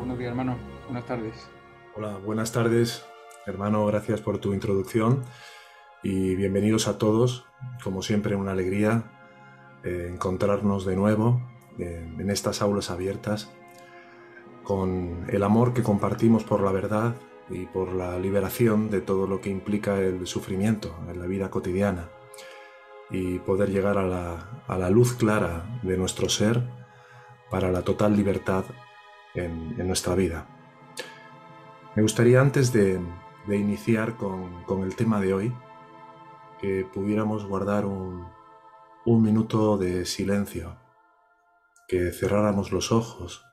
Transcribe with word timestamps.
buenos 0.00 0.18
días, 0.18 0.30
hermano. 0.30 0.56
Buenas 0.86 1.04
tardes. 1.04 1.50
Hola, 1.94 2.16
buenas 2.16 2.52
tardes, 2.52 3.04
hermano. 3.46 3.84
Gracias 3.84 4.22
por 4.22 4.38
tu 4.38 4.54
introducción 4.54 5.22
y 6.02 6.34
bienvenidos 6.36 6.88
a 6.88 6.96
todos. 6.96 7.44
Como 7.84 8.02
siempre, 8.02 8.34
una 8.34 8.52
alegría 8.52 9.04
eh, 9.84 10.08
encontrarnos 10.10 10.86
de 10.86 10.96
nuevo 10.96 11.42
eh, 11.78 12.10
en 12.18 12.30
estas 12.30 12.62
aulas 12.62 12.90
abiertas 12.90 13.52
con 14.62 15.26
el 15.28 15.42
amor 15.42 15.74
que 15.74 15.82
compartimos 15.82 16.44
por 16.44 16.62
la 16.62 16.72
verdad 16.72 17.14
y 17.50 17.66
por 17.66 17.92
la 17.92 18.18
liberación 18.18 18.88
de 18.88 19.02
todo 19.02 19.26
lo 19.26 19.42
que 19.42 19.50
implica 19.50 19.98
el 19.98 20.26
sufrimiento 20.26 20.96
en 21.10 21.20
la 21.20 21.26
vida 21.26 21.50
cotidiana 21.50 22.08
y 23.10 23.38
poder 23.40 23.70
llegar 23.70 23.98
a 23.98 24.06
la, 24.78 24.90
luz 24.90 25.14
clara 25.14 25.80
de 25.82 25.98
nuestro 25.98 26.28
ser 26.30 26.62
para 27.50 27.70
la 27.70 27.82
total 27.82 28.16
libertad 28.16 28.64
en, 29.34 29.86
nuestra 29.86 30.14
vida. 30.14 30.46
Me 31.94 32.02
gustaría 32.02 32.40
antes 32.40 32.72
de, 32.72 33.00
iniciar 33.48 34.16
con, 34.16 34.82
el 34.82 34.94
tema 34.96 35.20
de 35.20 35.34
hoy 35.34 35.54
que 36.60 36.86
pudiéramos 36.92 37.46
guardar 37.46 37.86
un, 37.86 38.28
minuto 39.06 39.76
de 39.76 40.06
silencio, 40.06 40.76
que 41.88 42.12
cerráramos 42.12 42.70
los 42.70 42.92
ojos 42.92 43.44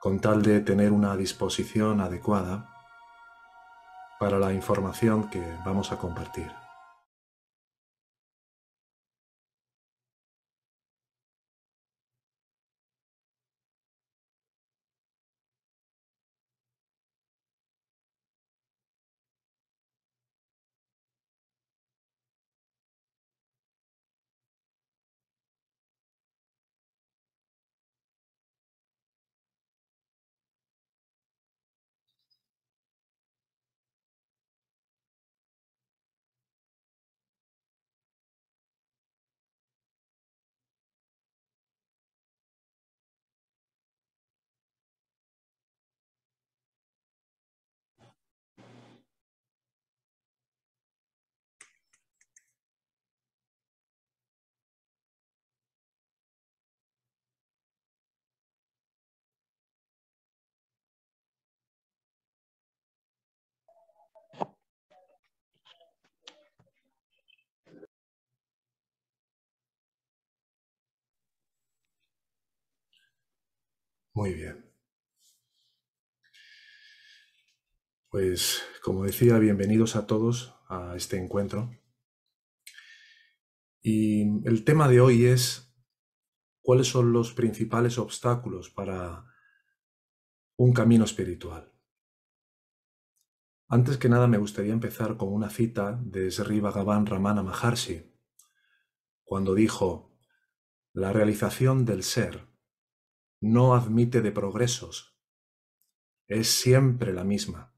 con 0.00 0.20
tal 0.20 0.42
de 0.42 0.60
tener 0.60 0.92
una 0.92 1.16
disposición 1.16 2.00
adecuada 2.00 2.66
para 4.18 4.38
la 4.38 4.54
información 4.54 5.28
que 5.28 5.42
vamos 5.66 5.92
a 5.92 5.98
compartir. 5.98 6.63
Muy 74.16 74.32
bien. 74.32 74.64
Pues 78.08 78.62
como 78.80 79.02
decía, 79.02 79.38
bienvenidos 79.38 79.96
a 79.96 80.06
todos 80.06 80.54
a 80.68 80.94
este 80.94 81.16
encuentro. 81.16 81.72
Y 83.82 84.46
el 84.48 84.62
tema 84.64 84.86
de 84.86 85.00
hoy 85.00 85.26
es 85.26 85.74
cuáles 86.60 86.86
son 86.86 87.12
los 87.12 87.32
principales 87.32 87.98
obstáculos 87.98 88.70
para 88.70 89.26
un 90.56 90.72
camino 90.72 91.04
espiritual. 91.04 91.72
Antes 93.66 93.96
que 93.96 94.08
nada 94.08 94.28
me 94.28 94.38
gustaría 94.38 94.72
empezar 94.72 95.16
con 95.16 95.32
una 95.32 95.50
cita 95.50 96.00
de 96.04 96.30
Sri 96.30 96.60
Bhagavan 96.60 97.06
Ramana 97.06 97.42
Maharshi, 97.42 98.14
cuando 99.24 99.56
dijo, 99.56 100.16
la 100.92 101.12
realización 101.12 101.84
del 101.84 102.04
ser 102.04 102.53
no 103.44 103.74
admite 103.74 104.22
de 104.22 104.32
progresos, 104.32 105.20
es 106.26 106.48
siempre 106.48 107.12
la 107.12 107.24
misma. 107.24 107.76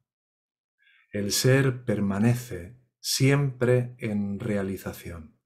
El 1.10 1.32
ser 1.32 1.84
permanece 1.84 2.80
siempre 3.00 3.96
en 3.98 4.38
realización. 4.38 5.40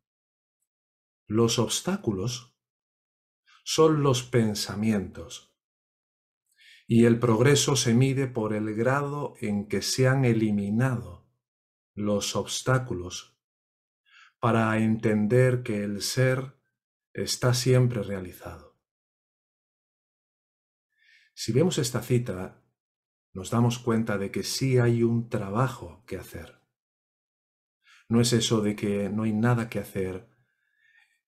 Los 1.26 1.58
obstáculos 1.58 2.54
son 3.64 4.02
los 4.02 4.22
pensamientos 4.22 5.56
y 6.86 7.06
el 7.06 7.18
progreso 7.18 7.74
se 7.74 7.94
mide 7.94 8.26
por 8.26 8.52
el 8.52 8.74
grado 8.74 9.32
en 9.40 9.68
que 9.68 9.80
se 9.80 10.06
han 10.06 10.26
eliminado 10.26 11.30
los 11.94 12.36
obstáculos 12.36 13.40
para 14.38 14.76
entender 14.80 15.62
que 15.62 15.82
el 15.82 16.02
ser 16.02 16.60
está 17.14 17.54
siempre 17.54 18.02
realizado. 18.02 18.69
Si 21.42 21.52
vemos 21.52 21.78
esta 21.78 22.02
cita, 22.02 22.62
nos 23.32 23.48
damos 23.48 23.78
cuenta 23.78 24.18
de 24.18 24.30
que 24.30 24.42
sí 24.42 24.76
hay 24.76 25.02
un 25.02 25.30
trabajo 25.30 26.04
que 26.06 26.18
hacer. 26.18 26.60
No 28.10 28.20
es 28.20 28.34
eso 28.34 28.60
de 28.60 28.76
que 28.76 29.08
no 29.08 29.22
hay 29.22 29.32
nada 29.32 29.70
que 29.70 29.78
hacer, 29.78 30.28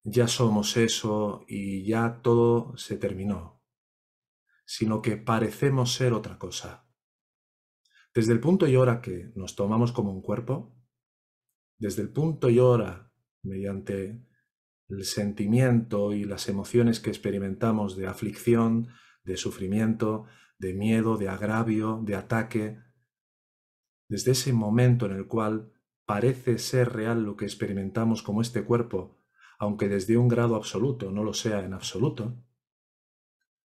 ya 0.05 0.29
somos 0.29 0.77
eso 0.77 1.47
y 1.49 1.87
ya 1.87 2.21
todo 2.21 2.77
se 2.77 2.99
terminó, 2.99 3.65
sino 4.67 5.01
que 5.01 5.17
parecemos 5.17 5.95
ser 5.95 6.13
otra 6.13 6.39
cosa. 6.39 6.87
Desde 8.15 8.35
el 8.35 8.41
punto 8.41 8.67
y 8.67 8.77
hora 8.77 9.01
que 9.01 9.33
nos 9.35 9.57
tomamos 9.57 9.93
como 9.93 10.13
un 10.13 10.21
cuerpo, 10.21 10.77
desde 11.79 12.03
el 12.03 12.13
punto 12.13 12.51
y 12.51 12.59
hora 12.59 13.11
mediante 13.43 14.27
el 14.91 15.05
sentimiento 15.07 16.13
y 16.13 16.25
las 16.25 16.51
emociones 16.51 17.01
que 17.01 17.09
experimentamos 17.09 17.97
de 17.97 18.09
aflicción, 18.09 18.91
de 19.25 19.37
sufrimiento, 19.37 20.27
de 20.59 20.75
miedo, 20.75 21.17
de 21.17 21.29
agravio, 21.29 22.01
de 22.03 22.17
ataque. 22.17 22.79
Desde 24.09 24.33
ese 24.33 24.53
momento 24.53 25.07
en 25.07 25.13
el 25.13 25.27
cual 25.27 25.73
parece 26.05 26.59
ser 26.59 26.93
real 26.93 27.25
lo 27.25 27.37
que 27.37 27.45
experimentamos 27.45 28.23
como 28.23 28.43
este 28.43 28.65
cuerpo, 28.65 29.19
aunque 29.59 29.89
desde 29.89 30.17
un 30.17 30.29
grado 30.29 30.57
absoluto 30.57 31.11
no 31.11 31.25
lo 31.25 31.35
sea 31.35 31.65
en 31.65 31.73
absoluto, 31.73 32.45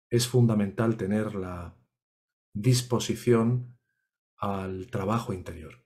es 0.09 0.27
fundamental 0.27 0.95
tener 0.95 1.35
la 1.35 1.75
disposición 2.53 3.77
al 4.37 4.87
trabajo 4.87 5.33
interior. 5.33 5.83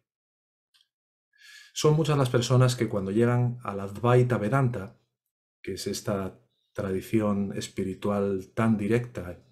Son 1.74 1.96
muchas 1.96 2.18
las 2.18 2.30
personas 2.30 2.76
que 2.76 2.90
cuando 2.90 3.12
llegan 3.12 3.60
a 3.64 3.76
la 3.76 3.84
Advaita 3.84 4.38
Vedanta, 4.38 5.00
que 5.62 5.74
es 5.74 5.88
esta 5.88 6.40
tradición 6.74 7.54
espiritual 7.56 8.52
tan 8.54 8.78
directa 8.78 9.47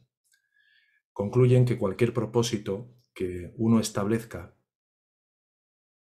concluyen 1.16 1.64
que 1.64 1.78
cualquier 1.78 2.14
propósito 2.14 2.94
que 3.14 3.54
uno 3.56 3.80
establezca 3.80 4.54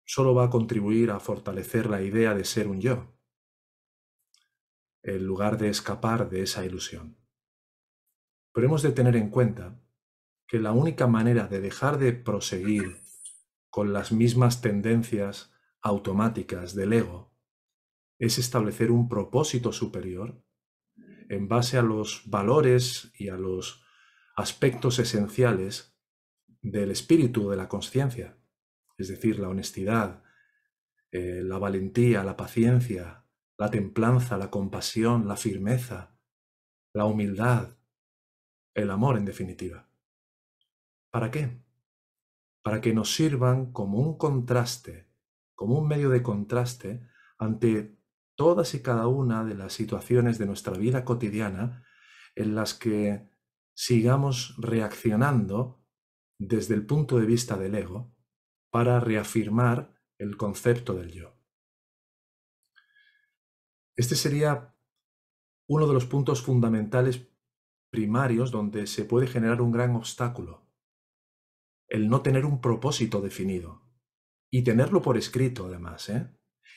solo 0.05 0.35
va 0.35 0.43
a 0.43 0.49
contribuir 0.49 1.09
a 1.09 1.21
fortalecer 1.21 1.89
la 1.89 2.01
idea 2.01 2.35
de 2.35 2.43
ser 2.43 2.67
un 2.67 2.81
yo, 2.81 3.17
en 5.03 5.25
lugar 5.25 5.57
de 5.57 5.69
escapar 5.69 6.29
de 6.29 6.41
esa 6.41 6.65
ilusión. 6.65 7.17
Pero 8.51 8.67
hemos 8.67 8.81
de 8.81 8.91
tener 8.91 9.15
en 9.15 9.29
cuenta 9.29 9.81
que 10.47 10.59
la 10.59 10.73
única 10.73 11.07
manera 11.07 11.47
de 11.47 11.61
dejar 11.61 11.97
de 11.97 12.11
proseguir 12.11 12.97
con 13.69 13.93
las 13.93 14.11
mismas 14.11 14.59
tendencias 14.59 15.53
automáticas 15.81 16.75
del 16.75 16.91
ego 16.91 17.33
es 18.19 18.37
establecer 18.37 18.91
un 18.91 19.07
propósito 19.07 19.71
superior 19.71 20.43
en 21.29 21.47
base 21.47 21.77
a 21.77 21.83
los 21.83 22.29
valores 22.29 23.13
y 23.17 23.29
a 23.29 23.37
los 23.37 23.84
aspectos 24.35 24.99
esenciales 24.99 25.95
del 26.61 26.91
espíritu 26.91 27.49
de 27.49 27.57
la 27.57 27.67
conciencia, 27.67 28.37
es 28.97 29.07
decir, 29.07 29.39
la 29.39 29.49
honestidad, 29.49 30.23
eh, 31.11 31.41
la 31.43 31.57
valentía, 31.57 32.23
la 32.23 32.35
paciencia, 32.35 33.25
la 33.57 33.69
templanza, 33.69 34.37
la 34.37 34.49
compasión, 34.49 35.27
la 35.27 35.37
firmeza, 35.37 36.17
la 36.93 37.05
humildad, 37.05 37.77
el 38.73 38.91
amor 38.91 39.17
en 39.17 39.25
definitiva. 39.25 39.89
¿Para 41.11 41.31
qué? 41.31 41.61
Para 42.61 42.81
que 42.81 42.93
nos 42.93 43.15
sirvan 43.15 43.71
como 43.71 43.99
un 43.99 44.17
contraste, 44.17 45.07
como 45.53 45.77
un 45.79 45.87
medio 45.87 46.09
de 46.09 46.21
contraste 46.21 47.07
ante 47.37 47.97
todas 48.35 48.73
y 48.73 48.81
cada 48.81 49.07
una 49.07 49.45
de 49.45 49.55
las 49.55 49.73
situaciones 49.73 50.37
de 50.37 50.45
nuestra 50.45 50.73
vida 50.77 51.05
cotidiana 51.05 51.85
en 52.35 52.55
las 52.55 52.73
que 52.73 53.29
sigamos 53.75 54.55
reaccionando 54.57 55.85
desde 56.39 56.73
el 56.75 56.85
punto 56.85 57.19
de 57.19 57.25
vista 57.25 57.57
del 57.57 57.75
ego 57.75 58.15
para 58.71 58.99
reafirmar 58.99 60.01
el 60.17 60.37
concepto 60.37 60.93
del 60.93 61.11
yo. 61.11 61.35
Este 63.95 64.15
sería 64.15 64.75
uno 65.67 65.87
de 65.87 65.93
los 65.93 66.05
puntos 66.05 66.41
fundamentales 66.41 67.29
primarios 67.89 68.51
donde 68.51 68.87
se 68.87 69.05
puede 69.05 69.27
generar 69.27 69.61
un 69.61 69.71
gran 69.71 69.95
obstáculo. 69.95 70.67
El 71.87 72.09
no 72.09 72.21
tener 72.21 72.45
un 72.45 72.59
propósito 72.59 73.21
definido. 73.21 73.83
Y 74.51 74.63
tenerlo 74.63 75.01
por 75.01 75.17
escrito, 75.17 75.65
además, 75.65 76.09
¿eh? 76.09 76.29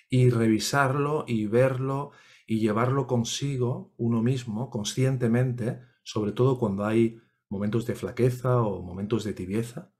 Y 0.08 0.30
revisarlo 0.30 1.24
y 1.26 1.46
verlo 1.46 2.12
y 2.46 2.60
llevarlo 2.60 3.06
consigo 3.06 3.94
uno 3.98 4.22
mismo 4.22 4.70
conscientemente, 4.70 5.82
sobre 6.08 6.32
todo 6.32 6.58
cuando 6.58 6.86
hay 6.86 7.20
momentos 7.50 7.84
de 7.84 7.94
flaqueza 7.94 8.62
o 8.62 8.80
momentos 8.80 9.24
de 9.24 9.34
tibieza. 9.34 9.92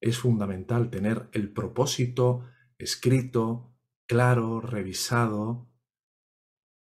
Es 0.00 0.18
fundamental 0.18 0.88
tener 0.88 1.28
el 1.32 1.52
propósito 1.52 2.44
escrito, 2.78 3.74
claro, 4.06 4.60
revisado, 4.60 5.68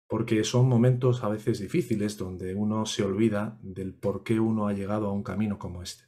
porque 0.09 0.43
son 0.43 0.67
momentos 0.67 1.23
a 1.23 1.29
veces 1.29 1.59
difíciles 1.59 2.17
donde 2.17 2.53
uno 2.53 2.85
se 2.85 3.01
olvida 3.03 3.57
del 3.61 3.97
por 3.97 4.23
qué 4.23 4.41
uno 4.41 4.67
ha 4.67 4.73
llegado 4.73 5.07
a 5.07 5.13
un 5.13 5.23
camino 5.23 5.57
como 5.57 5.81
este. 5.81 6.03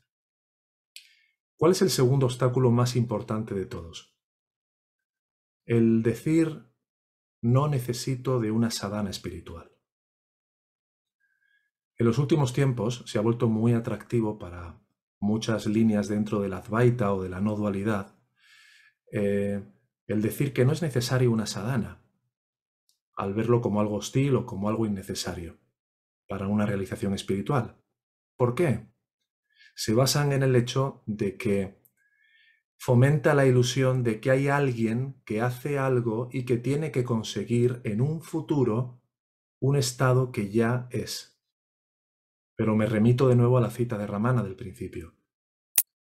¿Cuál 1.56 1.71
es 1.71 1.81
el 1.81 1.89
segundo 1.89 2.25
obstáculo 2.25 2.69
más 2.69 2.97
importante 2.97 3.56
de 3.56 3.65
todos? 3.65 4.13
El 5.65 6.04
decir 6.04 6.65
no 7.42 7.69
necesito 7.69 8.42
de 8.42 8.51
una 8.51 8.71
sadhana 8.71 9.09
espiritual. 9.09 9.70
En 12.01 12.07
los 12.07 12.18
últimos 12.18 12.51
tiempos 12.51 13.03
se 13.06 13.19
ha 13.19 13.21
vuelto 13.21 13.48
muy 13.48 13.74
atractivo 13.74 14.39
para 14.39 14.81
muchas 15.19 15.68
líneas 15.68 16.07
dentro 16.07 16.39
de 16.39 16.50
la 16.50 16.57
Advaita 16.57 17.13
o 17.13 17.21
de 17.21 17.30
la 17.30 17.42
no 17.42 17.56
dualidad 17.56 18.15
eh, 19.12 19.63
el 20.07 20.21
decir 20.24 20.51
que 20.51 20.65
no 20.65 20.71
es 20.71 20.81
necesario 20.81 21.30
una 21.30 21.45
sadhana, 21.45 22.01
al 23.15 23.36
verlo 23.36 23.62
como 23.62 23.81
algo 23.81 23.98
hostil 23.98 24.36
o 24.36 24.48
como 24.48 24.68
algo 24.68 24.88
innecesario 24.88 25.59
para 26.27 26.48
una 26.48 26.65
realización 26.65 27.13
espiritual. 27.13 27.77
¿Por 28.36 28.56
qué? 28.56 28.88
Se 29.75 29.94
basan 29.94 30.31
en 30.31 30.42
el 30.42 30.56
hecho 30.56 31.04
de 31.06 31.38
que 31.38 31.83
fomenta 32.80 33.36
la 33.36 33.45
ilusión 33.45 34.01
de 34.01 34.19
que 34.19 34.31
hay 34.31 34.47
alguien 34.47 35.21
que 35.24 35.42
hace 35.42 35.77
algo 35.77 36.30
y 36.31 36.45
que 36.45 36.57
tiene 36.57 36.92
que 36.92 37.04
conseguir 37.04 37.80
en 37.83 38.01
un 38.01 38.24
futuro 38.24 39.04
un 39.59 39.75
estado 39.75 40.31
que 40.31 40.50
ya 40.50 40.88
es. 40.89 41.31
Pero 42.61 42.75
me 42.75 42.85
remito 42.85 43.27
de 43.27 43.35
nuevo 43.35 43.57
a 43.57 43.61
la 43.61 43.71
cita 43.71 43.97
de 43.97 44.05
Ramana 44.05 44.43
del 44.43 44.55
principio. 44.55 45.15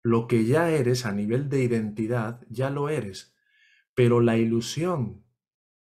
Lo 0.03 0.27
que 0.27 0.43
ya 0.43 0.69
eres 0.71 1.05
a 1.05 1.13
nivel 1.13 1.47
de 1.47 1.63
identidad, 1.63 2.41
ya 2.49 2.69
lo 2.69 2.89
eres, 2.89 3.33
pero 3.95 4.19
la 4.19 4.35
ilusión 4.35 5.25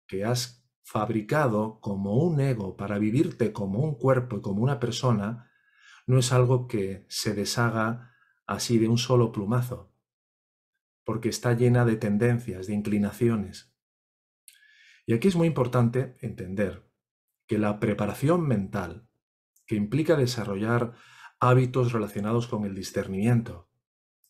que 0.06 0.26
has 0.26 0.70
fabricado 0.82 1.80
como 1.80 2.18
un 2.18 2.40
ego 2.40 2.76
para 2.76 2.98
vivirte 2.98 3.54
como 3.54 3.78
un 3.78 3.94
cuerpo 3.94 4.36
y 4.36 4.40
como 4.42 4.62
una 4.62 4.78
persona, 4.80 5.50
no 6.06 6.18
es 6.18 6.30
algo 6.30 6.68
que 6.68 7.06
se 7.08 7.32
deshaga 7.32 8.12
así 8.46 8.76
de 8.76 8.88
un 8.88 8.98
solo 8.98 9.32
plumazo, 9.32 9.94
porque 11.04 11.30
está 11.30 11.54
llena 11.54 11.86
de 11.86 11.96
tendencias, 11.96 12.66
de 12.66 12.74
inclinaciones. 12.74 13.74
Y 15.06 15.14
aquí 15.14 15.26
es 15.26 15.36
muy 15.36 15.46
importante 15.46 16.18
entender 16.20 16.86
que 17.46 17.56
la 17.56 17.80
preparación 17.80 18.46
mental, 18.46 19.09
que 19.70 19.76
implica 19.76 20.16
desarrollar 20.16 20.94
hábitos 21.38 21.92
relacionados 21.92 22.48
con 22.48 22.64
el 22.64 22.74
discernimiento, 22.74 23.70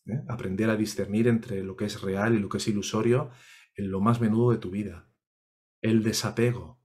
¿eh? 0.05 0.21
aprender 0.27 0.69
a 0.69 0.75
discernir 0.75 1.27
entre 1.27 1.63
lo 1.63 1.75
que 1.75 1.85
es 1.85 1.99
real 2.03 2.35
y 2.35 2.37
lo 2.37 2.47
que 2.47 2.57
es 2.57 2.67
ilusorio 2.67 3.31
en 3.73 3.89
lo 3.89 4.01
más 4.01 4.21
menudo 4.21 4.51
de 4.51 4.59
tu 4.59 4.69
vida, 4.69 5.09
el 5.81 6.03
desapego, 6.03 6.79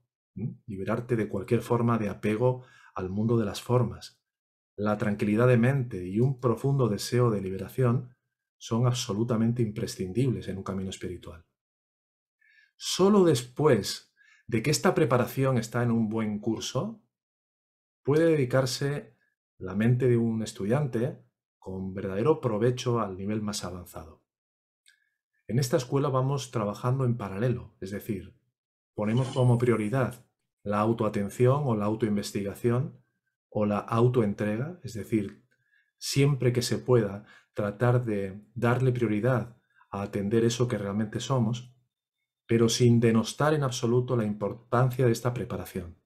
liberarte 0.65 1.15
de 1.15 1.29
cualquier 1.29 1.61
forma 1.61 1.99
de 1.99 2.09
apego 2.09 2.65
al 2.95 3.11
mundo 3.11 3.37
de 3.37 3.45
las 3.45 3.61
formas. 3.61 4.23
La 4.75 4.97
tranquilidad 4.97 5.47
de 5.47 5.57
mente 5.57 6.07
y 6.07 6.19
un 6.19 6.39
profundo 6.39 6.89
deseo 6.89 7.29
de 7.29 7.41
liberación 7.41 8.15
son 8.57 8.87
absolutamente 8.87 9.61
imprescindibles 9.61 10.47
en 10.47 10.57
un 10.57 10.63
camino 10.63 10.89
espiritual. 10.89 11.45
Solo 12.75 13.23
después 13.23 14.15
de 14.47 14.63
que 14.63 14.71
esta 14.71 14.95
preparación 14.95 15.59
está 15.59 15.83
en 15.83 15.91
un 15.91 16.09
buen 16.09 16.39
curso, 16.39 17.03
puede 18.07 18.23
dedicarse 18.23 19.17
la 19.57 19.75
mente 19.75 20.07
de 20.07 20.15
un 20.15 20.41
estudiante 20.41 21.21
con 21.59 21.93
verdadero 21.93 22.39
provecho 22.39 23.01
al 23.01 23.17
nivel 23.17 23.41
más 23.41 23.65
avanzado. 23.65 24.23
En 25.45 25.59
esta 25.59 25.75
escuela 25.75 26.07
vamos 26.07 26.49
trabajando 26.51 27.03
en 27.03 27.17
paralelo, 27.17 27.75
es 27.81 27.91
decir, 27.91 28.33
ponemos 28.93 29.27
como 29.33 29.57
prioridad 29.57 30.25
la 30.63 30.79
autoatención 30.79 31.63
o 31.65 31.75
la 31.75 31.83
autoinvestigación 31.83 33.03
o 33.49 33.65
la 33.65 33.79
autoentrega, 33.79 34.79
es 34.83 34.93
decir, 34.93 35.43
siempre 35.97 36.53
que 36.53 36.61
se 36.61 36.77
pueda 36.77 37.25
tratar 37.53 38.05
de 38.05 38.41
darle 38.55 38.93
prioridad 38.93 39.57
a 39.91 40.03
atender 40.03 40.45
eso 40.45 40.69
que 40.69 40.77
realmente 40.77 41.19
somos, 41.19 41.75
pero 42.45 42.69
sin 42.69 43.01
denostar 43.01 43.53
en 43.53 43.63
absoluto 43.63 44.15
la 44.15 44.23
importancia 44.23 45.05
de 45.05 45.11
esta 45.11 45.33
preparación, 45.33 45.96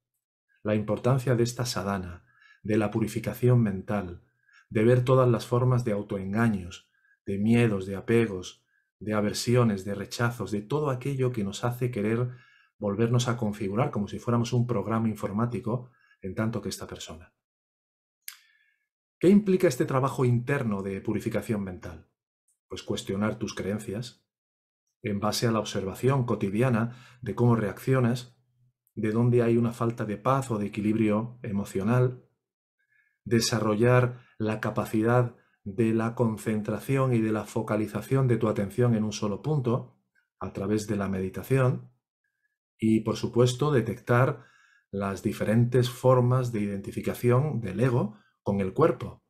la 0.63 0.75
importancia 0.75 1.35
de 1.35 1.43
esta 1.43 1.65
sadhana, 1.65 2.25
de 2.63 2.77
la 2.77 2.91
purificación 2.91 3.61
mental, 3.61 4.21
de 4.69 4.83
ver 4.83 5.03
todas 5.03 5.29
las 5.29 5.45
formas 5.45 5.83
de 5.83 5.91
autoengaños, 5.91 6.89
de 7.25 7.37
miedos, 7.37 7.85
de 7.85 7.95
apegos, 7.95 8.63
de 8.99 9.13
aversiones, 9.13 9.83
de 9.83 9.95
rechazos, 9.95 10.51
de 10.51 10.61
todo 10.61 10.89
aquello 10.89 11.31
que 11.31 11.43
nos 11.43 11.63
hace 11.63 11.91
querer 11.91 12.29
volvernos 12.77 13.27
a 13.27 13.37
configurar 13.37 13.91
como 13.91 14.07
si 14.07 14.19
fuéramos 14.19 14.53
un 14.53 14.67
programa 14.67 15.09
informático 15.09 15.91
en 16.21 16.35
tanto 16.35 16.61
que 16.61 16.69
esta 16.69 16.87
persona. 16.87 17.33
¿Qué 19.19 19.29
implica 19.29 19.67
este 19.67 19.85
trabajo 19.85 20.25
interno 20.25 20.81
de 20.81 20.99
purificación 21.01 21.63
mental? 21.63 22.09
Pues 22.67 22.81
cuestionar 22.81 23.37
tus 23.37 23.53
creencias 23.53 24.25
en 25.03 25.19
base 25.19 25.47
a 25.47 25.51
la 25.51 25.59
observación 25.59 26.25
cotidiana 26.25 26.95
de 27.21 27.35
cómo 27.35 27.55
reaccionas, 27.55 28.35
de 28.95 29.11
dónde 29.11 29.41
hay 29.41 29.57
una 29.57 29.71
falta 29.71 30.05
de 30.05 30.17
paz 30.17 30.51
o 30.51 30.57
de 30.57 30.67
equilibrio 30.67 31.39
emocional, 31.43 32.25
desarrollar 33.23 34.25
la 34.37 34.59
capacidad 34.59 35.35
de 35.63 35.93
la 35.93 36.15
concentración 36.15 37.13
y 37.13 37.21
de 37.21 37.31
la 37.31 37.45
focalización 37.45 38.27
de 38.27 38.37
tu 38.37 38.47
atención 38.47 38.95
en 38.95 39.03
un 39.03 39.13
solo 39.13 39.41
punto 39.41 39.97
a 40.39 40.53
través 40.53 40.87
de 40.87 40.95
la 40.95 41.07
meditación, 41.07 41.91
y, 42.77 43.01
por 43.01 43.15
supuesto, 43.15 43.71
detectar 43.71 44.43
las 44.89 45.21
diferentes 45.21 45.89
formas 45.89 46.51
de 46.51 46.61
identificación 46.61 47.61
del 47.61 47.79
ego 47.79 48.17
con 48.41 48.59
el 48.59 48.73
cuerpo, 48.73 49.23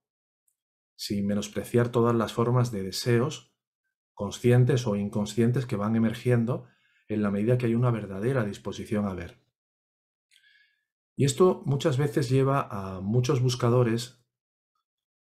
sin 0.96 1.27
menospreciar 1.27 1.89
todas 1.89 2.15
las 2.15 2.32
formas 2.32 2.72
de 2.72 2.84
deseos 2.84 3.53
conscientes 4.13 4.88
o 4.88 4.96
inconscientes 4.96 5.65
que 5.65 5.75
van 5.75 5.96
emergiendo 5.96 6.68
en 7.08 7.22
la 7.22 7.32
medida 7.32 7.58
que 7.58 7.65
hay 7.65 7.75
una 7.75 7.91
verdadera 7.91 8.46
disposición 8.46 9.06
a 9.06 9.13
ver. 9.13 9.41
Y 11.22 11.25
esto 11.25 11.62
muchas 11.68 12.00
veces 12.00 12.32
lleva 12.32 12.68
a 12.72 13.00
muchos 13.00 13.42
buscadores 13.44 14.25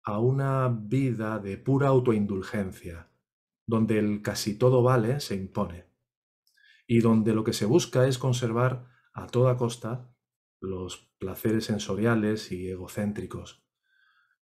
a 0.04 0.20
una 0.20 0.68
vida 0.68 1.40
de 1.40 1.58
pura 1.58 1.88
autoindulgencia, 1.88 3.10
donde 3.66 3.98
el 3.98 4.22
casi 4.22 4.56
todo 4.56 4.84
vale 4.84 5.18
se 5.18 5.34
impone 5.34 5.86
y 6.86 7.00
donde 7.00 7.34
lo 7.34 7.42
que 7.42 7.52
se 7.52 7.66
busca 7.66 8.06
es 8.06 8.18
conservar 8.18 8.86
a 9.14 9.26
toda 9.26 9.56
costa 9.56 10.14
los 10.60 11.12
placeres 11.18 11.64
sensoriales 11.64 12.52
y 12.52 12.68
egocéntricos, 12.68 13.66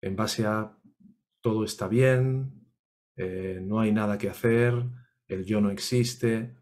en 0.02 0.18
base 0.18 0.46
a 0.46 0.78
todo 1.40 1.64
está 1.64 1.88
bien, 1.88 2.74
eh, 3.16 3.62
no 3.64 3.80
hay 3.80 3.94
nada 3.94 4.18
que 4.18 4.30
hacer, 4.30 4.84
el 5.30 5.46
yo 5.46 5.62
no 5.62 5.72
existe, 5.72 6.57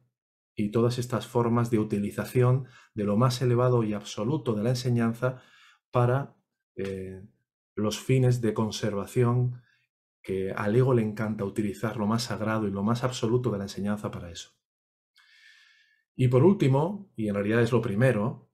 y 0.56 0.72
todas 0.72 0.98
estas 0.98 1.28
formas 1.28 1.70
de 1.70 1.80
utilización 1.80 2.66
de 2.94 3.04
lo 3.04 3.18
más 3.18 3.42
elevado 3.42 3.84
y 3.84 3.94
absoluto 3.94 4.54
de 4.54 4.64
la 4.64 4.70
enseñanza 4.70 5.42
para 5.92 6.36
eh, 6.76 7.24
los 7.76 8.00
fines 8.00 8.42
de 8.42 8.54
conservación 8.54 9.62
que 10.22 10.52
al 10.52 10.76
ego 10.76 10.94
le 10.94 11.04
encanta 11.04 11.44
utilizar 11.44 11.98
lo 11.98 12.08
más 12.08 12.24
sagrado 12.24 12.68
y 12.68 12.72
lo 12.72 12.84
más 12.84 13.04
absoluto 13.04 13.52
de 13.52 13.60
la 13.60 13.66
enseñanza 13.66 14.10
para 14.10 14.32
eso. 14.32 14.52
Y 16.16 16.30
por 16.30 16.44
último, 16.44 17.12
y 17.16 17.28
en 17.28 17.36
realidad 17.36 17.62
es 17.62 17.72
lo 17.72 17.82
primero, 17.82 18.50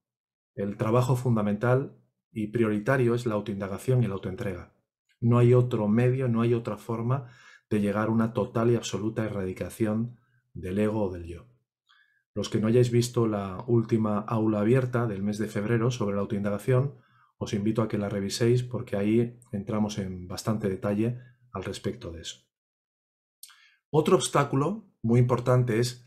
el 0.56 0.76
trabajo 0.76 1.16
fundamental 1.16 1.98
y 2.32 2.48
prioritario 2.48 3.14
es 3.14 3.26
la 3.26 3.36
autoindagación 3.36 4.04
y 4.04 4.08
la 4.08 4.16
autoentrega. 4.16 4.74
No 5.20 5.38
hay 5.38 5.54
otro 5.54 5.88
medio, 5.88 6.28
no 6.28 6.42
hay 6.42 6.54
otra 6.54 6.78
forma 6.78 7.28
de 7.70 7.80
llegar 7.80 8.08
a 8.08 8.12
una 8.12 8.34
total 8.34 8.72
y 8.72 8.76
absoluta 8.76 9.24
erradicación 9.24 10.20
del 10.54 10.80
ego 10.80 11.04
o 11.06 11.12
del 11.12 11.26
yo. 11.26 11.51
Los 12.34 12.50
que 12.50 12.60
no 12.60 12.68
hayáis 12.68 12.92
visto 12.92 13.28
la 13.28 13.64
última 13.68 14.20
aula 14.20 14.62
abierta 14.62 15.06
del 15.08 15.24
mes 15.24 15.38
de 15.38 15.48
febrero 15.48 15.92
sobre 15.92 16.16
la 16.16 16.22
autoindagación, 16.22 16.96
Os 17.42 17.56
invito 17.56 17.82
a 17.82 17.88
que 17.88 17.98
la 17.98 18.08
reviséis 18.08 18.62
porque 18.62 18.96
ahí 18.96 19.40
entramos 19.52 19.98
en 19.98 20.28
bastante 20.28 20.70
detalle 20.70 21.18
al 21.52 21.64
respecto 21.64 22.12
de 22.12 22.22
eso. 22.22 22.46
Otro 23.90 24.16
obstáculo 24.16 24.86
muy 25.02 25.20
importante 25.20 25.80
es 25.80 26.06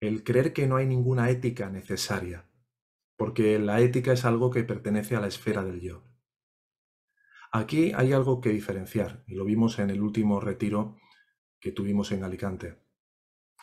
el 0.00 0.24
creer 0.24 0.52
que 0.52 0.66
no 0.66 0.74
hay 0.74 0.86
ninguna 0.86 1.30
ética 1.30 1.70
necesaria, 1.70 2.50
porque 3.16 3.60
la 3.60 3.80
ética 3.80 4.12
es 4.12 4.24
algo 4.24 4.50
que 4.50 4.64
pertenece 4.64 5.14
a 5.14 5.20
la 5.20 5.28
esfera 5.28 5.62
del 5.62 5.80
yo. 5.80 6.02
Aquí 7.52 7.92
hay 7.94 8.12
algo 8.12 8.40
que 8.40 8.50
diferenciar, 8.50 9.22
y 9.28 9.36
lo 9.36 9.44
vimos 9.44 9.78
en 9.78 9.90
el 9.90 10.02
último 10.02 10.40
retiro 10.40 10.96
que 11.60 11.70
tuvimos 11.70 12.10
en 12.10 12.24
Alicante. 12.24 12.82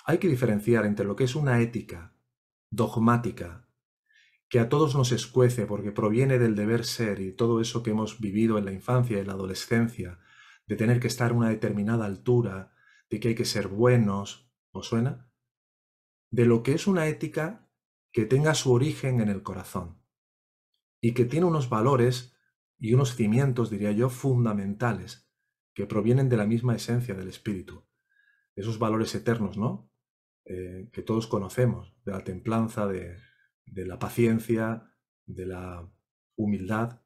Hay 0.04 0.18
que 0.18 0.28
diferenciar 0.28 0.86
entre 0.86 1.06
lo 1.06 1.16
que 1.16 1.24
es 1.24 1.36
una 1.36 1.62
ética 1.62 2.16
dogmática, 2.70 3.70
que 4.50 4.60
a 4.60 4.70
todos 4.70 4.96
nos 4.96 5.12
escuece 5.12 5.66
porque 5.66 5.92
proviene 5.92 6.38
del 6.38 6.56
deber 6.56 6.86
ser 6.86 7.20
y 7.20 7.32
todo 7.32 7.62
eso 7.62 7.84
que 7.84 7.92
hemos 7.92 8.20
vivido 8.20 8.58
en 8.58 8.66
la 8.66 8.74
infancia 8.74 9.20
y 9.20 9.26
la 9.26 9.34
adolescencia, 9.34 10.20
de 10.68 10.76
tener 10.76 11.00
que 11.00 11.08
estar 11.08 11.32
a 11.32 11.34
una 11.34 11.50
determinada 11.50 12.06
altura, 12.06 12.74
de 13.10 13.20
que 13.20 13.30
hay 13.30 13.36
que 13.36 13.46
ser 13.46 13.68
buenos, 13.68 14.52
¿os 14.72 14.88
suena? 14.88 15.32
De 16.32 16.46
lo 16.46 16.64
que 16.64 16.74
es 16.74 16.88
una 16.88 17.08
ética 17.08 17.70
que 18.12 18.26
tenga 18.26 18.56
su 18.56 18.72
origen 18.72 19.22
en 19.22 19.30
el 19.30 19.44
corazón 19.44 20.02
y 21.02 21.14
que 21.14 21.26
tiene 21.26 21.46
unos 21.46 21.70
valores 21.70 22.36
y 22.80 22.94
unos 22.94 23.16
cimientos, 23.16 23.70
diría 23.70 23.92
yo, 23.92 24.10
fundamentales, 24.10 25.30
que 25.74 25.86
provienen 25.86 26.30
de 26.30 26.38
la 26.38 26.46
misma 26.46 26.76
esencia 26.76 27.14
del 27.14 27.28
espíritu, 27.28 27.86
esos 28.56 28.80
valores 28.80 29.14
eternos, 29.16 29.58
¿no? 29.58 29.92
Eh, 30.46 30.90
que 30.92 31.02
todos 31.02 31.28
conocemos, 31.28 31.96
de 32.06 32.12
la 32.12 32.24
templanza, 32.24 32.88
de, 32.88 33.18
de 33.66 33.86
la 33.86 34.00
paciencia, 34.00 34.92
de 35.26 35.46
la 35.46 35.92
humildad. 36.36 37.02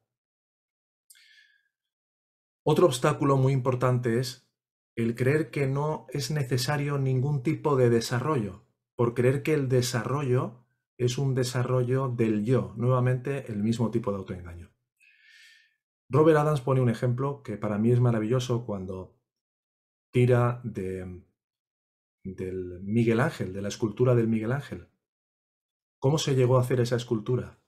Otro 2.62 2.86
obstáculo 2.86 3.36
muy 3.36 3.52
importante 3.52 4.18
es 4.18 4.50
el 4.94 5.14
creer 5.14 5.50
que 5.50 5.66
no 5.66 6.06
es 6.10 6.30
necesario 6.30 6.98
ningún 6.98 7.42
tipo 7.42 7.76
de 7.76 7.88
desarrollo, 7.88 8.66
por 8.94 9.14
creer 9.14 9.42
que 9.42 9.54
el 9.54 9.68
desarrollo 9.68 10.66
es 10.98 11.16
un 11.16 11.34
desarrollo 11.34 12.08
del 12.08 12.44
yo, 12.44 12.74
nuevamente 12.76 13.50
el 13.50 13.62
mismo 13.62 13.90
tipo 13.90 14.10
de 14.10 14.18
autoengaño. 14.18 14.70
Robert 16.10 16.38
Adams 16.38 16.60
pone 16.60 16.82
un 16.82 16.90
ejemplo 16.90 17.42
que 17.42 17.56
para 17.56 17.78
mí 17.78 17.90
es 17.90 18.00
maravilloso 18.00 18.66
cuando 18.66 19.16
tira 20.10 20.60
de, 20.64 21.22
del 22.22 22.80
Miguel 22.82 23.20
Ángel, 23.20 23.52
de 23.52 23.62
la 23.62 23.68
escultura 23.68 24.14
del 24.14 24.28
Miguel 24.28 24.52
Ángel. 24.52 24.88
¿Cómo 25.98 26.18
se 26.18 26.34
llegó 26.34 26.58
a 26.58 26.62
hacer 26.62 26.80
esa 26.80 26.96
escultura? 26.96 27.62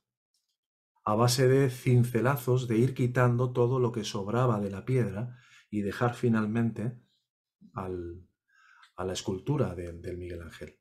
A 1.05 1.15
base 1.15 1.49
de 1.49 1.71
cincelazos, 1.71 2.69
de 2.69 2.79
ir 2.79 2.95
quitando 2.95 3.53
todo 3.53 3.81
lo 3.81 3.93
que 3.93 4.05
sobraba 4.05 4.61
de 4.61 4.71
la 4.71 4.85
piedra 4.85 5.37
y 5.71 5.83
dejar 5.83 6.15
finalmente 6.15 7.01
a 7.75 7.89
la 7.89 9.13
escultura 9.13 9.75
del 9.75 10.17
Miguel 10.17 10.43
Ángel. 10.43 10.79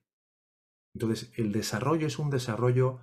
Entonces, 0.93 1.31
el 1.37 1.51
desarrollo 1.51 2.07
es 2.07 2.19
un 2.19 2.29
desarrollo 2.29 2.99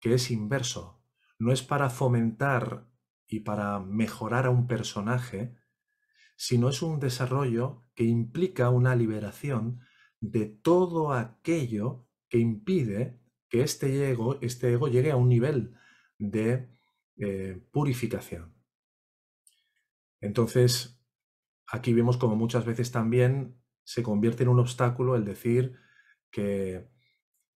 que 0.00 0.14
es 0.14 0.30
inverso. 0.30 1.04
No 1.38 1.52
es 1.52 1.62
para 1.62 1.88
fomentar 1.88 2.90
y 3.26 3.40
para 3.40 3.78
mejorar 3.78 4.46
a 4.46 4.50
un 4.50 4.66
personaje, 4.66 5.56
sino 6.36 6.68
es 6.68 6.82
un 6.82 6.98
desarrollo 6.98 7.86
que 7.94 8.04
implica 8.04 8.70
una 8.70 8.96
liberación 8.96 9.80
de 10.20 10.46
todo 10.46 11.12
aquello 11.12 12.06
que 12.28 12.38
impide 12.38 13.18
que 13.48 13.62
este 13.62 14.10
ego, 14.10 14.38
este 14.40 14.72
ego 14.72 14.88
llegue 14.88 15.10
a 15.10 15.16
un 15.16 15.28
nivel 15.28 15.74
de 16.18 16.68
eh, 17.16 17.60
purificación. 17.72 18.54
Entonces, 20.20 21.02
aquí 21.66 21.92
vemos 21.92 22.16
como 22.16 22.36
muchas 22.36 22.64
veces 22.64 22.92
también 22.92 23.60
se 23.82 24.02
convierte 24.02 24.42
en 24.42 24.50
un 24.50 24.60
obstáculo 24.60 25.16
el 25.16 25.24
decir 25.24 25.76
que, 26.30 26.88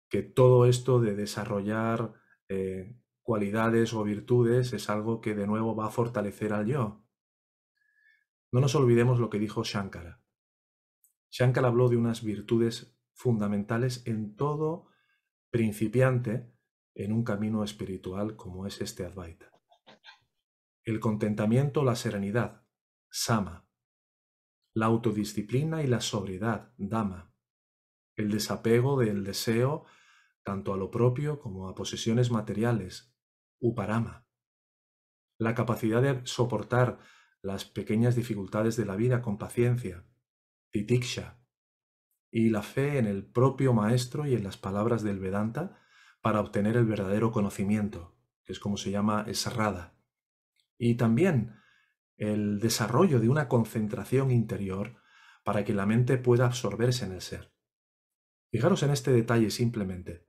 que 0.09 0.23
todo 0.23 0.67
esto 0.67 1.01
de 1.01 1.15
desarrollar 1.15 2.15
eh, 2.49 2.97
cualidades 3.23 3.95
o 3.95 4.03
virtudes 4.03 4.73
es 4.73 4.91
algo 4.91 5.21
que 5.21 5.35
de 5.35 5.47
nuevo 5.47 5.77
va 5.77 5.87
a 5.87 5.91
fortalecer 5.91 6.53
al 6.53 6.67
yo. 6.67 7.05
No 8.51 8.61
nos 8.61 8.75
olvidemos 8.75 9.19
lo 9.19 9.31
que 9.31 9.39
dijo 9.39 9.65
Shankara. 9.65 10.24
Shankara 11.37 11.67
habló 11.67 11.89
de 11.89 11.97
unas 11.97 12.23
virtudes 12.23 12.97
fundamentales 13.13 14.07
en 14.07 14.37
todo 14.37 14.87
principiante 15.51 16.55
en 16.95 17.13
un 17.13 17.25
camino 17.25 17.65
espiritual 17.65 18.37
como 18.37 18.69
es 18.69 18.81
este 18.81 19.05
Advaita. 19.05 19.51
El 20.85 21.01
contentamiento, 21.01 21.83
la 21.83 21.97
serenidad, 21.97 22.65
Sama 23.11 23.67
la 24.77 24.87
autodisciplina 24.87 25.83
y 25.83 25.87
la 25.89 26.01
sobriedad, 26.01 26.73
dama, 26.77 27.33
el 28.17 28.31
desapego 28.31 28.99
del 28.99 29.25
deseo 29.25 29.85
tanto 30.45 30.73
a 30.73 30.77
lo 30.77 30.91
propio 30.91 31.41
como 31.41 31.69
a 31.69 31.75
posesiones 31.75 32.31
materiales, 32.31 33.13
uparama, 33.61 34.29
la 35.39 35.55
capacidad 35.55 36.01
de 36.01 36.25
soportar 36.27 36.99
las 37.41 37.65
pequeñas 37.65 38.15
dificultades 38.15 38.77
de 38.77 38.85
la 38.85 38.95
vida 38.95 39.23
con 39.23 39.39
paciencia, 39.39 40.05
titiksha, 40.75 41.39
y 42.33 42.51
la 42.51 42.63
fe 42.63 42.99
en 42.99 43.07
el 43.07 43.25
propio 43.25 43.73
maestro 43.73 44.27
y 44.27 44.35
en 44.35 44.43
las 44.43 44.57
palabras 44.57 45.05
del 45.05 45.21
Vedanta 45.21 45.79
para 46.21 46.41
obtener 46.41 46.77
el 46.77 46.85
verdadero 46.85 47.31
conocimiento, 47.31 48.19
que 48.45 48.53
es 48.53 48.59
como 48.59 48.77
se 48.77 48.91
llama 48.91 49.25
esrada. 49.29 49.97
Y 50.77 50.97
también 50.97 51.55
el 52.17 52.59
desarrollo 52.59 53.21
de 53.21 53.29
una 53.29 53.47
concentración 53.47 54.33
interior 54.33 54.97
para 55.45 55.65
que 55.65 55.75
la 55.75 55.87
mente 55.87 56.19
pueda 56.19 56.47
absorberse 56.47 57.05
en 57.05 57.13
el 57.13 57.21
ser. 57.21 57.55
Fijaros 58.51 58.83
en 58.83 58.91
este 58.91 59.13
detalle 59.13 59.51
simplemente. 59.51 60.27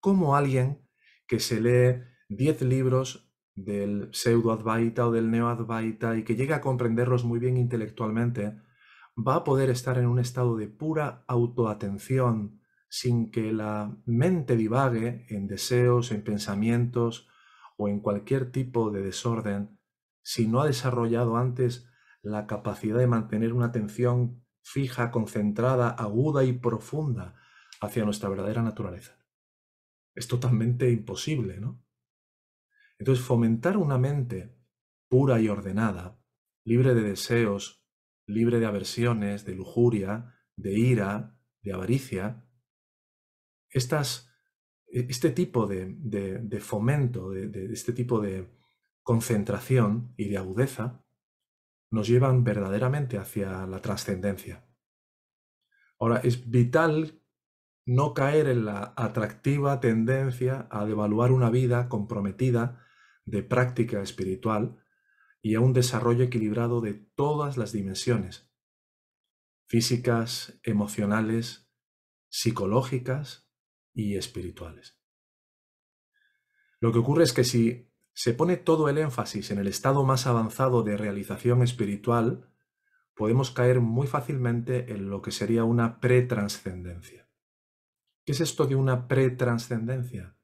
¿Cómo 0.00 0.36
alguien 0.36 0.88
que 1.26 1.38
se 1.38 1.60
lee 1.60 2.02
diez 2.30 2.62
libros 2.62 3.30
del 3.54 4.08
pseudo-advaita 4.12 5.06
o 5.06 5.12
del 5.12 5.30
neo-advaita 5.30 6.16
y 6.16 6.24
que 6.24 6.34
llega 6.34 6.56
a 6.56 6.60
comprenderlos 6.62 7.24
muy 7.24 7.38
bien 7.38 7.58
intelectualmente, 7.58 8.56
va 9.16 9.36
a 9.36 9.44
poder 9.44 9.70
estar 9.70 9.98
en 9.98 10.06
un 10.06 10.18
estado 10.18 10.56
de 10.56 10.68
pura 10.68 11.24
autoatención 11.26 12.60
sin 12.88 13.30
que 13.30 13.52
la 13.52 13.96
mente 14.04 14.56
divague 14.56 15.26
en 15.28 15.46
deseos, 15.46 16.12
en 16.12 16.22
pensamientos 16.22 17.28
o 17.76 17.88
en 17.88 18.00
cualquier 18.00 18.52
tipo 18.52 18.90
de 18.90 19.02
desorden 19.02 19.78
si 20.22 20.46
no 20.46 20.60
ha 20.60 20.66
desarrollado 20.66 21.36
antes 21.36 21.88
la 22.22 22.46
capacidad 22.46 22.98
de 22.98 23.06
mantener 23.06 23.52
una 23.52 23.66
atención 23.66 24.44
fija, 24.62 25.10
concentrada, 25.10 25.90
aguda 25.90 26.44
y 26.44 26.52
profunda 26.52 27.34
hacia 27.80 28.04
nuestra 28.04 28.28
verdadera 28.28 28.62
naturaleza. 28.62 29.18
Es 30.14 30.28
totalmente 30.28 30.90
imposible, 30.90 31.58
¿no? 31.58 31.82
Entonces, 32.98 33.24
fomentar 33.24 33.76
una 33.76 33.98
mente 33.98 34.56
pura 35.08 35.40
y 35.40 35.48
ordenada, 35.48 36.22
libre 36.64 36.94
de 36.94 37.02
deseos, 37.02 37.81
libre 38.32 38.60
de 38.60 38.66
aversiones, 38.66 39.44
de 39.44 39.54
lujuria, 39.54 40.34
de 40.56 40.72
ira, 40.72 41.38
de 41.62 41.72
avaricia, 41.72 42.44
estas, 43.70 44.30
este 44.86 45.30
tipo 45.30 45.66
de, 45.66 46.58
fomento, 46.60 47.30
de 47.30 47.72
este 47.72 47.92
tipo 47.92 48.20
de, 48.20 48.48
concentración 49.02 50.14
y 50.16 50.28
de 50.28 50.38
agudeza 50.38 51.04
nos 51.90 52.08
llevan 52.08 52.44
verdaderamente 52.44 53.18
hacia 53.18 53.66
la 53.66 53.80
trascendencia. 53.82 54.64
Ahora, 55.98 56.18
es 56.18 56.50
vital 56.50 57.22
no 57.84 58.14
caer 58.14 58.48
en 58.48 58.64
la 58.64 58.94
atractiva 58.96 59.80
tendencia 59.80 60.68
a 60.70 60.86
devaluar 60.86 61.32
una 61.32 61.50
vida 61.50 61.88
comprometida 61.88 62.80
de 63.24 63.42
práctica 63.42 64.00
espiritual 64.00 64.81
y 65.42 65.56
a 65.56 65.60
un 65.60 65.72
desarrollo 65.72 66.24
equilibrado 66.24 66.80
de 66.80 66.94
todas 66.94 67.56
las 67.56 67.72
dimensiones, 67.72 68.48
físicas, 69.66 70.60
emocionales, 70.62 71.68
psicológicas 72.28 73.50
y 73.92 74.16
espirituales. 74.16 75.00
Lo 76.78 76.92
que 76.92 77.00
ocurre 77.00 77.24
es 77.24 77.32
que 77.32 77.44
si 77.44 77.92
se 78.14 78.34
pone 78.34 78.56
todo 78.56 78.88
el 78.88 78.98
énfasis 78.98 79.50
en 79.50 79.58
el 79.58 79.66
estado 79.66 80.04
más 80.04 80.26
avanzado 80.26 80.82
de 80.84 80.96
realización 80.96 81.62
espiritual, 81.62 82.48
podemos 83.14 83.50
caer 83.50 83.80
muy 83.80 84.06
fácilmente 84.06 84.92
en 84.92 85.10
lo 85.10 85.22
que 85.22 85.32
sería 85.32 85.64
una 85.64 86.00
pretranscendencia. 86.00 87.28
¿Qué 88.24 88.32
es 88.32 88.40
esto 88.40 88.66
de 88.66 88.76
una 88.76 89.08
pretranscendencia? 89.08 90.36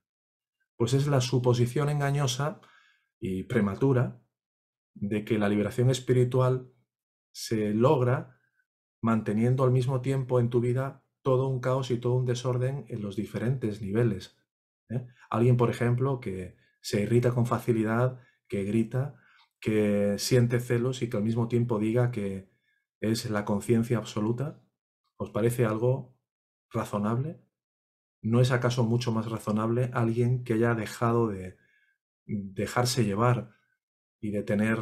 Pues 0.77 0.93
es 0.93 1.07
la 1.07 1.21
suposición 1.21 1.89
engañosa 1.89 2.61
y 3.21 3.45
prematura 3.45 4.23
de 5.01 5.25
que 5.25 5.39
la 5.39 5.49
liberación 5.49 5.91
espiritual 5.91 6.73
se 7.33 7.73
logra 7.75 8.39
manteniendo 9.01 9.65
al 9.65 9.71
mismo 9.71 10.01
tiempo 10.01 10.41
en 10.41 10.51
tu 10.51 10.61
vida 10.61 11.05
todo 11.23 11.49
un 11.49 11.61
caos 11.61 11.91
y 11.91 11.99
todo 11.99 12.15
un 12.15 12.27
desorden 12.27 12.85
en 12.89 13.03
los 13.03 13.17
diferentes 13.17 13.81
niveles. 13.81 14.37
¿eh? 14.89 15.07
Alguien, 15.31 15.57
por 15.57 15.71
ejemplo, 15.71 16.21
que 16.21 16.57
se 16.81 17.03
irrita 17.03 17.33
con 17.33 17.47
facilidad, 17.47 18.21
que 18.49 18.65
grita, 18.65 19.17
que 19.61 20.17
siente 20.19 20.61
celos 20.61 21.03
y 21.03 21.11
que 21.11 21.17
al 21.17 21.25
mismo 21.25 21.49
tiempo 21.49 21.79
diga 21.79 22.11
que 22.11 22.51
es 23.01 23.29
la 23.31 23.45
conciencia 23.45 23.99
absoluta? 23.99 24.63
¿Os 25.17 25.31
parece 25.31 25.65
algo 25.65 26.17
razonable? 26.71 27.43
¿No 28.23 28.41
es 28.41 28.51
acaso 28.51 28.85
mucho 28.85 29.13
más 29.13 29.31
razonable 29.31 29.91
alguien 29.93 30.45
que 30.45 30.55
haya 30.55 30.75
dejado 30.75 31.29
de 31.29 31.57
dejarse 32.27 33.05
llevar 33.05 33.58
y 34.21 34.31
de 34.31 34.43
tener 34.43 34.79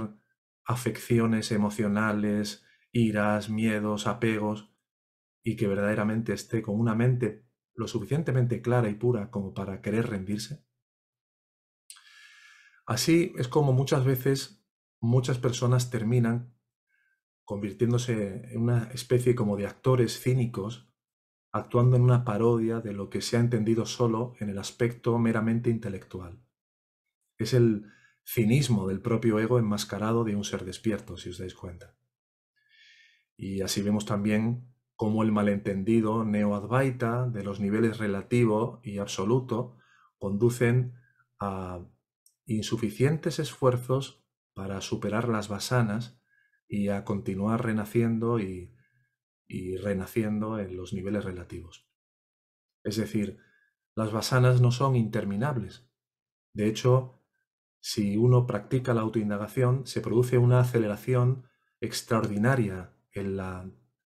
afecciones 0.65 1.53
emocionales, 1.53 2.65
iras, 2.93 3.51
miedos, 3.51 4.07
apegos, 4.07 4.73
y 5.43 5.57
que 5.57 5.69
verdaderamente 5.69 6.33
esté 6.33 6.61
con 6.61 6.79
una 6.81 6.95
mente 6.95 7.47
lo 7.75 7.87
suficientemente 7.87 8.63
clara 8.63 8.89
y 8.89 8.95
pura 8.95 9.31
como 9.31 9.55
para 9.55 9.81
querer 9.81 10.09
rendirse? 10.09 10.67
Así 12.87 13.33
es 13.37 13.49
como 13.49 13.73
muchas 13.73 14.05
veces 14.05 14.67
muchas 15.01 15.39
personas 15.39 15.91
terminan 15.91 16.57
convirtiéndose 17.45 18.53
en 18.53 18.61
una 18.61 18.91
especie 18.93 19.37
como 19.37 19.57
de 19.57 19.67
actores 19.67 20.21
cínicos, 20.21 20.93
actuando 21.53 21.97
en 21.97 22.03
una 22.03 22.25
parodia 22.25 22.81
de 22.81 22.93
lo 22.93 23.09
que 23.09 23.21
se 23.21 23.37
ha 23.37 23.41
entendido 23.41 23.87
solo 23.87 24.35
en 24.41 24.51
el 24.51 24.59
aspecto 24.59 25.17
meramente 25.19 25.71
intelectual. 25.71 26.43
Es 27.39 27.55
el 27.55 27.87
cinismo 28.27 28.89
del 28.89 29.01
propio 29.01 29.39
ego 29.39 29.59
enmascarado 29.59 30.25
de 30.25 30.35
un 30.35 30.45
ser 30.45 30.65
despierto, 30.65 31.17
si 31.17 31.31
os 31.31 31.39
dais 31.39 31.55
cuenta. 31.55 31.97
Y 33.37 33.61
así 33.63 33.83
vemos 33.83 34.05
también 34.05 34.75
cómo 34.97 35.23
el 35.23 35.31
malentendido 35.31 36.25
neoadvaita 36.25 37.29
de 37.29 37.45
los 37.45 37.61
niveles 37.61 37.99
relativo 37.99 38.81
y 38.83 38.99
absoluto 38.99 39.77
conducen 40.19 40.95
a 41.39 41.87
insuficientes 42.47 43.39
esfuerzos 43.39 44.25
para 44.55 44.81
superar 44.81 45.29
las 45.29 45.49
basanas 45.49 46.21
y 46.67 46.89
a 46.89 47.05
continuar 47.05 47.65
renaciendo 47.65 48.41
y, 48.41 48.75
y 49.47 49.77
renaciendo 49.77 50.59
en 50.59 50.77
los 50.77 50.93
niveles 50.93 51.25
relativos. 51.25 51.89
Es 52.83 52.97
decir, 52.97 53.39
las 53.95 54.13
basanas 54.13 54.61
no 54.61 54.73
son 54.73 54.97
interminables. 54.97 55.89
De 56.55 56.67
hecho, 56.67 57.16
si 57.81 58.17
uno 58.17 58.47
practica 58.47 58.95
la 58.95 59.03
autoindagación, 59.03 59.87
se 59.87 60.01
produce 60.01 60.39
una 60.39 60.61
aceleración 60.61 61.45
extraordinaria 61.81 62.93
en 63.13 63.37
la 63.37 63.71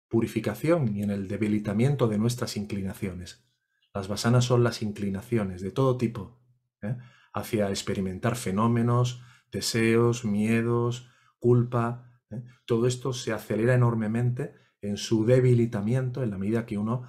purificación 0.09 0.97
y 0.97 1.03
en 1.03 1.11
el 1.11 1.29
debilitamiento 1.29 2.07
de 2.07 2.19
nuestras 2.19 2.57
inclinaciones. 2.57 3.45
Las 3.93 4.09
basanas 4.09 4.45
son 4.45 4.65
las 4.65 4.83
inclinaciones 4.83 5.61
de 5.61 5.71
todo 5.71 5.97
tipo, 5.97 6.41
¿eh? 6.83 6.97
hacia 7.33 7.69
experimentar 7.71 8.37
fenómenos, 8.37 9.23
deseos, 9.51 10.25
miedos, 10.25 11.11
culpa. 11.39 12.11
¿eh? 12.31 12.43
Todo 12.65 12.87
esto 12.87 13.13
se 13.13 13.33
acelera 13.33 13.75
enormemente 13.75 14.55
en 14.81 14.97
su 14.97 15.25
debilitamiento 15.25 16.23
en 16.23 16.31
la 16.31 16.39
medida 16.39 16.67
que 16.67 16.79
uno 16.79 17.09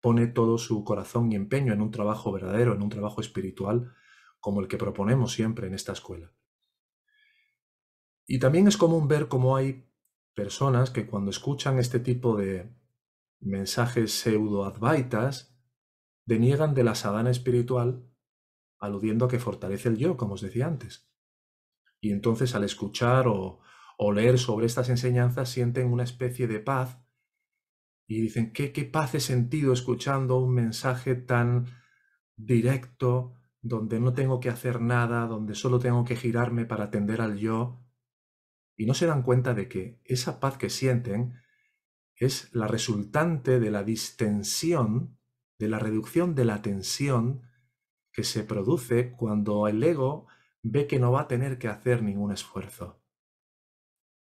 pone 0.00 0.26
todo 0.26 0.58
su 0.58 0.84
corazón 0.84 1.32
y 1.32 1.36
empeño 1.36 1.72
en 1.72 1.80
un 1.80 1.90
trabajo 1.90 2.32
verdadero, 2.32 2.74
en 2.74 2.82
un 2.82 2.90
trabajo 2.90 3.20
espiritual 3.20 3.92
como 4.44 4.60
el 4.60 4.68
que 4.68 4.76
proponemos 4.76 5.32
siempre 5.32 5.68
en 5.68 5.72
esta 5.72 5.92
escuela. 5.92 6.30
Y 8.26 8.40
también 8.40 8.68
es 8.68 8.76
común 8.76 9.08
ver 9.08 9.26
cómo 9.26 9.56
hay 9.56 9.90
personas 10.34 10.90
que 10.90 11.06
cuando 11.06 11.30
escuchan 11.30 11.78
este 11.78 11.98
tipo 11.98 12.36
de 12.36 12.70
mensajes 13.40 14.12
pseudo-advaitas, 14.12 15.58
deniegan 16.26 16.74
de 16.74 16.84
la 16.84 16.94
sadhana 16.94 17.30
espiritual, 17.30 18.06
aludiendo 18.78 19.24
a 19.24 19.28
que 19.28 19.38
fortalece 19.38 19.88
el 19.88 19.96
yo, 19.96 20.18
como 20.18 20.34
os 20.34 20.42
decía 20.42 20.66
antes. 20.66 21.10
Y 22.02 22.12
entonces 22.12 22.54
al 22.54 22.64
escuchar 22.64 23.28
o, 23.28 23.62
leer 24.12 24.38
sobre 24.38 24.66
estas 24.66 24.90
enseñanzas 24.90 25.48
sienten 25.48 25.90
una 25.90 26.04
especie 26.04 26.46
de 26.48 26.60
paz 26.60 27.02
y 28.06 28.20
dicen, 28.20 28.52
¿qué, 28.52 28.74
qué 28.74 28.84
paz 28.84 29.14
he 29.14 29.20
sentido 29.20 29.72
escuchando 29.72 30.36
un 30.36 30.52
mensaje 30.52 31.14
tan 31.14 31.64
directo, 32.36 33.38
donde 33.64 33.98
no 33.98 34.12
tengo 34.12 34.40
que 34.40 34.50
hacer 34.50 34.82
nada, 34.82 35.26
donde 35.26 35.54
solo 35.54 35.78
tengo 35.78 36.04
que 36.04 36.16
girarme 36.16 36.66
para 36.66 36.84
atender 36.84 37.22
al 37.22 37.38
yo, 37.38 37.82
y 38.76 38.84
no 38.84 38.92
se 38.92 39.06
dan 39.06 39.22
cuenta 39.22 39.54
de 39.54 39.68
que 39.68 40.02
esa 40.04 40.38
paz 40.38 40.58
que 40.58 40.68
sienten 40.68 41.40
es 42.14 42.54
la 42.54 42.68
resultante 42.68 43.60
de 43.60 43.70
la 43.70 43.82
distensión, 43.82 45.18
de 45.58 45.68
la 45.68 45.78
reducción 45.78 46.34
de 46.34 46.44
la 46.44 46.60
tensión 46.60 47.42
que 48.12 48.22
se 48.22 48.44
produce 48.44 49.12
cuando 49.12 49.66
el 49.66 49.82
ego 49.82 50.26
ve 50.62 50.86
que 50.86 50.98
no 50.98 51.10
va 51.10 51.22
a 51.22 51.28
tener 51.28 51.58
que 51.58 51.68
hacer 51.68 52.02
ningún 52.02 52.32
esfuerzo, 52.32 53.02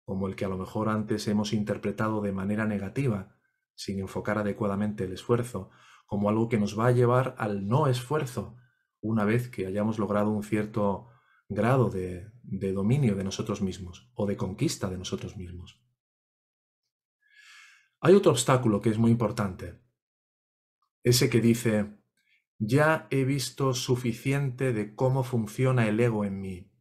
como 0.04 0.28
el 0.28 0.36
que 0.36 0.44
a 0.44 0.48
lo 0.48 0.58
mejor 0.58 0.90
antes 0.90 1.26
hemos 1.28 1.54
interpretado 1.54 2.20
de 2.20 2.32
manera 2.32 2.66
negativa, 2.66 3.38
sin 3.74 4.00
enfocar 4.00 4.36
adecuadamente 4.36 5.04
el 5.04 5.14
esfuerzo, 5.14 5.70
como 6.04 6.28
algo 6.28 6.50
que 6.50 6.58
nos 6.58 6.78
va 6.78 6.88
a 6.88 6.92
llevar 6.92 7.34
al 7.38 7.66
no 7.66 7.86
esfuerzo, 7.86 8.59
una 9.00 9.24
vez 9.24 9.48
que 9.48 9.66
hayamos 9.66 9.98
logrado 9.98 10.30
un 10.30 10.42
cierto 10.42 11.08
grado 11.48 11.90
de, 11.90 12.30
dominio 12.72 13.16
de 13.16 13.24
nosotros 13.24 13.60
mismos 13.60 14.10
o 14.14 14.26
de 14.26 14.36
conquista 14.36 14.88
de 14.88 14.98
nosotros 14.98 15.36
mismos. 15.36 15.82
Hay 18.00 18.14
otro 18.14 18.32
obstáculo 18.32 18.80
que 18.80 18.90
es 18.90 18.98
muy 18.98 19.10
importante, 19.10 19.82
ese 21.02 21.28
que 21.28 21.40
dice, 21.40 21.98
ya 22.58 23.08
he 23.10 23.24
visto 23.24 23.74
suficiente 23.74 24.72
de 24.72 24.94
cómo 24.94 25.24
funciona 25.24 25.88
el 25.88 25.98
ego 25.98 26.24
en 26.24 26.40
mí. 26.40 26.72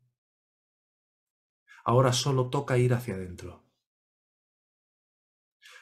Ahora 1.83 2.13
solo 2.13 2.49
toca 2.49 2.77
ir 2.77 2.93
hacia 2.93 3.15
adentro. 3.15 3.65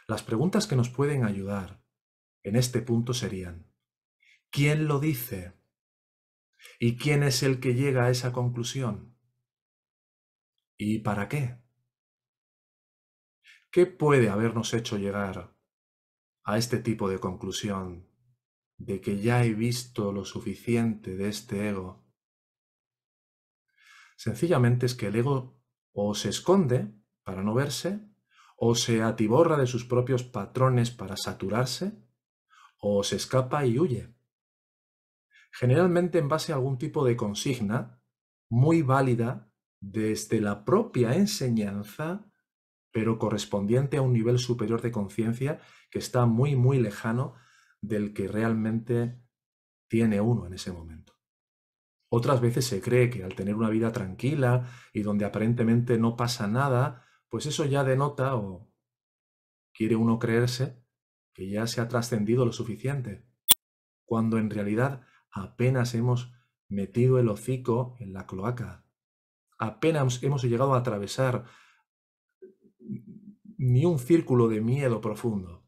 Las 0.07 0.23
preguntas 0.23 0.67
que 0.67 0.75
nos 0.75 0.89
pueden 0.89 1.25
ayudar 1.25 1.83
en 2.43 2.55
este 2.55 2.81
punto 2.81 3.13
serían, 3.13 3.69
¿quién 4.49 4.87
lo 4.87 4.99
dice? 4.99 5.59
¿Y 6.79 6.97
quién 6.97 7.23
es 7.23 7.41
el 7.41 7.59
que 7.59 7.73
llega 7.73 8.05
a 8.05 8.11
esa 8.11 8.31
conclusión? 8.31 9.17
¿Y 10.77 10.99
para 10.99 11.27
qué? 11.27 11.59
¿Qué 13.71 13.87
puede 13.87 14.29
habernos 14.29 14.75
hecho 14.75 14.97
llegar 14.97 15.57
a 16.43 16.57
este 16.59 16.77
tipo 16.77 17.09
de 17.09 17.19
conclusión 17.19 18.07
de 18.77 19.01
que 19.01 19.19
ya 19.19 19.43
he 19.43 19.55
visto 19.55 20.11
lo 20.11 20.23
suficiente 20.23 21.17
de 21.17 21.29
este 21.29 21.67
ego? 21.69 22.05
Sencillamente 24.15 24.85
es 24.85 24.93
que 24.93 25.07
el 25.07 25.15
ego 25.15 25.59
o 25.93 26.13
se 26.13 26.29
esconde 26.29 26.93
para 27.23 27.41
no 27.41 27.55
verse, 27.55 28.07
o 28.55 28.75
se 28.75 29.01
atiborra 29.01 29.57
de 29.57 29.65
sus 29.65 29.83
propios 29.83 30.23
patrones 30.23 30.91
para 30.91 31.17
saturarse, 31.17 31.97
o 32.77 33.03
se 33.03 33.15
escapa 33.15 33.65
y 33.65 33.79
huye 33.79 34.16
generalmente 35.51 36.19
en 36.19 36.27
base 36.27 36.51
a 36.51 36.55
algún 36.55 36.77
tipo 36.77 37.05
de 37.05 37.15
consigna 37.15 38.01
muy 38.49 38.81
válida 38.81 39.51
desde 39.79 40.41
la 40.41 40.65
propia 40.65 41.15
enseñanza, 41.15 42.25
pero 42.91 43.19
correspondiente 43.19 43.97
a 43.97 44.01
un 44.01 44.13
nivel 44.13 44.39
superior 44.39 44.81
de 44.81 44.91
conciencia 44.91 45.59
que 45.91 45.99
está 45.99 46.25
muy, 46.25 46.55
muy 46.55 46.79
lejano 46.79 47.35
del 47.81 48.13
que 48.13 48.27
realmente 48.27 49.21
tiene 49.87 50.19
uno 50.21 50.47
en 50.47 50.53
ese 50.53 50.71
momento. 50.71 51.13
Otras 52.09 52.39
veces 52.39 52.65
se 52.65 52.81
cree 52.81 53.09
que 53.09 53.23
al 53.23 53.35
tener 53.35 53.55
una 53.55 53.69
vida 53.69 53.91
tranquila 53.91 54.71
y 54.93 55.01
donde 55.01 55.25
aparentemente 55.25 55.97
no 55.97 56.15
pasa 56.15 56.47
nada, 56.47 57.05
pues 57.29 57.45
eso 57.45 57.65
ya 57.65 57.83
denota 57.83 58.35
o 58.35 58.71
quiere 59.73 59.95
uno 59.95 60.17
creerse 60.17 60.81
que 61.33 61.49
ya 61.49 61.67
se 61.67 61.81
ha 61.81 61.87
trascendido 61.87 62.45
lo 62.45 62.51
suficiente, 62.53 63.27
cuando 64.05 64.37
en 64.39 64.49
realidad 64.49 65.05
apenas 65.41 65.93
hemos 65.93 66.31
metido 66.67 67.19
el 67.19 67.29
hocico 67.29 67.95
en 67.99 68.13
la 68.13 68.25
cloaca, 68.25 68.85
apenas 69.57 70.21
hemos 70.23 70.43
llegado 70.43 70.73
a 70.73 70.79
atravesar 70.79 71.45
ni 73.57 73.85
un 73.85 73.99
círculo 73.99 74.47
de 74.47 74.61
miedo 74.61 75.01
profundo. 75.01 75.67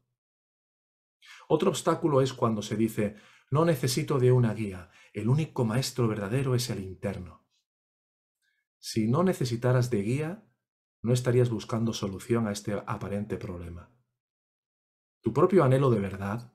Otro 1.48 1.70
obstáculo 1.70 2.20
es 2.20 2.32
cuando 2.32 2.62
se 2.62 2.76
dice, 2.76 3.16
no 3.50 3.64
necesito 3.64 4.18
de 4.18 4.30
una 4.30 4.54
guía, 4.54 4.90
el 5.12 5.28
único 5.28 5.64
maestro 5.64 6.06
verdadero 6.06 6.54
es 6.54 6.70
el 6.70 6.80
interno. 6.80 7.44
Si 8.78 9.08
no 9.08 9.24
necesitaras 9.24 9.90
de 9.90 10.02
guía, 10.02 10.44
no 11.02 11.12
estarías 11.12 11.50
buscando 11.50 11.92
solución 11.92 12.46
a 12.46 12.52
este 12.52 12.74
aparente 12.86 13.36
problema. 13.36 13.90
Tu 15.22 15.32
propio 15.32 15.64
anhelo 15.64 15.90
de 15.90 16.00
verdad, 16.00 16.54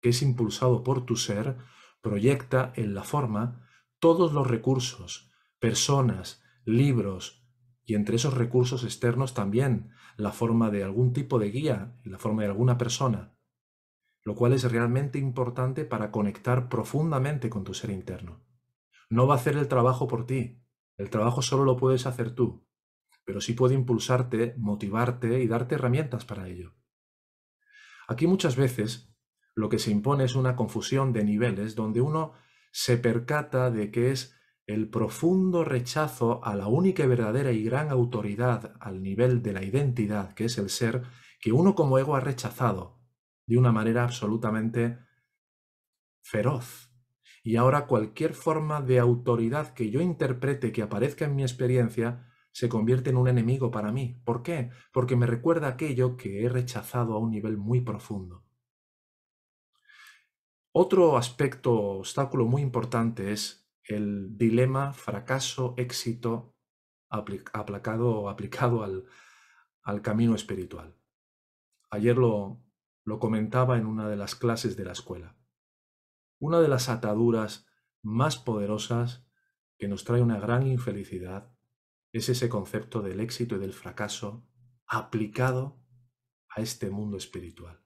que 0.00 0.08
es 0.08 0.22
impulsado 0.22 0.82
por 0.82 1.04
tu 1.04 1.16
ser, 1.16 1.56
proyecta 2.02 2.72
en 2.76 2.94
la 2.94 3.04
forma 3.04 3.66
todos 3.98 4.32
los 4.32 4.46
recursos, 4.46 5.32
personas, 5.58 6.42
libros, 6.64 7.46
y 7.84 7.94
entre 7.94 8.16
esos 8.16 8.34
recursos 8.34 8.84
externos 8.84 9.34
también 9.34 9.90
la 10.16 10.32
forma 10.32 10.70
de 10.70 10.84
algún 10.84 11.12
tipo 11.12 11.38
de 11.38 11.50
guía, 11.50 11.96
la 12.04 12.18
forma 12.18 12.42
de 12.42 12.48
alguna 12.48 12.78
persona, 12.78 13.36
lo 14.24 14.34
cual 14.34 14.52
es 14.52 14.70
realmente 14.70 15.18
importante 15.18 15.84
para 15.84 16.10
conectar 16.10 16.68
profundamente 16.68 17.50
con 17.50 17.64
tu 17.64 17.74
ser 17.74 17.90
interno. 17.90 18.44
No 19.08 19.26
va 19.26 19.34
a 19.34 19.38
hacer 19.38 19.56
el 19.56 19.68
trabajo 19.68 20.06
por 20.06 20.26
ti, 20.26 20.58
El 20.98 21.08
trabajo 21.08 21.40
solo 21.40 21.64
lo 21.64 21.76
puedes 21.76 22.06
hacer 22.06 22.34
tú, 22.34 22.66
pero 23.24 23.40
sí 23.40 23.54
puede 23.54 23.74
impulsarte, 23.74 24.54
motivarte 24.58 25.42
y 25.42 25.48
darte 25.48 25.74
herramientas 25.74 26.24
para 26.24 26.48
ello. 26.48 26.74
Aquí 28.08 28.26
muchas 28.26 28.56
veces 28.56 29.11
lo 29.54 29.68
que 29.68 29.78
se 29.78 29.90
impone 29.90 30.24
es 30.24 30.34
una 30.34 30.56
confusión 30.56 31.12
de 31.12 31.24
niveles 31.24 31.74
donde 31.74 32.00
uno 32.00 32.32
se 32.70 32.96
percata 32.96 33.70
de 33.70 33.90
que 33.90 34.10
es 34.10 34.34
el 34.66 34.88
profundo 34.88 35.64
rechazo 35.64 36.44
a 36.44 36.54
la 36.54 36.68
única 36.68 37.04
y 37.04 37.06
verdadera 37.06 37.52
y 37.52 37.64
gran 37.64 37.90
autoridad 37.90 38.74
al 38.80 39.02
nivel 39.02 39.42
de 39.42 39.52
la 39.52 39.62
identidad, 39.62 40.32
que 40.34 40.46
es 40.46 40.56
el 40.56 40.70
ser, 40.70 41.02
que 41.40 41.52
uno 41.52 41.74
como 41.74 41.98
ego 41.98 42.16
ha 42.16 42.20
rechazado 42.20 43.00
de 43.46 43.58
una 43.58 43.72
manera 43.72 44.04
absolutamente 44.04 44.98
feroz. 46.22 46.90
Y 47.42 47.56
ahora 47.56 47.86
cualquier 47.86 48.34
forma 48.34 48.80
de 48.80 49.00
autoridad 49.00 49.74
que 49.74 49.90
yo 49.90 50.00
interprete 50.00 50.70
que 50.70 50.82
aparezca 50.82 51.24
en 51.24 51.34
mi 51.34 51.42
experiencia 51.42 52.28
se 52.52 52.68
convierte 52.68 53.10
en 53.10 53.16
un 53.16 53.28
enemigo 53.28 53.70
para 53.70 53.90
mí. 53.90 54.22
¿Por 54.24 54.42
qué? 54.42 54.70
Porque 54.92 55.16
me 55.16 55.26
recuerda 55.26 55.68
aquello 55.68 56.16
que 56.16 56.44
he 56.44 56.48
rechazado 56.48 57.14
a 57.14 57.18
un 57.18 57.30
nivel 57.30 57.56
muy 57.56 57.80
profundo. 57.80 58.41
Otro 60.74 61.18
aspecto, 61.18 61.74
obstáculo 61.74 62.46
muy 62.46 62.62
importante 62.62 63.30
es 63.30 63.70
el 63.84 64.38
dilema 64.38 64.94
fracaso-éxito 64.94 66.56
aplicado, 67.10 68.28
aplicado 68.30 68.82
al, 68.82 69.04
al 69.82 70.00
camino 70.00 70.34
espiritual. 70.34 70.96
Ayer 71.90 72.16
lo, 72.16 72.64
lo 73.04 73.18
comentaba 73.18 73.76
en 73.76 73.84
una 73.84 74.08
de 74.08 74.16
las 74.16 74.34
clases 74.34 74.74
de 74.74 74.84
la 74.86 74.92
escuela. 74.92 75.36
Una 76.38 76.58
de 76.60 76.68
las 76.68 76.88
ataduras 76.88 77.66
más 78.00 78.38
poderosas 78.38 79.26
que 79.76 79.88
nos 79.88 80.04
trae 80.04 80.22
una 80.22 80.40
gran 80.40 80.66
infelicidad 80.66 81.54
es 82.12 82.30
ese 82.30 82.48
concepto 82.48 83.02
del 83.02 83.20
éxito 83.20 83.56
y 83.56 83.58
del 83.58 83.74
fracaso 83.74 84.48
aplicado 84.86 85.82
a 86.48 86.62
este 86.62 86.88
mundo 86.88 87.18
espiritual. 87.18 87.84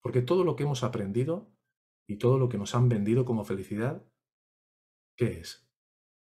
Porque 0.00 0.22
todo 0.22 0.44
lo 0.44 0.54
que 0.54 0.62
hemos 0.62 0.84
aprendido 0.84 1.55
y 2.06 2.18
todo 2.18 2.38
lo 2.38 2.48
que 2.48 2.58
nos 2.58 2.74
han 2.74 2.88
vendido 2.88 3.24
como 3.24 3.44
felicidad, 3.44 4.06
¿qué 5.16 5.40
es? 5.40 5.68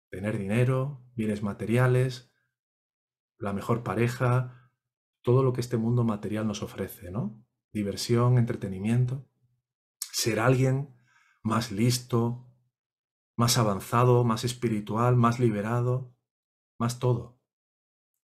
Tener 0.10 0.38
dinero, 0.38 1.04
bienes 1.15 1.41
materiales, 1.41 2.32
la 3.38 3.54
mejor 3.54 3.84
pareja, 3.84 4.72
todo 5.22 5.44
lo 5.44 5.54
que 5.54 5.62
este 5.62 5.78
mundo 5.78 6.04
material 6.04 6.48
nos 6.48 6.62
ofrece, 6.62 7.12
¿no? 7.12 7.44
Diversión, 7.74 8.38
entretenimiento, 8.38 9.28
ser 10.12 10.39
alguien 10.39 10.96
más 11.41 11.72
listo, 11.72 12.48
más 13.36 13.58
avanzado, 13.58 14.24
más 14.24 14.44
espiritual, 14.44 15.15
más 15.15 15.39
liberado, 15.39 16.15
más 16.78 17.00
todo. 17.00 17.39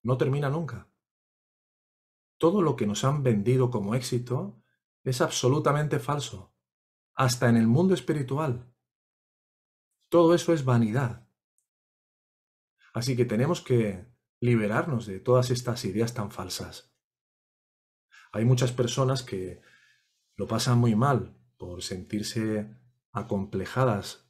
No 0.04 0.18
termina 0.18 0.50
nunca. 0.50 0.92
Todo 2.38 2.62
lo 2.62 2.76
que 2.76 2.86
nos 2.86 3.04
han 3.04 3.24
vendido 3.24 3.72
como 3.72 3.96
éxito 3.96 4.62
es 5.04 5.22
absolutamente 5.22 6.00
falso, 6.00 6.54
hasta 7.18 7.50
en 7.50 7.58
el 7.58 7.68
mundo 7.68 7.96
espiritual. 7.96 8.72
Todo 10.08 10.36
eso 10.36 10.54
es 10.54 10.64
vanidad. 10.64 11.28
Así 12.94 13.18
que 13.18 13.26
tenemos 13.26 13.62
que 13.62 14.06
liberarnos 14.40 15.08
de 15.08 15.20
todas 15.20 15.50
estas 15.50 15.84
ideas 15.84 16.14
tan 16.14 16.32
falsas. 16.32 16.96
Hay 18.32 18.46
muchas 18.46 18.72
personas 18.72 19.24
que 19.24 19.62
lo 20.36 20.48
pasan 20.48 20.78
muy 20.78 20.96
mal 20.96 21.36
por 21.58 21.82
sentirse 21.82 22.78
acomplejadas 23.12 24.30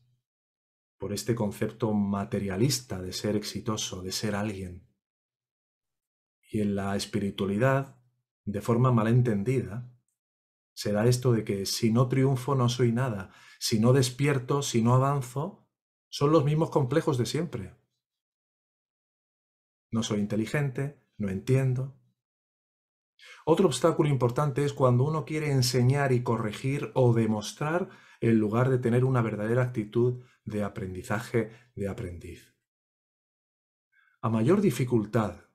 por 0.97 1.11
este 1.11 1.35
concepto 1.35 1.93
materialista 1.93 3.01
de 3.01 3.11
ser 3.11 3.35
exitoso, 3.35 4.01
de 4.01 4.13
ser 4.13 4.33
alguien. 4.33 4.87
Y 6.49 6.61
en 6.61 6.75
la 6.75 6.95
espiritualidad, 6.95 8.01
de 8.45 8.61
forma 8.61 8.93
malentendida, 8.93 9.93
se 10.77 10.91
da 10.91 11.07
esto 11.07 11.31
de 11.31 11.43
que 11.43 11.65
si 11.65 11.91
no 11.91 12.07
triunfo 12.07 12.53
no 12.53 12.69
soy 12.69 12.91
nada, 12.91 13.31
si 13.57 13.79
no 13.79 13.93
despierto, 13.93 14.61
si 14.61 14.83
no 14.83 14.93
avanzo, 14.93 15.67
son 16.07 16.31
los 16.31 16.45
mismos 16.45 16.69
complejos 16.69 17.17
de 17.17 17.25
siempre. 17.25 17.75
No 19.89 20.03
soy 20.03 20.19
inteligente, 20.19 21.01
no 21.17 21.29
entiendo. 21.29 21.99
Otro 23.43 23.65
obstáculo 23.65 24.07
importante 24.07 24.63
es 24.63 24.71
cuando 24.71 25.03
uno 25.03 25.25
quiere 25.25 25.51
enseñar 25.51 26.11
y 26.11 26.21
corregir 26.21 26.91
o 26.93 27.11
demostrar 27.11 27.89
en 28.21 28.37
lugar 28.37 28.69
de 28.69 28.77
tener 28.77 29.03
una 29.03 29.23
verdadera 29.23 29.63
actitud 29.63 30.23
de 30.45 30.63
aprendizaje 30.63 31.53
de 31.73 31.87
aprendiz. 31.87 32.53
A 34.21 34.29
mayor 34.29 34.61
dificultad 34.61 35.45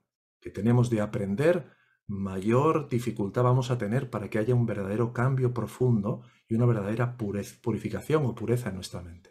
que 0.40 0.50
tenemos 0.50 0.90
de 0.90 1.00
aprender, 1.00 1.70
mayor 2.06 2.88
dificultad 2.88 3.42
vamos 3.42 3.70
a 3.70 3.78
tener 3.78 4.10
para 4.10 4.28
que 4.28 4.38
haya 4.38 4.54
un 4.54 4.66
verdadero 4.66 5.12
cambio 5.12 5.54
profundo 5.54 6.22
y 6.48 6.54
una 6.54 6.66
verdadera 6.66 7.16
purificación 7.16 8.26
o 8.26 8.34
pureza 8.34 8.68
en 8.68 8.76
nuestra 8.76 9.02
mente. 9.02 9.30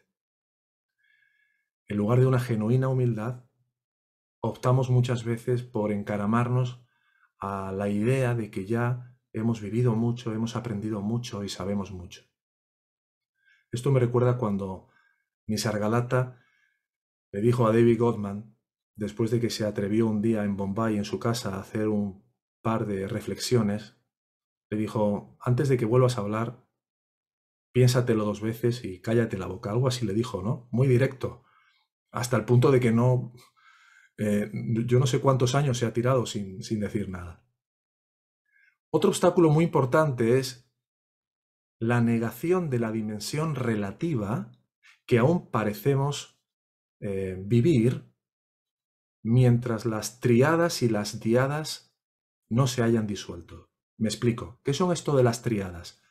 En 1.87 1.97
lugar 1.97 2.19
de 2.19 2.25
una 2.25 2.39
genuina 2.39 2.87
humildad, 2.87 3.45
optamos 4.41 4.89
muchas 4.89 5.23
veces 5.23 5.61
por 5.61 5.91
encaramarnos 5.91 6.85
a 7.39 7.71
la 7.71 7.89
idea 7.89 8.33
de 8.33 8.49
que 8.49 8.65
ya 8.65 9.17
hemos 9.33 9.61
vivido 9.61 9.95
mucho, 9.95 10.33
hemos 10.33 10.55
aprendido 10.55 11.01
mucho 11.01 11.43
y 11.43 11.49
sabemos 11.49 11.91
mucho. 11.91 12.23
Esto 13.71 13.91
me 13.91 13.99
recuerda 13.99 14.37
cuando 14.37 14.89
Nisargadatta 15.47 16.39
le 17.31 17.41
dijo 17.41 17.65
a 17.65 17.71
David 17.71 17.99
Goldman, 17.99 18.57
después 18.95 19.31
de 19.31 19.39
que 19.39 19.49
se 19.49 19.65
atrevió 19.65 20.07
un 20.07 20.21
día 20.21 20.43
en 20.43 20.57
Bombay 20.57 20.97
en 20.97 21.05
su 21.05 21.19
casa 21.19 21.55
a 21.55 21.61
hacer 21.61 21.87
un 21.87 22.23
par 22.61 22.85
de 22.85 23.07
reflexiones, 23.07 23.97
le 24.69 24.77
dijo, 24.77 25.37
antes 25.41 25.69
de 25.69 25.77
que 25.77 25.85
vuelvas 25.85 26.17
a 26.17 26.21
hablar, 26.21 26.65
piénsatelo 27.73 28.25
dos 28.25 28.41
veces 28.41 28.83
y 28.83 29.01
cállate 29.01 29.37
la 29.37 29.47
boca. 29.47 29.71
Algo 29.71 29.87
así 29.87 30.05
le 30.05 30.13
dijo, 30.13 30.41
¿no? 30.41 30.67
Muy 30.71 30.87
directo. 30.87 31.43
Hasta 32.11 32.37
el 32.37 32.45
punto 32.45 32.71
de 32.71 32.79
que 32.79 32.91
no... 32.91 33.33
Eh, 34.17 34.51
yo 34.85 34.99
no 34.99 35.07
sé 35.07 35.19
cuántos 35.19 35.55
años 35.55 35.77
se 35.77 35.85
ha 35.85 35.93
tirado 35.93 36.25
sin, 36.25 36.61
sin 36.63 36.79
decir 36.79 37.09
nada. 37.09 37.43
Otro 38.91 39.09
obstáculo 39.09 39.49
muy 39.49 39.63
importante 39.63 40.37
es 40.37 40.69
la 41.79 42.01
negación 42.01 42.69
de 42.69 42.79
la 42.79 42.91
dimensión 42.91 43.55
relativa 43.55 44.51
que 45.05 45.17
aún 45.17 45.49
parecemos 45.49 46.39
eh, 46.99 47.35
vivir 47.39 48.13
mientras 49.23 49.85
las 49.85 50.19
triadas 50.19 50.83
y 50.83 50.89
las 50.89 51.19
diadas 51.19 51.90
no 52.51 52.67
se 52.67 52.83
hayan 52.83 53.07
disuelto. 53.07 53.71
Me 53.97 54.09
explico. 54.09 54.59
¿Qué 54.63 54.73
son 54.73 54.91
esto 54.91 55.15
de 55.15 55.23
las 55.23 55.41
triadas? 55.41 56.01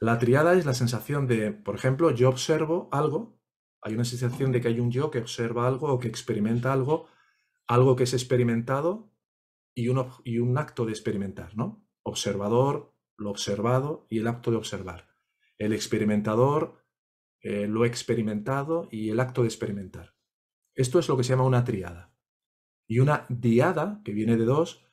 La 0.00 0.18
triada 0.18 0.54
es 0.54 0.66
la 0.66 0.74
sensación 0.74 1.26
de, 1.26 1.50
por 1.50 1.74
ejemplo, 1.74 2.10
yo 2.12 2.28
observo 2.28 2.88
algo, 2.92 3.40
hay 3.82 3.94
una 3.94 4.04
sensación 4.04 4.52
de 4.52 4.60
que 4.60 4.68
hay 4.68 4.78
un 4.78 4.92
yo 4.92 5.10
que 5.10 5.18
observa 5.18 5.66
algo 5.66 5.88
o 5.92 5.98
que 5.98 6.08
experimenta 6.08 6.72
algo, 6.72 7.08
algo 7.66 7.96
que 7.96 8.04
es 8.04 8.12
experimentado 8.12 9.12
y 9.74 9.88
un, 9.88 10.06
y 10.22 10.38
un 10.38 10.56
acto 10.58 10.86
de 10.86 10.92
experimentar, 10.92 11.56
¿no? 11.56 11.84
Observador, 12.02 12.94
lo 13.16 13.30
observado 13.30 14.06
y 14.08 14.20
el 14.20 14.28
acto 14.28 14.50
de 14.52 14.58
observar. 14.58 15.08
El 15.58 15.72
experimentador, 15.72 16.84
eh, 17.40 17.66
lo 17.66 17.84
experimentado 17.84 18.88
y 18.92 19.10
el 19.10 19.18
acto 19.18 19.42
de 19.42 19.48
experimentar. 19.48 20.14
Esto 20.74 20.98
es 21.00 21.08
lo 21.08 21.16
que 21.16 21.24
se 21.24 21.30
llama 21.30 21.44
una 21.44 21.64
triada. 21.64 22.14
Y 22.86 23.00
una 23.00 23.26
diada, 23.28 24.02
que 24.04 24.12
viene 24.12 24.36
de 24.36 24.44
dos, 24.44 24.83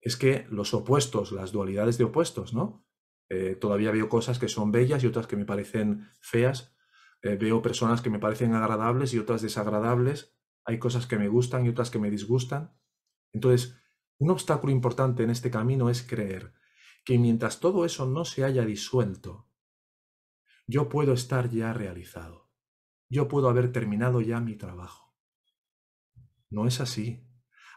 es 0.00 0.16
que 0.16 0.46
los 0.50 0.74
opuestos, 0.74 1.32
las 1.32 1.52
dualidades 1.52 1.98
de 1.98 2.04
opuestos, 2.04 2.54
¿no? 2.54 2.86
Eh, 3.28 3.56
todavía 3.56 3.90
veo 3.90 4.08
cosas 4.08 4.38
que 4.38 4.48
son 4.48 4.72
bellas 4.72 5.04
y 5.04 5.06
otras 5.06 5.26
que 5.26 5.36
me 5.36 5.44
parecen 5.44 6.08
feas. 6.20 6.74
Eh, 7.22 7.36
veo 7.36 7.60
personas 7.60 8.00
que 8.00 8.10
me 8.10 8.18
parecen 8.18 8.54
agradables 8.54 9.12
y 9.12 9.18
otras 9.18 9.42
desagradables. 9.42 10.36
Hay 10.64 10.78
cosas 10.78 11.06
que 11.06 11.18
me 11.18 11.28
gustan 11.28 11.66
y 11.66 11.68
otras 11.68 11.90
que 11.90 11.98
me 11.98 12.10
disgustan. 12.10 12.78
Entonces, 13.32 13.76
un 14.18 14.30
obstáculo 14.30 14.72
importante 14.72 15.22
en 15.22 15.30
este 15.30 15.50
camino 15.50 15.90
es 15.90 16.02
creer 16.02 16.54
que 17.04 17.18
mientras 17.18 17.60
todo 17.60 17.84
eso 17.84 18.06
no 18.06 18.24
se 18.24 18.44
haya 18.44 18.64
disuelto, 18.64 19.48
yo 20.66 20.88
puedo 20.88 21.12
estar 21.12 21.48
ya 21.50 21.72
realizado. 21.72 22.50
Yo 23.08 23.28
puedo 23.28 23.48
haber 23.48 23.72
terminado 23.72 24.20
ya 24.20 24.40
mi 24.40 24.56
trabajo. 24.56 25.16
No 26.50 26.66
es 26.66 26.80
así. 26.80 27.26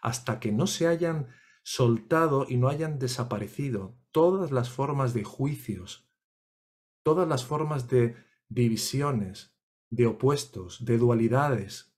Hasta 0.01 0.39
que 0.39 0.51
no 0.51 0.67
se 0.67 0.87
hayan 0.87 1.29
soltado 1.63 2.45
y 2.47 2.57
no 2.57 2.67
hayan 2.67 2.99
desaparecido 2.99 3.97
todas 4.11 4.51
las 4.51 4.69
formas 4.69 5.13
de 5.13 5.23
juicios, 5.23 6.09
todas 7.03 7.27
las 7.27 7.45
formas 7.45 7.87
de 7.87 8.15
divisiones, 8.49 9.57
de 9.89 10.07
opuestos, 10.07 10.85
de 10.85 10.97
dualidades, 10.97 11.95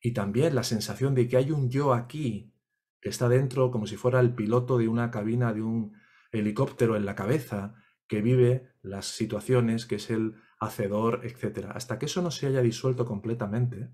y 0.00 0.12
también 0.12 0.54
la 0.54 0.62
sensación 0.62 1.14
de 1.14 1.28
que 1.28 1.36
hay 1.36 1.50
un 1.50 1.70
yo 1.70 1.92
aquí 1.92 2.54
que 3.00 3.08
está 3.08 3.28
dentro 3.28 3.70
como 3.70 3.86
si 3.86 3.96
fuera 3.96 4.20
el 4.20 4.34
piloto 4.34 4.78
de 4.78 4.88
una 4.88 5.10
cabina 5.10 5.52
de 5.52 5.62
un 5.62 5.94
helicóptero 6.32 6.96
en 6.96 7.04
la 7.04 7.14
cabeza 7.14 7.74
que 8.06 8.22
vive 8.22 8.72
las 8.82 9.06
situaciones, 9.06 9.86
que 9.86 9.96
es 9.96 10.10
el 10.10 10.36
hacedor, 10.60 11.20
etc. 11.24 11.70
Hasta 11.74 11.98
que 11.98 12.06
eso 12.06 12.22
no 12.22 12.30
se 12.30 12.46
haya 12.46 12.62
disuelto 12.62 13.04
completamente, 13.04 13.90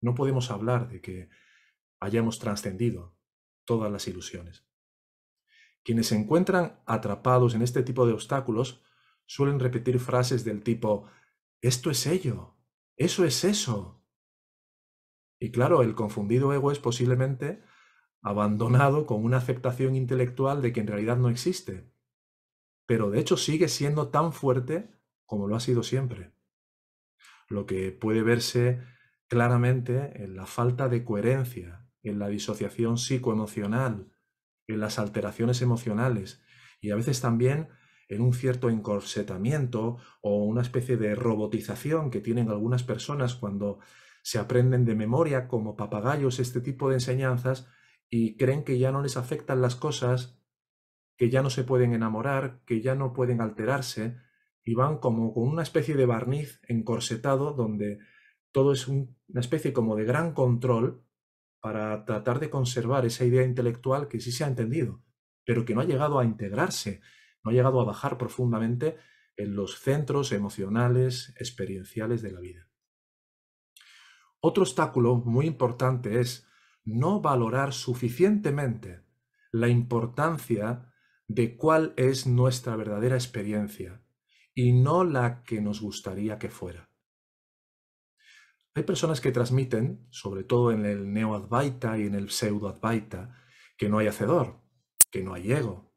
No 0.00 0.14
podemos 0.14 0.52
hablar 0.52 0.88
de 0.88 1.00
que 1.00 1.28
hayamos 1.98 2.38
trascendido 2.38 3.17
todas 3.68 3.92
las 3.92 4.08
ilusiones. 4.08 4.66
Quienes 5.84 6.06
se 6.06 6.16
encuentran 6.16 6.80
atrapados 6.86 7.54
en 7.54 7.60
este 7.60 7.82
tipo 7.82 8.06
de 8.06 8.14
obstáculos 8.14 8.82
suelen 9.26 9.60
repetir 9.60 10.00
frases 10.00 10.42
del 10.42 10.62
tipo, 10.62 11.06
esto 11.60 11.90
es 11.90 12.06
ello, 12.06 12.56
eso 12.96 13.26
es 13.26 13.44
eso. 13.44 14.02
Y 15.38 15.50
claro, 15.50 15.82
el 15.82 15.94
confundido 15.94 16.54
ego 16.54 16.72
es 16.72 16.78
posiblemente 16.78 17.62
abandonado 18.22 19.04
con 19.04 19.22
una 19.22 19.36
aceptación 19.36 19.96
intelectual 19.96 20.62
de 20.62 20.72
que 20.72 20.80
en 20.80 20.86
realidad 20.86 21.18
no 21.18 21.28
existe, 21.28 21.92
pero 22.86 23.10
de 23.10 23.20
hecho 23.20 23.36
sigue 23.36 23.68
siendo 23.68 24.08
tan 24.08 24.32
fuerte 24.32 24.90
como 25.26 25.46
lo 25.46 25.56
ha 25.56 25.60
sido 25.60 25.82
siempre. 25.82 26.32
Lo 27.48 27.66
que 27.66 27.92
puede 27.92 28.22
verse 28.22 28.82
claramente 29.26 30.24
en 30.24 30.36
la 30.36 30.46
falta 30.46 30.88
de 30.88 31.04
coherencia, 31.04 31.87
en 32.08 32.18
la 32.18 32.28
disociación 32.28 32.98
psicoemocional, 32.98 34.12
en 34.66 34.80
las 34.80 34.98
alteraciones 34.98 35.62
emocionales 35.62 36.42
y 36.80 36.90
a 36.90 36.96
veces 36.96 37.20
también 37.20 37.68
en 38.08 38.22
un 38.22 38.32
cierto 38.32 38.70
encorsetamiento 38.70 39.98
o 40.22 40.44
una 40.44 40.62
especie 40.62 40.96
de 40.96 41.14
robotización 41.14 42.10
que 42.10 42.20
tienen 42.20 42.48
algunas 42.48 42.82
personas 42.82 43.34
cuando 43.34 43.80
se 44.22 44.38
aprenden 44.38 44.84
de 44.84 44.94
memoria 44.94 45.48
como 45.48 45.76
papagayos 45.76 46.38
este 46.38 46.60
tipo 46.60 46.88
de 46.88 46.96
enseñanzas 46.96 47.68
y 48.10 48.36
creen 48.36 48.64
que 48.64 48.78
ya 48.78 48.90
no 48.90 49.02
les 49.02 49.16
afectan 49.16 49.60
las 49.60 49.76
cosas, 49.76 50.40
que 51.16 51.30
ya 51.30 51.42
no 51.42 51.50
se 51.50 51.64
pueden 51.64 51.92
enamorar, 51.92 52.60
que 52.64 52.80
ya 52.80 52.94
no 52.94 53.12
pueden 53.12 53.40
alterarse 53.40 54.16
y 54.64 54.74
van 54.74 54.98
como 54.98 55.32
con 55.34 55.48
una 55.48 55.62
especie 55.62 55.94
de 55.94 56.06
barniz 56.06 56.60
encorsetado 56.68 57.52
donde 57.52 57.98
todo 58.52 58.72
es 58.72 58.88
una 58.88 59.40
especie 59.40 59.72
como 59.72 59.96
de 59.96 60.04
gran 60.04 60.32
control 60.32 61.04
para 61.60 62.04
tratar 62.04 62.40
de 62.40 62.50
conservar 62.50 63.04
esa 63.06 63.24
idea 63.24 63.42
intelectual 63.44 64.08
que 64.08 64.20
sí 64.20 64.32
se 64.32 64.44
ha 64.44 64.48
entendido, 64.48 65.02
pero 65.44 65.64
que 65.64 65.74
no 65.74 65.80
ha 65.80 65.84
llegado 65.84 66.18
a 66.18 66.24
integrarse, 66.24 67.00
no 67.42 67.50
ha 67.50 67.54
llegado 67.54 67.80
a 67.80 67.84
bajar 67.84 68.18
profundamente 68.18 68.96
en 69.36 69.54
los 69.54 69.80
centros 69.80 70.32
emocionales, 70.32 71.34
experienciales 71.38 72.22
de 72.22 72.32
la 72.32 72.40
vida. 72.40 72.68
Otro 74.40 74.62
obstáculo 74.62 75.16
muy 75.16 75.46
importante 75.46 76.20
es 76.20 76.46
no 76.84 77.20
valorar 77.20 77.72
suficientemente 77.72 79.02
la 79.50 79.68
importancia 79.68 80.92
de 81.26 81.56
cuál 81.56 81.92
es 81.96 82.26
nuestra 82.26 82.76
verdadera 82.76 83.16
experiencia 83.16 84.02
y 84.54 84.72
no 84.72 85.04
la 85.04 85.42
que 85.42 85.60
nos 85.60 85.80
gustaría 85.80 86.38
que 86.38 86.50
fuera. 86.50 86.87
Hay 88.78 88.84
personas 88.84 89.20
que 89.20 89.32
transmiten, 89.32 90.06
sobre 90.10 90.44
todo 90.44 90.70
en 90.70 90.86
el 90.86 91.12
neo-advaita 91.12 91.98
y 91.98 92.06
en 92.06 92.14
el 92.14 92.30
pseudo-advaita, 92.30 93.34
que 93.76 93.88
no 93.88 93.98
hay 93.98 94.06
hacedor, 94.06 94.60
que 95.10 95.24
no 95.24 95.34
hay 95.34 95.50
ego, 95.50 95.92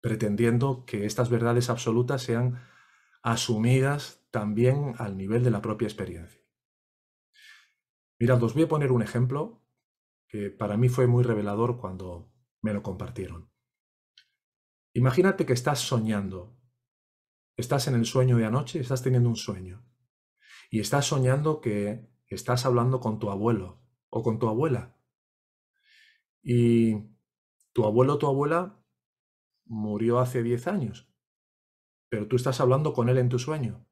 pretendiendo 0.00 0.86
que 0.86 1.04
estas 1.04 1.28
verdades 1.28 1.68
absolutas 1.68 2.22
sean 2.22 2.62
asumidas 3.22 4.26
también 4.30 4.94
al 4.96 5.18
nivel 5.18 5.44
de 5.44 5.50
la 5.50 5.60
propia 5.60 5.84
experiencia. 5.84 6.40
Mirad, 8.18 8.42
os 8.42 8.54
voy 8.54 8.62
a 8.62 8.68
poner 8.68 8.90
un 8.90 9.02
ejemplo 9.02 9.62
que 10.28 10.48
para 10.48 10.78
mí 10.78 10.88
fue 10.88 11.06
muy 11.06 11.24
revelador 11.24 11.78
cuando 11.78 12.32
me 12.62 12.72
lo 12.72 12.82
compartieron. 12.82 13.52
Imagínate 14.94 15.44
que 15.44 15.52
estás 15.52 15.80
soñando, 15.80 16.58
estás 17.54 17.86
en 17.86 17.96
el 17.96 18.06
sueño 18.06 18.38
de 18.38 18.46
anoche, 18.46 18.80
estás 18.80 19.02
teniendo 19.02 19.28
un 19.28 19.36
sueño, 19.36 19.91
y 20.72 20.80
estás 20.80 21.04
soñando 21.04 21.60
que 21.60 22.08
estás 22.28 22.64
hablando 22.64 22.98
con 22.98 23.18
tu 23.18 23.30
abuelo 23.30 23.78
o 24.08 24.22
con 24.22 24.38
tu 24.38 24.48
abuela. 24.48 24.96
Y 26.42 27.10
tu 27.74 27.84
abuelo 27.84 28.14
o 28.14 28.18
tu 28.18 28.26
abuela 28.26 28.82
murió 29.66 30.18
hace 30.18 30.42
10 30.42 30.66
años, 30.68 31.12
pero 32.08 32.26
tú 32.26 32.36
estás 32.36 32.58
hablando 32.62 32.94
con 32.94 33.10
él 33.10 33.18
en 33.18 33.28
tu 33.28 33.38
sueño. 33.38 33.86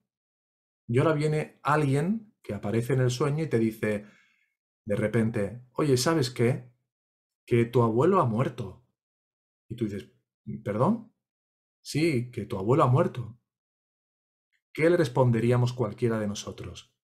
Y 0.88 0.98
ahora 0.98 1.12
viene 1.12 1.60
alguien 1.62 2.34
que 2.42 2.54
aparece 2.54 2.94
en 2.94 3.00
el 3.00 3.10
sueño 3.10 3.44
y 3.44 3.50
te 3.50 3.58
dice, 3.58 4.06
de 4.86 4.96
repente, 4.96 5.62
oye, 5.74 5.98
¿sabes 5.98 6.30
qué? 6.30 6.72
Que 7.44 7.66
tu 7.66 7.82
abuelo 7.82 8.22
ha 8.22 8.24
muerto. 8.24 8.86
Y 9.68 9.76
tú 9.76 9.84
dices, 9.84 10.10
¿perdón? 10.64 11.12
Sí, 11.82 12.30
que 12.30 12.46
tu 12.46 12.56
abuelo 12.56 12.84
ha 12.84 12.88
muerto. 12.88 13.38
¿Qué 14.72 14.88
le 14.88 14.96
responderíamos 14.96 15.72
cualquiera 15.72 16.18
de 16.18 16.28
nosotros? 16.28 16.94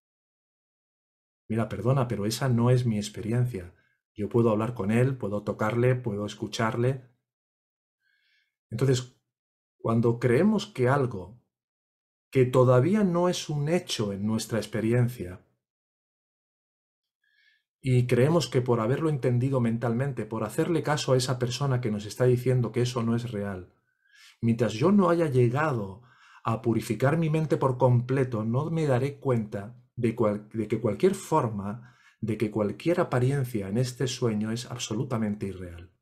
Mira, 1.48 1.68
perdona, 1.68 2.08
pero 2.08 2.26
esa 2.26 2.48
no 2.48 2.70
es 2.70 2.86
mi 2.86 2.96
experiencia. 2.96 3.74
Yo 4.14 4.28
puedo 4.28 4.50
hablar 4.50 4.74
con 4.74 4.90
él, 4.90 5.16
puedo 5.16 5.42
tocarle, 5.42 5.94
puedo 5.94 6.26
escucharle. 6.26 7.08
Entonces, 8.70 9.20
cuando 9.78 10.18
creemos 10.18 10.66
que 10.66 10.88
algo 10.88 11.40
que 12.30 12.44
todavía 12.44 13.04
no 13.04 13.28
es 13.28 13.48
un 13.48 13.68
hecho 13.68 14.12
en 14.12 14.26
nuestra 14.26 14.58
experiencia, 14.58 15.46
y 17.80 18.08
creemos 18.08 18.48
que 18.48 18.62
por 18.62 18.80
haberlo 18.80 19.10
entendido 19.10 19.60
mentalmente, 19.60 20.26
por 20.26 20.42
hacerle 20.42 20.82
caso 20.82 21.12
a 21.12 21.16
esa 21.16 21.38
persona 21.38 21.80
que 21.80 21.92
nos 21.92 22.04
está 22.04 22.24
diciendo 22.24 22.72
que 22.72 22.82
eso 22.82 23.02
no 23.04 23.14
es 23.14 23.30
real, 23.30 23.72
mientras 24.40 24.72
yo 24.72 24.90
no 24.90 25.08
haya 25.08 25.26
llegado 25.26 26.02
a 26.48 26.62
purificar 26.62 27.18
mi 27.18 27.28
mente 27.28 27.56
por 27.56 27.76
completo, 27.76 28.44
no 28.44 28.70
me 28.70 28.86
daré 28.86 29.18
cuenta 29.18 29.82
de, 29.96 30.14
que 30.68 30.80
cualquier 30.80 31.16
forma, 31.16 31.98
de 32.20 32.38
que 32.38 32.52
cualquier 32.52 33.00
apariencia 33.00 33.68
en 33.68 33.78
este 33.78 34.06
sueño 34.06 34.52
es 34.52 34.70
absolutamente 34.70 35.46
irreal. 35.46 35.92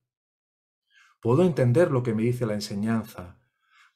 Puedo 1.23 1.45
entender 1.45 1.91
lo 1.91 2.03
que 2.03 2.13
me 2.13 2.25
dice 2.25 2.45
la 2.45 2.53
enseñanza, 2.53 3.41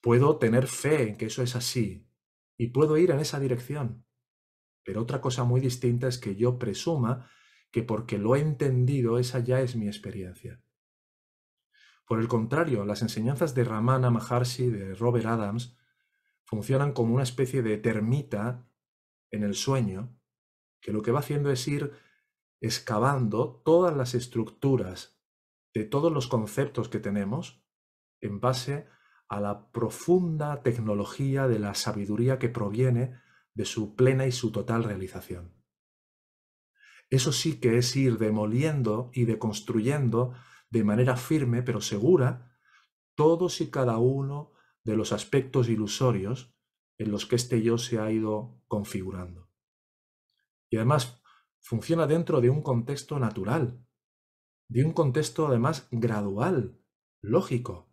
puedo 0.01 0.39
tener 0.39 0.69
fe 0.69 1.11
en 1.11 1.19
que 1.19 1.27
eso 1.27 1.43
es 1.43 1.55
así 1.55 2.09
y 2.57 2.69
puedo 2.69 2.97
ir 2.97 3.11
en 3.11 3.21
esa 3.21 3.39
dirección. 3.39 4.07
Pero 4.85 5.03
otra 5.03 5.21
cosa 5.21 5.45
muy 5.45 5.61
distinta 5.61 6.09
es 6.09 6.17
que 6.17 6.35
yo 6.35 6.59
presuma 6.59 7.31
que 7.71 7.83
porque 7.83 8.17
lo 8.17 8.37
he 8.37 8.41
entendido 8.41 9.19
esa 9.19 9.41
ya 9.41 9.61
es 9.61 9.77
mi 9.77 9.87
experiencia. 9.87 10.63
Por 12.07 12.21
el 12.21 12.29
contrario, 12.29 12.87
las 12.87 13.03
enseñanzas 13.03 13.55
de 13.55 13.65
Ramana 13.65 14.11
Maharshi, 14.11 14.71
de 14.71 14.95
Robert 14.95 15.27
Adams, 15.27 15.78
funcionan 16.49 16.95
como 16.95 17.15
una 17.15 17.25
especie 17.25 17.61
de 17.61 17.77
termita 17.77 18.67
en 19.31 19.43
el 19.43 19.55
sueño, 19.55 20.19
que 20.81 20.95
lo 20.95 21.03
que 21.03 21.13
va 21.13 21.21
haciendo 21.21 21.51
es 21.51 21.69
ir 21.69 21.93
excavando 22.63 23.61
todas 23.67 23.95
las 23.95 24.15
estructuras 24.15 25.21
de 25.75 25.85
todos 25.85 26.11
los 26.11 26.27
conceptos 26.27 26.89
que 26.89 27.01
tenemos 27.01 27.63
en 28.23 28.41
base 28.41 28.87
a 29.29 29.43
la 29.43 29.71
profunda 29.73 30.63
tecnología 30.63 31.49
de 31.49 31.59
la 31.59 31.75
sabiduría 31.75 32.39
que 32.39 32.49
proviene 32.49 33.21
de 33.53 33.67
su 33.67 33.95
plena 33.95 34.27
y 34.27 34.33
su 34.33 34.51
total 34.51 34.85
realización. 34.85 35.53
Eso 37.11 37.31
sí 37.31 37.61
que 37.61 37.77
es 37.77 37.95
ir 37.95 38.17
demoliendo 38.17 39.11
y 39.13 39.27
deconstruyendo 39.27 40.33
de 40.71 40.83
manera 40.83 41.19
firme 41.19 41.63
pero 41.63 41.83
segura 41.83 42.59
todos 43.15 43.61
y 43.61 43.71
cada 43.71 43.99
uno 43.99 44.53
de 44.89 44.97
los 44.97 45.13
aspectos 45.13 45.69
ilusorios 45.69 46.57
en 46.97 47.11
los 47.11 47.27
que 47.27 47.37
este 47.37 47.63
yo 47.63 47.77
se 47.77 47.99
ha 47.99 48.11
ido 48.11 48.63
configurando. 48.69 49.51
Y 50.71 50.77
además 50.77 51.23
funciona 51.61 52.07
dentro 52.07 52.41
de 52.41 52.49
un 52.49 52.63
contexto 52.63 53.19
natural, 53.19 53.85
de 54.67 54.87
un 54.87 54.93
contexto 54.93 55.47
además 55.47 55.89
gradual, 55.91 56.81
lógico. 57.21 57.93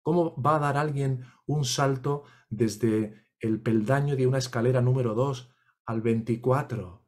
¿Cómo 0.00 0.40
va 0.40 0.56
a 0.56 0.60
dar 0.60 0.78
alguien 0.78 1.26
un 1.44 1.66
salto 1.66 2.24
desde 2.48 3.28
el 3.38 3.60
peldaño 3.60 4.16
de 4.16 4.26
una 4.26 4.38
escalera 4.38 4.80
número 4.80 5.14
2 5.14 5.54
al 5.84 6.00
24? 6.00 7.06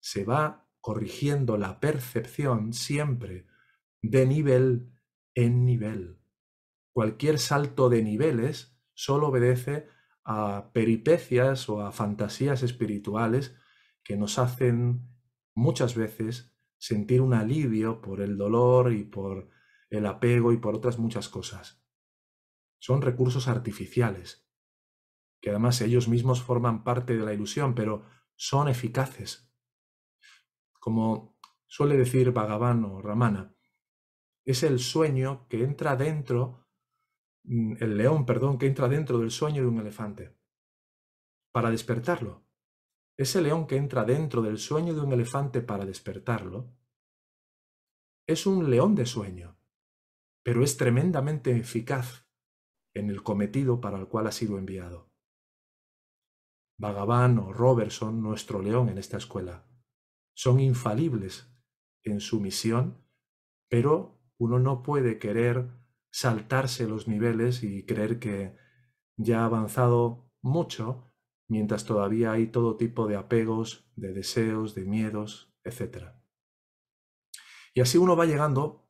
Se 0.00 0.24
va 0.24 0.68
corrigiendo 0.80 1.56
la 1.56 1.78
percepción 1.78 2.72
siempre 2.72 3.46
de 4.02 4.26
nivel 4.26 4.92
en 5.36 5.64
nivel 5.64 6.23
cualquier 6.94 7.40
salto 7.40 7.90
de 7.90 8.04
niveles 8.04 8.78
solo 8.94 9.28
obedece 9.28 9.88
a 10.24 10.70
peripecias 10.72 11.68
o 11.68 11.82
a 11.82 11.90
fantasías 11.90 12.62
espirituales 12.62 13.56
que 14.04 14.16
nos 14.16 14.38
hacen 14.38 15.08
muchas 15.54 15.96
veces 15.96 16.54
sentir 16.78 17.20
un 17.20 17.34
alivio 17.34 18.00
por 18.00 18.20
el 18.20 18.38
dolor 18.38 18.92
y 18.92 19.04
por 19.04 19.50
el 19.90 20.06
apego 20.06 20.52
y 20.52 20.58
por 20.58 20.76
otras 20.76 20.98
muchas 20.98 21.28
cosas. 21.28 21.82
Son 22.78 23.02
recursos 23.02 23.48
artificiales, 23.48 24.48
que 25.40 25.50
además 25.50 25.80
ellos 25.80 26.06
mismos 26.06 26.42
forman 26.42 26.84
parte 26.84 27.16
de 27.16 27.24
la 27.24 27.34
ilusión, 27.34 27.74
pero 27.74 28.04
son 28.36 28.68
eficaces. 28.68 29.52
Como 30.78 31.40
suele 31.66 31.96
decir 31.96 32.30
Bhagavan 32.30 32.84
o 32.84 33.02
Ramana, 33.02 33.56
es 34.44 34.62
el 34.62 34.78
sueño 34.78 35.48
que 35.48 35.64
entra 35.64 35.96
dentro 35.96 36.63
el 37.44 37.96
león, 37.96 38.24
perdón, 38.24 38.58
que 38.58 38.66
entra 38.66 38.88
dentro 38.88 39.18
del 39.18 39.30
sueño 39.30 39.62
de 39.62 39.68
un 39.68 39.78
elefante, 39.78 40.34
para 41.52 41.70
despertarlo. 41.70 42.42
ese 43.16 43.40
león 43.40 43.68
que 43.68 43.76
entra 43.76 44.04
dentro 44.04 44.42
del 44.42 44.58
sueño 44.58 44.92
de 44.92 45.00
un 45.00 45.12
elefante 45.12 45.60
para 45.60 45.84
despertarlo, 45.84 46.74
es 48.26 48.46
un 48.46 48.70
león 48.70 48.96
de 48.96 49.06
sueño, 49.06 49.56
pero 50.42 50.64
es 50.64 50.76
tremendamente 50.76 51.56
eficaz 51.56 52.26
en 52.94 53.10
el 53.10 53.22
cometido 53.22 53.80
para 53.80 53.98
el 53.98 54.08
cual 54.08 54.26
ha 54.26 54.32
sido 54.32 54.58
enviado. 54.58 55.10
Bhagavan 56.76 57.38
o 57.38 57.52
Robertson, 57.52 58.20
nuestro 58.20 58.60
león 58.60 58.88
en 58.88 58.98
esta 58.98 59.18
escuela, 59.18 59.64
son 60.34 60.58
infalibles 60.58 61.48
en 62.02 62.20
su 62.20 62.40
misión, 62.40 63.06
pero 63.68 64.18
uno 64.38 64.58
no 64.58 64.82
puede 64.82 65.18
querer 65.18 65.70
saltarse 66.14 66.86
los 66.86 67.08
niveles 67.08 67.64
y 67.64 67.84
creer 67.84 68.20
que 68.20 68.56
ya 69.16 69.40
ha 69.40 69.46
avanzado 69.46 70.30
mucho 70.42 71.12
mientras 71.48 71.86
todavía 71.86 72.30
hay 72.30 72.46
todo 72.46 72.76
tipo 72.76 73.08
de 73.08 73.16
apegos, 73.16 73.90
de 73.96 74.12
deseos, 74.12 74.76
de 74.76 74.84
miedos, 74.84 75.52
etc. 75.64 76.12
Y 77.74 77.80
así 77.80 77.98
uno 77.98 78.14
va 78.14 78.26
llegando 78.26 78.88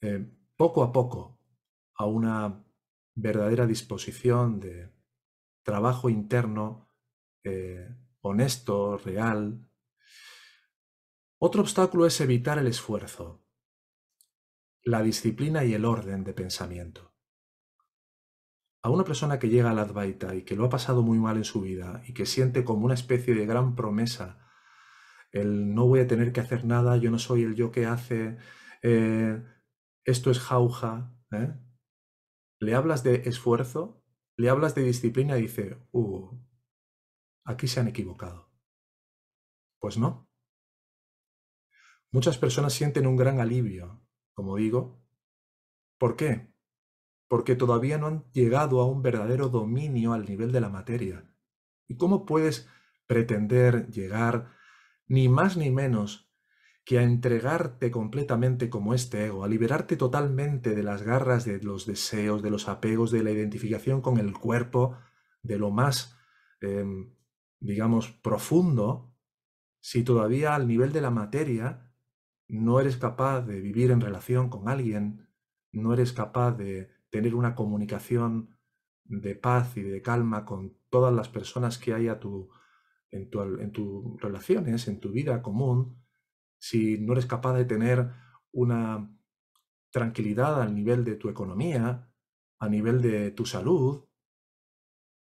eh, 0.00 0.26
poco 0.56 0.82
a 0.82 0.90
poco 0.90 1.38
a 1.94 2.06
una 2.06 2.64
verdadera 3.14 3.66
disposición 3.66 4.58
de 4.58 4.90
trabajo 5.62 6.08
interno 6.08 6.88
eh, 7.44 7.94
honesto, 8.22 8.96
real. 8.96 9.68
Otro 11.38 11.60
obstáculo 11.60 12.06
es 12.06 12.18
evitar 12.22 12.56
el 12.56 12.68
esfuerzo, 12.68 13.44
la 14.88 15.02
disciplina 15.02 15.64
y 15.64 15.74
el 15.74 15.84
orden 15.84 16.24
de 16.24 16.32
pensamiento. 16.32 17.12
A 18.82 18.88
una 18.88 19.04
persona 19.04 19.38
que 19.38 19.50
llega 19.50 19.70
al 19.70 19.78
Advaita 19.78 20.34
y 20.34 20.44
que 20.44 20.56
lo 20.56 20.64
ha 20.64 20.70
pasado 20.70 21.02
muy 21.02 21.18
mal 21.18 21.36
en 21.36 21.44
su 21.44 21.60
vida 21.60 22.02
y 22.06 22.14
que 22.14 22.24
siente 22.24 22.64
como 22.64 22.86
una 22.86 22.94
especie 22.94 23.34
de 23.34 23.44
gran 23.44 23.74
promesa 23.74 24.46
el 25.30 25.74
no 25.74 25.86
voy 25.86 26.00
a 26.00 26.06
tener 26.06 26.32
que 26.32 26.40
hacer 26.40 26.64
nada, 26.64 26.96
yo 26.96 27.10
no 27.10 27.18
soy 27.18 27.42
el 27.42 27.54
yo 27.54 27.70
que 27.70 27.84
hace, 27.84 28.38
eh, 28.82 29.44
esto 30.04 30.30
es 30.30 30.40
jauja, 30.40 31.14
¿eh? 31.32 31.54
le 32.58 32.74
hablas 32.74 33.02
de 33.04 33.16
esfuerzo, 33.26 34.02
le 34.38 34.48
hablas 34.48 34.74
de 34.74 34.84
disciplina 34.84 35.36
y 35.36 35.42
dice, 35.42 35.86
uh, 35.92 36.30
aquí 37.44 37.68
se 37.68 37.80
han 37.80 37.88
equivocado. 37.88 38.50
Pues 39.80 39.98
no. 39.98 40.30
Muchas 42.10 42.38
personas 42.38 42.72
sienten 42.72 43.06
un 43.06 43.16
gran 43.16 43.38
alivio, 43.38 44.07
como 44.38 44.54
digo. 44.54 45.02
¿Por 45.98 46.14
qué? 46.14 46.54
Porque 47.26 47.56
todavía 47.56 47.98
no 47.98 48.06
han 48.06 48.30
llegado 48.30 48.80
a 48.80 48.86
un 48.86 49.02
verdadero 49.02 49.48
dominio 49.48 50.12
al 50.12 50.26
nivel 50.26 50.52
de 50.52 50.60
la 50.60 50.68
materia. 50.68 51.28
¿Y 51.88 51.96
cómo 51.96 52.24
puedes 52.24 52.68
pretender 53.08 53.90
llegar 53.90 54.52
ni 55.08 55.28
más 55.28 55.56
ni 55.56 55.72
menos 55.72 56.32
que 56.84 57.00
a 57.00 57.02
entregarte 57.02 57.90
completamente 57.90 58.70
como 58.70 58.94
este 58.94 59.26
ego, 59.26 59.42
a 59.42 59.48
liberarte 59.48 59.96
totalmente 59.96 60.76
de 60.76 60.84
las 60.84 61.02
garras 61.02 61.44
de 61.44 61.60
los 61.60 61.84
deseos, 61.84 62.40
de 62.40 62.50
los 62.50 62.68
apegos, 62.68 63.10
de 63.10 63.24
la 63.24 63.32
identificación 63.32 64.02
con 64.02 64.18
el 64.18 64.38
cuerpo, 64.38 64.96
de 65.42 65.58
lo 65.58 65.72
más 65.72 66.16
em, 66.60 67.12
digamos, 67.58 68.12
profundo, 68.12 69.12
si 69.80 70.04
todavía 70.04 70.54
al 70.54 70.68
nivel 70.68 70.92
de 70.92 71.00
la 71.00 71.10
materia 71.10 71.87
no 72.48 72.80
eres 72.80 72.96
capaz 72.96 73.42
de 73.42 73.60
vivir 73.60 73.90
en 73.90 74.00
relación 74.00 74.48
con 74.48 74.68
alguien, 74.68 75.28
no 75.72 75.92
eres 75.92 76.12
capaz 76.12 76.52
de 76.52 76.90
tener 77.10 77.34
una 77.34 77.54
comunicación 77.54 78.58
de 79.04 79.34
paz 79.34 79.76
y 79.76 79.82
de 79.82 80.02
calma 80.02 80.44
con 80.44 80.76
todas 80.90 81.14
las 81.14 81.28
personas 81.28 81.78
que 81.78 81.94
hay 81.94 82.08
a 82.08 82.18
tu, 82.18 82.50
en, 83.10 83.30
tu, 83.30 83.40
en 83.42 83.72
tus 83.72 84.20
relaciones, 84.20 84.88
en 84.88 85.00
tu 85.00 85.10
vida 85.10 85.42
común, 85.42 86.02
si 86.58 86.98
no 86.98 87.12
eres 87.12 87.26
capaz 87.26 87.54
de 87.54 87.64
tener 87.64 88.10
una 88.52 89.14
tranquilidad 89.90 90.60
al 90.60 90.74
nivel 90.74 91.04
de 91.04 91.16
tu 91.16 91.28
economía, 91.28 92.10
a 92.58 92.68
nivel 92.68 93.00
de 93.00 93.30
tu 93.30 93.46
salud, 93.46 94.04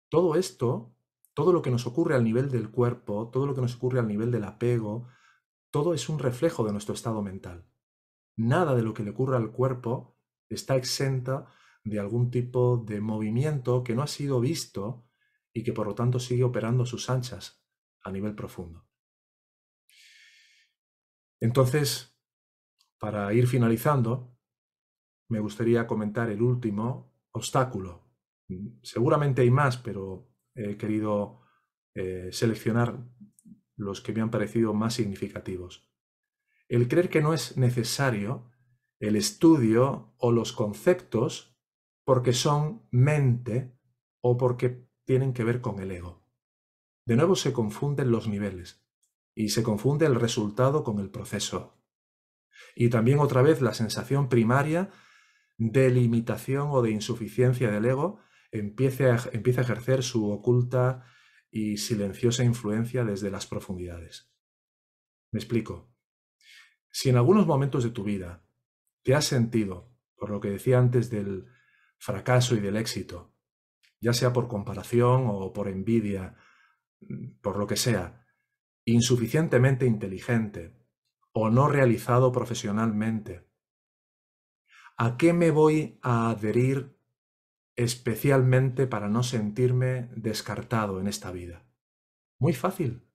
todo 0.09 0.35
esto 0.35 0.95
todo 1.35 1.51
lo 1.51 1.61
que 1.61 1.69
nos 1.69 1.85
ocurre 1.85 2.15
al 2.15 2.23
nivel 2.23 2.49
del 2.49 2.71
cuerpo, 2.71 3.29
todo 3.29 3.45
lo 3.45 3.53
que 3.53 3.61
nos 3.61 3.75
ocurre 3.75 3.99
al 3.99 4.07
nivel 4.07 4.31
del 4.31 4.45
apego, 4.45 5.05
todo 5.75 5.93
es 5.93 6.07
un 6.07 6.19
reflejo 6.19 6.63
de 6.63 6.71
nuestro 6.71 6.95
estado 6.95 7.21
mental. 7.21 7.69
Nada 8.37 8.75
de 8.75 8.81
lo 8.81 8.93
que 8.93 9.03
le 9.03 9.09
ocurre 9.09 9.35
al 9.35 9.51
cuerpo 9.51 10.17
está 10.47 10.77
exenta 10.77 11.51
de 11.83 11.99
algún 11.99 12.31
tipo 12.31 12.77
de 12.77 13.01
movimiento 13.01 13.83
que 13.83 13.93
no 13.93 14.01
ha 14.01 14.07
sido 14.07 14.39
visto 14.39 15.05
y 15.51 15.65
que 15.65 15.73
por 15.73 15.85
lo 15.85 15.93
tanto 15.93 16.17
sigue 16.17 16.45
operando 16.45 16.85
sus 16.85 17.09
anchas 17.09 17.61
a 18.03 18.09
nivel 18.09 18.35
profundo. 18.35 18.87
Entonces, 21.41 22.17
para 22.97 23.33
ir 23.33 23.45
finalizando, 23.45 24.33
me 25.27 25.41
gustaría 25.41 25.87
comentar 25.87 26.29
el 26.29 26.41
último 26.41 27.13
obstáculo. 27.33 28.13
Seguramente 28.81 29.41
hay 29.41 29.51
más, 29.51 29.75
pero 29.75 30.31
he 30.55 30.77
querido 30.77 31.41
eh, 31.95 32.29
seleccionar 32.31 32.97
los 33.75 34.01
que 34.01 34.13
me 34.13 34.21
han 34.21 34.31
parecido 34.31 34.73
más 34.73 34.93
significativos. 34.93 35.89
El 36.67 36.87
creer 36.87 37.09
que 37.09 37.21
no 37.21 37.33
es 37.33 37.57
necesario 37.57 38.51
el 38.99 39.15
estudio 39.15 40.13
o 40.17 40.31
los 40.31 40.53
conceptos 40.53 41.57
porque 42.03 42.33
son 42.33 42.87
mente 42.91 43.77
o 44.21 44.37
porque 44.37 44.87
tienen 45.05 45.33
que 45.33 45.43
ver 45.43 45.61
con 45.61 45.79
el 45.79 45.91
ego. 45.91 46.25
De 47.05 47.15
nuevo 47.15 47.35
se 47.35 47.53
confunden 47.53 48.11
los 48.11 48.27
niveles 48.27 48.83
y 49.35 49.49
se 49.49 49.63
confunde 49.63 50.05
el 50.05 50.15
resultado 50.15 50.83
con 50.83 50.99
el 50.99 51.09
proceso. 51.09 51.77
Y 52.75 52.89
también 52.89 53.19
otra 53.19 53.41
vez 53.41 53.61
la 53.61 53.73
sensación 53.73 54.29
primaria 54.29 54.89
de 55.57 55.89
limitación 55.89 56.69
o 56.71 56.81
de 56.81 56.91
insuficiencia 56.91 57.69
del 57.69 57.85
ego 57.85 58.19
empieza 58.51 59.13
a 59.13 59.61
ejercer 59.61 60.03
su 60.03 60.31
oculta 60.31 61.05
y 61.55 61.77
silenciosa 61.77 62.43
influencia 62.43 63.05
desde 63.05 63.31
las 63.31 63.47
profundidades. 63.47 64.29
Me 65.31 65.39
explico. 65.39 65.89
Si 66.91 67.09
en 67.09 67.15
algunos 67.15 67.47
momentos 67.47 67.85
de 67.85 67.91
tu 67.91 68.03
vida 68.03 68.45
te 69.03 69.15
has 69.15 69.23
sentido, 69.23 69.95
por 70.17 70.31
lo 70.31 70.41
que 70.41 70.49
decía 70.49 70.79
antes 70.79 71.09
del 71.09 71.45
fracaso 71.97 72.55
y 72.55 72.59
del 72.59 72.75
éxito, 72.75 73.37
ya 74.01 74.11
sea 74.11 74.33
por 74.33 74.49
comparación 74.49 75.27
o 75.29 75.53
por 75.53 75.69
envidia, 75.69 76.35
por 77.41 77.55
lo 77.55 77.67
que 77.67 77.77
sea, 77.77 78.27
insuficientemente 78.83 79.85
inteligente 79.85 80.77
o 81.31 81.49
no 81.49 81.69
realizado 81.69 82.33
profesionalmente, 82.33 83.49
¿a 84.97 85.15
qué 85.15 85.31
me 85.31 85.51
voy 85.51 85.99
a 86.01 86.31
adherir 86.31 86.94
especialmente 87.75 88.87
para 88.87 89.09
no 89.09 89.23
sentirme 89.23 90.09
descartado 90.15 90.99
en 90.99 91.07
esta 91.07 91.31
vida? 91.31 91.65
Muy 92.39 92.53
fácil. 92.53 93.09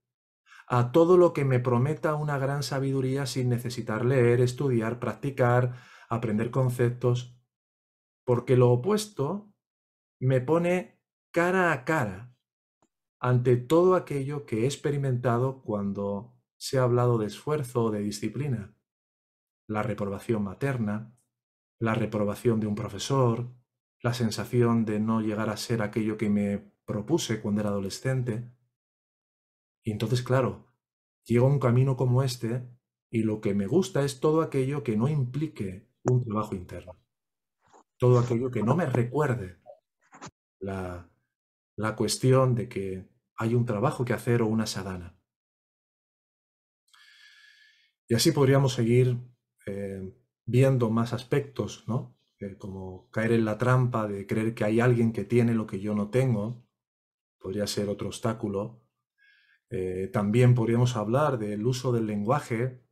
A 0.66 0.92
todo 0.92 1.16
lo 1.16 1.32
que 1.32 1.44
me 1.44 1.60
prometa 1.60 2.14
una 2.14 2.38
gran 2.38 2.62
sabiduría 2.62 3.26
sin 3.26 3.48
necesitar 3.48 4.04
leer, 4.04 4.40
estudiar, 4.40 5.00
practicar, 5.00 5.74
aprender 6.08 6.50
conceptos, 6.50 7.36
porque 8.24 8.56
lo 8.56 8.70
opuesto 8.70 9.52
me 10.20 10.40
pone 10.40 11.00
cara 11.32 11.72
a 11.72 11.84
cara 11.84 12.36
ante 13.20 13.56
todo 13.56 13.94
aquello 13.94 14.46
que 14.46 14.62
he 14.62 14.64
experimentado 14.64 15.62
cuando 15.62 16.36
se 16.56 16.78
ha 16.78 16.82
hablado 16.82 17.18
de 17.18 17.26
esfuerzo 17.26 17.84
o 17.84 17.90
de 17.90 18.00
disciplina. 18.00 18.74
La 19.66 19.82
reprobación 19.82 20.42
materna, 20.42 21.14
la 21.78 21.94
reprobación 21.94 22.60
de 22.60 22.66
un 22.66 22.74
profesor, 22.74 23.52
la 24.02 24.14
sensación 24.14 24.84
de 24.84 25.00
no 25.00 25.20
llegar 25.20 25.50
a 25.50 25.56
ser 25.56 25.82
aquello 25.82 26.16
que 26.16 26.30
me 26.30 26.58
propuse 26.84 27.40
cuando 27.40 27.60
era 27.60 27.70
adolescente. 27.70 28.50
Y 29.84 29.92
entonces, 29.92 30.22
claro, 30.22 30.66
llego 31.24 31.46
a 31.46 31.50
un 31.50 31.58
camino 31.58 31.96
como 31.96 32.22
este 32.22 32.68
y 33.10 33.22
lo 33.22 33.40
que 33.40 33.54
me 33.54 33.66
gusta 33.66 34.04
es 34.04 34.20
todo 34.20 34.42
aquello 34.42 34.82
que 34.82 34.96
no 34.96 35.08
implique 35.08 35.88
un 36.04 36.24
trabajo 36.24 36.54
interno. 36.54 36.98
Todo 37.98 38.18
aquello 38.18 38.50
que 38.50 38.62
no 38.62 38.74
me 38.74 38.86
recuerde 38.86 39.60
la, 40.58 41.10
la 41.76 41.96
cuestión 41.96 42.54
de 42.54 42.68
que 42.68 43.08
hay 43.36 43.54
un 43.54 43.66
trabajo 43.66 44.04
que 44.04 44.12
hacer 44.12 44.42
o 44.42 44.46
una 44.46 44.66
sadhana. 44.66 45.18
Y 48.08 48.14
así 48.14 48.32
podríamos 48.32 48.74
seguir 48.74 49.18
eh, 49.66 50.12
viendo 50.44 50.90
más 50.90 51.12
aspectos, 51.12 51.84
¿no? 51.86 52.19
Como 52.58 53.10
caer 53.10 53.32
en 53.32 53.44
la 53.44 53.58
trampa 53.58 54.08
de 54.08 54.26
creer 54.26 54.54
que 54.54 54.64
hay 54.64 54.80
alguien 54.80 55.12
que 55.12 55.24
tiene 55.24 55.54
lo 55.54 55.66
que 55.66 55.80
yo 55.80 55.94
no 55.94 56.10
tengo, 56.10 56.66
podría 57.38 57.66
ser 57.66 57.88
otro 57.88 58.08
obstáculo. 58.08 58.82
Eh, 59.68 60.08
también 60.12 60.54
podríamos 60.54 60.96
hablar 60.96 61.38
del 61.38 61.66
uso 61.66 61.92
del 61.92 62.06
lenguaje 62.06 62.82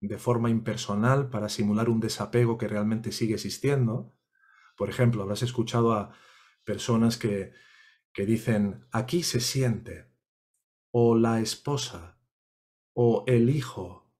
de 0.00 0.18
forma 0.18 0.50
impersonal 0.50 1.30
para 1.30 1.48
simular 1.48 1.88
un 1.88 2.00
desapego 2.00 2.58
que 2.58 2.68
realmente 2.68 3.12
sigue 3.12 3.34
existiendo. 3.34 4.16
Por 4.76 4.90
ejemplo, 4.90 5.22
habrás 5.22 5.42
escuchado 5.42 5.92
a 5.92 6.12
personas 6.64 7.16
que, 7.16 7.52
que 8.12 8.26
dicen, 8.26 8.86
aquí 8.90 9.22
se 9.22 9.40
siente. 9.40 10.12
o 10.96 11.16
la 11.16 11.40
esposa 11.40 12.20
o 12.94 13.24
el 13.26 13.50
hijo, 13.50 14.12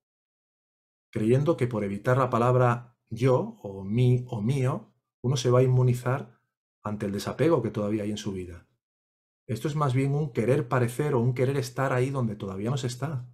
creyendo 1.11 1.57
que 1.57 1.69
por 1.69 1.85
evitar 1.85 2.19
la 2.19 2.31
palabra 2.31 2.94
yo 3.15 3.59
o 3.63 3.85
mí 3.85 4.25
o 4.29 4.41
mío, 4.43 4.93
uno 5.23 5.37
se 5.37 5.51
va 5.51 5.61
a 5.61 5.63
inmunizar 5.63 6.41
ante 6.83 7.07
el 7.07 7.13
desapego 7.13 7.63
que 7.63 7.71
todavía 7.71 8.03
hay 8.03 8.11
en 8.11 8.17
su 8.17 8.33
vida. 8.33 8.69
Esto 9.47 9.69
es 9.69 9.77
más 9.77 9.95
bien 9.95 10.15
un 10.15 10.33
querer 10.33 10.69
parecer 10.69 11.15
o 11.15 11.21
un 11.21 11.35
querer 11.35 11.57
estar 11.57 11.93
ahí 11.93 12.11
donde 12.11 12.37
todavía 12.37 12.71
no 12.71 12.77
se 12.77 12.87
está. 12.87 13.29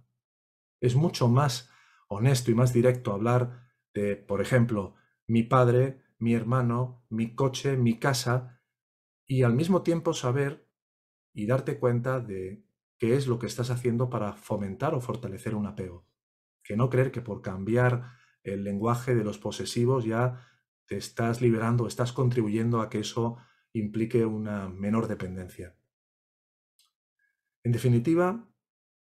Es 0.79 0.95
mucho 0.95 1.27
más 1.27 1.69
honesto 2.07 2.51
y 2.51 2.55
más 2.55 2.73
directo 2.73 3.13
hablar 3.13 3.69
de, 3.93 4.15
por 4.15 4.41
ejemplo, 4.41 4.95
mi 5.27 5.43
padre, 5.43 6.01
mi 6.17 6.33
hermano, 6.33 7.05
mi 7.09 7.35
coche, 7.35 7.77
mi 7.77 7.99
casa, 7.99 8.61
y 9.25 9.43
al 9.43 9.53
mismo 9.53 9.81
tiempo 9.81 10.13
saber 10.13 10.67
y 11.33 11.45
darte 11.45 11.79
cuenta 11.79 12.19
de 12.19 12.65
qué 12.97 13.15
es 13.15 13.27
lo 13.27 13.39
que 13.39 13.47
estás 13.47 13.69
haciendo 13.69 14.09
para 14.09 14.33
fomentar 14.33 14.93
o 14.93 15.01
fortalecer 15.01 15.55
un 15.55 15.67
apego. 15.67 16.05
Que 16.63 16.75
no 16.75 16.89
creer 16.89 17.11
que 17.11 17.21
por 17.21 17.41
cambiar 17.41 18.20
el 18.43 18.63
lenguaje 18.63 19.15
de 19.15 19.23
los 19.23 19.37
posesivos 19.37 20.05
ya 20.05 20.47
te 20.85 20.97
estás 20.97 21.41
liberando, 21.41 21.87
estás 21.87 22.11
contribuyendo 22.13 22.81
a 22.81 22.89
que 22.89 22.99
eso 22.99 23.37
implique 23.73 24.25
una 24.25 24.67
menor 24.69 25.07
dependencia. 25.07 25.75
En 27.63 27.71
definitiva, 27.71 28.49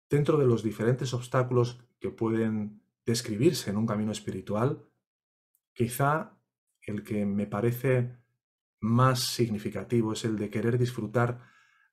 dentro 0.09 0.37
de 0.37 0.45
los 0.45 0.63
diferentes 0.63 1.13
obstáculos 1.13 1.83
que 1.99 2.09
pueden 2.09 2.83
describirse 3.05 3.69
en 3.69 3.77
un 3.77 3.87
camino 3.87 4.11
espiritual, 4.11 4.87
quizá 5.73 6.37
el 6.81 7.03
que 7.03 7.25
me 7.25 7.47
parece 7.47 8.17
más 8.81 9.19
significativo 9.19 10.13
es 10.13 10.25
el 10.25 10.37
de 10.37 10.49
querer 10.49 10.77
disfrutar 10.77 11.41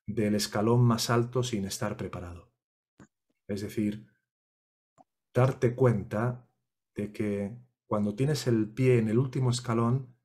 del 0.05 0.35
escalón 0.35 0.83
más 0.83 1.09
alto 1.09 1.43
sin 1.43 1.65
estar 1.65 1.97
preparado. 1.97 2.53
Es 3.47 3.61
decir, 3.61 4.07
darte 5.33 5.75
cuenta 5.75 6.46
de 6.97 7.13
que 7.13 7.55
cuando 7.85 8.15
tienes 8.15 8.47
el 8.47 8.69
pie 8.73 8.97
en 8.97 9.07
el 9.07 9.19
último 9.19 9.51
escalón, 9.51 10.17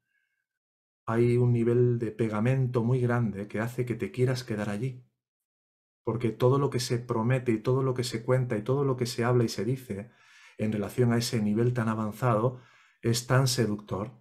hay 1.07 1.37
un 1.37 1.53
nivel 1.53 1.99
de 1.99 2.11
pegamento 2.11 2.83
muy 2.83 3.01
grande 3.01 3.47
que 3.47 3.61
hace 3.61 3.85
que 3.85 3.95
te 3.95 4.11
quieras 4.11 4.43
quedar 4.43 4.70
allí. 4.70 5.05
Porque 6.03 6.31
todo 6.31 6.59
lo 6.59 6.70
que 6.70 6.81
se 6.81 6.99
promete 6.99 7.53
y 7.53 7.59
todo 7.59 7.83
lo 7.83 7.95
que 7.95 8.03
se 8.03 8.25
cuenta 8.25 8.57
y 8.57 8.62
todo 8.62 8.85
lo 8.85 8.97
que 8.97 9.07
se 9.07 9.23
habla 9.23 9.45
y 9.45 9.49
se 9.49 9.64
dice 9.64 10.11
en 10.59 10.73
relación 10.73 11.12
a 11.12 11.18
ese 11.18 11.41
nivel 11.41 11.75
tan 11.75 11.89
avanzado 11.89 12.61
es 13.03 13.27
tan 13.27 13.47
seductor. 13.47 14.12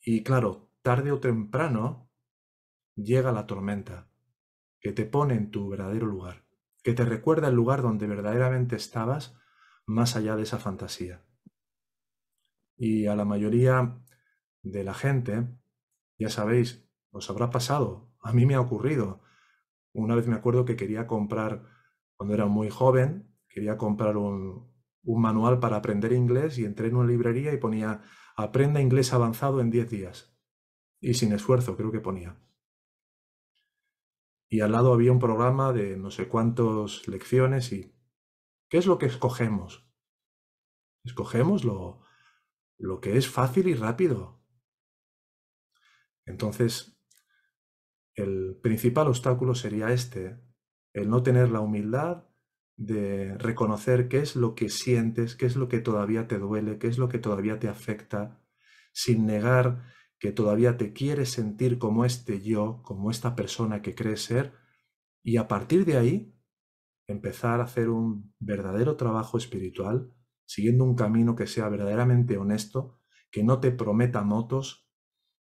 Y 0.00 0.22
claro, 0.22 0.70
tarde 0.82 1.12
o 1.12 1.20
temprano 1.20 2.10
llega 2.96 3.32
la 3.32 3.46
tormenta 3.46 4.08
que 4.80 4.92
te 4.92 5.04
pone 5.04 5.34
en 5.34 5.50
tu 5.50 5.68
verdadero 5.68 6.06
lugar, 6.06 6.44
que 6.82 6.94
te 6.94 7.04
recuerda 7.04 7.48
el 7.48 7.54
lugar 7.54 7.82
donde 7.82 8.06
verdaderamente 8.06 8.74
estabas 8.74 9.36
más 9.86 10.16
allá 10.16 10.36
de 10.36 10.42
esa 10.42 10.58
fantasía. 10.58 11.24
Y 12.76 13.06
a 13.06 13.14
la 13.14 13.24
mayoría 13.24 13.98
de 14.62 14.84
la 14.84 14.94
gente, 14.94 15.48
ya 16.18 16.28
sabéis, 16.28 16.88
os 17.10 17.28
habrá 17.30 17.50
pasado, 17.50 18.12
a 18.20 18.32
mí 18.32 18.46
me 18.46 18.54
ha 18.54 18.60
ocurrido. 18.60 19.22
Una 19.92 20.14
vez 20.14 20.26
me 20.26 20.36
acuerdo 20.36 20.64
que 20.64 20.76
quería 20.76 21.06
comprar, 21.06 21.64
cuando 22.16 22.34
era 22.34 22.46
muy 22.46 22.70
joven, 22.70 23.36
quería 23.48 23.76
comprar 23.76 24.16
un, 24.16 24.72
un 25.02 25.20
manual 25.20 25.60
para 25.60 25.76
aprender 25.76 26.12
inglés 26.12 26.58
y 26.58 26.64
entré 26.64 26.88
en 26.88 26.96
una 26.96 27.08
librería 27.08 27.52
y 27.52 27.58
ponía 27.58 28.02
Aprenda 28.34 28.80
inglés 28.80 29.12
avanzado 29.12 29.60
en 29.60 29.70
10 29.70 29.90
días. 29.90 30.34
Y 31.00 31.14
sin 31.14 31.32
esfuerzo, 31.32 31.76
creo 31.76 31.92
que 31.92 32.00
ponía 32.00 32.38
y 34.52 34.60
al 34.60 34.72
lado 34.72 34.92
había 34.92 35.10
un 35.10 35.18
programa 35.18 35.72
de 35.72 35.96
no 35.96 36.10
sé 36.10 36.28
cuántas 36.28 37.08
lecciones 37.08 37.72
y 37.72 37.90
¿qué 38.72 38.78
es 38.78 38.86
lo 38.86 38.96
que 38.96 39.04
escogemos? 39.04 39.86
Escogemos 41.04 41.62
lo, 41.62 42.00
lo 42.78 43.02
que 43.02 43.18
es 43.18 43.28
fácil 43.28 43.68
y 43.68 43.74
rápido. 43.74 44.42
Entonces, 46.24 46.98
el 48.14 48.58
principal 48.62 49.08
obstáculo 49.08 49.54
sería 49.54 49.92
este, 49.92 50.40
el 50.94 51.10
no 51.10 51.22
tener 51.22 51.50
la 51.50 51.60
humildad 51.60 52.24
de 52.78 53.36
reconocer 53.36 54.08
qué 54.08 54.20
es 54.20 54.36
lo 54.36 54.54
que 54.54 54.70
sientes, 54.70 55.36
qué 55.36 55.44
es 55.44 55.56
lo 55.56 55.68
que 55.68 55.80
todavía 55.80 56.26
te 56.26 56.38
duele, 56.38 56.78
qué 56.78 56.86
es 56.86 56.96
lo 56.96 57.10
que 57.10 57.18
todavía 57.18 57.58
te 57.58 57.68
afecta, 57.68 58.42
sin 58.94 59.26
negar 59.26 59.84
que 60.18 60.32
todavía 60.32 60.78
te 60.78 60.94
quieres 60.94 61.30
sentir 61.30 61.78
como 61.78 62.06
este 62.06 62.40
yo, 62.40 62.80
como 62.84 63.10
esta 63.10 63.36
persona 63.36 63.82
que 63.82 63.94
crees 63.94 64.24
ser, 64.24 64.54
y 65.22 65.36
a 65.36 65.46
partir 65.46 65.84
de 65.84 65.98
ahí 65.98 66.41
empezar 67.12 67.60
a 67.60 67.64
hacer 67.64 67.88
un 67.88 68.34
verdadero 68.38 68.96
trabajo 68.96 69.38
espiritual, 69.38 70.12
siguiendo 70.46 70.84
un 70.84 70.96
camino 70.96 71.36
que 71.36 71.46
sea 71.46 71.68
verdaderamente 71.68 72.36
honesto, 72.36 72.98
que 73.30 73.44
no 73.44 73.60
te 73.60 73.70
prometa 73.70 74.22
motos 74.22 74.90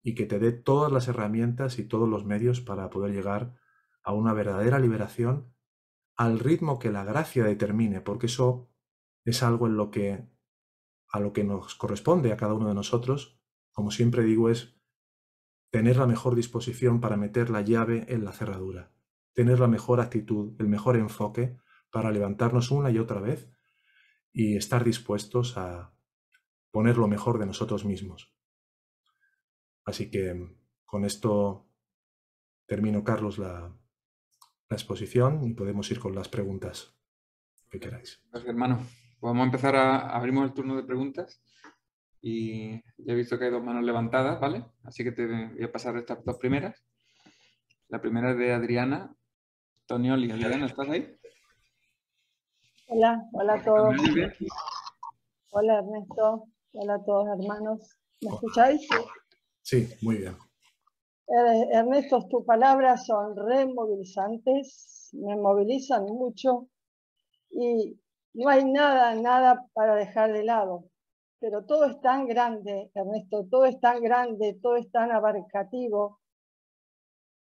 y 0.03 0.16
que 0.16 0.26
te 0.26 0.39
dé 0.39 0.51
todas 0.51 0.91
las 0.91 1.07
herramientas 1.07 1.80
y 1.80 1.88
todos 1.88 2.07
los 2.07 2.26
medios 2.26 2.61
para 2.61 2.89
poder 2.89 3.14
llegar 3.14 3.55
a 4.03 4.14
una 4.14 4.34
verdadera 4.34 4.80
liberación 4.80 5.53
al 6.16 6.39
ritmo 6.39 6.78
que 6.78 6.91
la 6.91 7.03
gracia 7.03 7.43
determine, 7.43 8.01
porque 8.01 8.28
eso 8.28 8.70
es 9.26 9.41
algo 9.41 9.68
en 9.68 9.78
lo 9.78 9.89
que 9.89 10.30
a 11.09 11.20
lo 11.20 11.32
que 11.32 11.43
nos 11.43 11.76
corresponde 11.76 12.34
a 12.34 12.38
cada 12.38 12.55
uno 12.55 12.68
de 12.68 12.74
nosotros. 12.74 13.39
Como 13.72 13.91
siempre 13.91 14.24
digo, 14.24 14.49
es 14.49 14.80
tener 15.72 15.97
la 15.97 16.07
mejor 16.07 16.36
disposición 16.36 17.01
para 17.01 17.18
meter 17.18 17.49
la 17.49 17.61
llave 17.61 18.05
en 18.09 18.26
la 18.26 18.32
cerradura, 18.32 18.92
tener 19.34 19.59
la 19.59 19.67
mejor 19.67 19.99
actitud, 19.99 20.55
el 20.59 20.67
mejor 20.67 20.95
enfoque 20.97 21.57
para 21.91 22.11
levantarnos 22.11 22.71
una 22.71 22.91
y 22.91 22.99
otra 22.99 23.19
vez 23.19 23.49
y 24.31 24.57
estar 24.57 24.84
dispuestos 24.84 25.57
a 25.57 25.93
poner 26.71 26.97
lo 26.97 27.07
mejor 27.07 27.38
de 27.38 27.45
nosotros 27.45 27.86
mismos. 27.86 28.34
Así 29.86 30.09
que 30.09 30.55
con 30.86 31.05
esto 31.05 31.69
termino, 32.65 33.03
Carlos, 33.03 33.38
la, 33.38 33.75
exposición 34.69 35.43
y 35.43 35.53
podemos 35.53 35.91
ir 35.91 35.99
con 35.99 36.15
las 36.15 36.29
preguntas 36.29 36.97
que 37.69 37.79
queráis. 37.79 38.23
Gracias, 38.31 38.49
hermano. 38.49 38.79
Vamos 39.21 39.43
a 39.43 39.45
empezar 39.45 39.75
a 39.75 40.15
abrimos 40.17 40.45
el 40.45 40.53
turno 40.55 40.75
de 40.75 40.81
preguntas 40.81 41.43
y 42.19 42.81
ya 42.97 43.13
he 43.13 43.15
visto 43.15 43.38
que 43.38 43.45
hay 43.45 43.51
dos 43.51 43.63
manos 43.63 43.84
levantadas, 43.84 44.41
¿vale? 44.41 44.65
Así 44.84 45.03
que 45.03 45.11
te 45.11 45.27
voy 45.27 45.63
a 45.63 45.71
pasar 45.71 45.95
estas 45.97 46.25
dos 46.25 46.38
primeras. 46.38 46.84
La 47.88 48.01
primera 48.01 48.31
es 48.31 48.38
de 48.39 48.51
Adriana 48.51 49.15
Tonioli. 49.86 50.31
Adriana, 50.31 50.65
¿estás 50.65 50.89
ahí? 50.89 51.17
Hola, 52.88 53.29
hola 53.34 53.53
a 53.53 53.63
todos. 53.63 53.95
Hola 55.51 55.79
Ernesto, 55.79 56.47
hola 56.73 56.95
a 56.95 57.03
todos 57.03 57.27
hermanos. 57.39 57.97
¿Me 58.21 58.29
escucháis? 58.31 58.88
Sí, 59.61 59.89
muy 60.01 60.17
bien. 60.17 60.38
Eh, 61.27 61.67
Ernesto, 61.71 62.27
tus 62.29 62.45
palabras 62.45 63.05
son 63.05 63.36
removilizantes, 63.36 65.09
me 65.13 65.36
movilizan 65.36 66.05
mucho 66.05 66.67
y 67.49 67.99
no 68.34 68.49
hay 68.49 68.65
nada, 68.65 69.15
nada 69.15 69.65
para 69.73 69.95
dejar 69.95 70.34
de 70.34 70.43
lado 70.43 70.89
pero 71.43 71.65
todo 71.65 71.84
es 71.84 71.99
tan 71.99 72.25
grande, 72.25 72.89
Ernesto, 72.95 73.45
todo 73.51 73.65
es 73.65 73.77
tan 73.81 74.01
grande, 74.01 74.57
todo 74.61 74.77
es 74.77 74.89
tan 74.93 75.11
abarcativo, 75.11 76.21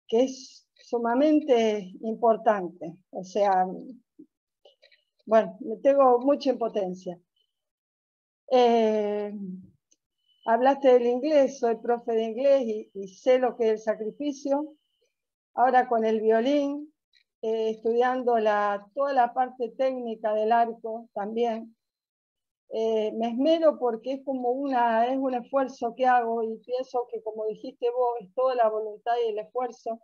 que 0.08 0.24
es 0.24 0.63
sumamente 0.82 1.92
importante. 2.02 2.96
O 3.10 3.24
sea, 3.24 3.66
bueno, 5.26 5.58
tengo 5.82 6.18
mucha 6.20 6.50
impotencia. 6.50 7.18
Eh, 8.50 9.32
hablaste 10.46 10.88
del 10.92 11.06
inglés, 11.06 11.58
soy 11.58 11.76
profe 11.76 12.12
de 12.12 12.24
inglés 12.24 12.62
y, 12.94 13.08
sé 13.08 13.38
lo 13.38 13.56
que 13.56 13.64
es 13.64 13.70
el 13.72 13.78
sacrificio. 13.78 14.74
Ahora 15.54 15.88
con 15.88 16.04
el 16.04 16.20
violín, 16.20 16.92
eh, 17.42 17.70
estudiando 17.70 18.38
la, 18.38 18.86
toda 18.94 19.12
la 19.12 19.32
parte 19.32 19.70
técnica 19.70 20.34
del 20.34 20.52
arco 20.52 21.08
también, 21.14 21.74
eh, 22.70 23.12
me 23.12 23.28
esmero 23.28 23.78
porque 23.78 24.14
es 24.14 24.24
como 24.24 24.50
una, 24.50 25.06
es 25.06 25.16
un 25.16 25.34
esfuerzo 25.34 25.94
que 25.96 26.06
hago 26.06 26.42
y 26.42 26.58
pienso 26.58 27.06
que 27.10 27.22
como 27.22 27.46
dijiste 27.46 27.88
vos, 27.90 28.18
es 28.20 28.34
toda 28.34 28.56
la 28.56 28.68
voluntad 28.68 29.12
y 29.24 29.30
el 29.30 29.38
esfuerzo 29.38 30.00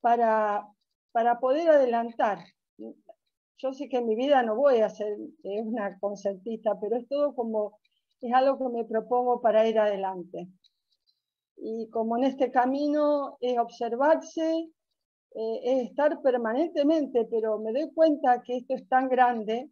para, 0.00 0.66
para 1.12 1.38
poder 1.38 1.68
adelantar. 1.68 2.38
Yo 3.58 3.72
sé 3.72 3.88
que 3.88 3.98
en 3.98 4.06
mi 4.06 4.16
vida 4.16 4.42
no 4.42 4.56
voy 4.56 4.80
a 4.80 4.90
ser 4.90 5.16
una 5.42 5.98
concertista, 5.98 6.78
pero 6.80 6.96
es 6.96 7.08
todo 7.08 7.34
como, 7.34 7.78
es 8.20 8.32
algo 8.34 8.58
que 8.58 8.76
me 8.76 8.84
propongo 8.84 9.40
para 9.40 9.66
ir 9.66 9.78
adelante. 9.78 10.48
Y 11.56 11.88
como 11.90 12.18
en 12.18 12.24
este 12.24 12.50
camino 12.50 13.38
es 13.40 13.58
observarse, 13.58 14.68
eh, 15.34 15.60
es 15.62 15.90
estar 15.90 16.20
permanentemente, 16.22 17.26
pero 17.30 17.58
me 17.58 17.72
doy 17.72 17.92
cuenta 17.92 18.42
que 18.42 18.58
esto 18.58 18.74
es 18.74 18.88
tan 18.88 19.08
grande 19.08 19.70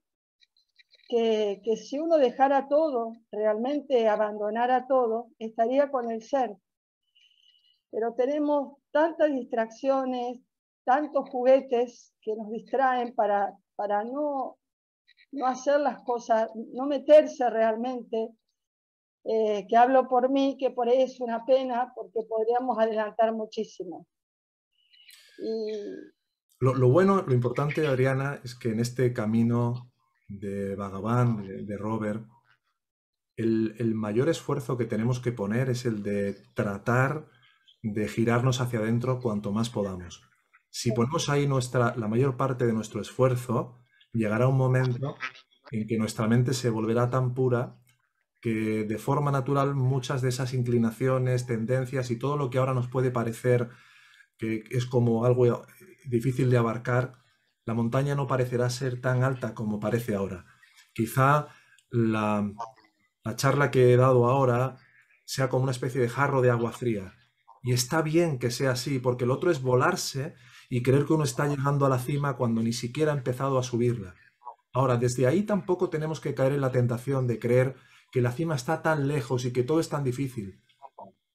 que, 1.08 1.76
si 1.76 1.98
uno 1.98 2.16
dejara 2.18 2.68
todo, 2.68 3.12
realmente 3.30 4.08
abandonara 4.08 4.86
todo, 4.86 5.28
estaría 5.38 5.90
con 5.90 6.10
el 6.10 6.22
ser. 6.22 6.56
Pero 7.90 8.14
tenemos 8.14 8.78
tantas 8.94 9.32
distracciones, 9.32 10.38
tantos 10.84 11.28
juguetes 11.28 12.14
que 12.22 12.36
nos 12.36 12.48
distraen 12.52 13.12
para, 13.12 13.52
para 13.74 14.04
no, 14.04 14.56
no 15.32 15.46
hacer 15.46 15.80
las 15.80 16.00
cosas, 16.04 16.48
no 16.54 16.86
meterse 16.86 17.50
realmente, 17.50 18.28
eh, 19.24 19.66
que 19.68 19.76
hablo 19.76 20.08
por 20.08 20.30
mí, 20.30 20.56
que 20.60 20.70
por 20.70 20.88
ahí 20.88 21.02
es 21.02 21.18
una 21.18 21.44
pena, 21.44 21.92
porque 21.92 22.20
podríamos 22.28 22.78
adelantar 22.78 23.32
muchísimo. 23.32 24.06
Lo, 26.60 26.88
bueno, 26.88 27.22
lo 27.22 27.34
importante, 27.34 27.84
Adriana, 27.88 28.40
es 28.44 28.54
que 28.54 28.70
en 28.70 28.78
este 28.78 29.12
camino 29.12 29.90
de 30.28 30.76
Vagabán, 30.76 31.66
de, 31.66 31.76
Robert, 31.76 32.24
el, 33.36 33.74
el, 33.78 33.94
mayor 33.96 34.28
esfuerzo 34.28 34.78
que 34.78 34.84
tenemos 34.84 35.18
que 35.18 35.32
poner 35.32 35.68
es 35.68 35.84
el 35.84 36.04
de 36.04 36.34
tratar 36.54 37.26
de 37.84 38.08
girarnos 38.08 38.60
hacia 38.60 38.78
adentro 38.78 39.20
cuanto 39.20 39.52
más 39.52 39.68
podamos. 39.68 40.22
Si 40.70 40.90
ponemos 40.92 41.28
ahí 41.28 41.46
nuestra, 41.46 41.94
la 41.96 42.08
mayor 42.08 42.36
parte 42.36 42.66
de 42.66 42.72
nuestro 42.72 43.00
esfuerzo, 43.00 43.78
llegará 44.12 44.48
un 44.48 44.56
momento 44.56 45.16
en 45.70 45.86
que 45.86 45.98
nuestra 45.98 46.26
mente 46.26 46.54
se 46.54 46.70
volverá 46.70 47.10
tan 47.10 47.34
pura 47.34 47.76
que 48.40 48.84
de 48.84 48.98
forma 48.98 49.30
natural 49.30 49.74
muchas 49.74 50.22
de 50.22 50.30
esas 50.30 50.54
inclinaciones, 50.54 51.46
tendencias 51.46 52.10
y 52.10 52.18
todo 52.18 52.36
lo 52.36 52.50
que 52.50 52.58
ahora 52.58 52.74
nos 52.74 52.88
puede 52.88 53.10
parecer 53.10 53.70
que 54.38 54.64
es 54.70 54.86
como 54.86 55.24
algo 55.24 55.64
difícil 56.06 56.50
de 56.50 56.58
abarcar, 56.58 57.18
la 57.64 57.74
montaña 57.74 58.14
no 58.14 58.26
parecerá 58.26 58.68
ser 58.70 59.00
tan 59.00 59.22
alta 59.22 59.54
como 59.54 59.78
parece 59.78 60.14
ahora. 60.14 60.44
Quizá 60.92 61.48
la, 61.90 62.50
la 63.22 63.36
charla 63.36 63.70
que 63.70 63.92
he 63.92 63.96
dado 63.96 64.26
ahora 64.26 64.76
sea 65.24 65.48
como 65.48 65.62
una 65.62 65.72
especie 65.72 66.00
de 66.00 66.08
jarro 66.08 66.42
de 66.42 66.50
agua 66.50 66.72
fría. 66.72 67.14
Y 67.64 67.72
está 67.72 68.02
bien 68.02 68.38
que 68.38 68.50
sea 68.50 68.72
así, 68.72 68.98
porque 68.98 69.24
el 69.24 69.30
otro 69.30 69.50
es 69.50 69.62
volarse 69.62 70.34
y 70.68 70.82
creer 70.82 71.06
que 71.06 71.14
uno 71.14 71.24
está 71.24 71.48
llegando 71.48 71.86
a 71.86 71.88
la 71.88 71.98
cima 71.98 72.36
cuando 72.36 72.62
ni 72.62 72.74
siquiera 72.74 73.12
ha 73.12 73.16
empezado 73.16 73.58
a 73.58 73.62
subirla. 73.62 74.14
Ahora, 74.74 74.98
desde 74.98 75.26
ahí 75.26 75.44
tampoco 75.44 75.88
tenemos 75.88 76.20
que 76.20 76.34
caer 76.34 76.52
en 76.52 76.60
la 76.60 76.70
tentación 76.70 77.26
de 77.26 77.38
creer 77.38 77.74
que 78.12 78.20
la 78.20 78.32
cima 78.32 78.54
está 78.54 78.82
tan 78.82 79.08
lejos 79.08 79.46
y 79.46 79.52
que 79.52 79.62
todo 79.62 79.80
es 79.80 79.88
tan 79.88 80.04
difícil, 80.04 80.60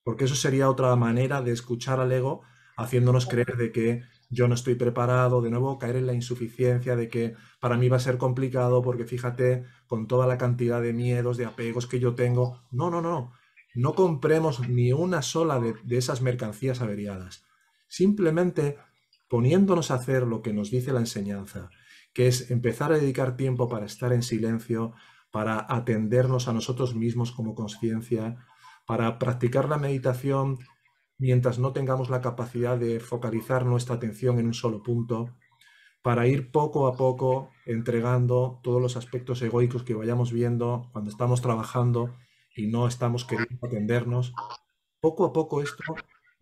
porque 0.04 0.24
eso 0.24 0.36
sería 0.36 0.70
otra 0.70 0.94
manera 0.94 1.42
de 1.42 1.50
escuchar 1.52 1.98
al 1.98 2.12
ego 2.12 2.42
haciéndonos 2.76 3.26
creer 3.26 3.56
de 3.56 3.72
que 3.72 4.02
yo 4.30 4.46
no 4.46 4.54
estoy 4.54 4.76
preparado, 4.76 5.42
de 5.42 5.50
nuevo 5.50 5.78
caer 5.78 5.96
en 5.96 6.06
la 6.06 6.14
insuficiencia, 6.14 6.94
de 6.96 7.08
que 7.08 7.34
para 7.60 7.76
mí 7.76 7.88
va 7.88 7.96
a 7.96 8.00
ser 8.00 8.16
complicado 8.18 8.82
porque 8.82 9.04
fíjate 9.04 9.64
con 9.88 10.06
toda 10.06 10.26
la 10.26 10.38
cantidad 10.38 10.80
de 10.80 10.92
miedos, 10.92 11.36
de 11.36 11.46
apegos 11.46 11.86
que 11.86 11.98
yo 11.98 12.14
tengo. 12.14 12.62
No, 12.70 12.88
no, 12.88 13.02
no, 13.02 13.32
no 13.74 13.94
compremos 13.94 14.68
ni 14.68 14.92
una 14.92 15.22
sola 15.22 15.60
de, 15.60 15.74
esas 15.96 16.22
mercancías 16.22 16.80
averiadas. 16.80 17.44
Simplemente 17.88 18.78
poniéndonos 19.28 19.90
a 19.90 19.94
hacer 19.94 20.26
lo 20.26 20.42
que 20.42 20.52
nos 20.52 20.70
dice 20.70 20.92
la 20.92 21.00
enseñanza, 21.00 21.70
que 22.12 22.26
es 22.26 22.50
empezar 22.50 22.92
a 22.92 22.98
dedicar 22.98 23.36
tiempo 23.36 23.68
para 23.68 23.86
estar 23.86 24.12
en 24.12 24.22
silencio, 24.22 24.92
para 25.30 25.66
atendernos 25.68 26.48
a 26.48 26.52
nosotros 26.52 26.94
mismos 26.96 27.30
como 27.30 27.54
conciencia, 27.54 28.44
para 28.86 29.18
practicar 29.18 29.68
la 29.68 29.78
meditación 29.78 30.58
mientras 31.18 31.58
no 31.58 31.72
tengamos 31.72 32.10
la 32.10 32.20
capacidad 32.22 32.78
de 32.78 32.98
focalizar 32.98 33.66
nuestra 33.66 33.96
atención 33.96 34.38
en 34.40 34.46
un 34.46 34.54
solo 34.54 34.82
punto, 34.82 35.36
para 36.02 36.26
ir 36.26 36.50
poco 36.50 36.88
a 36.88 36.96
poco 36.96 37.50
entregando 37.66 38.58
todos 38.62 38.80
los 38.80 38.96
aspectos 38.96 39.42
egoicos 39.42 39.82
que 39.82 39.94
vayamos 39.94 40.32
viendo 40.32 40.88
cuando 40.92 41.10
estamos 41.10 41.42
trabajando 41.42 42.16
y 42.54 42.66
no 42.66 42.86
estamos 42.86 43.24
queriendo 43.24 43.66
atendernos. 43.66 44.32
Poco 45.00 45.24
a 45.24 45.32
poco 45.32 45.62
esto 45.62 45.82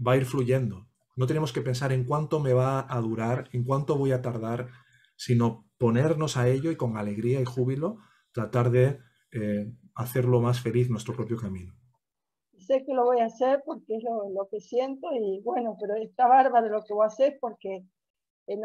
va 0.07 0.13
a 0.13 0.17
ir 0.17 0.25
fluyendo. 0.25 0.87
No 1.17 1.27
tenemos 1.27 1.53
que 1.53 1.61
pensar 1.61 1.93
en 1.93 2.05
cuánto 2.05 2.41
me 2.41 2.53
va 2.53 2.87
a 2.89 3.01
durar, 3.01 3.49
en 3.53 3.65
cuánto 3.65 3.97
voy 3.97 4.13
a 4.13 4.23
tardar, 4.23 4.69
sino 5.17 5.69
ponernos 5.79 6.37
a 6.37 6.49
ello 6.49 6.71
y 6.71 6.77
con 6.77 6.97
alegría 6.97 7.41
y 7.41 7.45
júbilo 7.45 7.99
tratar 8.33 8.71
de 8.71 9.01
eh, 9.33 9.73
hacerlo 9.95 10.41
más 10.41 10.61
feliz 10.61 10.91
nuestro 10.91 11.15
propio 11.15 11.37
camino 11.37 11.79
sé 12.69 12.85
que 12.85 12.93
lo 12.93 13.05
voy 13.05 13.21
a 13.21 13.27
hacer 13.27 13.63
porque 13.65 13.97
es 13.97 14.05
lo, 14.05 14.47
que 14.51 14.61
siento 14.61 15.09
y 15.13 15.41
bueno, 15.43 15.77
pero 15.81 15.97
está 15.97 16.29
bárbaro 16.29 16.69
lo 16.69 16.85
que 16.85 16.93
voy 16.93 17.05
a 17.05 17.07
hacer 17.07 17.39
porque 17.41 17.83
eh, 18.47 18.57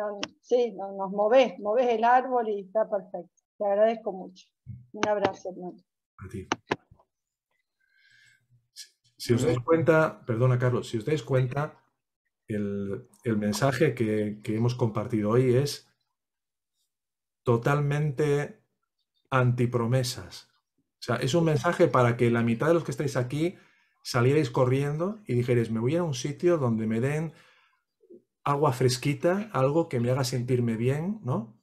sí, 0.41 0.73
nos 0.73 1.11
moves, 1.11 1.57
moves 1.59 1.87
el 1.87 2.03
árbol 2.03 2.49
y 2.49 2.61
está 2.61 2.89
perfecto. 2.89 3.41
Te 3.57 3.65
agradezco 3.65 4.11
mucho. 4.11 4.47
Un 4.91 5.07
abrazo, 5.07 5.49
hermano. 5.49 5.77
A 6.17 6.27
ti. 6.27 6.47
Si, 9.23 9.31
os 9.31 9.43
dais 9.43 9.59
cuenta, 9.59 10.25
perdona 10.25 10.59
Carlos, 10.59 10.89
si 10.89 10.97
os 10.97 11.05
dais 11.05 11.23
cuenta, 11.23 11.79
el, 12.49 13.07
mensaje 13.37 13.95
que, 13.95 14.41
que 14.43 14.57
hemos 14.57 14.75
compartido 14.75 15.29
hoy 15.29 15.55
es 15.55 15.87
totalmente 17.43 18.59
antipromesas. 19.29 20.49
O 20.99 21.03
sea, 21.05 21.15
es 21.15 21.33
un 21.35 21.45
mensaje 21.45 21.87
para 21.87 22.17
que 22.17 22.29
la 22.31 22.43
mitad 22.43 22.67
de 22.67 22.73
los 22.73 22.83
que 22.83 22.91
estáis 22.91 23.15
aquí 23.15 23.55
salierais 24.01 24.49
corriendo 24.49 25.21
y 25.25 25.35
dijerais, 25.35 25.71
me 25.71 25.79
voy 25.79 25.95
a 25.95 26.03
un 26.03 26.15
sitio 26.15 26.57
donde 26.57 26.85
me 26.85 26.99
den 26.99 27.31
agua 28.43 28.73
fresquita, 28.73 29.49
algo 29.53 29.87
que 29.87 30.01
me 30.01 30.11
haga 30.11 30.25
sentirme 30.25 30.75
bien, 30.75 31.21
¿no? 31.23 31.57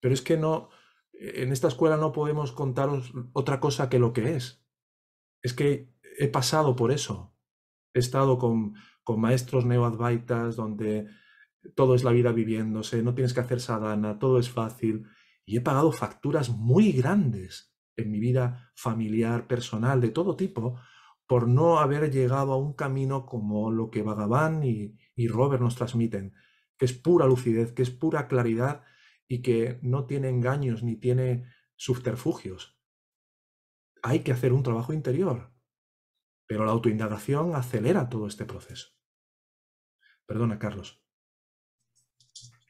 Pero 0.00 0.12
es 0.12 0.20
que 0.20 0.36
no, 0.36 0.68
en 1.14 1.50
esta 1.50 1.68
escuela 1.68 1.96
no 1.96 2.12
podemos 2.12 2.52
contaros 2.52 3.14
otra 3.32 3.58
cosa 3.58 3.88
que 3.88 3.98
lo 3.98 4.12
que 4.12 4.36
es. 4.36 4.62
Es 5.40 5.54
que 5.54 5.95
he 6.18 6.28
pasado 6.28 6.76
por 6.76 6.92
eso. 6.92 7.34
He 7.94 7.98
estado 7.98 8.38
con, 8.38 8.74
con 9.02 9.20
maestros 9.20 9.64
neoadvaitas 9.64 10.56
donde 10.56 11.06
todo 11.74 11.94
es 11.94 12.04
la 12.04 12.12
vida 12.12 12.32
viviéndose, 12.32 13.02
no 13.02 13.14
tienes 13.14 13.34
que 13.34 13.40
hacer 13.40 13.60
sadhana, 13.60 14.18
todo 14.18 14.38
es 14.38 14.50
fácil. 14.50 15.06
Y 15.44 15.56
he 15.56 15.60
pagado 15.60 15.92
facturas 15.92 16.50
muy 16.50 16.92
grandes 16.92 17.74
en 17.96 18.10
mi 18.10 18.20
vida 18.20 18.72
familiar, 18.74 19.46
personal, 19.46 20.00
de 20.00 20.10
todo 20.10 20.36
tipo, 20.36 20.78
por 21.26 21.48
no 21.48 21.78
haber 21.78 22.10
llegado 22.10 22.52
a 22.52 22.56
un 22.56 22.74
camino 22.74 23.26
como 23.26 23.70
lo 23.70 23.90
que 23.90 24.02
Bhagavan 24.02 24.62
y, 24.62 24.96
y 25.14 25.28
Robert 25.28 25.62
nos 25.62 25.76
transmiten, 25.76 26.34
que 26.76 26.84
es 26.84 26.92
pura 26.92 27.26
lucidez, 27.26 27.72
que 27.72 27.82
es 27.82 27.90
pura 27.90 28.28
claridad 28.28 28.82
y 29.28 29.42
que 29.42 29.78
no 29.82 30.06
tiene 30.06 30.28
engaños 30.28 30.82
ni 30.82 30.96
tiene 30.96 31.46
subterfugios. 31.74 32.78
Hay 34.02 34.20
que 34.20 34.32
hacer 34.32 34.52
un 34.52 34.62
trabajo 34.62 34.92
interior, 34.92 35.55
pero 36.46 36.64
la 36.64 36.72
autoindagación 36.72 37.54
acelera 37.54 38.08
todo 38.08 38.26
este 38.26 38.44
proceso. 38.44 38.88
Perdona, 40.26 40.58
Carlos. 40.58 41.00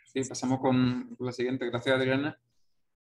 Sí, 0.06 0.24
pasamos 0.28 0.60
con 0.60 1.16
la 1.18 1.32
siguiente. 1.32 1.66
Gracias, 1.66 1.96
Adriana. 1.96 2.40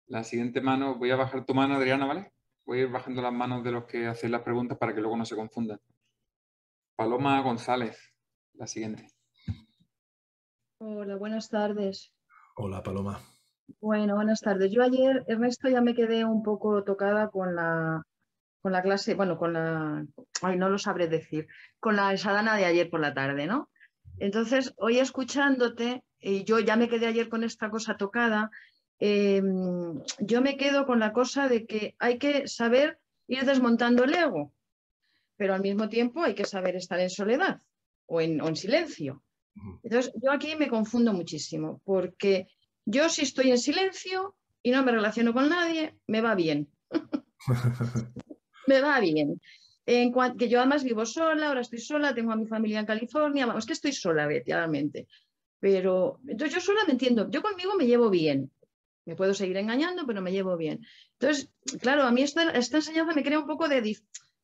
La 0.07 0.23
siguiente 0.23 0.59
mano, 0.59 0.95
voy 0.95 1.11
a 1.11 1.15
bajar 1.15 1.45
tu 1.45 1.53
mano, 1.53 1.75
Adriana, 1.75 2.05
¿vale? 2.05 2.33
Voy 2.65 2.79
a 2.79 2.81
ir 2.83 2.89
bajando 2.89 3.21
las 3.21 3.33
manos 3.33 3.63
de 3.63 3.71
los 3.71 3.85
que 3.85 4.07
hacen 4.07 4.31
las 4.31 4.41
preguntas 4.41 4.77
para 4.77 4.93
que 4.93 5.01
luego 5.01 5.15
no 5.15 5.25
se 5.25 5.35
confundan. 5.35 5.79
Paloma 6.95 7.41
González, 7.41 7.97
la 8.53 8.67
siguiente. 8.67 9.07
Hola, 10.79 11.15
buenas 11.15 11.49
tardes. 11.49 12.13
Hola, 12.55 12.83
Paloma. 12.83 13.21
Bueno, 13.79 14.15
buenas 14.15 14.41
tardes. 14.41 14.71
Yo 14.71 14.83
ayer, 14.83 15.23
Ernesto, 15.27 15.69
ya 15.69 15.81
me 15.81 15.93
quedé 15.93 16.25
un 16.25 16.43
poco 16.43 16.83
tocada 16.83 17.29
con 17.29 17.55
la, 17.55 18.03
con 18.61 18.71
la 18.71 18.81
clase, 18.81 19.15
bueno, 19.15 19.37
con 19.37 19.53
la, 19.53 20.05
ay, 20.41 20.57
no 20.57 20.69
lo 20.69 20.77
sabré 20.77 21.07
decir, 21.07 21.47
con 21.79 21.95
la 21.95 22.15
sadana 22.17 22.57
de 22.57 22.65
ayer 22.65 22.89
por 22.89 22.99
la 22.99 23.13
tarde, 23.13 23.47
¿no? 23.47 23.69
Entonces, 24.17 24.73
hoy 24.77 24.99
escuchándote, 24.99 26.03
y 26.19 26.43
yo 26.43 26.59
ya 26.59 26.75
me 26.75 26.89
quedé 26.89 27.07
ayer 27.07 27.29
con 27.29 27.43
esta 27.43 27.69
cosa 27.69 27.95
tocada, 27.95 28.51
Em, 28.99 30.01
yo 30.19 30.41
me 30.41 30.57
quedo 30.57 30.85
con 30.85 30.99
la 30.99 31.13
cosa 31.13 31.47
de 31.47 31.65
que 31.65 31.95
hay 31.99 32.17
que 32.17 32.47
saber 32.47 32.99
ir 33.27 33.45
desmontando 33.45 34.03
el 34.03 34.13
ego, 34.13 34.53
pero 35.37 35.53
al 35.53 35.61
mismo 35.61 35.87
tiempo 35.87 36.21
hay 36.21 36.35
que 36.35 36.45
saber 36.45 36.75
estar 36.75 36.99
en 36.99 37.09
soledad 37.09 37.61
o 38.07 38.19
en, 38.19 38.55
silencio. 38.57 39.23
Entonces, 39.83 40.11
yo 40.21 40.31
aquí 40.31 40.55
me 40.57 40.67
confundo 40.67 41.13
muchísimo, 41.13 41.81
porque 41.85 42.47
yo 42.85 43.07
si 43.07 43.21
estoy 43.21 43.51
en 43.51 43.57
silencio 43.57 44.35
y 44.61 44.71
no 44.71 44.83
me 44.83 44.91
relaciono 44.91 45.33
con 45.33 45.47
nadie, 45.47 45.95
me 46.07 46.21
va 46.21 46.35
bien. 46.35 46.69
me 48.69 48.79
va 48.81 48.99
bien. 48.99 49.41
En 49.85 50.13
que 50.37 50.47
yo 50.51 50.59
además 50.59 50.83
vivo 50.83 51.05
sola, 51.05 51.47
ahora 51.47 51.61
estoy 51.61 51.79
sola, 51.79 52.13
tengo 52.13 52.31
a 52.31 52.35
mi 52.35 52.45
familia 52.45 52.79
en 52.79 52.85
California, 52.85 53.47
vamos, 53.47 53.65
que 53.65 53.73
estoy 53.73 53.91
sola, 53.91 54.27
realmente. 54.45 55.07
Pero 55.59 56.19
entonces 56.27 56.53
yo 56.55 56.61
sola 56.61 56.81
me 56.85 56.93
entiendo, 56.93 57.29
yo 57.29 57.41
conmigo 57.41 57.75
me 57.75 57.87
llevo 57.87 58.09
bien, 58.09 58.51
me 59.05 59.15
puedo 59.15 59.33
seguir 59.33 59.57
engañando, 59.57 60.05
pero 60.05 60.21
me 60.21 60.31
llevo 60.31 60.55
bien. 60.55 60.85
Entonces, 61.13 61.49
claro, 61.81 62.03
a 62.03 62.11
mí 62.11 62.21
esta, 62.21 62.43
enseñanza 62.51 63.13
me 63.15 63.23
crea 63.23 63.39
un 63.39 63.47
poco 63.47 63.67
de, 63.67 63.97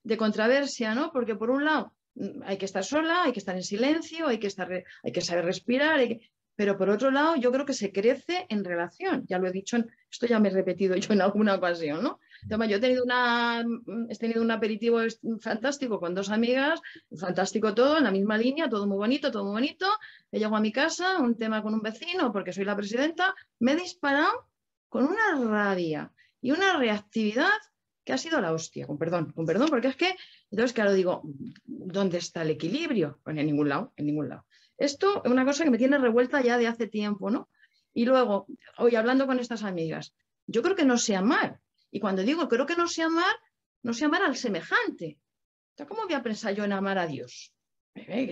de, 0.03 0.17
controversia, 0.17 0.95
¿no? 0.95 1.11
Porque 1.13 1.35
por 1.35 1.51
un 1.51 1.63
lado 1.63 1.93
mm, 2.15 2.41
hay 2.43 2.57
que 2.57 2.65
estar 2.65 2.83
sola, 2.83 3.23
hay 3.23 3.31
que 3.31 3.39
estar 3.39 3.55
en 3.55 3.63
silencio, 3.63 4.27
hay 4.27 4.39
que, 4.39 4.47
estar, 4.47 4.67
hay 5.03 5.11
que 5.11 5.21
saber 5.21 5.45
respirar, 5.45 5.99
pero 6.55 6.77
por 6.77 6.89
otro 6.89 7.11
lado, 7.11 7.35
yo 7.35 7.51
creo 7.51 7.65
que 7.65 7.73
se 7.73 7.91
crece 7.91 8.45
en 8.49 8.63
relación. 8.63 9.25
Ya 9.27 9.37
lo 9.37 9.47
he 9.47 9.51
dicho, 9.51 9.77
esto 10.09 10.25
ya 10.25 10.39
me 10.39 10.49
he 10.49 10.51
repetido 10.51 10.95
yo 11.03 11.13
en 11.13 11.21
alguna 11.21 11.55
ocasión, 11.55 12.03
¿no? 12.03 12.19
Yo 12.47 12.77
he 12.77 12.79
tenido, 12.79 13.03
una, 13.03 13.63
mm, 13.63 14.07
he 14.09 14.15
tenido 14.15 14.41
un 14.41 14.51
aperitivo 14.51 14.99
fantástico 15.41 15.99
con 15.99 16.13
dos 16.13 16.29
amigas, 16.29 16.79
fantástico 17.17 17.73
todo, 17.73 17.97
en 17.97 18.03
la 18.03 18.11
misma 18.11 18.37
línea, 18.37 18.69
todo 18.69 18.87
muy 18.87 18.97
bonito, 18.97 19.31
todo 19.31 19.43
muy 19.45 19.53
bonito. 19.53 19.87
He 20.31 20.37
llegado 20.37 20.57
a 20.57 20.61
mi 20.61 20.71
casa, 20.71 21.19
un 21.19 21.37
tema 21.37 21.61
con 21.63 21.73
un 21.73 21.81
vecino, 21.81 22.31
porque 22.31 22.53
soy 22.53 22.65
la 22.65 22.75
presidenta, 22.75 23.33
me 23.59 23.73
he 23.73 23.75
disparado 23.75 24.49
con 24.89 25.05
una 25.05 25.35
rabia 25.49 26.11
y 26.41 26.51
una 26.51 26.77
reactividad 26.77 27.49
que 28.03 28.13
ha 28.13 28.17
sido 28.17 28.39
la 28.39 28.53
hostia, 28.53 28.85
con 28.85 28.99
perdón, 28.99 29.31
con 29.33 29.45
perdón, 29.45 29.67
porque 29.69 29.87
es 29.87 29.95
que, 29.95 30.15
entonces, 30.51 30.73
claro, 30.73 30.93
digo, 30.93 31.23
¿dónde 31.65 32.19
está 32.19 32.43
el 32.43 32.51
equilibrio? 32.51 33.19
Pues 33.23 33.35
en 33.35 33.47
ningún 33.47 33.67
lado, 33.67 33.93
en 33.97 34.05
ningún 34.05 34.29
lado. 34.29 34.45
Esto 34.77 35.23
es 35.25 35.31
una 35.31 35.43
cosa 35.43 35.63
que 35.63 35.71
me 35.71 35.79
tiene 35.79 35.97
revuelta 35.97 36.41
ya 36.41 36.57
de 36.57 36.67
hace 36.67 36.87
tiempo, 36.87 37.31
¿no? 37.31 37.49
Y 37.93 38.05
luego, 38.05 38.45
hoy 38.77 38.95
hablando 38.95 39.25
con 39.25 39.39
estas 39.39 39.63
amigas, 39.63 40.13
yo 40.45 40.61
creo 40.61 40.75
que 40.75 40.85
no 40.85 40.97
sé 40.97 41.15
amar. 41.15 41.59
Y 41.95 42.01
cuando 42.01 42.23
digo 42.23 42.49
creo 42.49 42.65
que 42.65 42.75
no 42.75 42.89
sé 42.89 43.03
amar, 43.03 43.33
no 43.81 43.93
sé 43.93 44.03
amar 44.03 44.21
al 44.21 44.35
semejante. 44.35 45.17
¿Cómo 45.87 46.03
voy 46.03 46.13
a 46.13 46.21
pensar 46.21 46.53
yo 46.53 46.65
en 46.65 46.73
amar 46.73 46.97
a 46.97 47.07
Dios? 47.07 47.53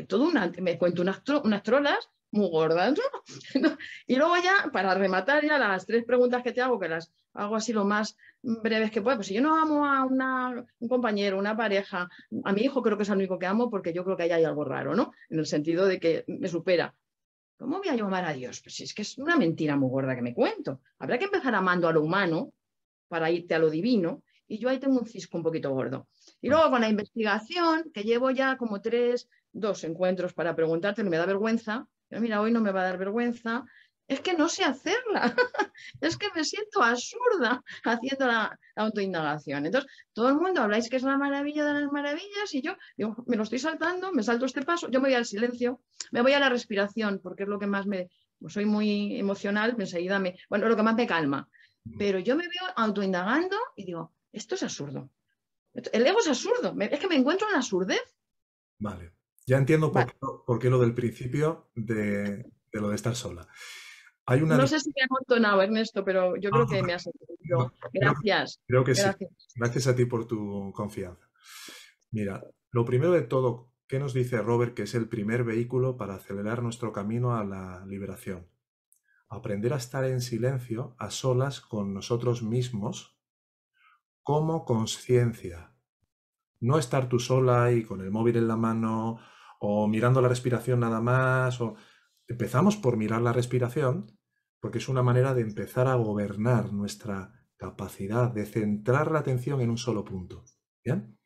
Todo 0.05 0.25
una, 0.25 0.51
me 0.59 0.77
cuento 0.77 1.01
unas, 1.01 1.23
trolas 1.23 2.09
muy 2.31 2.49
gordas, 2.49 2.99
¿no? 3.61 3.77
Y 4.05 4.17
luego 4.17 4.35
ya, 4.35 4.69
para 4.73 4.93
rematar 4.95 5.45
ya 5.45 5.57
las 5.57 5.85
tres 5.85 6.03
preguntas 6.03 6.43
que 6.43 6.51
te 6.51 6.59
hago, 6.59 6.77
que 6.77 6.89
las 6.89 7.13
hago 7.31 7.55
así 7.55 7.71
lo 7.71 7.85
más 7.85 8.17
breves 8.41 8.91
que 8.91 9.01
pueda, 9.01 9.15
pues 9.15 9.27
si 9.27 9.33
yo 9.33 9.41
no 9.41 9.55
amo 9.55 9.85
a 9.85 10.03
un 10.03 10.89
compañero, 10.89 11.39
una 11.39 11.55
pareja, 11.55 12.09
a 12.43 12.51
mi 12.51 12.63
hijo 12.63 12.81
creo 12.81 12.97
que 12.97 13.03
es 13.03 13.09
el 13.09 13.15
único 13.15 13.39
que 13.39 13.45
amo 13.45 13.69
porque 13.69 13.93
yo 13.93 14.03
creo 14.03 14.17
que 14.17 14.23
ahí 14.23 14.31
hay 14.31 14.43
algo 14.43 14.65
raro, 14.65 14.93
¿no? 14.93 15.13
En 15.29 15.39
el 15.39 15.45
sentido 15.45 15.85
de 15.85 16.01
que 16.01 16.25
me 16.27 16.49
supera. 16.49 16.93
¿Cómo 17.55 17.77
voy 17.77 17.87
a 17.87 17.95
llamar 17.95 18.25
a 18.25 18.33
Dios? 18.33 18.59
Pues 18.61 18.81
es 18.81 18.93
que 18.93 19.03
es 19.03 19.17
una 19.17 19.37
mentira 19.37 19.77
muy 19.77 19.89
gorda 19.89 20.17
que 20.17 20.21
me 20.21 20.33
cuento. 20.33 20.81
Habrá 20.99 21.17
que 21.17 21.25
empezar 21.25 21.55
amando 21.55 21.87
a 21.87 21.93
lo 21.93 22.01
humano 22.01 22.51
para 23.07 23.31
irte 23.31 23.55
a 23.55 23.59
lo 23.59 23.69
divino 23.69 24.23
y 24.47 24.59
yo 24.59 24.69
ahí 24.69 24.79
tengo 24.79 24.99
un 24.99 25.07
cisco 25.07 25.37
un 25.37 25.43
poquito 25.43 25.71
gordo. 25.71 26.07
Y 26.41 26.49
luego 26.49 26.69
con 26.69 26.81
la 26.81 26.89
investigación, 26.89 27.91
que 27.93 28.03
llevo 28.03 28.31
ya 28.31 28.57
como 28.57 28.81
tres, 28.81 29.27
dos 29.51 29.83
encuentros 29.83 30.33
para 30.33 30.55
preguntarte, 30.55 31.03
me 31.03 31.17
da 31.17 31.25
vergüenza, 31.25 31.87
pero 32.07 32.21
mira, 32.21 32.41
hoy 32.41 32.51
no 32.51 32.61
me 32.61 32.71
va 32.71 32.81
a 32.81 32.85
dar 32.85 32.97
vergüenza, 32.97 33.65
es 34.07 34.19
que 34.19 34.33
no 34.33 34.49
sé 34.49 34.63
hacerla, 34.63 35.33
es 36.01 36.17
que 36.17 36.27
me 36.35 36.43
siento 36.43 36.83
absurda 36.83 37.63
haciendo 37.83 38.27
la, 38.27 38.59
autoindagación. 38.75 39.65
Entonces, 39.65 39.89
todo 40.13 40.29
el 40.29 40.35
mundo 40.35 40.61
habláis 40.61 40.89
que 40.89 40.97
es 40.97 41.03
la 41.03 41.17
maravilla 41.17 41.65
de 41.65 41.81
las 41.81 41.91
maravillas 41.91 42.53
y 42.53 42.61
yo 42.61 42.75
digo, 42.97 43.15
me 43.27 43.37
lo 43.37 43.43
estoy 43.43 43.59
saltando, 43.59 44.11
me 44.11 44.23
salto 44.23 44.45
este 44.45 44.63
paso, 44.63 44.89
yo 44.89 44.99
me 44.99 45.09
voy 45.09 45.15
al 45.15 45.25
silencio, 45.25 45.81
me 46.11 46.21
voy 46.21 46.33
a 46.33 46.39
la 46.39 46.49
respiración, 46.49 47.19
porque 47.23 47.43
es 47.43 47.49
lo 47.49 47.59
que 47.59 47.67
más 47.67 47.85
me, 47.85 48.09
pues 48.39 48.53
soy 48.53 48.65
muy 48.65 49.17
emocional, 49.17 49.75
enseguida 49.77 50.19
me, 50.19 50.35
bueno, 50.49 50.67
lo 50.67 50.75
que 50.75 50.83
más 50.83 50.95
me 50.95 51.07
calma. 51.07 51.47
Pero 51.97 52.19
yo 52.19 52.35
me 52.35 52.43
veo 52.43 52.73
autoindagando 52.75 53.57
y 53.75 53.85
digo, 53.85 54.13
esto 54.31 54.55
es 54.55 54.63
absurdo. 54.63 55.09
El 55.73 56.05
ego 56.05 56.19
es 56.19 56.27
absurdo, 56.27 56.75
es 56.79 56.99
que 56.99 57.07
me 57.07 57.15
encuentro 57.15 57.47
en 57.47 57.53
la 57.53 57.59
absurdez. 57.59 58.01
Vale, 58.79 59.13
ya 59.45 59.57
entiendo 59.57 59.91
por, 59.91 60.59
qué, 60.59 60.69
lo 60.69 60.79
del 60.79 60.93
principio 60.93 61.69
de, 61.75 62.43
de 62.71 62.81
lo 62.81 62.89
de 62.89 62.95
estar 62.95 63.15
sola. 63.15 63.47
No 64.25 64.67
sé 64.67 64.79
si 64.79 64.89
me 64.95 65.01
ha 65.01 65.05
emocionado, 65.05 65.61
Ernesto, 65.61 66.05
pero 66.05 66.37
yo 66.37 66.49
creo 66.49 66.65
que 66.65 66.81
me 66.81 66.93
has 66.93 67.05
entendido. 67.07 67.73
Gracias. 67.93 68.61
Creo, 68.65 68.83
que 68.83 68.95
sí. 68.95 69.03
Gracias 69.55 69.87
a 69.87 69.95
ti 69.95 70.05
por 70.05 70.27
tu 70.27 70.71
confianza. 70.73 71.29
Mira, 72.11 72.41
lo 72.71 72.85
primero 72.85 73.11
de 73.11 73.23
todo, 73.23 73.73
¿qué 73.85 73.99
nos 73.99 74.13
dice 74.13 74.41
Robert 74.41 74.73
que 74.75 74.83
es 74.83 74.95
el 74.95 75.09
primer 75.09 75.43
vehículo 75.43 75.97
para 75.97 76.15
acelerar 76.15 76.63
nuestro 76.63 76.93
camino 76.93 77.35
a 77.35 77.43
la 77.43 77.85
liberación? 77.85 78.47
Aprender 79.33 79.73
a 79.73 79.77
estar 79.77 80.05
en 80.05 80.21
silencio, 80.21 80.95
a 80.97 81.09
solas 81.09 81.61
con 81.61 81.93
nosotros 81.93 82.43
mismos, 82.43 83.17
como 84.21 84.65
conciencia. 84.65 85.75
No 86.59 86.77
estar 86.77 87.09
tú 87.09 87.19
sola 87.19 87.71
y 87.71 87.83
con 87.83 88.01
el 88.01 88.11
móvil 88.11 88.37
en 88.37 88.47
la 88.47 88.55
mano 88.55 89.19
o 89.59 89.87
mirando 89.87 90.21
la 90.21 90.29
respiración 90.29 90.79
nada 90.79 91.01
más 91.01 91.59
o 91.59 91.75
Empezamos 92.27 92.77
por 92.77 92.97
mirar 92.97 93.21
la 93.21 93.33
respiración, 93.33 94.17
porque 94.59 94.77
es 94.77 94.87
una 94.87 95.03
manera 95.03 95.33
de 95.33 95.41
empezar 95.41 95.87
a 95.87 95.95
gobernar 95.95 96.71
nuestra 96.71 97.47
capacidad 97.57 98.31
de 98.31 98.45
centrar 98.45 99.11
la 99.11 99.19
atención 99.19 99.61
en 99.61 99.69
un 99.69 99.77
solo 99.77 100.05
punto. 100.05 100.45
¿Bien? 100.83 101.19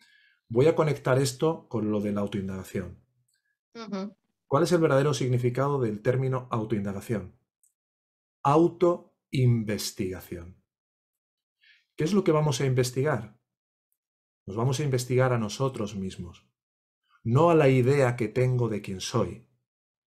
Voy 0.49 0.67
a 0.67 0.75
conectar 0.75 1.19
esto 1.19 1.67
con 1.69 1.91
lo 1.91 2.01
de 2.01 2.13
la 2.13 2.21
autoindagación. 2.21 3.03
¿Cuál 4.47 4.63
es 4.63 4.71
el 4.71 4.81
verdadero 4.81 5.13
significado 5.13 5.79
del 5.79 6.01
término 6.01 6.47
autoindagación? 6.49 7.36
Autoinvestigación. 8.49 10.63
¿Qué 11.97 12.05
es 12.05 12.13
lo 12.13 12.23
que 12.23 12.31
vamos 12.31 12.61
a 12.61 12.65
investigar? 12.65 13.41
Nos 14.45 14.55
vamos 14.55 14.79
a 14.79 14.85
investigar 14.85 15.33
a 15.33 15.37
nosotros 15.37 15.97
mismos, 15.97 16.49
no 17.25 17.49
a 17.49 17.55
la 17.55 17.67
idea 17.67 18.15
que 18.15 18.29
tengo 18.29 18.69
de 18.69 18.81
quién 18.81 19.01
soy, 19.01 19.49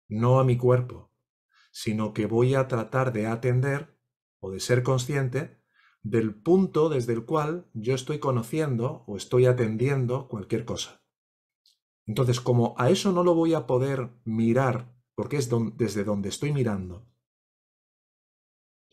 no 0.09 0.41
a 0.41 0.45
mi 0.45 0.57
cuerpo, 0.57 1.13
sino 1.71 2.13
que 2.13 2.27
voy 2.27 2.57
a 2.57 2.67
tratar 2.67 3.13
de 3.13 3.29
atender 3.29 4.01
o 4.41 4.51
de 4.51 4.59
ser 4.59 4.83
consciente 4.83 5.63
del 6.03 6.35
punto 6.35 6.89
desde 6.89 7.13
el 7.13 7.27
cual 7.27 7.71
yo 7.73 7.95
estoy 7.95 8.19
conociendo 8.19 9.05
o 9.07 9.17
estoy 9.17 9.47
atendiendo 9.47 10.27
cualquier 10.27 10.65
cosa. 10.65 11.05
Entonces, 12.05 12.41
como 12.41 12.75
a 12.79 12.91
eso 12.91 13.13
no 13.13 13.23
lo 13.23 13.37
voy 13.37 13.55
a 13.55 13.69
poder 13.69 14.11
mirar, 14.25 14.93
porque 15.15 15.37
es 15.37 15.49
desde 15.77 16.03
donde 16.03 16.31
estoy 16.31 16.53
mirando, 16.53 17.14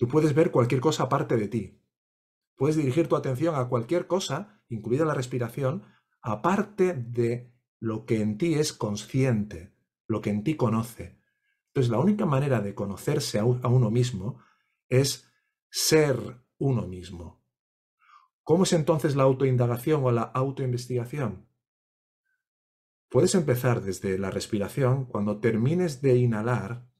tú 0.01 0.07
puedes 0.07 0.33
ver 0.33 0.49
cualquier 0.49 0.81
cosa 0.81 1.03
aparte 1.03 1.37
de 1.37 1.47
ti. 1.47 1.79
Puedes 2.55 2.75
dirigir 2.75 3.07
tu 3.07 3.15
atención 3.15 3.53
a 3.53 3.69
cualquier 3.69 4.07
cosa, 4.07 4.63
incluida 4.67 5.05
la 5.05 5.13
respiración, 5.13 5.83
aparte 6.23 6.95
de 6.95 7.53
lo 7.79 8.07
que 8.07 8.19
en 8.19 8.39
ti 8.39 8.55
es 8.55 8.73
consciente, 8.73 9.75
lo 10.07 10.19
que 10.21 10.31
en 10.31 10.43
ti 10.43 10.55
conoce. 10.55 11.21
Entonces, 11.67 11.91
la 11.91 11.99
única 11.99 12.25
manera 12.25 12.61
de 12.61 12.73
conocerse 12.73 13.37
a, 13.37 13.45
uno 13.45 13.91
mismo 13.91 14.41
es 14.89 15.31
ser 15.69 16.17
uno 16.57 16.87
mismo. 16.87 17.45
¿Cómo 18.41 18.63
es 18.63 18.73
entonces 18.73 19.15
la 19.15 19.21
autoindagación 19.21 20.03
o 20.03 20.11
la 20.11 20.23
autoinvestigación? 20.23 21.47
Puedes 23.07 23.35
empezar 23.35 23.83
desde 23.83 24.17
la 24.17 24.31
respiración. 24.31 25.05
Cuando 25.05 25.39
termines 25.39 26.01
de 26.01 26.15
inhalar, 26.15 26.90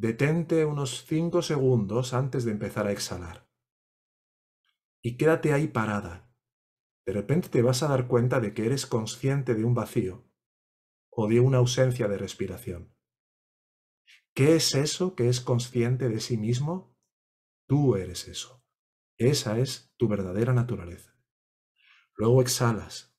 detente 0.00 0.64
unos 0.64 1.04
5 1.04 1.42
segundos 1.42 2.14
antes 2.14 2.46
de 2.46 2.52
empezar 2.52 2.86
a 2.86 2.92
exhalar. 2.92 3.46
Y 5.02 5.18
quédate 5.18 5.52
ahí 5.52 5.68
parada. 5.68 6.34
De 7.04 7.12
repente 7.12 7.50
te 7.50 7.60
vas 7.60 7.82
a 7.82 7.88
dar 7.88 8.08
cuenta 8.08 8.40
de 8.40 8.54
que 8.54 8.64
eres 8.64 8.86
consciente 8.86 9.54
de 9.54 9.62
un 9.62 9.74
vacío 9.74 10.26
o 11.10 11.28
de 11.28 11.40
una 11.40 11.58
ausencia 11.58 12.08
de 12.08 12.16
respiración. 12.16 12.96
¿Qué 14.32 14.56
es 14.56 14.74
eso 14.74 15.14
que 15.14 15.28
es 15.28 15.42
consciente 15.42 16.08
de 16.08 16.20
sí 16.20 16.38
mismo? 16.38 16.96
Tú 17.66 17.96
eres 17.96 18.26
eso. 18.26 18.64
Esa 19.18 19.58
es 19.58 19.92
tu 19.98 20.08
verdadera 20.08 20.54
naturaleza. 20.54 21.14
Luego 22.16 22.40
exhalas. 22.40 23.14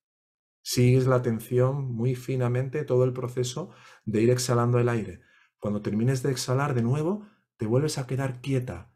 Sigues 0.63 1.05
la 1.05 1.17
atención 1.17 1.93
muy 1.93 2.15
finamente 2.15 2.85
todo 2.85 3.03
el 3.03 3.13
proceso 3.13 3.69
de 4.03 4.23
ir 4.23 4.31
exhalando 4.31 4.79
el 4.79 4.89
aire. 4.89 5.21
Cuando 5.61 5.81
termines 5.81 6.21
de 6.23 6.31
exhalar 6.31 6.73
de 6.73 6.81
nuevo, 6.81 7.25
te 7.55 7.65
vuelves 7.65 7.97
a 7.97 8.05
quedar 8.05 8.41
quieta, 8.41 8.93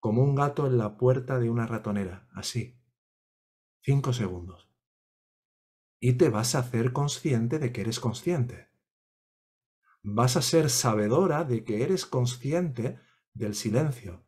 como 0.00 0.22
un 0.22 0.34
gato 0.34 0.66
en 0.66 0.78
la 0.78 0.96
puerta 0.96 1.38
de 1.38 1.50
una 1.50 1.66
ratonera, 1.66 2.26
así. 2.32 2.80
Cinco 3.82 4.14
segundos 4.14 4.72
y 6.04 6.14
te 6.14 6.30
vas 6.30 6.56
a 6.56 6.58
hacer 6.58 6.92
consciente 6.92 7.60
de 7.60 7.72
que 7.72 7.82
eres 7.82 8.00
consciente. 8.00 8.68
Vas 10.02 10.36
a 10.36 10.42
ser 10.42 10.68
sabedora 10.68 11.44
de 11.44 11.62
que 11.62 11.84
eres 11.84 12.06
consciente 12.06 12.98
del 13.34 13.54
silencio. 13.54 14.26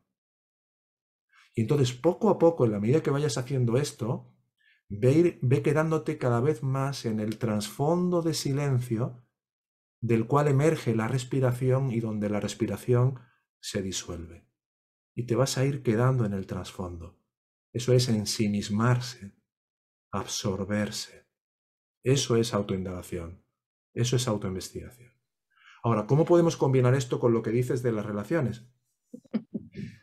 Y 1.53 1.63
entonces 1.63 1.93
poco 1.93 2.31
a 2.31 2.39
poco, 2.39 2.65
en 2.65 2.71
la 2.71 2.79
medida 2.79 3.03
que 3.03 3.11
vayas 3.11 3.39
haciendo 3.39 3.77
esto, 3.77 4.33
ve, 4.89 5.41
ve 5.43 5.63
quedándote 5.63 6.17
cada 6.17 6.41
vez 6.41 6.63
más 6.63 7.07
en 7.07 7.19
el 7.19 7.39
trasfondo 7.39 8.23
de 8.23 8.35
silencio 8.35 9.24
del 10.05 10.27
cual 10.27 10.49
emerge 10.49 10.95
la 10.95 11.09
respiración 11.09 11.91
y 11.91 12.01
donde 12.01 12.29
la 12.29 12.39
respiración 12.39 13.21
se 13.59 13.81
disuelve. 13.81 14.47
Y 15.15 15.25
te 15.25 15.35
vas 15.35 15.57
a 15.57 15.65
ir 15.65 15.83
quedando 15.83 16.27
en 16.27 16.35
el 16.35 16.47
trasfondo. 16.47 17.19
Eso 17.73 17.95
es 17.95 18.11
ensimismarse, 18.11 19.35
absorberse. 20.13 21.27
Eso 22.03 22.37
es 22.37 22.53
autoindagación. 22.53 23.47
Eso 23.95 24.17
es 24.17 24.29
autoinvestigación. 24.29 25.11
Ahora, 25.83 26.07
¿cómo 26.07 26.27
podemos 26.27 26.59
combinar 26.59 26.95
esto 26.95 27.19
con 27.19 27.33
lo 27.33 27.41
que 27.41 27.51
dices 27.51 27.83
de 27.83 27.93
las 27.93 28.05
relaciones? 28.05 28.69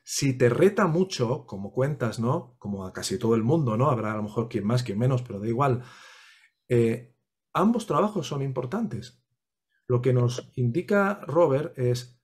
Si 0.04 0.36
te 0.36 0.49
reta 0.49 0.88
mucho, 0.88 1.45
como 1.45 1.72
cuentas, 1.72 2.20
¿no? 2.20 2.56
Como 2.58 2.88
a 2.88 2.91
casi 2.91 3.20
todo 3.20 3.36
el 3.36 3.43
mundo, 3.43 3.78
¿no? 3.78 3.91
Habrá 3.91 4.14
a 4.14 4.18
lo 4.18 4.24
mejor 4.24 4.49
quien 4.49 4.66
más, 4.66 4.82
quien 4.82 4.97
menos, 4.97 5.22
pero 5.22 5.39
da 5.39 5.47
igual. 5.47 5.84
Eh, 6.68 7.16
ambos 7.54 7.86
trabajos 7.86 8.28
son 8.28 8.41
importantes. 8.41 9.20
Lo 9.92 10.02
que 10.02 10.14
nos 10.14 10.50
indica 10.56 11.20
Robert 11.28 11.78
es, 11.78 12.18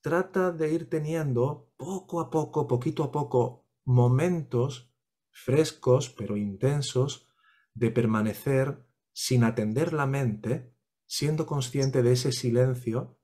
trata 0.00 0.52
de 0.52 0.72
ir 0.72 0.88
teniendo 0.88 1.72
poco 1.76 2.20
a 2.20 2.30
poco, 2.30 2.68
poquito 2.68 3.02
a 3.02 3.10
poco, 3.10 3.66
momentos 3.84 4.94
frescos 5.28 6.10
pero 6.10 6.36
intensos 6.36 7.26
de 7.74 7.90
permanecer 7.90 8.86
sin 9.12 9.42
atender 9.42 9.94
la 9.94 10.06
mente, 10.06 10.72
siendo 11.06 11.44
consciente 11.44 12.04
de 12.04 12.12
ese 12.12 12.30
silencio 12.30 13.18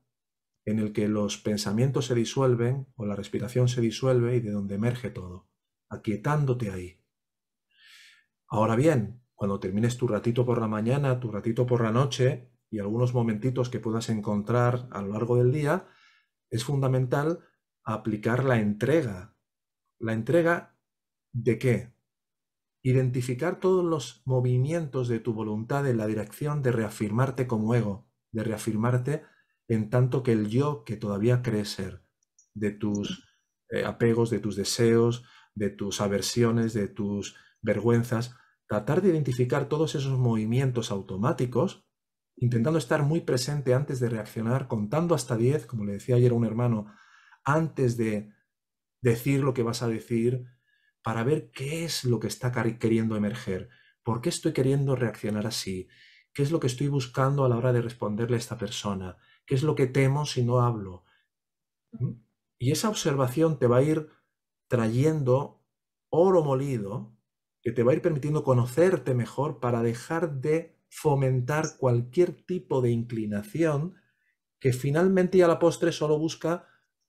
en 0.65 0.81
el 0.81 0.93
que 0.93 1.07
los 1.07 1.39
pensamientos 1.39 2.07
se 2.07 2.17
disuelven 2.17 2.89
o 2.97 3.07
la 3.07 3.15
respiración 3.15 3.69
se 3.69 3.81
disuelve 3.81 4.35
y 4.35 4.41
de 4.41 4.51
donde 4.51 4.75
emerge 4.75 5.11
todo, 5.11 5.49
aquietándote 5.89 6.73
ahí. 6.73 7.01
Ahora 8.49 8.75
bien, 8.75 9.23
cuando 9.35 9.61
termines 9.61 9.97
tu 9.97 10.09
ratito 10.09 10.45
por 10.45 10.61
la 10.61 10.67
mañana, 10.67 11.21
tu 11.21 11.31
ratito 11.31 11.65
por 11.65 11.81
la 11.81 11.93
noche 11.93 12.54
y 12.75 12.81
algunos 12.81 13.15
momentitos 13.15 13.71
que 13.71 13.79
puedas 13.79 14.09
encontrar 14.09 14.89
a 14.91 15.01
lo 15.01 15.13
largo 15.13 15.37
del 15.37 15.53
día, 15.53 15.87
es 16.51 16.65
fundamental 16.65 17.39
aplicar 17.85 18.43
la 18.43 18.59
entrega. 18.59 19.37
¿La 20.01 20.13
entrega 20.13 20.77
de 21.33 21.57
qué? 21.61 21.95
Identificar 22.83 23.61
todos 23.61 23.85
los 23.85 24.23
movimientos 24.25 25.07
de 25.07 25.21
tu 25.21 25.35
voluntad 25.35 25.87
en 25.87 25.99
la 25.99 26.09
dirección 26.09 26.63
de 26.63 26.73
reafirmarte 26.73 27.47
como 27.47 27.77
ego, 27.77 28.11
de 28.33 28.43
reafirmarte 28.43 29.23
en 29.69 29.89
tanto 29.89 30.25
que 30.25 30.33
el 30.33 30.49
yo 30.49 30.83
que 30.83 30.97
todavía 30.97 31.43
crees 31.43 31.69
ser, 31.69 32.03
de 32.55 32.73
tus 32.73 33.25
eh, 33.71 33.85
apegos, 33.85 34.31
de 34.31 34.41
tus 34.41 34.57
deseos, 34.57 35.25
de 35.55 35.71
tus 35.71 36.01
aversiones, 36.01 36.75
de 36.75 36.89
tus 36.89 37.37
vergüenzas, 37.63 38.35
tratar 38.67 39.01
de 39.01 39.11
identificar 39.11 39.69
todos 39.69 39.95
esos 39.95 40.19
movimientos 40.19 40.91
automáticos, 40.91 41.84
intentando 42.37 42.79
estar 42.79 43.03
muy 43.03 43.21
presente 43.21 43.75
antes 43.75 44.01
de 44.01 44.09
reaccionar, 44.09 44.69
contando 44.69 45.15
hasta 45.15 45.37
10, 45.37 45.67
como 45.67 45.85
le 45.85 45.93
decía 45.93 46.17
ayer 46.17 46.33
a 46.33 46.35
un 46.35 46.45
hermano, 46.45 46.93
antes 47.45 47.97
de 47.97 48.33
decir 49.01 49.45
lo 49.45 49.55
que 49.55 49.63
vas 49.63 49.83
a 49.83 49.89
decir, 49.89 50.47
para 51.03 51.23
ver 51.23 51.51
qué 51.51 51.85
es 51.85 52.05
lo 52.05 52.19
que 52.19 52.29
está 52.29 52.51
queriendo 52.79 53.17
emerger, 53.17 53.69
por 54.03 54.21
qué 54.21 54.31
estoy 54.31 54.53
queriendo 54.53 54.97
reaccionar 54.97 55.47
así, 55.47 55.89
qué 56.33 56.43
es 56.43 56.51
lo 56.51 56.61
que 56.61 56.67
estoy 56.67 56.89
buscando 56.89 57.45
a 57.45 57.49
la 57.49 57.57
hora 57.57 57.73
de 57.73 57.83
responderle 57.83 58.37
a 58.37 58.39
esta 58.39 58.59
persona, 58.59 59.19
qué 59.47 59.55
es 59.55 59.63
lo 59.63 59.75
que 59.75 59.87
temo 59.87 60.27
si 60.27 60.43
no 60.43 60.61
hablo. 60.61 61.05
¿Mm? 61.93 62.13
Y 62.59 62.73
esa 62.73 62.89
observación 62.89 63.59
te 63.59 63.67
va 63.67 63.79
a 63.79 63.83
ir 63.83 64.09
trayendo 64.69 65.63
oro 66.09 66.43
molido 66.43 67.15
que 67.63 67.73
te 67.73 67.83
va 67.83 67.93
a 67.93 67.95
ir 67.95 68.03
permitiendo 68.03 68.45
conocerte 68.45 69.15
mejor 69.15 69.61
para 69.61 69.83
dejar 69.83 70.41
de 70.41 70.74
fomentar 70.97 71.77
cualquier 71.77 72.33
tipo 72.47 72.81
de 72.81 72.93
inclinación 72.93 73.97
que 74.61 74.73
finalmente 74.73 75.39
y 75.39 75.43
a 75.43 75.49
la 75.49 75.59
postre 75.59 75.91
solo 75.91 76.19
busca 76.19 76.69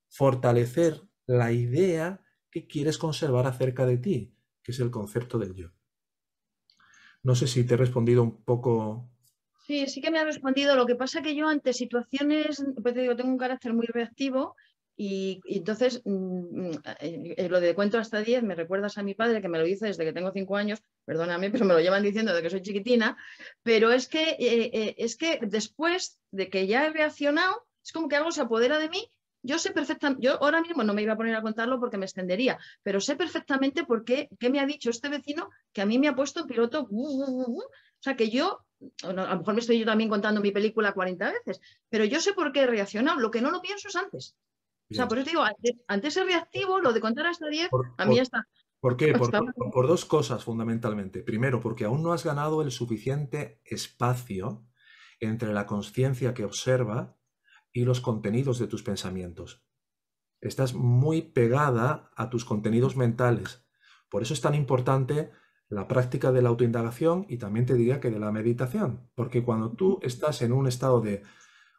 fortalecer 0.09 1.03
la 1.27 1.51
idea 1.51 2.19
que 2.49 2.65
quieres 2.65 2.97
conservar 2.97 3.45
acerca 3.45 3.85
de 3.85 3.97
ti, 3.97 4.35
que 4.63 4.71
es 4.71 4.79
el 4.79 4.89
concepto 4.89 5.37
del 5.37 5.53
yo. 5.53 5.69
No 7.21 7.35
sé 7.35 7.45
si 7.45 7.63
te 7.63 7.75
he 7.75 7.77
respondido 7.77 8.23
un 8.23 8.43
poco. 8.43 9.07
Sí, 9.67 9.85
sí 9.85 10.01
que 10.01 10.09
me 10.09 10.17
ha 10.17 10.25
respondido. 10.25 10.75
Lo 10.75 10.87
que 10.87 10.95
pasa 10.95 11.21
que 11.21 11.35
yo 11.35 11.47
ante 11.47 11.71
situaciones, 11.71 12.65
pues 12.81 12.95
digo, 12.95 13.15
tengo 13.15 13.29
un 13.29 13.37
carácter 13.37 13.75
muy 13.75 13.85
reactivo 13.85 14.55
y, 14.97 15.41
entonces, 15.45 16.01
mm, 16.05 16.69
mm, 16.69 16.71
eh, 17.01 17.35
eh, 17.37 17.49
lo 17.49 17.59
de 17.59 17.75
cuento 17.75 17.97
hasta 17.97 18.21
10 18.21 18.43
me 18.43 18.55
recuerdas 18.55 18.97
a 18.97 19.03
mi 19.03 19.13
padre, 19.13 19.41
que 19.41 19.49
me 19.49 19.57
lo 19.57 19.65
dice 19.65 19.87
desde 19.87 20.05
que 20.05 20.13
tengo 20.13 20.31
5 20.31 20.55
años, 20.55 20.81
perdóname, 21.03 21.49
pero 21.51 21.65
me 21.65 21.73
lo 21.73 21.81
llevan 21.81 22.03
diciendo 22.03 22.33
de 22.33 22.41
que 22.41 22.49
soy 22.49 22.61
chiquitina, 22.61 23.17
pero 23.61 23.91
es 23.91 24.07
que, 24.07 24.37
eh, 24.39 24.95
es 24.97 25.17
que 25.17 25.39
después 25.41 26.19
de 26.31 26.49
que 26.49 26.67
ya 26.67 26.85
he 26.85 26.89
reaccionado, 26.91 27.65
es 27.83 27.91
como 27.91 28.07
que 28.07 28.15
algo 28.15 28.31
se 28.31 28.41
apodera 28.41 28.79
de 28.79 28.89
mí. 28.89 29.11
Yo 29.43 29.59
sé 29.59 29.71
perfectamente, 29.71 30.25
yo 30.25 30.41
ahora 30.41 30.59
mismo 30.61 30.83
no 30.83 30.95
me 30.95 31.03
iba 31.03 31.13
a 31.13 31.17
poner 31.17 31.35
a 31.35 31.41
contarlo 31.43 31.79
porque 31.79 31.99
me 31.99 32.05
extendería, 32.05 32.57
pero 32.81 32.99
sé 32.99 33.15
perfectamente 33.15 33.83
por 33.83 34.03
qué, 34.03 34.27
qué 34.39 34.49
me 34.49 34.59
ha 34.59 34.65
dicho 34.65 34.89
este 34.89 35.07
vecino 35.07 35.49
que 35.71 35.81
a 35.81 35.85
mí 35.85 35.99
me 35.99 36.07
ha 36.07 36.15
puesto 36.15 36.47
piloto. 36.47 36.87
o 36.89 37.69
sea, 37.99 38.15
que 38.15 38.31
yo, 38.31 38.65
a 39.03 39.13
lo 39.13 39.37
mejor 39.37 39.53
me 39.53 39.59
estoy 39.59 39.77
yo 39.77 39.85
también 39.85 40.09
contando 40.09 40.41
mi 40.41 40.51
película 40.51 40.93
40 40.93 41.31
veces, 41.31 41.61
pero 41.89 42.05
yo 42.05 42.21
sé 42.21 42.33
por 42.33 42.51
qué 42.53 42.61
he 42.61 42.67
reaccionado. 42.67 43.19
Lo 43.19 43.29
que 43.29 43.41
no 43.41 43.51
lo 43.51 43.61
pienso 43.61 43.87
es 43.89 43.95
antes. 43.95 44.35
O 44.91 44.93
sea, 44.93 45.07
por 45.07 45.17
eso 45.17 45.29
digo, 45.29 45.43
ante, 45.87 46.07
ese 46.07 46.23
reactivo, 46.23 46.79
lo 46.79 46.93
de 46.93 47.01
contar 47.01 47.27
hasta 47.27 47.47
10, 47.47 47.69
a 47.97 48.05
mí 48.05 48.17
ya 48.17 48.21
está. 48.21 48.47
¿Por 48.79 48.97
qué? 48.97 49.13
Por, 49.73 49.87
dos 49.87 50.05
cosas 50.05 50.43
fundamentalmente. 50.43 51.23
Primero, 51.23 51.59
porque 51.59 51.85
aún 51.85 52.03
no 52.03 52.13
has 52.13 52.23
ganado 52.23 52.61
el 52.61 52.69
suficiente 52.69 53.59
espacio 53.65 54.67
entre 55.19 55.53
la 55.53 55.65
conciencia 55.65 56.33
que 56.33 56.45
observa 56.45 57.17
y 57.73 57.83
los 57.83 57.99
contenidos 57.99 58.59
de 58.59 58.67
tus 58.67 58.83
pensamientos. 58.83 59.65
Estás 60.39 60.75
muy 60.75 61.23
pegada 61.23 62.11
a 62.15 62.29
tus 62.29 62.45
contenidos 62.45 62.95
mentales. 62.95 63.65
Por 64.09 64.21
eso 64.21 64.35
es 64.35 64.41
tan 64.41 64.53
importante 64.53 65.31
la 65.67 65.87
práctica 65.87 66.31
de 66.31 66.43
la 66.43 66.49
autoindagación 66.49 67.25
y 67.27 67.37
también 67.37 67.65
te 67.65 67.73
diría 67.73 67.99
que 67.99 68.11
de 68.11 68.19
la 68.19 68.31
meditación. 68.31 69.09
Porque 69.15 69.43
cuando 69.43 69.71
tú 69.71 69.99
estás 70.03 70.43
en 70.43 70.51
un 70.51 70.67
estado 70.67 71.01
de 71.01 71.23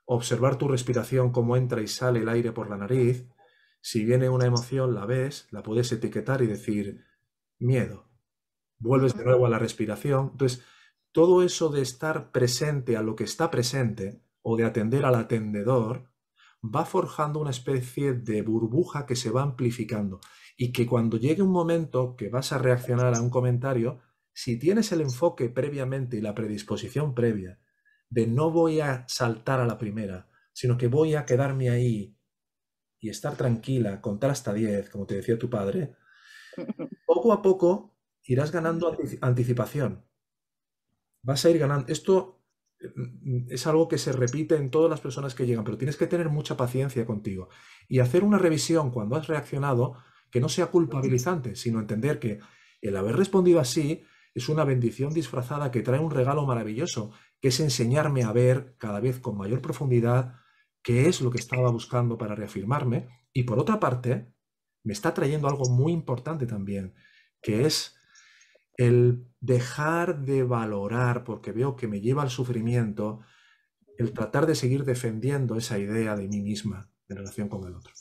observar 0.07 0.57
tu 0.57 0.69
respiración, 0.69 1.33
cómo 1.33 1.57
entra 1.57 1.83
y 1.83 1.89
sale 1.89 2.21
el 2.21 2.29
aire 2.29 2.53
por 2.53 2.71
la 2.71 2.77
nariz, 2.77 3.27
si 3.81 4.05
viene 4.05 4.29
una 4.29 4.47
emoción, 4.47 4.95
la 4.95 5.07
ves, 5.07 5.47
la 5.51 5.63
puedes 5.63 5.93
etiquetar 5.93 6.43
y 6.43 6.47
decir 6.47 7.05
miedo. 7.59 8.09
Vuelves 8.79 9.17
de 9.17 9.25
nuevo 9.25 9.47
a 9.47 9.49
la 9.49 9.59
respiración. 9.59 10.31
Entonces, 10.33 10.65
todo 11.13 11.43
eso 11.43 11.69
de 11.69 11.83
estar 11.83 12.33
presente 12.33 12.97
a 12.97 13.03
lo 13.03 13.15
que 13.15 13.25
está 13.25 13.51
presente 13.51 14.23
o 14.43 14.57
de 14.57 14.65
atender 14.65 15.05
al 15.05 15.15
atendedor 15.15 16.11
va 16.63 16.85
forjando 16.85 17.39
una 17.39 17.51
especie 17.51 18.13
de 18.13 18.43
burbuja 18.43 19.07
que 19.07 19.17
se 19.17 19.31
va 19.31 19.43
amplificando 19.43 20.21
y 20.57 20.73
que 20.73 20.87
cuando 20.87 21.17
llegue 21.17 21.43
un 21.43 21.53
momento 21.53 22.17
que 22.17 22.29
vas 22.29 22.53
a 22.53 22.59
reaccionar 22.59 23.15
a 23.15 23.21
un 23.21 23.31
comentario, 23.31 24.01
si 24.33 24.59
tienes 24.59 24.91
el 24.93 25.01
enfoque 25.01 25.49
previamente 25.49 26.17
y 26.17 26.21
la 26.21 26.35
predisposición 26.35 27.15
previa 27.15 27.61
de 28.09 28.27
no 28.27 28.51
voy 28.51 28.81
a 28.81 29.05
saltar 29.09 29.61
a 29.61 29.67
la 29.67 29.79
primera, 29.79 30.29
sino 30.53 30.77
que 30.79 30.89
voy 30.89 31.15
a 31.15 31.25
quedarme 31.25 31.71
ahí 31.71 32.17
y 32.99 33.09
estar 33.09 33.37
tranquila, 33.37 34.01
contar 34.01 34.31
hasta 34.31 34.53
10, 34.53 34.91
como 34.91 35.07
te 35.07 35.17
decía 35.17 35.39
tu 35.39 35.51
padre, 35.51 35.97
poco 37.07 37.33
a 37.33 37.43
poco 37.43 37.97
irás 38.25 38.51
ganando 38.51 38.97
anticipación. 39.21 40.05
Vas 41.23 41.45
a 41.45 41.51
ir 41.51 41.59
ganando. 41.59 41.87
Esto 41.93 42.43
mm, 42.81 43.47
es 43.51 43.67
algo 43.67 43.89
que 43.89 43.99
se 43.99 44.13
repite 44.13 44.57
en 44.57 44.71
todas 44.71 44.91
las 44.91 45.01
personas 45.01 45.35
que 45.35 45.47
llegan, 45.47 45.65
pero 45.65 45.79
tienes 45.79 45.97
que 45.97 46.07
tener 46.07 46.29
mucha 46.29 46.57
paciencia 46.57 47.05
contigo 47.07 47.49
y 47.89 48.01
hacer 48.01 48.25
una 48.25 48.39
revisión 48.39 48.91
cuando 48.91 49.17
has 49.17 49.27
reaccionado 49.27 49.97
que 50.31 50.41
no 50.41 50.49
sea 50.49 50.67
culpabilizante, 50.67 51.55
sino 51.57 51.81
entender 51.81 52.19
que 52.19 52.41
el 52.81 52.97
haber 52.97 53.17
respondido 53.17 53.61
así 53.61 54.05
es 54.37 54.51
una 54.51 54.65
bendición 54.65 55.15
disfrazada 55.15 55.71
que 55.71 55.81
trae 55.81 55.99
un 55.99 56.11
regalo 56.11 56.45
maravilloso 56.45 57.11
que 57.41 57.49
es 57.49 57.59
enseñarme 57.59 58.23
a 58.23 58.33
ver 58.33 58.77
cada 58.77 59.01
vez 59.01 59.19
con 59.19 59.39
mayor 59.39 59.63
profundidad 59.63 60.35
qué 60.83 61.09
es 61.09 61.23
lo 61.23 61.31
que 61.31 61.39
estaba 61.39 61.71
buscando 61.71 62.19
para 62.19 62.35
reafirmarme. 62.35 63.09
Y 63.33 63.45
por 63.45 63.59
otra 63.59 63.81
parte, 63.81 64.31
me 64.85 64.93
está 64.93 65.15
trayendo 65.15 65.49
algo 65.49 65.71
muy 65.71 65.91
importante 65.91 66.47
también, 66.47 66.95
que 67.41 67.65
es 67.65 67.97
el 68.77 69.27
dejar 69.41 70.21
de 70.21 70.43
valorar, 70.43 71.25
porque 71.25 71.53
veo 71.53 71.75
que 71.75 71.89
me 71.89 72.03
lleva 72.03 72.23
al 72.23 72.31
sufrimiento, 72.31 73.21
el 73.97 74.13
tratar 74.13 74.45
de 74.45 74.55
seguir 74.55 74.85
defendiendo 74.85 75.57
esa 75.57 75.79
idea 75.79 76.15
de 76.15 76.29
mí 76.29 76.43
misma 76.43 76.91
en 77.09 77.17
relación 77.17 77.49
con 77.49 77.67
el 77.67 77.75
otro. 77.75 77.95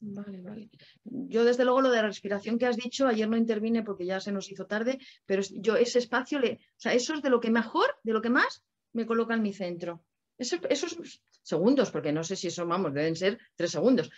Vale, 0.00 0.42
vale. 0.42 0.70
Yo 1.04 1.44
desde 1.44 1.64
luego 1.64 1.80
lo 1.80 1.90
de 1.90 1.96
la 1.96 2.08
respiración 2.08 2.58
que 2.58 2.66
has 2.66 2.76
dicho, 2.76 3.06
ayer 3.06 3.28
no 3.28 3.36
intervine 3.36 3.82
porque 3.82 4.04
ya 4.04 4.20
se 4.20 4.30
nos 4.30 4.50
hizo 4.50 4.66
tarde, 4.66 4.98
pero 5.24 5.42
yo 5.50 5.76
ese 5.76 5.98
espacio, 5.98 6.38
le, 6.38 6.52
o 6.52 6.80
sea, 6.80 6.92
eso 6.92 7.14
es 7.14 7.22
de 7.22 7.30
lo 7.30 7.40
que 7.40 7.50
mejor, 7.50 7.96
de 8.02 8.12
lo 8.12 8.20
que 8.20 8.30
más 8.30 8.62
me 8.92 9.06
coloca 9.06 9.34
en 9.34 9.42
mi 9.42 9.52
centro. 9.52 10.04
esos 10.38 10.98
segundos, 11.42 11.90
porque 11.90 12.12
no 12.12 12.24
sé 12.24 12.36
si 12.36 12.48
eso, 12.48 12.66
vamos, 12.66 12.92
deben 12.92 13.16
ser 13.16 13.38
tres 13.54 13.70
segundos. 13.70 14.10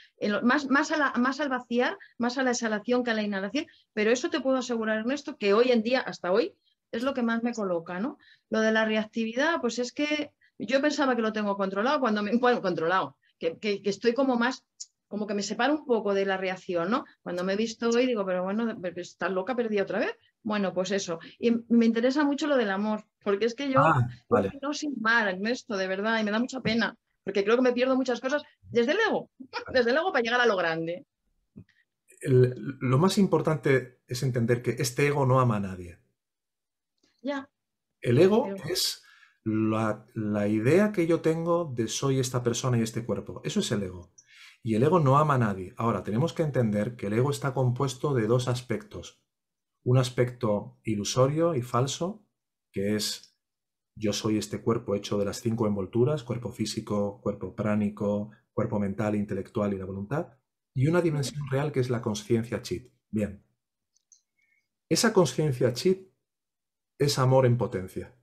más, 0.42 0.68
más, 0.68 0.90
más 1.16 1.40
al 1.40 1.48
vaciar, 1.48 1.96
más 2.18 2.38
a 2.38 2.42
la 2.42 2.50
exhalación 2.50 3.04
que 3.04 3.12
a 3.12 3.14
la 3.14 3.22
inhalación, 3.22 3.66
pero 3.92 4.10
eso 4.10 4.30
te 4.30 4.40
puedo 4.40 4.56
asegurar, 4.56 4.98
Ernesto, 4.98 5.36
que 5.36 5.54
hoy 5.54 5.70
en 5.70 5.82
día, 5.82 6.00
hasta 6.00 6.32
hoy, 6.32 6.54
es 6.90 7.02
lo 7.02 7.14
que 7.14 7.22
más 7.22 7.42
me 7.42 7.52
coloca, 7.52 8.00
¿no? 8.00 8.18
Lo 8.50 8.60
de 8.60 8.72
la 8.72 8.84
reactividad, 8.84 9.60
pues 9.60 9.78
es 9.78 9.92
que 9.92 10.32
yo 10.58 10.80
pensaba 10.80 11.14
que 11.14 11.22
lo 11.22 11.32
tengo 11.32 11.56
controlado 11.56 12.00
cuando 12.00 12.22
me, 12.22 12.32
bueno, 12.40 12.60
controlado, 12.62 13.16
que, 13.38 13.58
que 13.58 13.80
estoy 13.84 14.12
como 14.12 14.36
más 14.36 14.64
como 15.08 15.26
que 15.26 15.34
me 15.34 15.42
separo 15.42 15.74
un 15.74 15.84
poco 15.86 16.14
de 16.14 16.26
la 16.26 16.36
reacción, 16.36 16.90
¿no? 16.90 17.04
Cuando 17.22 17.42
me 17.42 17.54
he 17.54 17.56
visto 17.56 17.88
hoy 17.88 18.06
digo, 18.06 18.24
pero 18.24 18.44
bueno, 18.44 18.78
¿estás 18.96 19.32
loca? 19.32 19.56
¿Perdí 19.56 19.80
otra 19.80 19.98
vez? 19.98 20.14
Bueno, 20.42 20.72
pues 20.72 20.90
eso. 20.92 21.18
Y 21.38 21.52
me 21.68 21.86
interesa 21.86 22.24
mucho 22.24 22.46
lo 22.46 22.56
del 22.56 22.70
amor, 22.70 23.04
porque 23.24 23.46
es 23.46 23.54
que 23.54 23.70
yo 23.72 23.80
ah, 23.80 24.06
no 24.62 24.72
sin 24.74 24.94
mal 25.00 25.28
en 25.28 25.46
esto, 25.46 25.76
de 25.76 25.88
verdad, 25.88 26.20
y 26.20 26.24
me 26.24 26.30
da 26.30 26.38
mucha 26.38 26.60
pena, 26.60 26.94
porque 27.24 27.42
creo 27.42 27.56
que 27.56 27.62
me 27.62 27.72
pierdo 27.72 27.96
muchas 27.96 28.20
cosas 28.20 28.42
desde 28.70 28.92
el 28.92 28.98
ego, 29.08 29.30
desde 29.72 29.90
el 29.90 29.96
ego 29.96 30.12
para 30.12 30.22
llegar 30.22 30.40
a 30.40 30.46
lo 30.46 30.56
grande. 30.56 31.06
lo 32.22 32.98
más 32.98 33.16
importante 33.16 34.00
es 34.06 34.22
entender 34.22 34.62
que 34.62 34.76
este 34.78 35.06
ego 35.06 35.24
no 35.24 35.40
ama 35.40 35.56
a 35.56 35.60
nadie. 35.60 35.98
Ya. 37.22 37.48
El 38.00 38.18
ego 38.18 38.46
es 38.68 39.02
la, 39.42 40.06
la 40.14 40.46
idea 40.46 40.92
que 40.92 41.06
yo 41.06 41.20
tengo 41.20 41.72
de 41.74 41.88
soy 41.88 42.20
esta 42.20 42.42
persona 42.42 42.78
y 42.78 42.82
este 42.82 43.04
cuerpo. 43.04 43.40
Eso 43.42 43.60
es 43.60 43.72
el 43.72 43.82
ego. 43.82 44.12
Y 44.68 44.74
el 44.74 44.82
ego 44.82 45.00
no 45.00 45.16
ama 45.16 45.36
a 45.36 45.38
nadie. 45.38 45.72
Ahora, 45.78 46.02
tenemos 46.02 46.34
que 46.34 46.42
entender 46.42 46.94
que 46.94 47.06
el 47.06 47.14
ego 47.14 47.30
está 47.30 47.54
compuesto 47.54 48.12
de 48.12 48.26
dos 48.26 48.48
aspectos. 48.48 49.24
Un 49.82 49.96
aspecto 49.96 50.78
ilusorio 50.84 51.54
y 51.54 51.62
falso, 51.62 52.22
que 52.70 52.94
es 52.94 53.34
yo 53.94 54.12
soy 54.12 54.36
este 54.36 54.60
cuerpo 54.60 54.94
hecho 54.94 55.16
de 55.16 55.24
las 55.24 55.40
cinco 55.40 55.66
envolturas, 55.66 56.22
cuerpo 56.22 56.52
físico, 56.52 57.18
cuerpo 57.22 57.56
pránico, 57.56 58.32
cuerpo 58.52 58.78
mental, 58.78 59.14
intelectual 59.14 59.72
y 59.72 59.78
la 59.78 59.86
voluntad, 59.86 60.36
y 60.74 60.86
una 60.86 61.00
dimensión 61.00 61.48
real 61.50 61.72
que 61.72 61.80
es 61.80 61.88
la 61.88 62.02
conciencia 62.02 62.60
chit. 62.60 62.92
Bien. 63.08 63.42
Esa 64.90 65.14
conciencia 65.14 65.72
chit 65.72 66.12
es 66.98 67.18
amor 67.18 67.46
en 67.46 67.56
potencia. 67.56 68.14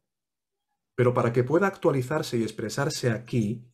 Pero 0.94 1.16
para 1.16 1.34
que 1.34 1.44
pueda 1.44 1.66
actualizarse 1.66 2.38
y 2.38 2.44
expresarse 2.44 3.10
aquí, 3.10 3.68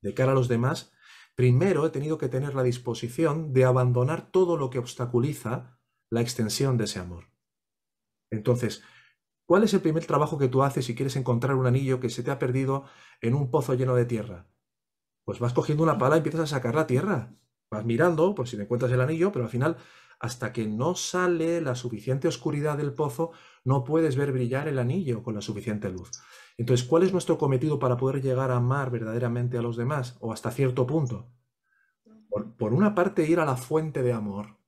de 0.00 0.14
cara 0.14 0.30
a 0.30 0.36
los 0.36 0.46
demás, 0.46 0.93
primero 1.34 1.86
he 1.86 1.90
tenido 1.90 2.18
que 2.18 2.28
tener 2.28 2.54
la 2.54 2.62
disposición 2.62 3.52
de 3.52 3.64
abandonar 3.64 4.30
todo 4.30 4.56
lo 4.56 4.70
que 4.70 4.78
obstaculiza 4.78 5.78
la 6.10 6.20
extensión 6.20 6.76
de 6.76 6.84
ese 6.84 7.00
amor. 7.00 7.24
Entonces, 8.30 8.82
¿cuál 9.46 9.64
es 9.64 9.74
el 9.74 9.80
primer 9.80 10.06
trabajo 10.06 10.38
que 10.38 10.48
tú 10.48 10.62
haces 10.62 10.84
si 10.84 10.94
quieres 10.94 11.16
encontrar 11.16 11.56
un 11.56 11.66
anillo 11.66 12.00
que 12.00 12.10
se 12.10 12.22
te 12.22 12.30
ha 12.30 12.38
perdido 12.38 12.84
en 13.20 13.34
un 13.34 13.50
pozo 13.50 13.74
lleno 13.74 13.94
de 13.94 14.04
tierra? 14.04 14.46
Pues 15.24 15.38
vas 15.38 15.52
cogiendo 15.52 15.82
una 15.82 15.98
pala 15.98 16.16
y 16.16 16.18
empiezas 16.18 16.42
a 16.42 16.46
sacar 16.46 16.74
la 16.74 16.86
tierra. 16.86 17.34
Vas 17.70 17.84
mirando, 17.84 18.34
pues 18.34 18.50
si 18.50 18.56
te 18.56 18.62
encuentras 18.62 18.92
el 18.92 19.00
anillo, 19.00 19.32
pero 19.32 19.46
al 19.46 19.50
final, 19.50 19.76
hasta 20.20 20.52
que 20.52 20.66
no 20.66 20.94
sale 20.94 21.60
la 21.60 21.74
suficiente 21.74 22.28
oscuridad 22.28 22.76
del 22.76 22.92
pozo, 22.92 23.32
no 23.64 23.84
puedes 23.84 24.16
ver 24.16 24.32
brillar 24.32 24.68
el 24.68 24.78
anillo 24.78 25.22
con 25.22 25.34
la 25.34 25.40
suficiente 25.40 25.90
luz. 25.90 26.10
Entonces, 26.56 26.86
¿cuál 26.86 27.02
es 27.02 27.12
nuestro 27.12 27.36
cometido 27.36 27.78
para 27.78 27.96
poder 27.96 28.22
llegar 28.22 28.50
a 28.50 28.56
amar 28.56 28.90
verdaderamente 28.90 29.58
a 29.58 29.62
los 29.62 29.76
demás 29.76 30.16
o 30.20 30.32
hasta 30.32 30.50
cierto 30.50 30.86
punto? 30.86 31.32
Por, 32.58 32.72
una 32.72 32.94
parte, 32.94 33.28
ir 33.28 33.40
a 33.40 33.44
la 33.44 33.56
fuente 33.56 34.02
de 34.02 34.12
amor 34.12 34.58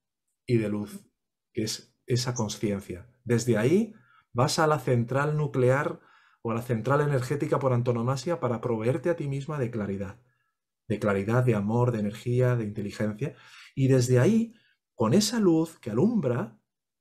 y 0.46 0.58
de 0.58 0.68
luz, 0.68 1.04
que 1.52 1.64
es 1.64 1.96
esa 2.06 2.34
conciencia. 2.34 3.08
Desde 3.24 3.58
ahí 3.58 3.94
vas 4.32 4.58
a 4.58 4.66
la 4.66 4.78
central 4.78 5.36
nuclear 5.36 6.00
o 6.42 6.52
a 6.52 6.54
la 6.54 6.62
central 6.62 7.00
energética 7.00 7.58
por 7.58 7.72
antonomasia 7.72 8.38
para 8.38 8.60
proveerte 8.60 9.10
a 9.10 9.16
ti 9.16 9.26
misma 9.26 9.58
de 9.58 9.70
claridad, 9.70 10.20
de 10.86 10.98
claridad, 11.00 11.44
de 11.44 11.56
amor, 11.56 11.90
de 11.90 12.00
energía, 12.00 12.54
de 12.54 12.64
inteligencia. 12.64 13.34
Y 13.74 13.88
desde 13.88 14.20
ahí, 14.20 14.54
con 14.94 15.12
esa 15.12 15.40
luz 15.40 15.78
que 15.80 15.90
alumbra, 15.90 16.60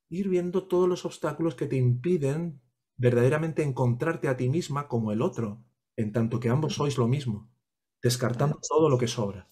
ir 0.10 0.30
viendo 0.30 0.68
todos 0.68 0.90
los 0.90 1.06
obstáculos 1.06 1.56
que 1.56 1.68
te 1.68 1.76
impiden 1.76 2.62
verdaderamente 2.98 3.64
encontrarte 3.64 4.28
a 4.28 4.38
ti 4.38 4.50
misma 4.50 4.88
como 4.88 5.12
el 5.12 5.22
otro, 5.22 5.62
en 5.96 6.12
tanto 6.12 6.40
que 6.40 6.50
ambos 6.50 6.76
sois 6.76 6.98
lo 6.98 7.08
mismo, 7.08 7.50
descartando 8.02 8.60
todo 8.68 8.90
lo 8.90 8.98
que 8.98 9.08
sobra. 9.08 9.48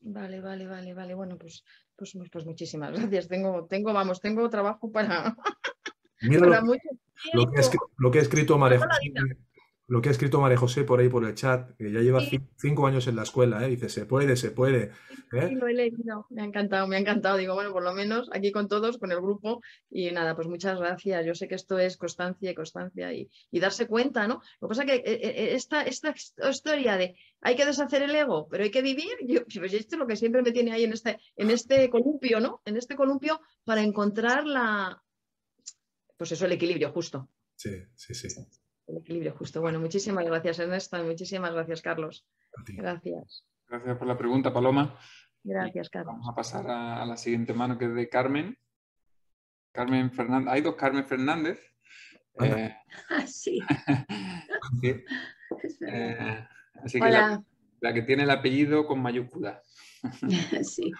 Vale, 0.00 0.40
vale, 0.40 0.66
vale, 0.66 0.94
vale. 0.94 1.14
Bueno, 1.14 1.38
pues, 1.38 1.64
pues, 1.94 2.12
pues 2.30 2.44
muchísimas 2.44 2.92
gracias. 2.92 3.28
Tengo, 3.28 3.66
tengo, 3.66 3.92
vamos, 3.92 4.20
tengo 4.20 4.48
trabajo 4.50 4.90
para, 4.90 5.36
Mira 6.22 6.46
lo, 6.46 7.50
que 7.50 7.78
lo, 7.98 8.10
que 8.10 8.18
ha 8.18 8.22
escrito 8.22 8.56
María 8.56 8.80
lo 9.92 10.00
que 10.00 10.08
ha 10.08 10.12
escrito 10.12 10.40
María 10.40 10.56
José 10.56 10.84
por 10.84 11.00
ahí 11.00 11.10
por 11.10 11.22
el 11.22 11.34
chat, 11.34 11.76
que 11.76 11.92
ya 11.92 12.00
lleva 12.00 12.22
cinco 12.56 12.86
años 12.86 13.06
en 13.08 13.14
la 13.14 13.24
escuela, 13.24 13.62
¿eh? 13.62 13.68
dice, 13.68 13.90
se 13.90 14.06
puede, 14.06 14.36
se 14.36 14.50
puede. 14.50 14.84
¿eh? 15.32 15.48
Sí, 15.50 15.54
lo 15.54 15.66
he 15.68 15.74
leído, 15.74 16.26
me 16.30 16.40
ha 16.40 16.46
encantado, 16.46 16.86
me 16.86 16.96
ha 16.96 16.98
encantado. 16.98 17.36
Digo, 17.36 17.52
bueno, 17.52 17.72
por 17.72 17.82
lo 17.82 17.92
menos 17.92 18.30
aquí 18.32 18.52
con 18.52 18.68
todos, 18.68 18.96
con 18.96 19.12
el 19.12 19.20
grupo, 19.20 19.60
y 19.90 20.10
nada, 20.10 20.34
pues 20.34 20.48
muchas 20.48 20.78
gracias. 20.78 21.26
Yo 21.26 21.34
sé 21.34 21.46
que 21.46 21.56
esto 21.56 21.78
es 21.78 21.98
constancia 21.98 22.50
y 22.50 22.54
constancia 22.54 23.12
y, 23.12 23.28
darse 23.60 23.86
cuenta, 23.86 24.26
¿no? 24.26 24.40
Lo 24.62 24.68
que 24.68 24.70
pasa 24.70 24.84
es 24.84 24.90
que 24.90 24.96
eh, 25.04 25.54
esta, 25.54 25.82
esta 25.82 26.14
historia 26.48 26.96
de 26.96 27.14
hay 27.42 27.54
que 27.54 27.66
deshacer 27.66 28.00
el 28.00 28.16
ego, 28.16 28.48
pero 28.48 28.64
hay 28.64 28.70
que 28.70 28.80
vivir, 28.80 29.12
yo, 29.26 29.44
pues 29.44 29.74
esto 29.74 29.96
es 29.96 29.98
lo 29.98 30.06
que 30.06 30.16
siempre 30.16 30.40
me 30.40 30.52
tiene 30.52 30.72
ahí 30.72 30.84
en 30.84 30.94
este, 30.94 31.20
en 31.36 31.50
este 31.50 31.90
columpio, 31.90 32.40
¿no? 32.40 32.62
En 32.64 32.78
este 32.78 32.96
columpio 32.96 33.42
para 33.62 33.82
encontrar 33.82 34.46
la, 34.46 35.02
pues 36.16 36.32
eso, 36.32 36.46
el 36.46 36.52
equilibrio 36.52 36.92
justo. 36.92 37.28
Sí, 37.56 37.76
sí, 37.94 38.14
sí 38.14 38.28
el 38.92 38.98
equilibrio 38.98 39.34
justo. 39.36 39.60
Bueno, 39.60 39.80
muchísimas 39.80 40.24
gracias 40.24 40.58
Ernesto 40.58 40.98
y 40.98 41.06
muchísimas 41.06 41.52
gracias 41.52 41.82
Carlos. 41.82 42.26
Gracias. 42.68 43.44
Gracias 43.68 43.96
por 43.96 44.06
la 44.06 44.18
pregunta, 44.18 44.52
Paloma. 44.52 44.98
Gracias, 45.42 45.88
Carlos. 45.88 46.14
Vamos 46.14 46.28
a 46.28 46.34
pasar 46.34 46.70
a, 46.70 47.04
la 47.06 47.16
siguiente 47.16 47.54
mano 47.54 47.78
que 47.78 47.86
es 47.86 47.94
de 47.94 48.08
Carmen. 48.08 48.58
Carmen 49.72 50.12
Fernández. 50.12 50.52
Hay 50.52 50.60
dos 50.60 50.76
Carmen 50.76 51.06
Fernández. 51.06 51.58
Eh, 52.40 52.74
ah, 53.10 53.26
sí. 53.26 53.60
Eh, 54.82 56.46
así 56.84 57.00
que 57.00 57.10
la, 57.10 57.42
la, 57.80 57.94
que 57.94 58.02
tiene 58.02 58.24
el 58.24 58.30
apellido 58.30 58.86
con 58.86 59.00
mayúscula. 59.00 59.62
sí. 60.62 60.92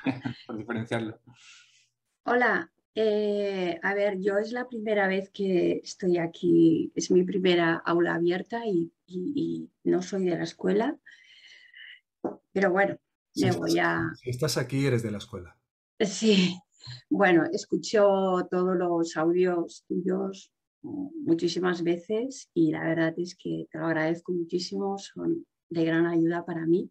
por 0.47 0.57
diferenciarlo. 0.57 1.21
Hola, 2.25 2.72
eh, 2.95 3.79
a 3.83 3.95
ver, 3.95 4.19
yo 4.21 4.39
es 4.39 4.53
la 4.53 4.69
primera 4.69 5.09
vez 5.09 5.31
que 5.31 5.81
estoy 5.83 6.19
aquí, 6.19 6.93
es 6.95 7.11
mi 7.11 7.25
primera 7.25 7.77
aula 7.77 8.15
abierta 8.15 8.63
y, 8.67 8.93
no 9.85 10.03
soy 10.03 10.25
de 10.25 10.37
la 10.37 10.45
escuela, 10.45 10.99
pero 12.53 12.71
bueno, 12.71 12.97
me 13.37 13.53
voy 13.53 13.79
a... 13.79 14.11
Si 14.23 14.31
estás 14.31 14.57
aquí, 14.57 14.87
eres 14.87 15.03
de 15.03 15.11
la 15.11 15.19
escuela. 15.19 15.57
Sí, 16.01 16.57
bueno, 17.09 17.45
escucho 17.53 18.47
todos 18.51 18.77
los 18.77 19.17
audios 19.17 19.85
tuyos 19.87 20.53
muchísimas 20.83 21.83
veces 21.83 22.51
y 22.55 22.73
la 22.73 22.85
verdad 22.85 23.15
es 23.17 23.37
que 23.37 23.67
te 23.71 23.79
lo 23.79 23.87
agradezco 23.87 24.33
muchísimo, 24.33 24.99
son 24.99 25.47
de 25.69 25.85
gran 25.85 26.07
ayuda 26.07 26.45
para 26.45 26.67
mí. 26.67 26.91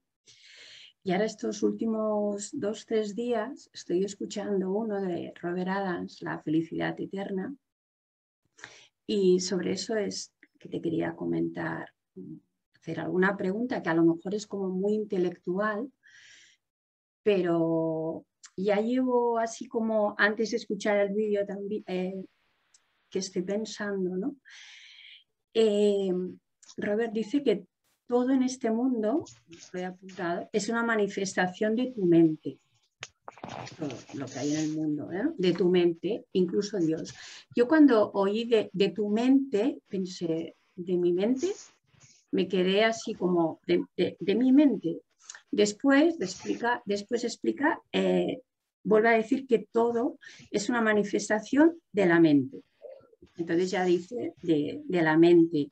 Y 1.03 1.11
ahora 1.11 1.25
estos 1.25 1.63
últimos 1.63 2.51
dos, 2.53 2.85
tres 2.85 3.15
días 3.15 3.71
estoy 3.73 4.03
escuchando 4.03 4.71
uno 4.71 5.01
de 5.01 5.33
Robert 5.41 5.69
Adams, 5.69 6.21
La 6.21 6.37
felicidad 6.39 6.99
eterna. 6.99 7.55
Y 9.07 9.39
sobre 9.39 9.71
eso 9.71 9.95
es 9.95 10.31
que 10.59 10.69
te 10.69 10.79
quería 10.79 11.15
comentar, 11.15 11.91
hacer 12.75 12.99
alguna 12.99 13.35
pregunta 13.35 13.81
que 13.81 13.89
a 13.89 13.95
lo 13.95 14.03
mejor 14.03 14.35
es 14.35 14.45
como 14.45 14.69
muy 14.69 14.93
intelectual, 14.93 15.91
pero 17.23 18.23
ya 18.55 18.79
llevo 18.79 19.39
así 19.39 19.67
como 19.67 20.13
antes 20.19 20.51
de 20.51 20.57
escuchar 20.57 20.97
el 20.97 21.15
vídeo 21.15 21.47
también 21.47 21.83
eh, 21.87 22.25
que 23.09 23.19
estoy 23.19 23.41
pensando, 23.41 24.17
¿no? 24.17 24.35
Eh, 25.55 26.13
Robert 26.77 27.11
dice 27.11 27.43
que 27.43 27.65
todo 28.11 28.31
en 28.31 28.43
este 28.43 28.69
mundo, 28.69 29.23
es 30.51 30.67
una 30.67 30.83
manifestación 30.83 31.77
de 31.77 31.93
tu 31.93 32.05
mente. 32.05 32.59
Todo 33.79 33.97
lo 34.15 34.25
que 34.25 34.37
hay 34.37 34.53
en 34.53 34.59
el 34.59 34.73
mundo, 34.75 35.09
¿eh? 35.13 35.29
de 35.37 35.53
tu 35.53 35.69
mente, 35.69 36.25
incluso 36.33 36.77
Dios. 36.77 37.15
Yo 37.55 37.69
cuando 37.69 38.11
oí 38.11 38.43
de, 38.43 38.89
tu 38.89 39.07
mente, 39.07 39.79
pensé, 39.87 40.57
de 40.75 40.97
mi 40.97 41.13
mente, 41.13 41.53
me 42.31 42.49
quedé 42.49 42.83
así 42.83 43.13
como 43.13 43.61
de, 43.65 44.35
mi 44.35 44.51
mente. 44.51 44.99
Después 45.49 46.19
explica, 46.19 46.83
después 46.85 47.23
explica 47.23 47.79
eh, 47.93 48.41
vuelve 48.83 49.07
a 49.07 49.13
decir 49.21 49.47
que 49.47 49.69
todo 49.71 50.17
es 50.49 50.67
una 50.67 50.81
manifestación 50.81 51.79
de 51.93 52.05
la 52.07 52.19
mente. 52.19 52.59
Entonces 53.37 53.71
ya 53.71 53.85
dice 53.85 54.33
de, 54.43 54.81
de 54.83 55.01
la 55.01 55.17
mente. 55.17 55.71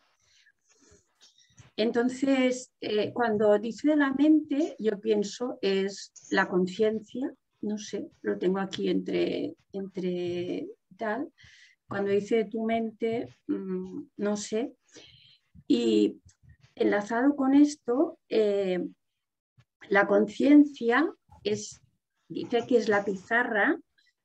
Entonces, 1.80 2.73
eh, 2.82 3.13
cuando 3.13 3.57
dice 3.57 3.91
de 3.91 3.95
la 3.95 4.11
mente, 4.11 4.75
yo 4.80 4.99
pienso 4.99 5.59
es 5.61 6.11
la 6.30 6.49
conciencia, 6.49 7.34
no 7.61 7.77
sé, 7.77 8.11
lo 8.21 8.38
tengo 8.38 8.59
aquí 8.59 8.89
entre, 8.89 9.55
entre 9.71 10.67
tal. 10.97 11.32
Cuando 11.88 12.11
dice 12.11 12.36
de 12.36 12.45
tu 12.49 12.65
mente, 12.65 13.34
mm, 13.47 14.01
no 14.17 14.36
sé. 14.36 14.73
Y 15.69 16.19
enlazado 16.75 17.38
con 17.38 17.53
esto, 17.53 18.19
eh, 18.27 18.86
la 19.88 20.05
conciencia 20.05 21.09
es, 21.45 21.82
dice 22.27 22.65
que 22.67 22.75
es 22.75 22.89
la 22.89 23.05
pizarra 23.05 23.80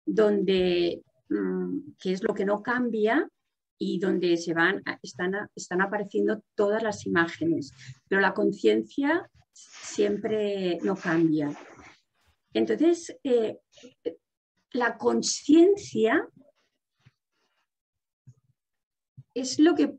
donde, 0.04 1.04
mm, 1.28 1.92
que 2.00 2.10
es 2.10 2.24
lo 2.24 2.34
que 2.34 2.46
no 2.46 2.64
cambia, 2.64 3.28
y 3.84 3.98
donde 3.98 4.36
se 4.38 4.54
van, 4.54 4.82
están, 5.02 5.32
están 5.54 5.82
apareciendo 5.82 6.42
todas 6.54 6.82
las 6.82 7.04
imágenes, 7.06 7.72
pero 8.08 8.22
la 8.22 8.32
conciencia 8.32 9.28
siempre 9.52 10.78
no 10.82 10.96
cambia. 10.96 11.50
Entonces, 12.54 13.14
eh, 13.22 13.58
la 14.72 14.96
conciencia 14.96 16.26
es 19.34 19.58
lo 19.58 19.74
que 19.74 19.98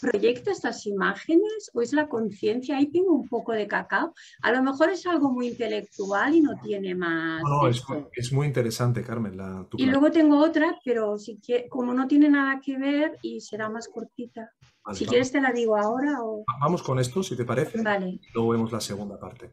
proyecta 0.00 0.52
estas 0.52 0.86
imágenes 0.86 1.70
o 1.74 1.82
es 1.82 1.92
la 1.92 2.08
conciencia? 2.08 2.76
Ahí 2.76 2.90
tengo 2.90 3.12
un 3.12 3.28
poco 3.28 3.52
de 3.52 3.66
cacao. 3.66 4.14
A 4.42 4.52
lo 4.52 4.62
mejor 4.62 4.90
es 4.90 5.06
algo 5.06 5.30
muy 5.30 5.48
intelectual 5.48 6.34
y 6.34 6.40
no 6.40 6.52
tiene 6.62 6.94
más. 6.94 7.42
No, 7.42 7.68
es, 7.68 8.32
muy 8.32 8.46
interesante, 8.46 9.02
Carmen. 9.02 9.38
y 9.76 9.86
luego 9.86 10.10
tengo 10.10 10.38
otra, 10.38 10.78
pero 10.84 11.18
si 11.18 11.40
como 11.68 11.94
no 11.94 12.06
tiene 12.06 12.28
nada 12.28 12.60
que 12.60 12.76
ver 12.78 13.18
y 13.22 13.40
será 13.40 13.68
más 13.68 13.88
cortita. 13.88 14.50
si 14.92 15.06
quieres 15.06 15.32
te 15.32 15.40
la 15.40 15.52
digo 15.52 15.76
ahora 15.76 16.22
o... 16.22 16.44
Vamos 16.60 16.82
con 16.82 16.98
esto, 16.98 17.22
si 17.22 17.36
te 17.36 17.44
parece. 17.44 17.82
Vale. 17.82 18.20
luego 18.34 18.50
vemos 18.50 18.72
la 18.72 18.80
segunda 18.80 19.18
parte. 19.18 19.52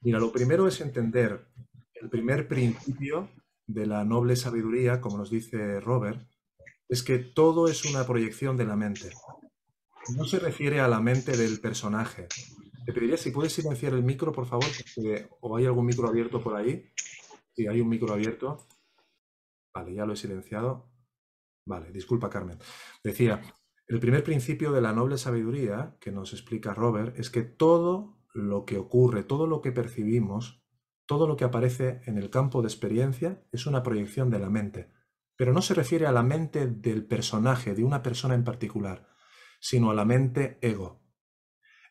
Mira, 0.00 0.18
lo 0.18 0.32
primero 0.32 0.66
es 0.66 0.80
entender 0.80 1.46
el 1.94 2.10
primer 2.10 2.48
principio 2.48 3.28
de 3.66 3.86
la 3.86 4.04
noble 4.04 4.36
sabiduría, 4.36 5.00
como 5.00 5.18
nos 5.18 5.30
dice 5.30 5.80
Robert, 5.80 6.20
es 6.88 7.02
que 7.02 7.18
todo 7.18 7.68
es 7.68 7.84
una 7.84 8.04
proyección 8.04 8.56
de 8.56 8.66
la 8.66 8.76
mente. 8.76 9.10
No 10.08 10.24
se 10.24 10.38
refiere 10.40 10.80
a 10.80 10.88
la 10.88 11.00
mente 11.00 11.36
del 11.36 11.60
personaje. 11.60 12.26
Te 12.84 12.92
pediría 12.92 13.16
si 13.16 13.30
puedes 13.30 13.52
silenciar 13.52 13.94
el 13.94 14.02
micro, 14.02 14.32
por 14.32 14.46
favor, 14.46 14.66
o 15.40 15.56
hay 15.56 15.66
algún 15.66 15.86
micro 15.86 16.08
abierto 16.08 16.40
por 16.40 16.56
ahí. 16.56 16.90
Si 17.54 17.66
hay 17.66 17.80
un 17.80 17.88
micro 17.88 18.12
abierto. 18.12 18.66
Vale, 19.74 19.94
ya 19.94 20.04
lo 20.04 20.14
he 20.14 20.16
silenciado. 20.16 20.90
Vale, 21.66 21.92
disculpa, 21.92 22.28
Carmen. 22.28 22.58
Decía, 23.04 23.40
el 23.86 24.00
primer 24.00 24.24
principio 24.24 24.72
de 24.72 24.80
la 24.80 24.92
noble 24.92 25.18
sabiduría 25.18 25.96
que 26.00 26.10
nos 26.10 26.32
explica 26.32 26.74
Robert 26.74 27.16
es 27.18 27.30
que 27.30 27.42
todo 27.42 28.18
lo 28.34 28.64
que 28.64 28.78
ocurre, 28.78 29.22
todo 29.22 29.46
lo 29.46 29.60
que 29.60 29.70
percibimos, 29.70 30.64
todo 31.06 31.28
lo 31.28 31.36
que 31.36 31.44
aparece 31.44 32.00
en 32.06 32.18
el 32.18 32.30
campo 32.30 32.62
de 32.62 32.68
experiencia 32.68 33.44
es 33.52 33.66
una 33.66 33.82
proyección 33.82 34.30
de 34.30 34.38
la 34.40 34.50
mente. 34.50 34.90
Pero 35.36 35.52
no 35.52 35.62
se 35.62 35.74
refiere 35.74 36.06
a 36.06 36.12
la 36.12 36.22
mente 36.22 36.66
del 36.66 37.06
personaje, 37.06 37.74
de 37.74 37.84
una 37.84 38.02
persona 38.02 38.34
en 38.34 38.44
particular, 38.44 39.11
sino 39.62 39.92
a 39.92 39.94
la 39.94 40.04
mente 40.04 40.58
ego. 40.60 41.00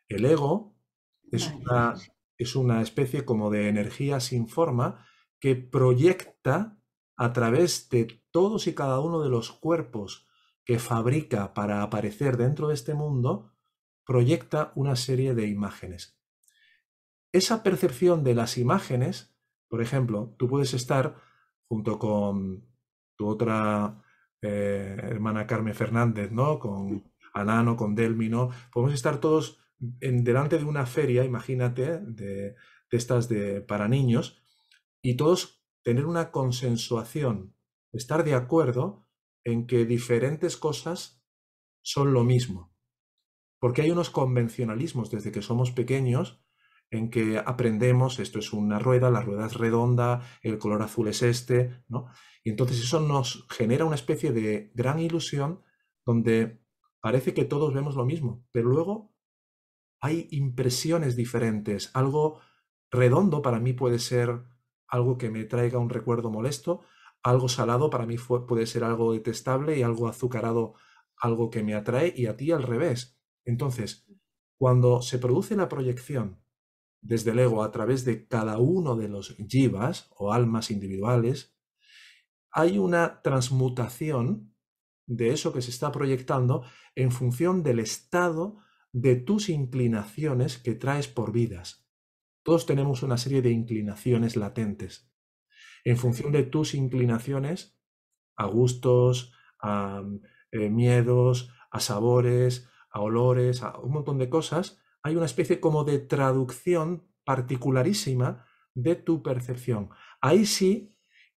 El 0.10 0.26
ego 0.26 0.76
es 1.32 1.50
una, 1.50 1.96
es 2.38 2.56
una 2.58 2.82
especie 2.82 3.24
como 3.24 3.50
de 3.50 3.70
energía 3.70 4.20
sin 4.20 4.50
forma 4.50 5.08
que 5.40 5.56
proyecta 5.56 6.78
a 7.16 7.32
través 7.32 7.90
de 7.90 8.22
todos 8.30 8.68
y 8.68 8.76
cada 8.76 9.00
uno 9.00 9.24
de 9.24 9.30
los 9.30 9.52
cuerpos 9.52 10.28
que 10.66 10.80
fabrica 10.80 11.54
para 11.54 11.82
aparecer 11.82 12.36
dentro 12.36 12.68
de 12.68 12.74
este 12.74 12.94
mundo, 12.94 13.54
proyecta 14.06 14.74
una 14.76 14.98
serie 14.98 15.34
de 15.34 15.48
imágenes. 15.48 16.20
Esa 17.32 17.64
percepción 17.64 18.26
de 18.26 18.36
las 18.36 18.58
imágenes, 18.58 19.34
por 19.70 19.82
ejemplo, 19.82 20.36
tú 20.38 20.50
puedes 20.50 20.74
estar 20.74 21.16
junto 21.70 21.98
con 21.98 22.68
tu 23.16 23.30
otra 23.30 24.04
eh, 24.42 24.98
hermana 25.02 25.48
Carmen 25.48 25.74
Fernández, 25.74 26.32
¿no? 26.32 26.60
Con 26.60 27.11
Anano, 27.34 27.76
con 27.76 27.96
Delmino, 27.96 28.50
podemos 28.72 28.94
estar 28.94 29.20
todos 29.20 29.60
en, 30.00 30.24
delante 30.24 30.58
de 30.58 30.66
una 30.66 30.86
feria, 30.86 31.24
imagínate, 31.24 32.00
de, 32.00 32.56
de 32.56 32.98
estas 32.98 33.30
de, 33.30 33.62
para 33.62 33.88
niños, 33.88 34.42
y 35.02 35.16
todos 35.16 35.64
tener 35.84 36.06
una 36.06 36.32
consensuación, 36.32 37.56
estar 37.92 38.24
de 38.24 38.36
acuerdo 38.36 39.08
en 39.44 39.66
que 39.66 39.86
diferentes 39.86 40.58
cosas 40.58 41.24
son 41.82 42.14
lo 42.14 42.24
mismo. 42.24 42.76
Porque 43.60 43.82
hay 43.82 43.92
unos 43.92 44.10
convencionalismos 44.10 45.10
desde 45.12 45.32
que 45.32 45.42
somos 45.42 45.72
pequeños 45.72 46.44
en 46.92 47.10
que 47.10 47.38
aprendemos, 47.38 48.20
esto 48.20 48.40
es 48.40 48.52
una 48.54 48.78
rueda, 48.78 49.10
la 49.10 49.22
rueda 49.22 49.46
es 49.46 49.54
redonda, 49.54 50.22
el 50.42 50.58
color 50.58 50.82
azul 50.82 51.08
es 51.08 51.22
este, 51.22 51.84
¿no? 51.88 52.08
Y 52.44 52.50
entonces 52.50 52.80
eso 52.80 53.00
nos 53.00 53.48
genera 53.50 53.86
una 53.86 53.96
especie 53.96 54.34
de 54.34 54.72
gran 54.76 55.00
ilusión 55.00 55.64
donde 56.06 56.62
parece 57.02 57.34
que 57.34 57.46
todos 57.46 57.74
vemos 57.74 57.96
lo 57.96 58.06
mismo, 58.06 58.46
pero 58.52 58.70
luego 58.70 59.14
hay 60.00 60.28
impresiones 60.32 61.16
diferentes. 61.16 61.92
Algo 61.94 62.40
redondo 62.90 63.42
para 63.42 63.60
mí 63.60 63.74
puede 63.74 64.00
ser 64.00 64.44
algo 64.88 65.18
que 65.18 65.30
me 65.30 65.46
traiga 65.46 65.80
un 65.80 65.90
recuerdo 65.90 66.30
molesto, 66.30 66.82
algo 67.24 67.50
salado 67.50 67.90
para 67.90 68.06
mí 68.06 68.18
puede 68.18 68.66
ser 68.66 68.84
algo 68.84 69.14
detestable 69.14 69.78
y 69.78 69.84
algo 69.84 70.08
azucarado 70.08 70.74
algo 71.18 71.52
que 71.52 71.64
me 71.64 71.76
atrae 71.76 72.14
y 72.16 72.26
a 72.26 72.36
ti 72.36 72.52
al 72.52 72.64
revés. 72.64 73.18
Entonces, 73.46 74.08
cuando 74.58 75.02
se 75.02 75.20
produce 75.20 75.56
la 75.56 75.70
proyección 75.70 76.44
desde 77.02 77.32
el 77.32 77.40
ego 77.40 77.64
a 77.64 77.72
través 77.72 78.06
de 78.06 78.28
cada 78.28 78.58
uno 78.58 78.96
de 78.96 79.08
los 79.08 79.36
jivas 79.48 80.10
o 80.18 80.34
almas 80.34 80.72
individuales, 80.72 81.56
hay 82.52 82.78
una 82.78 83.22
transmutación 83.22 84.51
de 85.06 85.32
eso 85.32 85.54
que 85.54 85.62
se 85.62 85.72
está 85.72 85.92
proyectando 85.92 86.64
en 86.96 87.12
función 87.12 87.64
del 87.64 87.80
estado 87.80 88.60
de 88.92 89.16
tus 89.16 89.50
inclinaciones 89.50 90.58
que 90.58 90.76
traes 90.76 91.08
por 91.08 91.32
vidas. 91.32 91.88
Todos 92.44 92.66
tenemos 92.66 93.04
una 93.04 93.18
serie 93.18 93.42
de 93.42 93.52
inclinaciones 93.52 94.36
latentes 94.36 95.12
en 95.84 95.98
función 95.98 96.32
de 96.32 96.44
tus 96.44 96.74
inclinaciones 96.74 97.78
a 98.36 98.46
gustos, 98.46 99.34
a 99.62 100.04
eh, 100.52 100.70
miedos, 100.70 101.54
a 101.72 101.80
sabores, 101.80 102.70
a 102.92 103.02
olores, 103.02 103.64
a 103.64 103.78
un 103.80 103.94
montón 103.94 104.18
de 104.18 104.30
cosas, 104.30 104.80
hay 105.04 105.16
una 105.16 105.26
especie 105.26 105.60
como 105.60 105.84
de 105.84 106.00
traducción 106.00 107.08
particularísima 107.24 108.46
de 108.74 108.96
tu 108.96 109.24
percepción. 109.24 109.90
Ahí 110.22 110.46
sí 110.46 110.96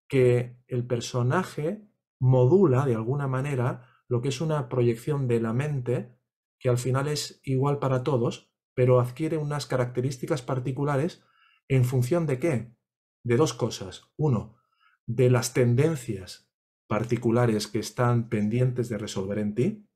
que 0.08 0.58
el 0.66 0.86
personaje 0.86 1.88
modula 2.24 2.86
de 2.86 2.94
alguna 2.94 3.28
manera 3.28 3.86
lo 4.08 4.22
que 4.22 4.28
es 4.28 4.40
una 4.40 4.70
proyección 4.70 5.28
de 5.28 5.40
la 5.40 5.52
mente 5.52 6.18
que 6.58 6.70
al 6.70 6.78
final 6.78 7.06
es 7.06 7.40
igual 7.44 7.78
para 7.78 8.02
todos, 8.02 8.50
pero 8.72 8.98
adquiere 8.98 9.36
unas 9.36 9.66
características 9.66 10.40
particulares 10.40 11.22
en 11.68 11.84
función 11.84 12.26
de 12.26 12.38
qué? 12.38 12.74
de 13.24 13.36
dos 13.36 13.52
cosas. 13.52 14.12
Uno, 14.16 14.56
de 15.06 15.30
las 15.30 15.52
tendencias 15.52 16.50
particulares 16.86 17.66
que 17.66 17.78
están 17.78 18.28
pendientes 18.28 18.88
de 18.88 18.98
resolver 18.98 19.38
en 19.38 19.54
ti. 19.54 19.88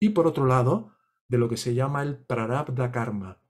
Y 0.00 0.10
por 0.10 0.26
otro 0.26 0.46
lado, 0.46 0.96
de 1.28 1.38
lo 1.38 1.48
que 1.48 1.56
se 1.56 1.74
llama 1.74 2.02
el 2.02 2.24
prarabdha 2.24 2.92
karma, 2.92 3.42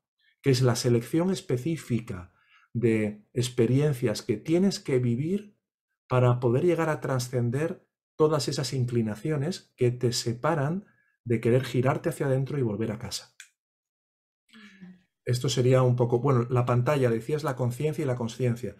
que 0.43 0.51
es 0.51 0.63
la 0.63 0.77
selección 0.77 1.31
específica 1.31 2.33
de 2.73 3.27
experiencias 3.35 4.23
que 4.23 4.37
tienes 4.37 4.81
que 4.81 4.99
vivir 4.99 5.59
para 6.09 6.41
poder 6.41 6.65
llegar 6.65 6.89
a 6.89 7.01
trascender 7.01 7.87
todas 8.17 8.49
esas 8.49 8.73
inclinaciones 8.73 9.73
que 9.77 9.91
te 9.91 10.13
separan 10.13 10.87
de 11.25 11.41
querer 11.41 11.65
girarte 11.65 12.09
hacia 12.09 12.27
adentro 12.27 12.59
y 12.59 12.63
volver 12.63 12.93
a 12.93 12.99
casa. 12.99 13.35
Esto 15.25 15.49
sería 15.49 15.83
un 15.83 15.97
poco, 15.97 16.19
bueno, 16.19 16.47
la 16.51 16.65
pantalla, 16.65 17.11
decías 17.11 17.45
la 17.45 17.55
conciencia 17.55 18.03
y 18.03 18.07
la 18.07 18.17
conciencia. 18.17 18.77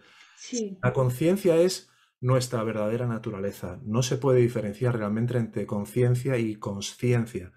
La 0.81 0.91
conciencia 0.91 1.55
es 1.55 1.89
nuestra 2.19 2.63
verdadera 2.63 3.07
naturaleza. 3.07 3.79
No 3.83 4.03
se 4.03 4.17
puede 4.17 4.41
diferenciar 4.41 4.97
realmente 4.97 5.37
entre 5.37 5.65
conciencia 5.65 6.37
y 6.37 6.55
consciencia. 6.55 7.53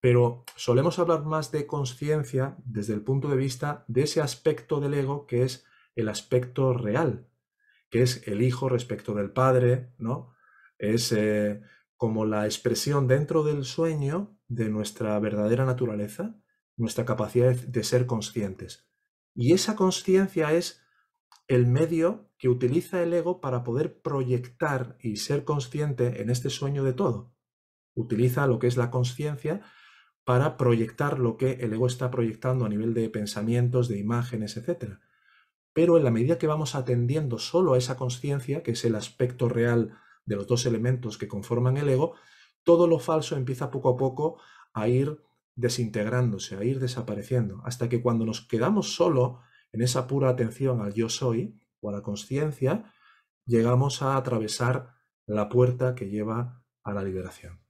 Pero 0.00 0.44
solemos 0.56 0.98
hablar 0.98 1.24
más 1.24 1.52
de 1.52 1.66
conciencia 1.66 2.56
desde 2.64 2.94
el 2.94 3.02
punto 3.02 3.28
de 3.28 3.36
vista 3.36 3.84
de 3.88 4.02
ese 4.02 4.20
aspecto 4.20 4.80
del 4.80 4.94
ego 4.94 5.26
que 5.26 5.44
es 5.44 5.64
el 5.94 6.08
aspecto 6.08 6.74
real, 6.74 7.28
que 7.90 8.02
es 8.02 8.26
el 8.26 8.42
hijo 8.42 8.68
respecto 8.68 9.14
del 9.14 9.30
padre, 9.30 9.92
¿no? 9.98 10.34
Es 10.82 11.12
eh, 11.12 11.60
como 11.96 12.26
la 12.26 12.44
expresión 12.44 13.06
dentro 13.06 13.44
del 13.44 13.64
sueño 13.64 14.36
de 14.48 14.68
nuestra 14.68 15.16
verdadera 15.20 15.64
naturaleza, 15.64 16.34
nuestra 16.76 17.04
capacidad 17.04 17.54
de 17.54 17.84
ser 17.84 18.06
conscientes. 18.06 18.88
Y 19.32 19.52
esa 19.52 19.76
conciencia 19.76 20.52
es 20.52 20.82
el 21.46 21.68
medio 21.68 22.28
que 22.36 22.48
utiliza 22.48 23.00
el 23.00 23.14
ego 23.14 23.40
para 23.40 23.62
poder 23.62 24.02
proyectar 24.02 24.96
y 25.00 25.18
ser 25.18 25.44
consciente 25.44 26.20
en 26.20 26.30
este 26.30 26.50
sueño 26.50 26.82
de 26.82 26.94
todo. 26.94 27.32
Utiliza 27.94 28.48
lo 28.48 28.58
que 28.58 28.66
es 28.66 28.76
la 28.76 28.90
conciencia 28.90 29.60
para 30.24 30.56
proyectar 30.56 31.20
lo 31.20 31.36
que 31.36 31.52
el 31.60 31.72
ego 31.74 31.86
está 31.86 32.10
proyectando 32.10 32.64
a 32.64 32.68
nivel 32.68 32.92
de 32.92 33.08
pensamientos, 33.08 33.86
de 33.86 33.98
imágenes, 33.98 34.56
etc. 34.56 34.98
Pero 35.72 35.96
en 35.96 36.02
la 36.02 36.10
medida 36.10 36.38
que 36.38 36.48
vamos 36.48 36.74
atendiendo 36.74 37.38
solo 37.38 37.74
a 37.74 37.78
esa 37.78 37.96
conciencia, 37.96 38.64
que 38.64 38.72
es 38.72 38.84
el 38.84 38.96
aspecto 38.96 39.48
real 39.48 39.96
de 40.24 40.36
los 40.36 40.46
dos 40.46 40.66
elementos 40.66 41.18
que 41.18 41.28
conforman 41.28 41.76
el 41.76 41.88
ego, 41.88 42.14
todo 42.62 42.86
lo 42.86 42.98
falso 42.98 43.36
empieza 43.36 43.70
poco 43.70 43.90
a 43.90 43.96
poco 43.96 44.40
a 44.72 44.88
ir 44.88 45.22
desintegrándose, 45.54 46.56
a 46.56 46.64
ir 46.64 46.80
desapareciendo, 46.80 47.60
hasta 47.64 47.88
que 47.88 48.00
cuando 48.00 48.24
nos 48.24 48.46
quedamos 48.46 48.94
solo 48.94 49.40
en 49.72 49.82
esa 49.82 50.06
pura 50.06 50.28
atención 50.28 50.80
al 50.80 50.94
yo 50.94 51.08
soy 51.08 51.58
o 51.80 51.90
a 51.90 51.92
la 51.92 52.02
conciencia, 52.02 52.92
llegamos 53.44 54.02
a 54.02 54.16
atravesar 54.16 54.94
la 55.26 55.48
puerta 55.48 55.94
que 55.94 56.08
lleva 56.08 56.62
a 56.84 56.92
la 56.92 57.02
liberación. 57.02 57.60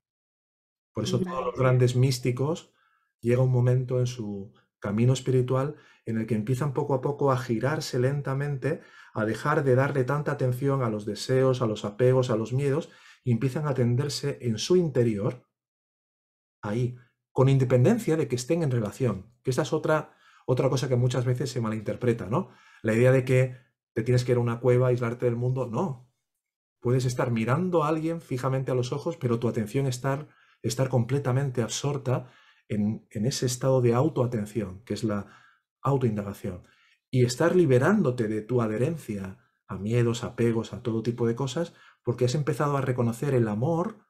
Por 0.93 1.05
eso 1.05 1.21
todos 1.21 1.45
los 1.45 1.57
grandes 1.57 1.97
místicos 1.97 2.73
llega 3.21 3.43
un 3.43 3.53
momento 3.53 3.99
en 3.99 4.07
su 4.07 4.53
camino 4.79 5.13
espiritual 5.13 5.77
en 6.05 6.19
el 6.19 6.27
que 6.27 6.35
empiezan 6.35 6.75
poco 6.75 6.95
a 6.95 7.01
poco 7.01 7.31
a 7.31 7.39
girarse 7.39 7.99
lentamente, 7.99 8.81
a 9.15 9.25
dejar 9.25 9.65
de 9.65 9.75
darle 9.75 10.05
tanta 10.05 10.33
atención 10.33 10.83
a 10.83 10.91
los 10.91 11.05
deseos, 11.05 11.63
a 11.63 11.67
los 11.67 11.85
apegos, 11.85 12.31
a 12.31 12.37
los 12.37 12.53
miedos, 12.53 12.91
y 13.25 13.33
empiezan 13.33 13.67
a 13.67 13.71
atenderse 13.71 14.39
en 14.43 14.59
su 14.59 14.77
interior, 14.77 15.47
ahí, 16.63 16.97
con 17.31 17.49
independencia 17.49 18.17
de 18.17 18.29
que 18.29 18.37
estén 18.37 18.63
en 18.63 18.71
relación, 18.71 19.33
que 19.43 19.51
esa 19.51 19.63
es 19.63 19.73
otra 19.73 20.17
otra 20.47 20.69
cosa 20.69 20.89
que 20.89 20.97
muchas 20.97 21.25
veces 21.25 21.51
se 21.51 21.61
malinterpreta, 21.61 22.27
¿no? 22.27 22.51
La 22.83 22.95
idea 22.95 23.13
de 23.13 23.25
que 23.25 23.57
te 23.95 24.03
tienes 24.03 24.25
que 24.25 24.33
ir 24.33 24.39
a 24.39 24.41
una 24.41 24.61
cueva, 24.61 24.89
aislarte 24.89 25.27
del 25.27 25.37
mundo, 25.37 25.67
no. 25.67 26.11
Puedes 26.81 27.05
estar 27.05 27.31
mirando 27.31 27.85
a 27.85 27.89
alguien 27.89 28.21
fijamente 28.21 28.71
a 28.71 28.75
los 28.75 28.93
ojos, 28.93 29.17
pero 29.17 29.39
tu 29.39 29.49
atención 29.49 29.87
estar, 29.87 30.29
estar 30.63 30.89
completamente 30.89 31.63
absorta 31.63 32.31
en, 32.69 33.07
en 33.11 33.27
ese 33.27 33.47
estado 33.47 33.81
de 33.81 33.95
autoatención, 33.95 34.83
que 34.85 34.95
es 34.95 35.05
la 35.05 35.27
autoindagación. 35.81 36.67
Y 37.13 37.27
estar 37.27 37.55
liberándote 37.55 38.27
de 38.27 38.41
tu 38.41 38.63
adherencia 38.63 39.39
a 39.67 39.77
miedos, 39.77 40.25
apegos, 40.25 40.73
a 40.73 40.83
todo 40.83 41.03
tipo 41.03 41.27
de 41.27 41.35
cosas, 41.35 41.75
porque 42.03 42.25
has 42.25 42.35
empezado 42.35 42.77
a 42.77 42.81
reconocer 42.81 43.35
el 43.35 43.49
amor 43.49 44.07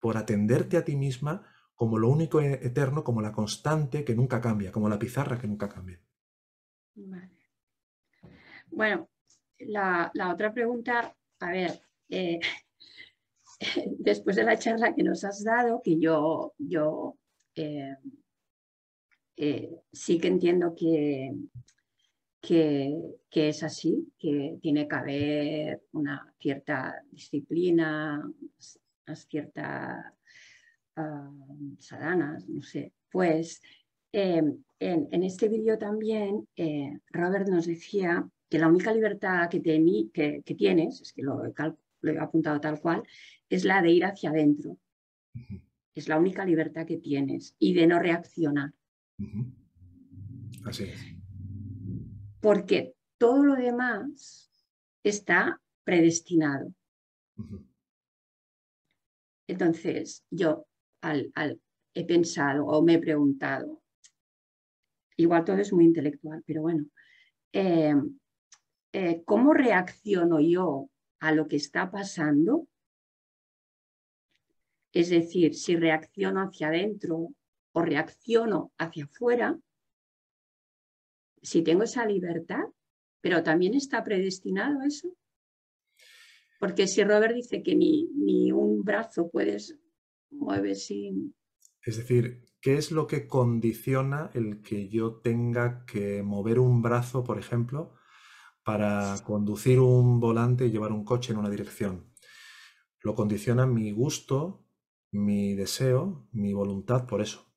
por 0.00 0.16
atenderte 0.16 0.76
a 0.76 0.84
ti 0.84 0.96
misma 0.96 1.46
como 1.76 1.98
lo 1.98 2.08
único 2.08 2.40
e-, 2.40 2.54
eterno, 2.66 3.04
como 3.04 3.22
la 3.22 3.30
constante 3.30 4.04
que 4.04 4.16
nunca 4.16 4.40
cambia, 4.40 4.72
como 4.72 4.88
la 4.88 4.98
pizarra 4.98 5.38
que 5.38 5.46
nunca 5.46 5.68
cambia. 5.68 6.00
Bueno, 8.70 9.08
la, 9.60 10.10
otra 10.32 10.52
pregunta, 10.52 11.14
a 11.38 11.50
ver, 11.52 11.80
eh, 12.08 12.40
después 13.98 14.34
de 14.34 14.42
la 14.42 14.58
charla 14.58 14.96
que 14.96 15.04
nos 15.04 15.22
has 15.22 15.44
dado, 15.44 15.80
que 15.80 15.96
yo, 15.96 16.54
yo 16.58 17.16
eh, 17.54 17.96
eh, 19.36 19.76
sí 19.92 20.18
que 20.18 20.26
entiendo 20.26 20.74
que, 20.74 21.30
que, 22.42 23.20
es 23.30 23.62
así, 23.62 24.12
que 24.18 24.58
tiene 24.60 24.88
que 24.88 24.96
haber 24.96 25.82
una 25.92 26.34
cierta 26.40 27.00
disciplina, 27.10 28.28
unas 29.06 29.26
ciertas 29.28 30.04
uh, 30.96 31.76
sadanas, 31.78 32.48
no 32.48 32.62
sé. 32.62 32.92
Pues 33.10 33.62
em, 34.10 34.58
en, 34.80 35.22
este 35.22 35.48
vídeo 35.48 35.78
también 35.78 36.48
Robert 37.12 37.48
nos 37.48 37.66
decía 37.66 38.28
que 38.50 38.58
la 38.58 38.68
única 38.68 38.92
libertad 38.92 39.48
que, 39.48 39.62
que, 40.12 40.54
tienes, 40.54 41.00
es 41.00 41.12
que 41.12 41.22
lo 41.22 41.44
he, 41.44 41.52
lo 42.00 42.12
he 42.12 42.18
apuntado 42.18 42.60
tal 42.60 42.80
cual, 42.80 43.02
es 43.48 43.64
la 43.64 43.80
de 43.80 43.92
ir 43.92 44.04
hacia 44.04 44.30
adentro. 44.30 44.78
Es 45.94 46.08
la 46.08 46.18
única 46.18 46.44
libertad 46.44 46.86
que 46.86 46.96
tienes 46.96 47.54
y 47.58 47.74
de 47.74 47.86
no 47.86 47.98
reaccionar. 47.98 48.72
Así 50.64 50.84
es. 50.84 51.11
Porque 52.42 52.94
todo 53.16 53.42
lo 53.42 53.54
demás 53.54 54.50
está 55.02 55.58
predestinado. 55.84 56.74
Entonces, 59.46 60.24
yo 60.30 60.66
al, 61.00 61.32
he 61.94 62.04
pensado 62.04 62.66
o 62.66 62.82
me 62.82 62.94
he 62.94 62.98
preguntado, 62.98 63.82
igual 65.16 65.44
todo 65.44 65.56
es 65.56 65.72
muy 65.72 65.84
intelectual, 65.84 66.42
pero 66.46 66.62
bueno, 66.62 66.84
eh, 67.52 67.94
eh, 68.92 69.22
¿cómo 69.24 69.54
reacciono 69.54 70.40
yo 70.40 70.90
a 71.20 71.32
lo 71.32 71.48
que 71.48 71.56
está 71.56 71.90
pasando 71.90 72.68
es 74.92 75.08
decir, 75.08 75.54
si 75.54 75.76
reacciono 75.76 76.42
hacia 76.42 76.68
adentro 76.68 77.28
o 77.72 77.82
reacciono 77.82 78.72
hacia 78.78 79.04
afuera, 79.04 79.58
si 81.42 81.62
tengo 81.62 81.82
esa 81.82 82.06
libertad, 82.06 82.64
pero 83.20 83.42
también 83.42 83.74
está 83.74 84.02
predestinado 84.04 84.82
eso. 84.82 85.14
Porque 86.58 86.86
si 86.86 87.02
Robert 87.02 87.34
dice 87.34 87.62
que 87.62 87.74
ni, 87.74 88.08
ni 88.14 88.52
un 88.52 88.82
brazo 88.82 89.30
puedes 89.30 89.78
mover 90.30 90.76
sin... 90.76 91.34
Es 91.82 91.96
decir, 91.96 92.44
¿qué 92.60 92.76
es 92.76 92.92
lo 92.92 93.06
que 93.06 93.26
condiciona 93.26 94.30
el 94.34 94.62
que 94.62 94.88
yo 94.88 95.20
tenga 95.20 95.84
que 95.84 96.22
mover 96.22 96.60
un 96.60 96.80
brazo, 96.80 97.24
por 97.24 97.38
ejemplo, 97.38 97.94
para 98.62 99.16
conducir 99.24 99.80
un 99.80 100.20
volante 100.20 100.66
y 100.66 100.70
llevar 100.70 100.92
un 100.92 101.04
coche 101.04 101.32
en 101.32 101.38
una 101.38 101.50
dirección? 101.50 102.12
Lo 103.00 103.16
condiciona 103.16 103.66
mi 103.66 103.90
gusto 103.90 104.62
mi 105.12 105.54
deseo, 105.54 106.26
mi 106.32 106.54
voluntad 106.54 107.06
por 107.06 107.20
eso. 107.20 107.51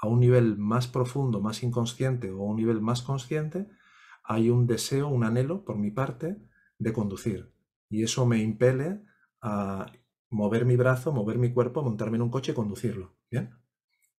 A 0.00 0.08
un 0.08 0.20
nivel 0.20 0.58
más 0.58 0.88
profundo, 0.88 1.40
más 1.40 1.62
inconsciente 1.62 2.30
o 2.30 2.42
a 2.42 2.46
un 2.46 2.56
nivel 2.56 2.80
más 2.80 3.02
consciente, 3.02 3.68
hay 4.24 4.50
un 4.50 4.66
deseo, 4.66 5.08
un 5.08 5.24
anhelo 5.24 5.64
por 5.64 5.76
mi 5.78 5.90
parte 5.90 6.36
de 6.78 6.92
conducir. 6.92 7.52
Y 7.88 8.02
eso 8.02 8.26
me 8.26 8.38
impele 8.38 9.02
a 9.40 9.92
mover 10.30 10.64
mi 10.64 10.76
brazo, 10.76 11.12
mover 11.12 11.38
mi 11.38 11.52
cuerpo, 11.52 11.82
montarme 11.82 12.16
en 12.16 12.22
un 12.22 12.30
coche 12.30 12.52
y 12.52 12.54
conducirlo. 12.54 13.16
¿Bien? 13.30 13.56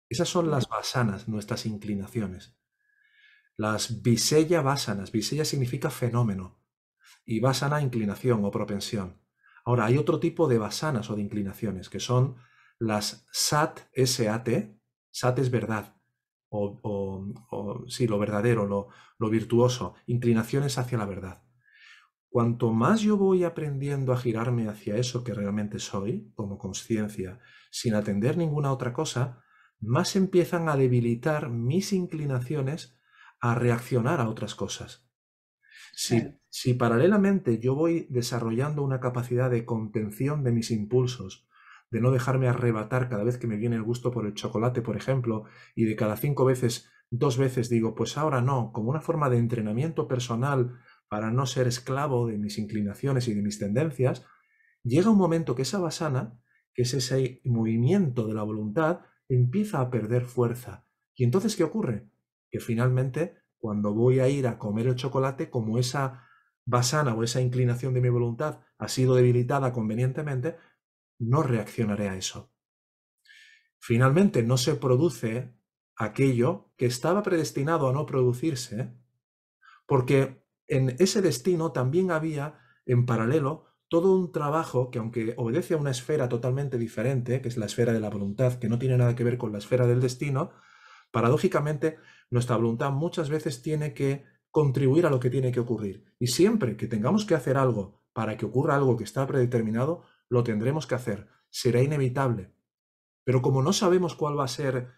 Esas 0.09 0.29
son 0.29 0.51
las 0.51 0.69
basanas, 0.69 1.29
nuestras 1.29 1.67
inclinaciones. 1.67 2.57
Las 3.57 4.03
visella 4.03 4.63
basanas. 4.63 5.11
Visella 5.11 5.45
significa 5.45 5.91
fenómeno. 5.91 6.61
Y 7.25 7.41
basana, 7.41 7.83
inclinación 7.83 8.45
o 8.45 8.51
propensión. 8.51 9.21
Ahora, 9.65 9.87
hay 9.87 9.99
otro 9.99 10.21
tipo 10.21 10.47
de 10.47 10.59
basanas 10.59 11.11
o 11.11 11.17
de 11.17 11.23
inclinaciones, 11.23 11.91
que 11.91 11.99
son 11.99 12.37
las 12.79 13.27
SAT, 13.33 13.81
S-A-T, 13.93 14.76
SAT 15.17 15.39
es 15.39 15.51
verdad, 15.51 15.97
o, 16.51 17.85
sí, 17.89 18.07
lo 18.07 18.19
verdadero, 18.19 18.67
lo, 18.67 18.89
lo 19.19 19.31
virtuoso, 19.31 19.95
inclinaciones 20.07 20.77
hacia 20.77 20.99
la 20.99 21.07
verdad. 21.07 21.43
Cuanto 22.29 22.71
más 22.73 23.01
yo 23.01 23.17
voy 23.17 23.45
aprendiendo 23.45 24.13
a 24.13 24.19
girarme 24.19 24.69
hacia 24.69 24.97
eso 24.97 25.25
que 25.25 25.33
realmente 25.33 25.79
soy, 25.79 26.31
como 26.35 26.59
conciencia, 26.59 27.41
sin 27.71 27.95
atender 27.95 28.37
ninguna 28.37 28.71
otra 28.71 28.93
cosa, 28.93 29.43
más 29.81 30.17
empiezan 30.17 30.69
a 30.69 30.77
debilitar 30.77 31.49
mis 31.49 31.95
inclinaciones 31.95 33.01
a 33.41 33.55
reaccionar 33.55 34.21
a 34.21 34.29
otras 34.29 34.55
cosas. 34.55 35.09
Si, 35.95 36.75
paralelamente 36.75 37.59
yo 37.59 37.75
voy 37.75 38.07
desarrollando 38.11 38.83
una 38.83 39.01
capacidad 39.01 39.51
de 39.51 39.65
contención 39.65 40.45
de 40.45 40.53
mis 40.53 40.71
impulsos, 40.71 41.49
de 41.97 42.03
no 42.03 42.11
dejarme 42.11 42.47
arrebatar 42.47 43.09
cada 43.09 43.25
vez 43.25 43.39
que 43.39 43.47
me 43.47 43.57
viene 43.57 43.77
el 43.77 43.83
gusto 43.83 44.11
por 44.11 44.27
el 44.27 44.35
chocolate, 44.35 44.83
por 44.83 44.99
ejemplo, 44.99 45.45
y 45.75 45.87
de 45.87 45.97
cada 45.97 46.19
cinco 46.19 46.45
veces, 46.45 46.91
dos 47.09 47.39
veces 47.39 47.71
digo, 47.71 47.95
pues 47.95 48.19
ahora 48.19 48.43
no, 48.43 48.71
como 48.71 48.91
una 48.91 49.01
forma 49.01 49.31
de 49.31 49.39
entrenamiento 49.39 50.07
personal 50.07 50.79
para 51.09 51.31
no 51.31 51.47
ser 51.47 51.67
esclavo 51.67 52.27
de 52.27 52.37
mis 52.37 52.59
inclinaciones 52.59 53.29
y 53.29 53.35
de 53.35 53.41
mis 53.41 53.59
tendencias, 53.59 54.27
llega 54.83 55.09
un 55.09 55.17
momento 55.17 55.55
que 55.55 55.63
esa 55.63 55.79
basana, 55.79 56.39
que 56.75 56.83
es 56.83 56.93
ese 56.93 57.41
movimiento 57.47 58.27
de 58.27 58.35
la 58.35 58.43
voluntad, 58.43 59.01
empieza 59.27 59.81
a 59.81 59.89
perder 59.89 60.27
fuerza. 60.27 60.85
¿Y 61.15 61.25
entonces 61.25 61.57
qué 61.57 61.65
ocurre? 61.65 62.11
Que 62.51 62.61
finalmente 62.61 63.37
cuando 63.57 63.95
voy 63.95 64.21
a 64.21 64.29
ir 64.29 64.47
a 64.47 64.59
comer 64.59 64.87
el 64.87 64.97
chocolate, 64.97 65.49
como 65.49 65.79
esa 65.79 66.27
basana 66.67 67.15
o 67.15 67.23
esa 67.23 67.41
inclinación 67.41 67.95
de 67.95 68.03
mi 68.03 68.11
voluntad 68.11 68.61
ha 68.77 68.89
sido 68.89 69.15
debilitada 69.15 69.73
convenientemente, 69.73 70.57
no 71.19 71.43
reaccionaré 71.43 72.09
a 72.09 72.17
eso. 72.17 72.53
Finalmente, 73.79 74.43
no 74.43 74.57
se 74.57 74.75
produce 74.75 75.55
aquello 75.97 76.73
que 76.77 76.87
estaba 76.87 77.23
predestinado 77.23 77.89
a 77.89 77.93
no 77.93 78.07
producirse, 78.07 78.95
porque 79.87 80.45
en 80.67 80.97
ese 80.99 81.23
destino 81.23 81.73
también 81.73 82.11
había, 82.11 82.59
en 82.85 83.07
paralelo, 83.07 83.67
todo 83.89 84.15
un 84.15 84.33
trabajo 84.33 84.91
que 84.91 84.99
aunque 84.99 85.35
obedece 85.37 85.75
a 85.75 85.79
una 85.79 85.93
esfera 85.93 86.29
totalmente 86.29 86.77
diferente, 86.77 87.41
que 87.41 87.49
es 87.49 87.57
la 87.57 87.67
esfera 87.67 87.93
de 87.93 88.01
la 88.01 88.11
voluntad, 88.11 88.55
que 88.55 88.69
no 88.69 88.79
tiene 88.79 88.99
nada 88.99 89.15
que 89.15 89.25
ver 89.25 89.39
con 89.39 89.53
la 89.53 89.59
esfera 89.59 89.87
del 89.87 90.01
destino, 90.01 90.51
paradójicamente 91.13 91.99
nuestra 92.31 92.57
voluntad 92.57 92.91
muchas 92.91 93.31
veces 93.31 93.63
tiene 93.63 93.95
que 93.95 94.25
contribuir 94.51 95.07
a 95.07 95.11
lo 95.11 95.21
que 95.21 95.31
tiene 95.31 95.53
que 95.53 95.61
ocurrir. 95.61 96.05
Y 96.19 96.29
siempre 96.29 96.77
que 96.77 96.89
tengamos 96.89 97.25
que 97.25 97.35
hacer 97.35 97.57
algo 97.57 98.03
para 98.13 98.37
que 98.37 98.47
ocurra 98.47 98.75
algo 98.75 98.97
que 98.97 99.05
está 99.05 99.27
predeterminado, 99.27 100.05
lo 100.29 100.45
tendremos 100.45 100.87
que 100.87 100.95
hacer. 100.95 101.29
Será 101.51 101.83
inevitable. 101.83 102.53
Pero 103.25 103.43
como 103.43 103.63
no 103.63 103.73
sabemos 103.73 104.15
cuál 104.15 104.39
va 104.39 104.45
a 104.45 104.49
ser 104.49 104.89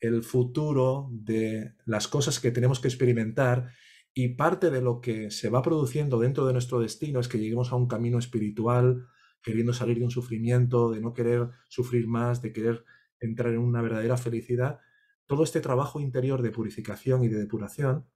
el 0.00 0.22
futuro 0.22 1.08
de 1.10 1.74
las 1.84 2.08
cosas 2.08 2.40
que 2.40 2.50
tenemos 2.50 2.80
que 2.80 2.88
experimentar 2.88 3.72
y 4.14 4.28
parte 4.30 4.70
de 4.70 4.80
lo 4.80 5.00
que 5.00 5.30
se 5.30 5.48
va 5.48 5.62
produciendo 5.62 6.18
dentro 6.18 6.46
de 6.46 6.52
nuestro 6.52 6.80
destino 6.80 7.20
es 7.20 7.28
que 7.28 7.38
lleguemos 7.38 7.72
a 7.72 7.76
un 7.76 7.88
camino 7.88 8.18
espiritual, 8.18 9.06
queriendo 9.42 9.72
salir 9.72 9.98
de 9.98 10.04
un 10.04 10.10
sufrimiento, 10.10 10.90
de 10.90 11.00
no 11.00 11.14
querer 11.14 11.50
sufrir 11.68 12.06
más, 12.08 12.42
de 12.42 12.52
querer 12.52 12.84
entrar 13.20 13.52
en 13.52 13.58
una 13.58 13.82
verdadera 13.82 14.16
felicidad, 14.16 14.80
todo 15.26 15.44
este 15.44 15.60
trabajo 15.60 16.00
interior 16.00 16.42
de 16.42 16.50
purificación 16.50 17.22
y 17.22 17.28
de 17.28 17.38
depuración, 17.38 18.08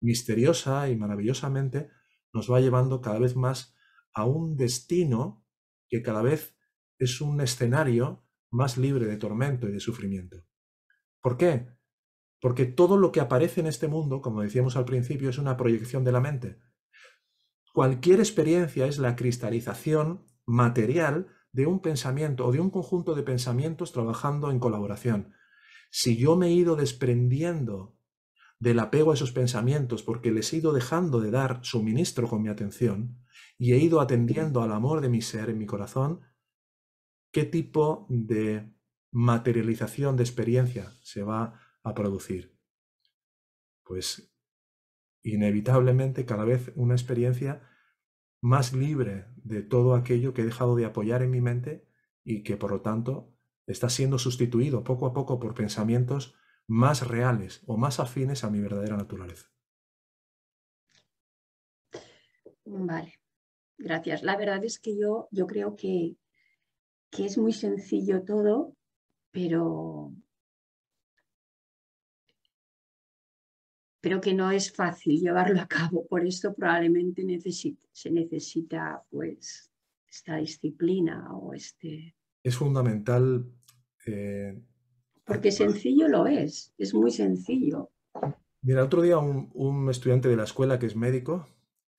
misteriosa 0.00 0.88
y 0.90 0.96
maravillosamente, 0.96 1.90
nos 2.32 2.50
va 2.50 2.60
llevando 2.60 3.00
cada 3.00 3.18
vez 3.18 3.36
más 3.36 3.74
a 4.12 4.24
un 4.24 4.56
destino 4.56 5.44
que 5.88 6.02
cada 6.02 6.22
vez 6.22 6.56
es 6.98 7.20
un 7.20 7.40
escenario 7.40 8.24
más 8.50 8.76
libre 8.78 9.06
de 9.06 9.16
tormento 9.16 9.68
y 9.68 9.72
de 9.72 9.80
sufrimiento. 9.80 10.44
¿Por 11.20 11.36
qué? 11.36 11.68
Porque 12.40 12.66
todo 12.66 12.96
lo 12.96 13.12
que 13.12 13.20
aparece 13.20 13.60
en 13.60 13.66
este 13.66 13.88
mundo, 13.88 14.20
como 14.20 14.42
decíamos 14.42 14.76
al 14.76 14.84
principio, 14.84 15.30
es 15.30 15.38
una 15.38 15.56
proyección 15.56 16.04
de 16.04 16.12
la 16.12 16.20
mente. 16.20 16.58
Cualquier 17.72 18.20
experiencia 18.20 18.86
es 18.86 18.98
la 18.98 19.16
cristalización 19.16 20.26
material 20.46 21.28
de 21.52 21.66
un 21.66 21.80
pensamiento 21.80 22.46
o 22.46 22.52
de 22.52 22.60
un 22.60 22.70
conjunto 22.70 23.14
de 23.14 23.22
pensamientos 23.22 23.92
trabajando 23.92 24.50
en 24.50 24.58
colaboración. 24.58 25.34
Si 25.90 26.16
yo 26.16 26.36
me 26.36 26.48
he 26.48 26.52
ido 26.52 26.76
desprendiendo 26.76 27.96
del 28.60 28.78
apego 28.78 29.12
a 29.12 29.14
esos 29.14 29.32
pensamientos 29.32 30.02
porque 30.02 30.32
les 30.32 30.52
he 30.52 30.56
ido 30.56 30.72
dejando 30.72 31.20
de 31.20 31.30
dar 31.30 31.60
suministro 31.62 32.28
con 32.28 32.42
mi 32.42 32.48
atención 32.48 33.18
y 33.58 33.72
he 33.72 33.78
ido 33.78 34.00
atendiendo 34.00 34.62
al 34.62 34.72
amor 34.72 35.00
de 35.00 35.08
mi 35.08 35.20
ser 35.20 35.50
en 35.50 35.58
mi 35.58 35.66
corazón, 35.66 36.20
¿qué 37.32 37.44
tipo 37.44 38.06
de 38.08 38.72
materialización 39.10 40.16
de 40.16 40.22
experiencia 40.22 40.92
se 41.02 41.22
va 41.24 41.60
a 41.82 41.94
producir? 41.94 42.56
Pues 43.82 44.32
inevitablemente 45.22 46.24
cada 46.24 46.44
vez 46.44 46.72
una 46.76 46.94
experiencia 46.94 47.68
más 48.40 48.72
libre 48.72 49.26
de 49.36 49.62
todo 49.62 49.94
aquello 49.94 50.32
que 50.32 50.42
he 50.42 50.46
dejado 50.46 50.76
de 50.76 50.84
apoyar 50.84 51.22
en 51.22 51.32
mi 51.32 51.40
mente 51.40 51.88
y 52.22 52.44
que 52.44 52.56
por 52.56 52.70
lo 52.70 52.80
tanto 52.82 53.34
está 53.66 53.88
siendo 53.88 54.18
sustituido 54.18 54.84
poco 54.84 55.06
a 55.06 55.12
poco 55.12 55.40
por 55.40 55.54
pensamientos 55.54 56.36
más 56.68 57.08
reales 57.08 57.62
o 57.66 57.76
más 57.76 57.98
afines 57.98 58.44
a 58.44 58.50
mi 58.50 58.60
verdadera 58.60 58.96
naturaleza. 58.96 59.48
Vale, 62.64 63.18
gracias. 63.78 64.22
La 64.22 64.36
verdad 64.36 64.64
es 64.64 64.78
que 64.78 64.96
yo, 64.96 65.28
yo 65.30 65.46
creo 65.46 65.76
que, 65.76 66.16
que 67.10 67.24
es 67.24 67.38
muy 67.38 67.52
sencillo 67.52 68.22
todo, 68.22 68.76
pero, 69.30 70.12
pero 74.00 74.20
que 74.20 74.34
no 74.34 74.50
es 74.50 74.72
fácil 74.72 75.20
llevarlo 75.20 75.60
a 75.60 75.68
cabo. 75.68 76.06
Por 76.06 76.26
esto 76.26 76.54
probablemente 76.54 77.22
se 77.92 78.10
necesita 78.10 79.02
pues 79.10 79.70
esta 80.08 80.36
disciplina 80.36 81.34
o 81.36 81.54
este... 81.54 82.14
Es 82.42 82.56
fundamental. 82.56 83.46
Eh, 84.06 84.60
Porque 85.24 85.52
sencillo 85.52 86.08
lo 86.08 86.26
es, 86.26 86.72
es 86.78 86.94
muy 86.94 87.10
sencillo. 87.10 87.90
Mira, 88.62 88.84
otro 88.84 89.02
día 89.02 89.18
un, 89.18 89.88
estudiante 89.90 90.28
de 90.28 90.36
la 90.36 90.44
escuela 90.44 90.78
que 90.78 90.86
es 90.86 90.96
médico 90.96 91.46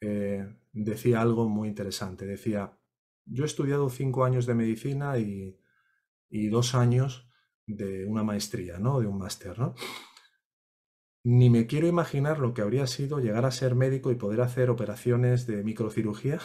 eh, 0.01 0.45
decía 0.71 1.21
algo 1.21 1.49
muy 1.49 1.67
interesante. 1.67 2.25
Decía, 2.25 2.77
yo 3.25 3.43
he 3.43 3.47
estudiado 3.47 3.89
cinco 3.89 4.25
años 4.25 4.45
de 4.45 4.55
medicina 4.55 5.17
y, 5.17 5.57
dos 6.49 6.75
años 6.75 7.27
de 7.65 8.05
una 8.05 8.23
maestría, 8.23 8.79
¿no? 8.79 8.99
De 8.99 9.07
un 9.07 9.17
máster, 9.17 9.57
¿no? 9.57 9.75
Ni 11.23 11.49
me 11.49 11.67
quiero 11.67 11.87
imaginar 11.87 12.39
lo 12.39 12.53
que 12.53 12.61
habría 12.61 12.87
sido 12.87 13.19
llegar 13.19 13.45
a 13.45 13.51
ser 13.51 13.75
médico 13.75 14.11
y 14.11 14.15
poder 14.15 14.41
hacer 14.41 14.69
operaciones 14.69 15.47
de 15.47 15.63
microcirugía 15.63 16.39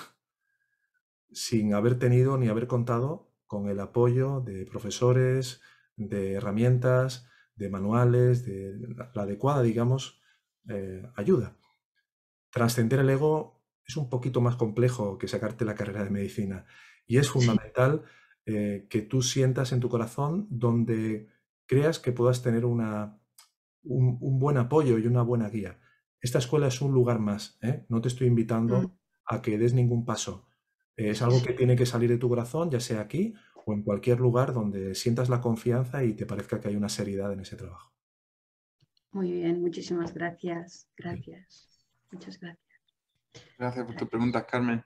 sin 1.33 1.75
haber 1.75 1.99
tenido 1.99 2.37
ni 2.39 2.49
haber 2.49 2.67
contado 2.67 3.31
con 3.47 3.69
el 3.69 3.79
apoyo 3.81 4.41
de 4.41 4.67
profesores, 4.67 5.61
de 5.97 6.33
herramientas, 6.33 7.29
de 7.55 7.69
manuales, 7.71 8.45
de 8.45 8.75
la 9.15 9.23
adecuada, 9.23 9.63
digamos, 9.63 10.21
eh, 10.69 11.03
ayuda. 11.15 11.57
Trascender 12.51 13.01
el 13.01 13.11
ego 13.11 13.54
es 13.87 13.97
un 13.97 14.09
poquito 14.09 14.41
más 14.41 14.57
complejo 14.57 15.19
que 15.19 15.29
sacarte 15.29 15.65
la 15.65 15.75
carrera 15.75 16.05
de 16.05 16.11
medicina 16.11 16.65
y 17.07 17.19
es 17.19 17.29
fundamental 17.29 18.03
eh, 18.47 18.87
que 18.89 19.03
tú 19.03 19.23
sientas 19.23 19.73
en 19.73 19.81
tu 19.81 19.89
corazón 19.89 20.47
donde 20.51 21.29
creas 21.67 21.99
que 21.99 22.13
puedas 22.13 22.43
tener 22.43 22.65
una, 22.65 23.19
un, 23.83 24.39
buen 24.39 24.57
apoyo 24.57 24.99
y 24.99 25.07
una 25.07 25.23
buena 25.23 25.49
guía. 25.49 25.79
Esta 26.21 26.39
escuela 26.39 26.69
es 26.69 26.81
un 26.81 26.93
lugar 26.93 27.19
más, 27.19 27.59
¿eh? 27.63 27.85
no 27.89 28.01
te 28.01 28.09
estoy 28.09 28.27
invitando 28.27 28.83
mm. 28.83 28.93
a 29.27 29.43
que 29.43 29.59
des 29.59 29.75
ningún 29.75 30.05
paso. 30.05 30.47
Es 30.97 31.23
algo 31.23 31.43
que 31.43 31.55
tiene 31.55 31.75
que 31.75 31.87
salir 31.87 32.09
de 32.09 32.19
tu 32.19 32.29
corazón, 32.29 32.71
ya 32.71 32.81
sea 32.81 33.01
aquí 33.01 33.35
o 33.67 33.73
en 33.73 33.83
cualquier 33.83 34.21
lugar 34.21 34.53
donde 34.53 34.95
sientas 34.95 35.29
la 35.29 35.41
confianza 35.41 36.05
y 36.05 36.15
te 36.15 36.27
parezca 36.27 36.61
que 36.61 36.69
hay 36.69 36.77
una 36.77 36.89
seriedad 36.89 37.33
en 37.33 37.41
ese 37.41 37.57
trabajo. 37.57 37.93
Muy 39.11 39.33
bien, 39.33 39.61
muchísimas 39.61 40.13
gracias. 40.13 40.89
Gracias. 40.97 41.69
Muchas 42.11 42.39
gracias. 42.39 42.74
Gracias 43.59 43.87
por 43.87 43.97
tus 43.97 44.09
preguntas, 44.09 44.45
Carmen. 44.45 44.85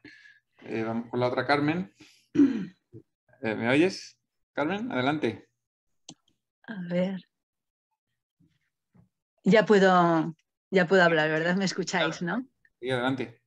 Eh, 0.63 0.83
vamos 0.83 1.11
con 1.11 1.21
la 1.21 1.29
otra 1.29 1.47
Carmen. 1.47 1.93
Eh, 3.41 3.55
¿Me 3.55 3.69
oyes, 3.69 4.19
Carmen? 4.53 4.91
Adelante. 4.91 5.49
A 6.67 6.75
ver. 6.91 7.21
Ya 9.45 9.65
puedo, 9.65 10.35
ya 10.73 10.89
puedo 10.89 11.05
hablar, 11.05 11.31
¿verdad? 11.31 11.55
¿Me 11.55 11.65
escucháis, 11.65 12.21
no? 12.21 12.45
Sí, 12.81 12.91
adelante. 12.91 13.41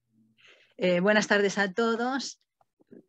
Eh, 0.78 1.02
buenas 1.02 1.28
tardes 1.28 1.58
a 1.58 1.74
todos. 1.74 2.40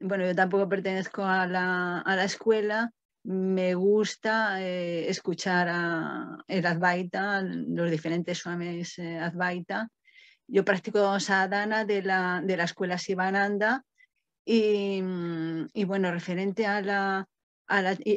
Bueno, 0.01 0.27
yo 0.27 0.35
tampoco 0.35 0.69
pertenezco 0.69 1.24
a 1.24 1.47
la, 1.47 2.24
escuela. 2.24 2.90
Me 3.23 3.77
gusta 3.77 4.60
escuchar 4.60 5.69
a 5.70 6.39
el 6.48 6.66
Advaita, 6.66 7.43
los 7.43 7.93
diferentes 7.93 8.39
swamis 8.39 8.98
Advaita. 8.98 9.89
Yo 10.48 10.64
practico 10.64 11.19
sadhana 11.20 11.85
de 11.85 12.02
la, 12.02 12.40
de 12.44 12.56
la 12.56 12.64
escuela 12.64 12.98
Sivananda 12.98 13.85
y, 14.44 15.02
y 15.73 15.85
bueno, 15.85 16.10
referente 16.10 16.66
a 16.66 16.81
la, 16.82 17.28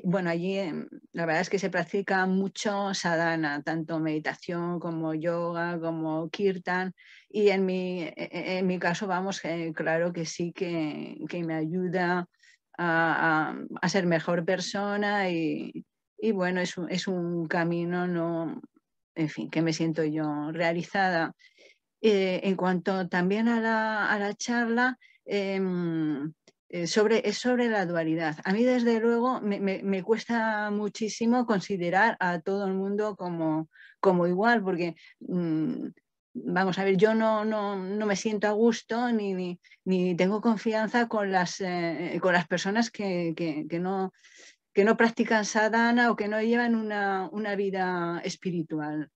bueno, 0.03 0.30
allí 0.30 0.57
em, 0.57 0.88
la 1.14 1.26
verdad 1.26 1.41
es 1.41 1.49
que 1.49 1.60
se 1.60 1.69
practica 1.69 2.26
mucho 2.26 2.93
sadhana, 2.93 3.61
tanto 3.64 3.99
meditación 3.99 4.80
como 4.80 5.14
yoga, 5.14 5.80
como 5.80 6.30
kirtan, 6.30 6.93
y 7.30 7.49
en 7.49 7.65
mi, 7.65 8.03
e, 8.03 8.14
e, 8.18 8.57
en 8.60 8.68
mi 8.68 8.80
caso, 8.80 9.07
vamos, 9.07 9.43
eh, 9.45 9.72
claro 9.73 10.11
que 10.11 10.26
sí 10.26 10.52
que, 10.52 11.18
me 11.45 11.56
ayuda 11.56 12.27
a, 12.77 13.56
ser 13.88 14.06
mejor 14.07 14.45
persona 14.45 15.30
y, 15.30 15.85
bueno, 16.34 16.60
es, 16.61 16.76
es, 16.89 17.07
un 17.07 17.47
camino, 17.47 18.07
no, 18.07 18.61
en 19.15 19.30
fin, 19.30 19.49
que 19.49 19.61
me 19.61 19.73
siento 19.73 20.03
yo 20.03 20.52
realizada. 20.52 21.34
Eh, 22.01 22.41
en 22.43 22.55
cuanto 22.55 23.07
también 23.07 23.47
a 23.47 23.59
la, 23.59 24.11
a 24.11 24.19
la 24.19 24.34
charla, 24.34 24.97
em, 25.26 26.34
eh, 26.69 26.88
sobre, 26.88 27.27
es 27.27 27.38
sobre 27.38 27.69
la 27.69 27.85
dualidad. 27.85 28.38
A 28.43 28.51
mí, 28.51 28.63
desde 28.63 28.99
luego, 28.99 29.39
me, 29.39 30.03
cuesta 30.03 30.69
muchísimo 30.72 31.45
considerar 31.45 32.17
a 32.19 32.39
todo 32.41 32.65
el 32.67 32.73
mundo 32.73 33.15
como, 33.15 33.69
como 33.99 34.27
igual, 34.27 34.63
porque, 34.63 34.95
mm, 35.19 35.88
vamos 36.34 36.77
a 36.77 36.84
ver, 36.84 36.97
yo 36.97 37.13
no, 37.13 37.45
no, 37.45 37.77
me 37.77 38.15
siento 38.15 38.47
a 38.47 38.51
gusto 38.51 39.11
ni, 39.11 39.57
ni, 39.85 40.15
tengo 40.15 40.41
confianza 40.41 41.07
con 41.07 41.31
las, 41.31 41.61
eh, 41.61 42.19
con 42.22 42.34
las 42.34 42.47
personas 42.47 42.91
que, 42.91 43.34
no, 43.80 44.11
que 44.73 44.84
no 44.84 44.97
practican 44.97 45.45
sadhana 45.45 46.11
o 46.11 46.15
que 46.15 46.27
no 46.27 46.41
llevan 46.41 46.76
una, 46.76 47.55
vida 47.55 48.22
espiritual. 48.26 49.09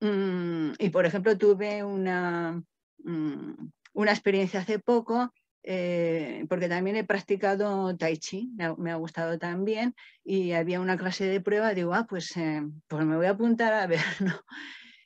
Mm, 0.00 0.72
y, 0.78 0.90
por 0.90 1.06
ejemplo, 1.06 1.36
tuve 1.38 1.82
una, 1.84 2.62
mm, 2.98 3.70
una 3.94 4.10
experiencia 4.12 4.60
hace 4.60 4.78
poco 4.78 5.32
eh, 5.68 6.46
porque 6.48 6.68
también 6.68 6.94
he 6.94 7.02
practicado 7.02 7.96
tai 7.96 8.18
chi, 8.18 8.52
me 8.78 8.92
ha, 8.92 8.96
gustado 8.96 9.36
también, 9.36 9.96
y 10.22 10.52
había 10.52 10.78
una 10.80 10.96
clase 10.96 11.24
de 11.26 11.40
prueba, 11.40 11.74
digo, 11.74 11.92
ah, 11.92 12.06
pues, 12.08 12.36
eh, 12.36 12.62
pues 12.86 13.04
me 13.04 13.16
voy 13.16 13.26
a 13.26 13.30
apuntar 13.30 13.72
a 13.72 13.86
ver, 13.88 13.98
¿no? 14.20 14.40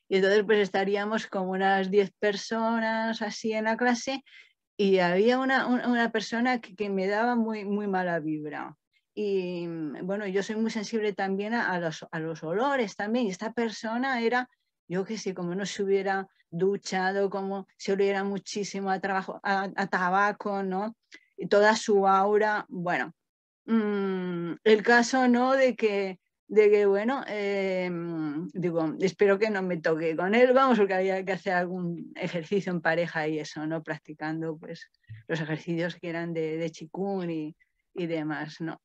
Y 0.06 0.16
entonces 0.16 0.42
pues 0.44 0.58
estaríamos 0.58 1.26
como 1.28 1.52
unas 1.52 1.90
10 1.90 2.10
personas 2.18 3.22
así 3.22 3.52
en 3.52 3.64
la 3.64 3.76
clase 3.78 4.22
y 4.76 4.98
había 4.98 5.38
una, 5.38 6.10
persona 6.12 6.60
que, 6.60 6.90
me 6.90 7.06
daba 7.06 7.36
muy, 7.36 7.64
muy 7.64 7.86
mala 7.86 8.18
vibra. 8.20 8.76
Y 9.14 9.66
bueno, 10.02 10.26
yo 10.26 10.42
soy 10.42 10.56
muy 10.56 10.70
sensible 10.70 11.14
también 11.14 11.54
a, 11.54 11.78
los, 11.78 12.06
a 12.10 12.18
los 12.18 12.42
olores 12.42 12.96
también, 12.96 13.26
y 13.26 13.30
esta 13.30 13.52
persona 13.52 14.20
era, 14.20 14.50
yo 14.90 15.04
qué 15.04 15.16
sé, 15.16 15.34
como 15.34 15.54
no 15.54 15.64
se 15.66 15.84
hubiera 15.84 16.28
duchado, 16.50 17.30
como 17.30 17.68
se 17.76 17.92
oliera 17.92 18.24
muchísimo 18.24 18.90
a, 18.90 18.98
trabajo, 18.98 19.38
a, 19.44 19.86
tabaco, 19.86 20.64
¿no? 20.64 20.96
Y 21.36 21.46
toda 21.46 21.76
su 21.76 22.08
aura, 22.08 22.66
bueno, 22.68 23.14
mm, 23.66 24.54
el 24.64 24.82
caso, 24.82 25.28
¿no? 25.28 25.52
De 25.52 25.76
que, 25.76 26.18
de 26.48 26.70
que 26.70 26.86
bueno, 26.86 27.22
em, 27.28 28.48
digo, 28.52 28.96
espero 28.98 29.38
que 29.38 29.48
no 29.48 29.62
me 29.62 29.76
toque 29.76 30.16
con 30.16 30.34
él, 30.34 30.52
vamos, 30.52 30.76
porque 30.76 30.94
había 30.94 31.24
que 31.24 31.32
hacer 31.32 31.52
algún 31.52 32.12
ejercicio 32.16 32.72
en 32.72 32.80
pareja 32.80 33.28
y 33.28 33.38
eso, 33.38 33.64
¿no? 33.68 33.84
Practicando, 33.84 34.58
pues, 34.58 34.90
los 35.28 35.40
ejercicios 35.40 35.94
que 35.94 36.08
eran 36.08 36.34
de, 36.34 36.56
de 36.56 37.54
y, 37.94 38.06
demás, 38.06 38.60
¿no? 38.60 38.80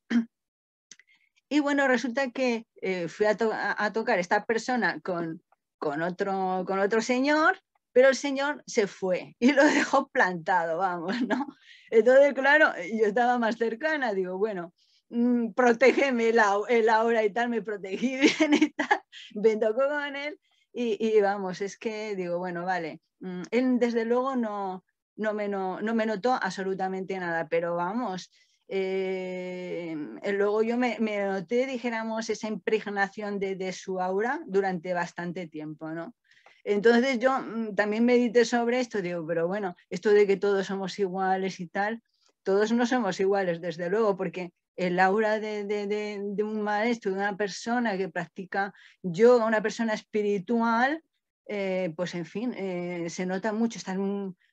Y 1.50 1.60
bueno, 1.62 1.88
resulta 1.88 2.32
que 2.32 2.66
eh, 2.82 3.08
fui 3.08 3.28
a, 3.28 3.36
a, 3.78 3.94
tocar 3.94 4.18
esta 4.20 4.46
persona 4.46 5.00
con, 5.02 5.42
con 5.78 6.02
otro, 6.02 6.64
con 6.66 6.80
otro 6.80 7.02
señor, 7.02 7.60
pero 7.92 8.10
el 8.10 8.16
señor 8.16 8.62
se 8.68 8.88
fue 8.88 9.36
y 9.40 9.54
lo 9.54 9.64
dejó 9.64 10.10
plantado, 10.10 10.78
vamos, 10.78 11.22
¿no? 11.22 11.48
Entonces, 11.90 12.34
claro, 12.34 12.74
yo 12.94 13.06
estaba 13.06 13.40
más 13.40 13.58
cercana, 13.58 14.14
digo, 14.14 14.38
bueno, 14.38 14.74
mmm, 15.10 15.54
protégeme 15.54 16.30
el, 16.30 16.90
ahora 16.90 17.24
y 17.24 17.32
tal, 17.32 17.50
me 17.50 17.62
protegí 17.62 18.18
bien 18.40 18.54
y 18.54 18.70
tal, 18.72 19.02
me 19.36 19.56
tocó 19.58 19.88
con 19.88 20.16
él 20.16 20.40
y, 20.74 21.22
vamos, 21.22 21.62
es 21.62 21.78
que 21.78 22.18
digo, 22.18 22.38
bueno, 22.38 22.66
vale, 22.66 23.00
mm, 23.22 23.44
él 23.52 23.80
desde 23.80 24.04
luego 24.04 24.36
no, 24.36 24.84
no, 25.16 25.34
me, 25.34 25.48
no, 25.48 25.80
no 25.82 25.96
me 25.96 26.06
notó 26.06 26.34
absolutamente 26.34 27.18
nada, 27.18 27.48
pero 27.48 27.76
vamos, 27.76 28.30
eh, 28.68 29.96
luego 30.34 30.64
yo 30.64 30.78
me, 30.78 30.98
noté, 31.00 31.66
dijéramos, 31.66 32.30
esa 32.30 32.48
impregnación 32.48 33.40
de, 33.40 33.72
su 33.74 34.02
aura 34.02 34.42
durante 34.48 34.94
bastante 34.94 35.48
tiempo, 35.48 35.90
¿no? 35.92 36.16
Entonces 36.64 37.20
yo 37.20 37.40
mm, 37.40 37.76
también 37.76 38.06
medité 38.06 38.44
sobre 38.44 38.80
esto, 38.80 39.02
digo, 39.02 39.26
pero 39.28 39.48
bueno, 39.48 39.76
esto 39.90 40.10
de 40.10 40.26
que 40.26 40.38
todos 40.38 40.66
somos 40.66 40.98
iguales 40.98 41.60
y 41.60 41.68
tal, 41.68 42.02
todos 42.44 42.72
no 42.72 42.86
somos 42.86 43.20
iguales, 43.20 43.62
desde 43.62 43.90
luego, 43.90 44.18
porque 44.18 44.52
el 44.76 45.00
aura 45.00 45.40
de, 45.40 46.44
un 46.44 46.62
maestro, 46.62 47.12
de 47.12 47.18
una 47.18 47.38
persona 47.38 47.98
que 47.98 48.10
practica 48.10 48.74
yoga, 49.04 49.46
una 49.46 49.62
persona 49.62 49.94
espiritual, 49.94 51.04
eh, 51.48 51.94
pues 51.96 52.16
en 52.16 52.26
fin, 52.26 52.54
eh, 52.56 53.08
se 53.10 53.26
nota 53.26 53.54
mucho, 53.54 53.78
estás 53.78 53.98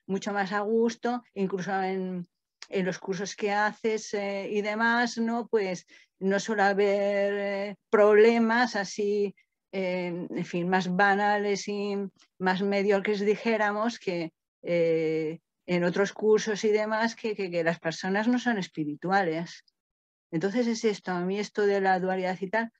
mucho 0.05 0.33
más 0.33 0.51
a 0.51 0.59
gusto, 0.61 1.23
incluso 1.33 1.71
en, 1.81 2.27
los 2.81 2.97
cursos 2.99 3.35
que 3.35 3.51
haces 3.51 4.13
eh, 4.13 4.49
y 4.49 4.61
demás, 4.61 5.17
¿no? 5.17 5.47
Pues 5.47 5.85
no 6.19 6.39
suele 6.39 6.63
haber 6.63 7.77
problemas 7.89 8.75
así, 8.75 9.35
en 9.71 10.45
fin, 10.45 10.69
más 10.69 10.95
banales 10.95 11.67
y 11.67 11.95
más 12.39 12.61
mediocres, 12.61 13.19
dijéramos, 13.19 13.99
que 13.99 14.31
en 15.65 15.83
otros 15.83 16.13
cursos 16.13 16.63
y 16.63 16.69
demás, 16.69 17.15
que, 17.15 17.35
que 17.35 17.63
las 17.63 17.79
personas 17.79 18.27
no 18.27 18.39
son 18.39 18.57
espirituales. 18.57 19.63
Entonces 20.31 20.67
es 20.67 20.83
esto, 20.83 21.11
a 21.11 21.21
mí 21.21 21.39
esto 21.39 21.65
de 21.65 21.79
la 21.79 21.99
dualidad 21.99 22.37
y 22.41 22.49
tal, 22.49 22.71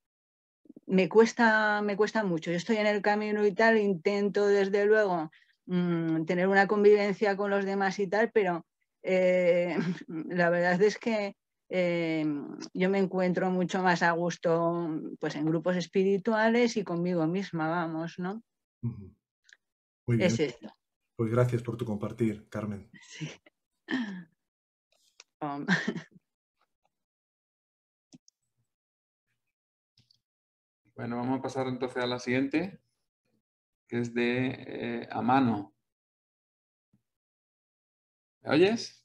me 0.86 1.08
cuesta, 1.08 1.82
me 1.82 1.96
cuesta 1.96 2.24
mucho. 2.24 2.52
Yo 2.52 2.58
estoy 2.58 2.78
en 2.78 2.88
el 2.88 3.02
camino 3.02 3.46
y 3.46 3.54
tal, 3.54 3.78
intento 3.78 4.48
desde 4.48 4.86
luego 4.86 5.32
mm, 5.66 6.26
tener 6.26 6.48
una 6.48 6.68
convivencia 6.68 7.38
con 7.38 7.52
los 7.52 7.66
demás 7.66 8.00
y 8.00 8.08
tal, 8.08 8.32
pero 8.32 8.66
eh, 9.04 9.78
la 10.08 10.50
verdad 10.50 10.82
es 10.82 10.98
que 10.98 11.36
eh, 11.70 12.26
yo 12.74 12.90
me 12.90 13.00
encuentro 13.00 13.50
mucho 13.50 13.82
más 13.82 14.04
a 14.04 14.12
gusto 14.12 15.02
pues, 15.20 15.36
en 15.36 15.46
grupos 15.46 15.76
espirituales 15.76 16.78
y 16.78 16.84
conmigo 16.84 17.26
misma, 17.28 17.70
vamos, 17.70 18.20
¿no? 18.20 18.44
Muy 18.82 20.18
bien. 20.18 20.22
Es 20.22 20.40
esto. 20.40 20.74
Pues 21.16 21.32
gracias 21.32 21.62
por 21.62 21.78
tu 21.78 21.86
compartir, 21.86 22.48
Carmen. 22.50 22.90
Sí. 23.02 23.30
Bueno, 30.96 31.18
vamos 31.18 31.40
a 31.40 31.42
pasar 31.42 31.68
entonces 31.68 32.02
a 32.02 32.08
la 32.08 32.18
siguiente, 32.18 32.80
que 33.90 34.00
es 34.00 34.14
de 34.14 34.48
eh, 34.48 35.08
a 35.12 35.22
mano. 35.22 35.74
¿Me 38.44 38.56
oyes? 38.56 39.02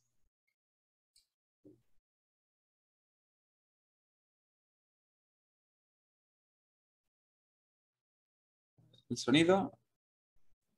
¿El 9.09 9.17
sonido? 9.17 9.79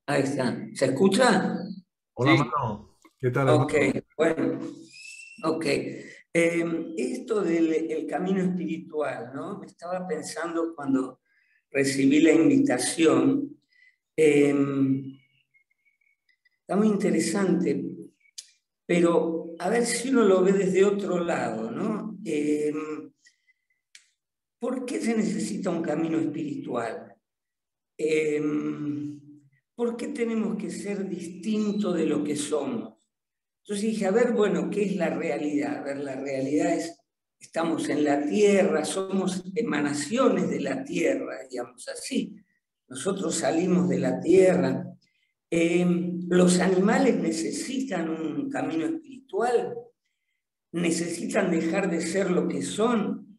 Ahí 0.06 0.22
está. 0.22 0.66
¿Se 0.74 0.84
escucha? 0.86 1.56
Hola, 2.14 2.34
Mano. 2.34 2.98
¿Qué 3.18 3.30
tal? 3.30 3.48
Ok, 3.48 3.72
bueno. 4.16 4.60
Ok. 5.44 5.66
Em, 6.32 6.94
esto 6.98 7.40
del 7.42 8.06
camino 8.06 8.42
espiritual, 8.42 9.32
¿no? 9.34 9.58
Me 9.58 9.66
estaba 9.66 10.06
pensando 10.06 10.74
cuando 10.76 11.22
recibí 11.70 12.20
la 12.20 12.32
invitación. 12.32 13.58
Em, 14.14 15.18
está 16.60 16.76
muy 16.76 16.88
interesante, 16.88 17.89
pero 18.90 19.54
a 19.60 19.68
ver 19.68 19.86
si 19.86 20.08
uno 20.08 20.24
lo 20.24 20.42
ve 20.42 20.52
desde 20.52 20.84
otro 20.84 21.22
lado, 21.22 21.70
¿no? 21.70 22.18
Em, 22.24 23.12
¿Por 24.58 24.84
qué 24.84 25.00
se 25.00 25.16
necesita 25.16 25.70
un 25.70 25.80
camino 25.80 26.18
espiritual? 26.18 27.14
¿Por 29.76 29.96
qué 29.96 30.08
tenemos 30.08 30.56
que 30.56 30.72
ser 30.72 31.08
distintos 31.08 31.94
de 31.94 32.06
lo 32.06 32.24
que 32.24 32.34
somos? 32.34 32.94
Entonces 33.62 33.92
dije, 33.92 34.06
a 34.06 34.10
ver, 34.10 34.32
bueno, 34.32 34.68
¿qué 34.68 34.86
es 34.86 34.96
la 34.96 35.10
realidad? 35.10 35.76
A 35.76 35.82
ver, 35.82 35.98
la 35.98 36.16
realidad 36.16 36.74
es, 36.74 36.98
estamos 37.38 37.88
en 37.90 38.02
la 38.02 38.26
tierra, 38.26 38.84
somos 38.84 39.44
emanaciones 39.54 40.50
de 40.50 40.58
la 40.58 40.82
tierra, 40.82 41.46
digamos 41.48 41.86
así. 41.86 42.34
Nosotros 42.88 43.36
salimos 43.36 43.88
de 43.88 44.00
la 44.00 44.18
tierra. 44.18 44.84
Eh, 45.48 45.86
los 46.30 46.60
animales 46.60 47.16
necesitan 47.16 48.08
un 48.08 48.48
camino 48.48 48.86
espiritual, 48.86 49.74
necesitan 50.72 51.50
dejar 51.50 51.90
de 51.90 52.00
ser 52.00 52.30
lo 52.30 52.48
que 52.48 52.62
son. 52.62 53.38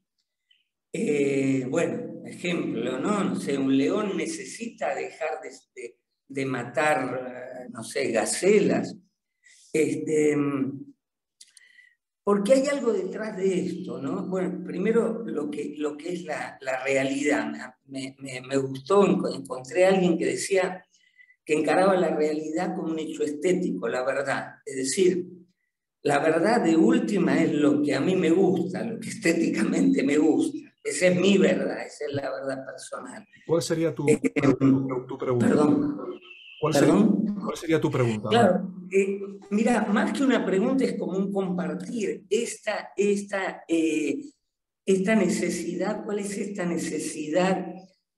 Eh, 0.93 1.65
bueno, 1.69 2.23
ejemplo, 2.25 2.99
¿no? 2.99 3.23
No 3.23 3.35
sé, 3.35 3.57
un 3.57 3.77
león 3.77 4.15
necesita 4.15 4.93
dejar 4.93 5.39
de, 5.41 5.95
de 6.27 6.45
matar, 6.45 7.69
no 7.71 7.83
sé, 7.83 8.11
gacelas 8.11 8.95
este, 9.73 10.35
porque 12.23 12.53
hay 12.53 12.67
algo 12.67 12.91
detrás 12.93 13.35
de 13.37 13.65
esto, 13.65 14.01
¿no? 14.01 14.27
Bueno, 14.27 14.63
primero 14.65 15.23
lo 15.25 15.49
que, 15.49 15.75
lo 15.77 15.97
que 15.97 16.13
es 16.13 16.23
la, 16.23 16.59
realidad. 16.83 17.51
Me, 17.87 18.57
gustó, 18.57 19.05
encontré 19.33 19.85
a 19.85 19.89
alguien 19.89 20.17
que 20.17 20.25
decía 20.25 20.85
que 21.51 21.59
encaraba 21.59 21.97
la 21.97 22.15
realidad 22.15 22.73
como 22.77 22.93
un 22.93 22.99
hecho 22.99 23.23
estético, 23.23 23.89
la 23.89 24.05
verdad. 24.05 24.55
Es 24.65 24.77
decir, 24.77 25.27
la 26.01 26.19
verdad 26.19 26.61
de 26.63 26.77
última 26.77 27.43
es 27.43 27.51
lo 27.51 27.81
que 27.81 27.93
a 27.93 27.99
mí 27.99 28.15
me 28.15 28.29
gusta, 28.29 28.85
lo 28.85 28.97
que 29.01 29.09
estéticamente 29.09 30.01
me 30.01 30.17
gusta. 30.17 30.71
Esa 30.81 31.07
es 31.07 31.19
mi 31.19 31.37
verdad, 31.37 31.85
esa 31.85 32.05
es 32.05 32.13
la 32.13 32.31
verdad 32.31 32.65
personal. 32.65 33.27
¿Cuál 33.45 33.61
sería 33.61 33.93
tu, 33.93 34.07
eh, 34.07 34.21
tu 35.05 35.17
pregunta? 35.17 35.45
Perdón. 35.45 35.97
¿Cuál, 36.61 36.73
Sería, 37.57 37.81
tu 37.81 37.91
pregunta? 37.91 38.29
Claro, 38.29 38.71
eh, 38.89 39.19
mira, 39.49 39.87
más 39.87 40.13
que 40.13 40.23
una 40.23 40.45
pregunta 40.45 40.85
es 40.85 40.97
como 40.97 41.17
un 41.17 41.33
compartir 41.33 42.23
esta, 42.29 42.93
esta, 42.95 43.65
eh, 43.67 44.23
esta 44.85 45.15
necesidad, 45.15 46.05
¿cuál 46.05 46.19
es 46.19 46.37
esta 46.37 46.65
necesidad 46.65 47.65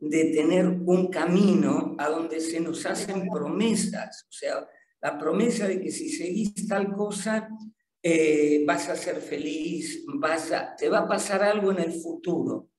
de 0.09 0.25
tener 0.25 0.67
un 0.67 1.09
camino 1.09 1.95
a 1.97 2.09
donde 2.09 2.39
se 2.39 2.59
nos 2.59 2.85
hacen 2.85 3.27
promesas? 3.29 4.25
O 4.29 4.31
sea, 4.31 4.67
la 5.01 5.17
promesa 5.17 5.67
de 5.67 5.81
que 5.81 5.91
si 5.91 6.09
seguís 6.09 6.67
tal 6.67 6.93
cosa, 6.93 7.49
eh, 8.01 8.63
vas 8.65 8.89
a 8.89 8.95
ser 8.95 9.17
feliz, 9.17 10.05
vas 10.15 10.51
te 10.77 10.89
va 10.89 10.99
a 10.99 11.07
pasar 11.07 11.43
algo 11.43 11.71
en 11.71 11.79
el 11.79 11.93
futuro. 11.93 12.69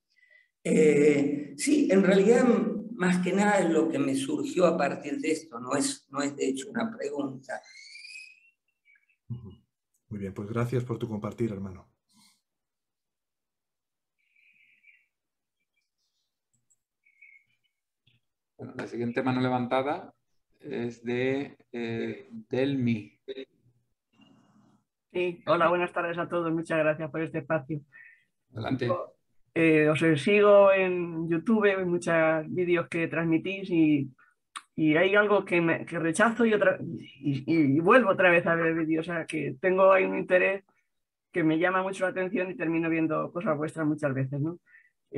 sí, 0.63 1.87
en 1.91 2.03
realidad 2.03 2.45
más 2.95 3.23
que 3.23 3.33
nada 3.33 3.59
es 3.59 3.69
lo 3.69 3.89
que 3.89 3.99
me 3.99 4.15
surgió 4.15 4.65
a 4.65 4.77
partir 4.77 5.19
de 5.19 5.31
esto, 5.31 5.59
no 5.59 5.75
es, 5.75 6.07
no 6.09 6.21
es 6.21 6.35
de 6.35 6.47
hecho 6.47 6.69
una 6.69 6.95
pregunta. 6.95 7.61
Muy 9.27 10.19
bien, 10.19 10.33
pues 10.33 10.49
gracias 10.49 10.83
por 10.83 10.97
tu 10.97 11.07
compartir, 11.07 11.51
hermano. 11.51 11.94
Bueno, 18.57 18.73
la 18.77 18.87
siguiente 18.87 19.21
mano 19.21 19.41
levantada 19.41 20.13
es 20.61 21.03
de 21.03 21.57
eh, 21.71 22.29
Delmi. 22.49 23.19
Sí, 25.11 25.43
hola, 25.45 25.67
buenas 25.69 25.91
tardes 25.91 26.17
a 26.17 26.27
todos. 26.27 26.51
Muchas 26.51 26.79
gracias 26.79 27.11
por 27.11 27.21
este 27.21 27.39
espacio. 27.39 27.81
Adelante. 28.53 28.89
Eh, 29.53 29.87
os 29.89 29.99
sigo 30.21 30.71
en 30.71 31.29
YouTube, 31.29 31.65
en 31.65 31.89
muchos 31.89 32.13
vídeos 32.47 32.87
que 32.89 33.07
transmitís 33.07 33.69
y, 33.69 34.09
hay 34.77 35.15
algo 35.15 35.45
que, 35.45 35.61
me, 35.61 35.85
rechazo 35.85 36.45
y, 36.45 36.53
otra, 36.53 36.77
y, 36.81 37.79
vuelvo 37.79 38.11
otra 38.11 38.29
vez 38.29 38.45
a 38.45 38.55
ver 38.55 38.73
vídeos. 38.73 39.07
O 39.07 39.11
sea, 39.13 39.25
que 39.25 39.55
tengo 39.61 39.91
ahí 39.91 40.03
un 40.03 40.17
interés 40.17 40.63
que 41.31 41.43
me 41.43 41.57
llama 41.59 41.81
mucho 41.81 42.03
la 42.03 42.11
atención 42.11 42.51
y 42.51 42.55
termino 42.55 42.89
viendo 42.89 43.31
cosas 43.31 43.57
vuestras 43.57 43.87
muchas 43.87 44.13
veces. 44.13 44.39
¿no? 44.39 44.59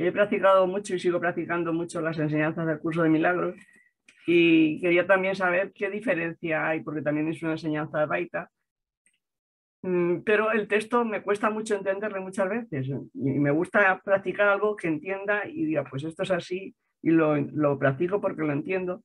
He 0.00 0.12
practicado 0.12 0.66
mucho 0.66 0.94
y 0.94 0.98
sigo 1.00 1.18
practicando 1.18 1.72
mucho 1.72 2.00
las 2.00 2.18
enseñanzas 2.18 2.66
del 2.66 2.78
curso 2.78 3.02
de 3.02 3.08
milagros 3.08 3.56
y 4.26 4.80
quería 4.80 5.06
también 5.06 5.34
saber 5.34 5.72
qué 5.74 5.90
diferencia 5.90 6.68
hay, 6.68 6.80
porque 6.80 7.02
también 7.02 7.28
es 7.28 7.42
una 7.42 7.52
enseñanza 7.52 7.98
de 7.98 8.06
Baita, 8.06 8.50
Mm, 9.82 10.22
pero 10.24 10.50
el 10.50 10.66
texto 10.66 11.04
me 11.04 11.22
cuesta 11.22 11.50
mucho 11.50 11.76
entenderle 11.76 12.18
muchas 12.20 12.48
veces 12.48 12.88
y 12.88 13.38
me 13.38 13.50
gusta 13.52 14.00
practicar 14.04 14.48
algo 14.48 14.74
que 14.74 14.88
entienda 14.88 15.46
y 15.46 15.66
diga, 15.66 15.84
pues 15.84 16.02
esto 16.04 16.24
es 16.24 16.30
así 16.32 16.74
y 17.00 17.10
lo, 17.10 17.36
lo 17.36 17.78
practico 17.78 18.20
porque 18.20 18.42
lo 18.42 18.52
entiendo. 18.52 19.04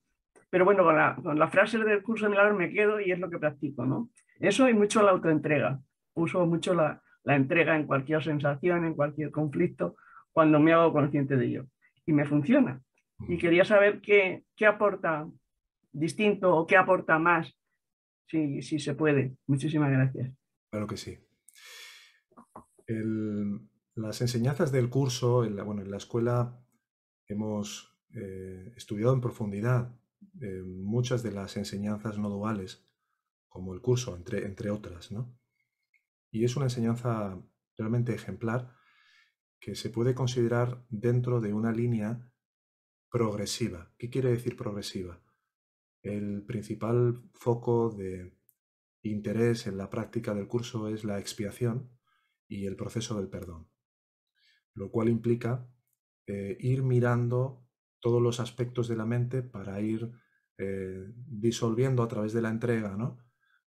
Pero 0.50 0.64
bueno, 0.64 0.84
con 0.84 0.96
la, 0.96 1.16
con 1.16 1.38
la 1.38 1.48
frase 1.48 1.78
del 1.78 2.02
curso 2.02 2.24
de 2.24 2.30
milagros 2.30 2.56
me 2.56 2.72
quedo 2.72 3.00
y 3.00 3.12
es 3.12 3.18
lo 3.18 3.30
que 3.30 3.38
practico, 3.38 3.84
¿no? 3.86 4.10
Eso 4.40 4.68
y 4.68 4.74
mucho 4.74 5.02
la 5.02 5.12
autoentrega. 5.12 5.80
Uso 6.14 6.44
mucho 6.46 6.74
la, 6.74 7.00
la 7.24 7.36
entrega 7.36 7.76
en 7.76 7.86
cualquier 7.86 8.22
sensación, 8.22 8.84
en 8.84 8.94
cualquier 8.94 9.30
conflicto, 9.30 9.96
cuando 10.34 10.60
me 10.60 10.72
hago 10.74 10.92
consciente 10.92 11.36
de 11.36 11.46
ello. 11.46 11.66
Y 12.04 12.12
me 12.12 12.26
funciona. 12.26 12.82
Y 13.28 13.38
quería 13.38 13.64
saber 13.64 14.02
qué, 14.02 14.44
qué 14.56 14.66
aporta 14.66 15.26
distinto 15.92 16.54
o 16.54 16.66
qué 16.66 16.76
aporta 16.76 17.18
más, 17.18 17.56
si, 18.26 18.60
si 18.60 18.78
se 18.78 18.94
puede. 18.94 19.36
Muchísimas 19.46 19.90
gracias. 19.90 20.36
Claro 20.70 20.86
que 20.86 20.96
sí. 20.96 21.18
las 23.94 24.20
enseñanzas 24.20 24.72
del 24.72 24.90
curso, 24.90 25.44
en 25.44 25.56
la, 25.56 25.62
bueno, 25.62 25.82
en 25.82 25.90
la 25.90 25.96
escuela 25.96 26.60
hemos 27.28 27.96
eh, 28.12 28.72
estudiado 28.76 29.14
en 29.14 29.20
profundidad 29.20 29.96
eh, 30.40 30.62
muchas 30.64 31.22
de 31.22 31.30
las 31.30 31.56
enseñanzas 31.56 32.18
no 32.18 32.28
duales, 32.28 32.84
como 33.48 33.72
el 33.72 33.80
curso, 33.80 34.16
entre, 34.16 34.44
entre 34.44 34.70
otras, 34.70 35.12
¿no? 35.12 35.32
Y 36.32 36.44
es 36.44 36.56
una 36.56 36.66
enseñanza 36.66 37.40
realmente 37.78 38.12
ejemplar 38.12 38.74
que 39.64 39.74
se 39.74 39.88
puede 39.88 40.14
considerar 40.14 40.84
dentro 40.90 41.40
de 41.40 41.54
una 41.54 41.72
línea 41.72 42.30
progresiva. 43.08 43.94
¿Qué 43.96 44.10
quiere 44.10 44.28
decir 44.28 44.56
progresiva? 44.56 45.24
el 46.02 46.44
principal 46.44 47.22
foco 47.32 47.88
de 47.88 48.38
interés 49.02 49.66
en 49.66 49.78
la 49.78 49.88
práctica 49.88 50.34
del 50.34 50.46
curso 50.46 50.88
es 50.88 51.02
la 51.02 51.18
expiación 51.18 51.90
y 52.46 52.66
el 52.66 52.76
proceso 52.76 53.16
del 53.16 53.30
perdón, 53.30 53.70
lo 54.74 54.90
cual 54.90 55.08
implica 55.08 55.66
eh, 56.26 56.58
ir 56.60 56.82
mirando 56.82 57.66
todos 58.00 58.20
los 58.20 58.38
aspectos 58.38 58.86
de 58.86 58.96
la 58.96 59.06
mente 59.06 59.42
para 59.42 59.80
ir 59.80 60.12
eh, 60.58 61.06
disolviendo 61.26 62.02
a 62.02 62.08
través 62.08 62.34
de 62.34 62.42
la 62.42 62.50
entrega 62.50 62.98
¿no? 62.98 63.16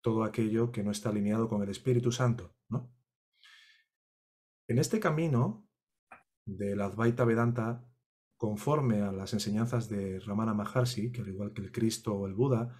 todo 0.01 0.25
aquello 0.25 0.73
que 0.73 0.83
no 0.83 0.91
está 0.91 1.11
alineado 1.11 1.51
con 1.51 1.63
el 1.63 1.69
Espíritu 1.69 2.13
Santo. 2.13 2.57
¿no? 2.71 2.97
En 4.69 4.79
este 4.79 4.99
camino 4.99 5.69
del 6.45 6.81
Advaita 6.81 7.25
Vedanta, 7.25 7.85
conforme 8.37 9.03
a 9.03 9.13
las 9.13 9.33
enseñanzas 9.33 9.89
de 9.89 10.19
Ramana 10.21 10.55
Maharshi, 10.55 11.13
que 11.13 11.21
al 11.21 11.29
igual 11.29 11.53
que 11.53 11.63
el 11.63 11.73
Cristo 11.73 12.15
o 12.15 12.27
el 12.27 12.35
Buda, 12.35 12.77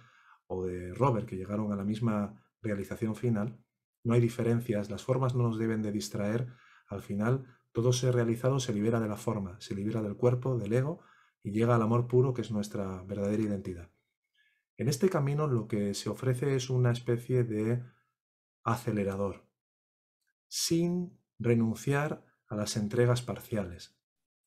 o 0.47 0.65
de 0.65 0.93
Robert, 0.93 1.27
que 1.27 1.37
llegaron 1.37 1.71
a 1.71 1.75
la 1.75 1.85
misma 1.85 2.43
realización 2.61 3.15
final, 3.15 3.63
no 4.03 4.13
hay 4.13 4.21
diferencias, 4.21 4.89
las 4.89 5.03
formas 5.03 5.35
no 5.35 5.43
nos 5.43 5.57
deben 5.57 5.81
de 5.81 5.91
distraer, 5.91 6.53
al 6.87 7.01
final 7.01 7.45
todo 7.71 7.93
ser 7.93 8.13
realizado 8.13 8.59
se 8.59 8.73
libera 8.73 8.99
de 8.99 9.07
la 9.07 9.15
forma, 9.15 9.59
se 9.59 9.73
libera 9.73 10.01
del 10.01 10.15
cuerpo, 10.15 10.57
del 10.57 10.73
ego, 10.73 11.01
y 11.41 11.51
llega 11.51 11.75
al 11.75 11.81
amor 11.81 12.07
puro 12.07 12.33
que 12.33 12.41
es 12.41 12.51
nuestra 12.51 13.03
verdadera 13.03 13.43
identidad. 13.43 13.91
En 14.77 14.87
este 14.87 15.09
camino 15.09 15.47
lo 15.47 15.67
que 15.67 15.93
se 15.93 16.09
ofrece 16.09 16.55
es 16.55 16.69
una 16.69 16.91
especie 16.91 17.43
de 17.43 17.83
acelerador, 18.63 19.47
sin 20.47 21.19
renunciar 21.39 22.25
a 22.53 22.55
las 22.55 22.77
entregas 22.77 23.21
parciales, 23.21 23.97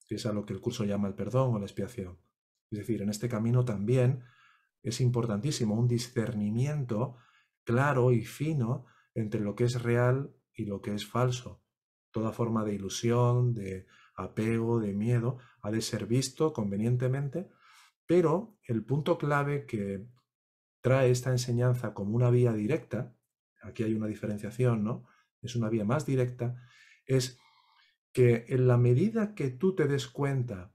es 0.08 0.26
a 0.26 0.32
lo 0.32 0.46
que 0.46 0.52
el 0.52 0.60
curso 0.60 0.84
llama 0.84 1.08
el 1.08 1.14
perdón 1.14 1.54
o 1.54 1.58
la 1.58 1.66
expiación. 1.66 2.18
Es 2.70 2.78
decir, 2.78 3.02
en 3.02 3.10
este 3.10 3.28
camino 3.28 3.64
también 3.64 4.22
es 4.82 5.00
importantísimo 5.00 5.74
un 5.74 5.88
discernimiento 5.88 7.16
claro 7.64 8.12
y 8.12 8.24
fino 8.24 8.86
entre 9.14 9.40
lo 9.40 9.56
que 9.56 9.64
es 9.64 9.82
real 9.82 10.34
y 10.54 10.66
lo 10.66 10.80
que 10.80 10.94
es 10.94 11.06
falso. 11.06 11.62
Toda 12.12 12.32
forma 12.32 12.64
de 12.64 12.74
ilusión, 12.74 13.52
de 13.52 13.86
apego, 14.14 14.78
de 14.78 14.94
miedo, 14.94 15.38
ha 15.60 15.70
de 15.70 15.82
ser 15.82 16.06
visto 16.06 16.52
convenientemente, 16.52 17.48
pero 18.06 18.56
el 18.62 18.84
punto 18.84 19.18
clave 19.18 19.66
que 19.66 20.06
trae 20.80 21.10
esta 21.10 21.30
enseñanza 21.30 21.92
como 21.92 22.14
una 22.14 22.30
vía 22.30 22.52
directa, 22.52 23.16
aquí 23.62 23.82
hay 23.82 23.94
una 23.94 24.06
diferenciación, 24.06 24.84
¿no? 24.84 25.08
Es 25.42 25.56
una 25.56 25.68
vía 25.68 25.84
más 25.84 26.06
directa, 26.06 26.56
es 27.04 27.38
que 28.16 28.46
en 28.48 28.66
la 28.66 28.78
medida 28.78 29.34
que 29.34 29.50
tú 29.50 29.74
te 29.74 29.86
des 29.86 30.06
cuenta 30.06 30.72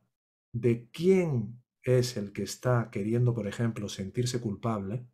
de 0.54 0.92
quién 0.92 1.64
es 1.82 2.16
el 2.16 2.34
que 2.34 2.44
está 2.44 2.92
queriendo, 2.92 3.34
por 3.34 3.48
ejemplo, 3.48 3.90
sentirse 3.90 4.40
culpable, 4.40 5.08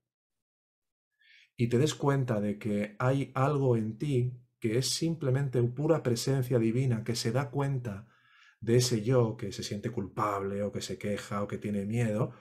y 1.56 1.70
te 1.70 1.78
des 1.78 1.95
cuenta 1.95 2.41
de 2.41 2.60
que 2.60 2.98
hay 2.99 3.32
algo 3.34 3.78
en 3.78 3.98
ti 3.98 4.34
que 4.60 4.78
es 4.78 4.90
simplemente 4.90 5.64
pura 5.64 6.04
presencia 6.04 6.60
divina, 6.60 7.06
que 7.06 7.16
se 7.16 7.32
da 7.32 7.49
cuenta 7.49 8.10
de 8.60 8.76
ese 8.76 9.04
yo 9.04 9.38
que 9.38 9.54
se 9.54 9.64
siente 9.64 9.90
culpable 9.90 10.64
o 10.64 10.74
que 10.74 10.82
se 10.82 10.98
queja 10.98 11.41
o 11.41 11.48
que 11.48 11.58
tiene 11.58 11.86
miedo, 11.86 12.34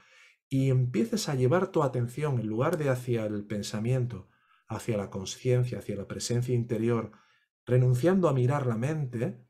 y 0.49 0.71
empieces 0.71 1.29
a 1.29 1.37
llevar 1.37 1.71
tu 1.71 1.85
atención 1.85 2.41
en 2.41 2.49
lugar 2.49 2.77
de 2.77 2.89
hacia 2.89 3.25
el 3.27 3.47
pensamiento, 3.47 4.29
hacia 4.67 4.97
la 4.97 5.11
conciencia, 5.11 5.79
hacia 5.79 5.95
la 5.95 6.09
presencia 6.09 6.57
interior, 6.57 7.13
renunciando 7.65 8.29
a 8.29 8.33
mirar 8.33 8.67
la 8.67 8.77
mente, 8.77 9.46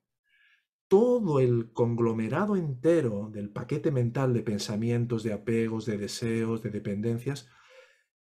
todo 0.88 1.40
el 1.40 1.72
conglomerado 1.72 2.56
entero 2.56 3.30
del 3.32 3.50
paquete 3.50 3.90
mental 3.90 4.32
de 4.32 4.42
pensamientos, 4.42 5.22
de 5.22 5.32
apegos, 5.32 5.86
de 5.86 5.98
deseos, 5.98 6.62
de 6.62 6.70
dependencias, 6.70 7.48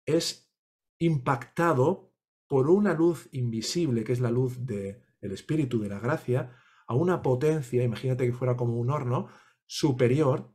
es 0.06 0.52
impactado 0.98 2.12
por 2.47 2.70
una 2.70 2.94
luz 2.94 3.28
invisible, 3.32 4.05
que 4.05 4.12
es 4.12 4.20
la 4.20 4.31
luz 4.31 4.64
del 4.64 5.02
espíritu 5.20 5.81
de 5.81 5.89
la 5.89 5.98
gracia, 5.98 6.56
a 6.86 6.94
una 6.94 7.22
potencia, 7.22 7.82
imagínate 7.82 8.26
que 8.26 8.32
fuera 8.32 8.56
como 8.56 8.78
un 8.78 8.90
horno, 8.90 9.28
superior 9.66 10.55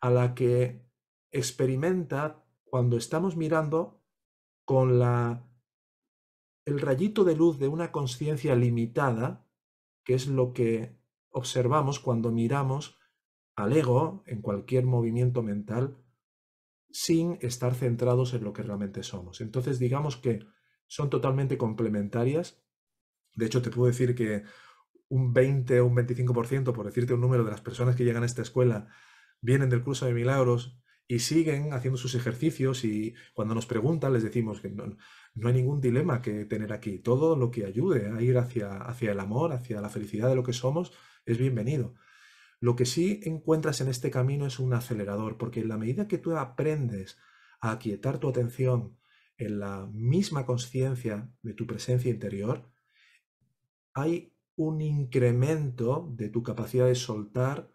a 0.00 0.10
la 0.10 0.34
que 0.34 0.86
experimenta 1.30 2.44
cuando 2.64 2.96
estamos 2.96 3.36
mirando 3.36 4.02
con 4.64 4.98
la 4.98 5.46
el 6.64 6.80
rayito 6.80 7.24
de 7.24 7.34
luz 7.34 7.58
de 7.58 7.68
una 7.68 7.90
conciencia 7.90 8.54
limitada, 8.54 9.46
que 10.04 10.14
es 10.14 10.28
lo 10.28 10.52
que 10.52 10.99
observamos 11.30 12.00
cuando 12.00 12.30
miramos 12.30 12.98
al 13.56 13.72
ego 13.72 14.22
en 14.26 14.42
cualquier 14.42 14.84
movimiento 14.84 15.42
mental 15.42 15.98
sin 16.90 17.38
estar 17.40 17.74
centrados 17.74 18.34
en 18.34 18.44
lo 18.44 18.52
que 18.52 18.62
realmente 18.62 19.02
somos. 19.02 19.40
Entonces, 19.40 19.78
digamos 19.78 20.16
que 20.16 20.40
son 20.86 21.08
totalmente 21.08 21.56
complementarias. 21.56 22.64
De 23.34 23.46
hecho, 23.46 23.62
te 23.62 23.70
puedo 23.70 23.86
decir 23.86 24.14
que 24.14 24.42
un 25.08 25.32
20 25.32 25.80
o 25.80 25.86
un 25.86 25.96
25%, 25.96 26.72
por 26.72 26.86
decirte 26.86 27.14
un 27.14 27.20
número 27.20 27.44
de 27.44 27.50
las 27.50 27.60
personas 27.60 27.96
que 27.96 28.04
llegan 28.04 28.22
a 28.22 28.26
esta 28.26 28.42
escuela, 28.42 28.88
vienen 29.40 29.70
del 29.70 29.82
curso 29.82 30.06
de 30.06 30.14
milagros 30.14 30.80
y 31.06 31.18
siguen 31.18 31.72
haciendo 31.72 31.96
sus 31.96 32.14
ejercicios 32.14 32.84
y 32.84 33.14
cuando 33.34 33.54
nos 33.54 33.66
preguntan 33.66 34.12
les 34.12 34.22
decimos 34.22 34.60
que 34.60 34.70
no, 34.70 34.96
hay 35.44 35.52
ningún 35.52 35.80
dilema 35.80 36.22
que 36.22 36.44
tener 36.44 36.72
aquí. 36.72 36.98
Todo 36.98 37.36
lo 37.36 37.50
que 37.50 37.66
ayude 37.66 38.12
a 38.12 38.22
ir 38.22 38.38
hacia, 38.38 38.76
hacia 38.76 39.12
el 39.12 39.20
amor, 39.20 39.52
hacia 39.52 39.80
la 39.80 39.88
felicidad 39.88 40.28
de 40.28 40.36
lo 40.36 40.44
que 40.44 40.52
somos, 40.52 40.92
es 41.32 41.38
bienvenido. 41.38 41.94
Lo 42.60 42.76
que 42.76 42.84
sí 42.84 43.20
encuentras 43.24 43.80
en 43.80 43.88
este 43.88 44.10
camino 44.10 44.46
es 44.46 44.58
un 44.58 44.74
acelerador, 44.74 45.38
porque 45.38 45.60
en 45.60 45.68
la 45.68 45.78
medida 45.78 46.08
que 46.08 46.18
tú 46.18 46.36
aprendes 46.36 47.18
a 47.60 47.72
aquietar 47.72 48.18
tu 48.18 48.28
atención 48.28 48.98
en 49.38 49.60
la 49.60 49.86
misma 49.92 50.44
conciencia 50.44 51.30
de 51.42 51.54
tu 51.54 51.66
presencia 51.66 52.10
interior, 52.10 52.70
hay 53.94 54.34
un 54.56 54.82
incremento 54.82 56.12
de 56.14 56.28
tu 56.28 56.42
capacidad 56.42 56.86
de 56.86 56.94
soltar 56.94 57.70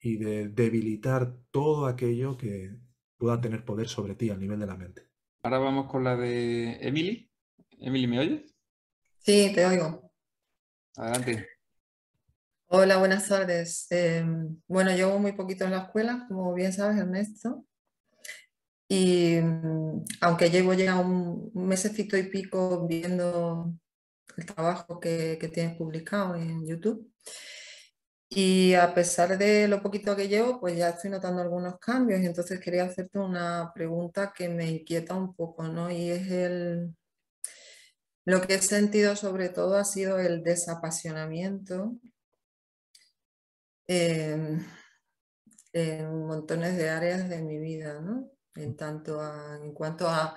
y 0.00 0.18
de 0.18 0.48
debilitar 0.48 1.34
todo 1.50 1.86
aquello 1.86 2.36
que 2.36 2.76
pueda 3.16 3.40
tener 3.40 3.64
poder 3.64 3.88
sobre 3.88 4.14
ti 4.14 4.30
a 4.30 4.36
nivel 4.36 4.60
de 4.60 4.66
la 4.66 4.76
mente. 4.76 5.02
Ahora 5.42 5.58
vamos 5.58 5.90
con 5.90 6.04
la 6.04 6.16
de 6.16 6.74
Emily. 6.86 7.30
Emily, 7.78 8.06
¿me 8.06 8.18
oyes? 8.20 8.54
Sí, 9.20 9.52
te 9.54 9.64
oigo. 9.64 10.12
Adelante. 10.96 11.48
Hola, 12.70 12.98
buenas 12.98 13.28
tardes. 13.28 13.86
Em, 13.90 14.60
bueno, 14.66 14.90
llevo 14.94 15.18
muy 15.18 15.32
poquito 15.32 15.64
en 15.64 15.70
la 15.70 15.84
escuela, 15.84 16.26
como 16.28 16.52
bien 16.52 16.72
sabes, 16.72 16.98
Ernesto. 16.98 17.64
Y 18.88 19.36
mm, 19.40 20.04
aunque 20.20 20.50
llevo 20.50 20.74
ya 20.74 20.96
un, 20.98 21.50
mesecito 21.54 22.16
y 22.16 22.24
pico 22.24 22.86
viendo 22.86 23.72
el 24.36 24.46
trabajo 24.46 25.00
que, 25.00 25.36
tienes 25.52 25.76
publicado 25.76 26.34
en 26.36 26.66
YouTube, 26.66 27.10
y 28.30 28.74
a 28.74 28.94
pesar 28.94 29.38
de 29.38 29.68
lo 29.68 29.82
poquito 29.82 30.14
que 30.16 30.28
llevo, 30.28 30.60
pues 30.60 30.76
ya 30.76 30.90
estoy 30.90 31.10
notando 31.10 31.42
algunos 31.42 31.78
cambios. 31.78 32.20
Entonces 32.20 32.60
quería 32.60 32.84
hacerte 32.84 33.18
una 33.18 33.72
pregunta 33.74 34.32
que 34.36 34.48
me 34.48 34.70
inquieta 34.70 35.14
un 35.14 35.34
poco, 35.34 35.64
¿no? 35.68 35.90
Y 35.90 36.10
es 36.10 36.30
el... 36.30 36.94
Lo 38.26 38.42
que 38.42 38.54
he 38.56 38.62
sentido 38.62 39.16
sobre 39.16 39.48
todo 39.48 39.76
ha 39.78 39.84
sido 39.84 40.18
el 40.18 40.42
desapasionamiento 40.42 41.96
en, 43.88 44.66
montones 46.26 46.76
de 46.76 46.90
áreas 46.90 47.28
de 47.28 47.42
mi 47.42 47.58
vida, 47.58 48.00
¿no? 48.00 48.30
En, 48.54 48.76
tanto 48.76 49.20
en 49.62 49.72
cuanto 49.72 50.08
a 50.08 50.36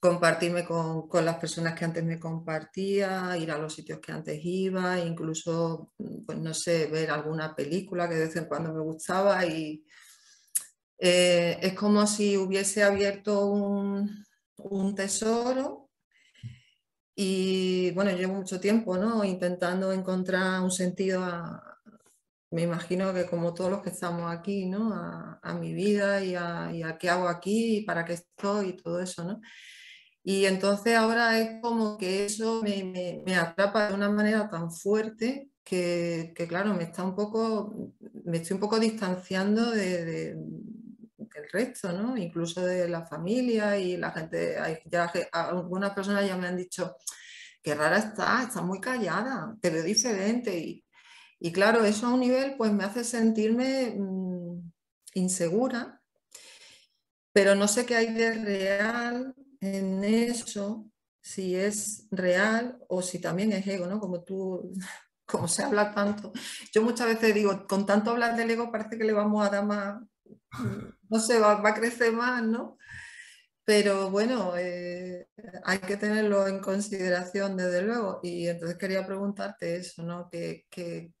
compartirme 0.00 0.64
con, 0.64 1.08
con, 1.08 1.24
las 1.24 1.38
personas 1.38 1.74
que 1.74 1.84
antes 1.84 2.04
me 2.04 2.20
compartía, 2.20 3.36
ir 3.38 3.50
a 3.50 3.58
los 3.58 3.74
sitios 3.74 4.00
que 4.00 4.12
antes 4.12 4.38
iba, 4.42 4.98
incluso, 5.00 5.92
pues 6.26 6.38
no 6.38 6.52
sé, 6.54 6.86
ver 6.86 7.10
alguna 7.10 7.54
película 7.54 8.08
que 8.08 8.16
de 8.16 8.26
vez 8.26 8.36
en 8.36 8.46
cuando 8.46 8.72
me 8.72 8.80
gustaba 8.80 9.44
y 9.46 9.84
eh, 10.98 11.58
es 11.62 11.74
como 11.74 12.06
si 12.06 12.36
hubiese 12.36 12.82
abierto 12.82 13.46
un, 13.46 14.24
un, 14.58 14.94
tesoro 14.94 15.90
y 17.14 17.90
bueno, 17.92 18.10
llevo 18.12 18.34
mucho 18.34 18.60
tiempo, 18.60 18.96
¿no? 18.96 19.24
Intentando 19.24 19.92
encontrar 19.92 20.60
un 20.62 20.70
sentido 20.70 21.22
a, 21.22 21.75
me 22.50 22.62
imagino 22.62 23.12
que 23.12 23.26
como 23.26 23.54
todos 23.54 23.70
los 23.70 23.82
que 23.82 23.90
estamos 23.90 24.32
aquí, 24.32 24.66
¿no? 24.66 24.92
A, 24.94 25.54
mi 25.54 25.72
vida 25.72 26.22
y 26.24 26.34
a, 26.34 26.96
qué 26.98 27.10
hago 27.10 27.28
aquí 27.28 27.78
y 27.78 27.80
para 27.82 28.04
qué 28.04 28.14
estoy 28.14 28.70
y 28.70 28.76
todo 28.76 29.00
eso, 29.00 29.24
¿no? 29.24 29.40
Y 30.22 30.44
entonces 30.46 30.96
ahora 30.96 31.38
es 31.38 31.60
como 31.62 31.96
que 31.96 32.24
eso 32.26 32.62
me, 32.62 33.22
atrapa 33.36 33.88
de 33.88 33.94
una 33.94 34.10
manera 34.10 34.48
tan 34.50 34.72
fuerte 34.72 35.50
que, 35.64 36.34
claro, 36.48 36.74
me 36.74 36.84
está 36.84 37.04
un 37.04 37.14
poco, 37.14 37.92
me 38.24 38.38
estoy 38.38 38.54
un 38.54 38.60
poco 38.60 38.78
distanciando 38.78 39.70
de, 39.70 40.34
del 41.36 41.50
resto, 41.52 41.92
¿no? 41.92 42.16
Incluso 42.16 42.64
de 42.64 42.88
la 42.88 43.04
familia 43.06 43.78
y 43.78 43.96
la 43.96 44.10
gente, 44.12 44.56
algunas 45.32 45.92
personas 45.92 46.26
ya 46.26 46.36
me 46.36 46.48
han 46.48 46.56
dicho, 46.56 46.96
qué 47.62 47.74
rara 47.74 47.98
está, 47.98 48.42
está 48.44 48.62
muy 48.62 48.80
callada, 48.80 49.56
te 49.60 49.70
veo 49.70 49.82
diferente 49.82 50.56
y 50.56 50.85
y 51.38 51.52
claro, 51.52 51.84
eso 51.84 52.06
a 52.06 52.14
un 52.14 52.20
nivel 52.20 52.56
pues 52.56 52.72
me 52.72 52.84
hace 52.84 53.04
sentirme 53.04 53.94
mm, 53.96 54.72
insegura, 55.14 56.02
pero 57.32 57.54
no 57.54 57.68
sé 57.68 57.84
qué 57.84 57.96
hay 57.96 58.12
de 58.12 58.32
real 58.32 59.34
en 59.60 60.04
eso, 60.04 60.86
si 61.20 61.54
es 61.56 62.06
real 62.10 62.78
o 62.88 63.02
si 63.02 63.18
también 63.18 63.52
es 63.52 63.66
ego, 63.66 63.86
¿no? 63.86 64.00
Como 64.00 64.22
tú, 64.22 64.72
como 65.26 65.48
se 65.48 65.62
habla 65.62 65.92
tanto. 65.94 66.32
Yo 66.72 66.82
muchas 66.82 67.08
veces 67.08 67.34
digo, 67.34 67.66
con 67.66 67.84
tanto 67.84 68.10
hablar 68.12 68.36
del 68.36 68.50
ego 68.50 68.72
parece 68.72 68.96
que 68.96 69.04
le 69.04 69.12
vamos 69.12 69.46
a 69.46 69.50
dar 69.50 69.66
más, 69.66 70.02
no 71.10 71.20
sé, 71.20 71.38
va, 71.38 71.60
a 71.62 71.74
crecer 71.74 72.12
más, 72.12 72.42
¿no? 72.42 72.78
Pero 73.64 74.10
bueno, 74.10 74.56
eh, 74.56 75.28
hay 75.64 75.78
que 75.80 75.96
tenerlo 75.96 76.46
en 76.46 76.60
consideración 76.60 77.56
desde 77.56 77.82
luego. 77.82 78.20
Y 78.22 78.46
entonces 78.46 78.78
quería 78.78 79.04
preguntarte 79.04 79.76
eso, 79.76 80.04
¿no? 80.04 80.30
Que, 80.30 80.66
que 80.70 81.12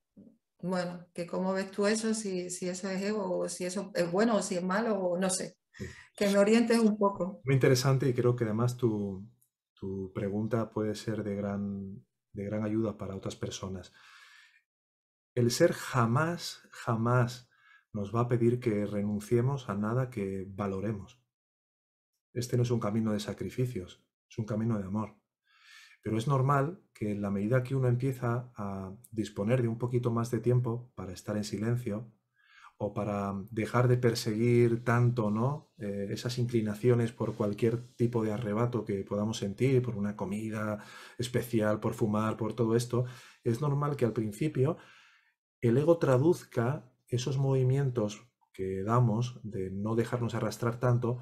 bueno, 0.60 1.06
que 1.12 1.26
cómo 1.26 1.52
ves 1.52 1.70
tú 1.70 1.86
eso, 1.86 2.14
si, 2.14 2.50
si 2.50 2.68
eso 2.68 2.88
es 2.88 3.02
ego, 3.02 3.38
o 3.38 3.48
si 3.48 3.64
eso 3.64 3.90
es 3.94 4.10
bueno, 4.10 4.36
o 4.36 4.42
si 4.42 4.56
es 4.56 4.62
malo, 4.62 4.98
o 4.98 5.18
no 5.18 5.30
sé. 5.30 5.56
Que 6.16 6.28
me 6.28 6.38
orientes 6.38 6.78
un 6.78 6.96
poco. 6.96 7.42
Muy 7.44 7.54
interesante 7.54 8.08
y 8.08 8.14
creo 8.14 8.34
que 8.34 8.44
además 8.44 8.76
tu, 8.76 9.28
tu 9.74 10.12
pregunta 10.14 10.70
puede 10.70 10.94
ser 10.94 11.22
de 11.22 11.34
gran, 11.34 12.02
de 12.32 12.44
gran 12.44 12.64
ayuda 12.64 12.96
para 12.96 13.14
otras 13.14 13.36
personas. 13.36 13.92
El 15.34 15.50
ser 15.50 15.74
jamás, 15.74 16.66
jamás 16.70 17.50
nos 17.92 18.14
va 18.14 18.20
a 18.20 18.28
pedir 18.28 18.58
que 18.58 18.86
renunciemos 18.86 19.68
a 19.68 19.74
nada 19.74 20.08
que 20.08 20.46
valoremos. 20.48 21.20
Este 22.32 22.56
no 22.56 22.62
es 22.62 22.70
un 22.70 22.80
camino 22.80 23.12
de 23.12 23.20
sacrificios, 23.20 24.02
es 24.30 24.38
un 24.38 24.46
camino 24.46 24.78
de 24.78 24.84
amor. 24.84 25.16
Pero 26.06 26.18
es 26.18 26.28
normal 26.28 26.78
que 26.94 27.10
en 27.10 27.20
la 27.20 27.32
medida 27.32 27.64
que 27.64 27.74
uno 27.74 27.88
empieza 27.88 28.52
a 28.54 28.92
disponer 29.10 29.60
de 29.60 29.66
un 29.66 29.76
poquito 29.76 30.12
más 30.12 30.30
de 30.30 30.38
tiempo 30.38 30.92
para 30.94 31.12
estar 31.12 31.36
en 31.36 31.42
silencio 31.42 32.12
o 32.78 32.94
para 32.94 33.34
dejar 33.50 33.88
de 33.88 33.96
perseguir 33.96 34.84
tanto 34.84 35.32
¿no? 35.32 35.72
Eh, 35.78 36.06
esas 36.10 36.38
inclinaciones 36.38 37.10
por 37.10 37.34
cualquier 37.34 37.78
tipo 37.96 38.22
de 38.22 38.30
arrebato 38.30 38.84
que 38.84 39.02
podamos 39.02 39.38
sentir, 39.38 39.82
por 39.82 39.96
una 39.96 40.14
comida 40.14 40.78
especial, 41.18 41.80
por 41.80 41.94
fumar, 41.94 42.36
por 42.36 42.52
todo 42.52 42.76
esto, 42.76 43.06
es 43.42 43.60
normal 43.60 43.96
que 43.96 44.04
al 44.04 44.12
principio 44.12 44.76
el 45.60 45.76
ego 45.76 45.98
traduzca 45.98 46.88
esos 47.08 47.36
movimientos 47.36 48.28
que 48.52 48.84
damos 48.84 49.40
de 49.42 49.72
no 49.72 49.96
dejarnos 49.96 50.36
arrastrar 50.36 50.78
tanto 50.78 51.18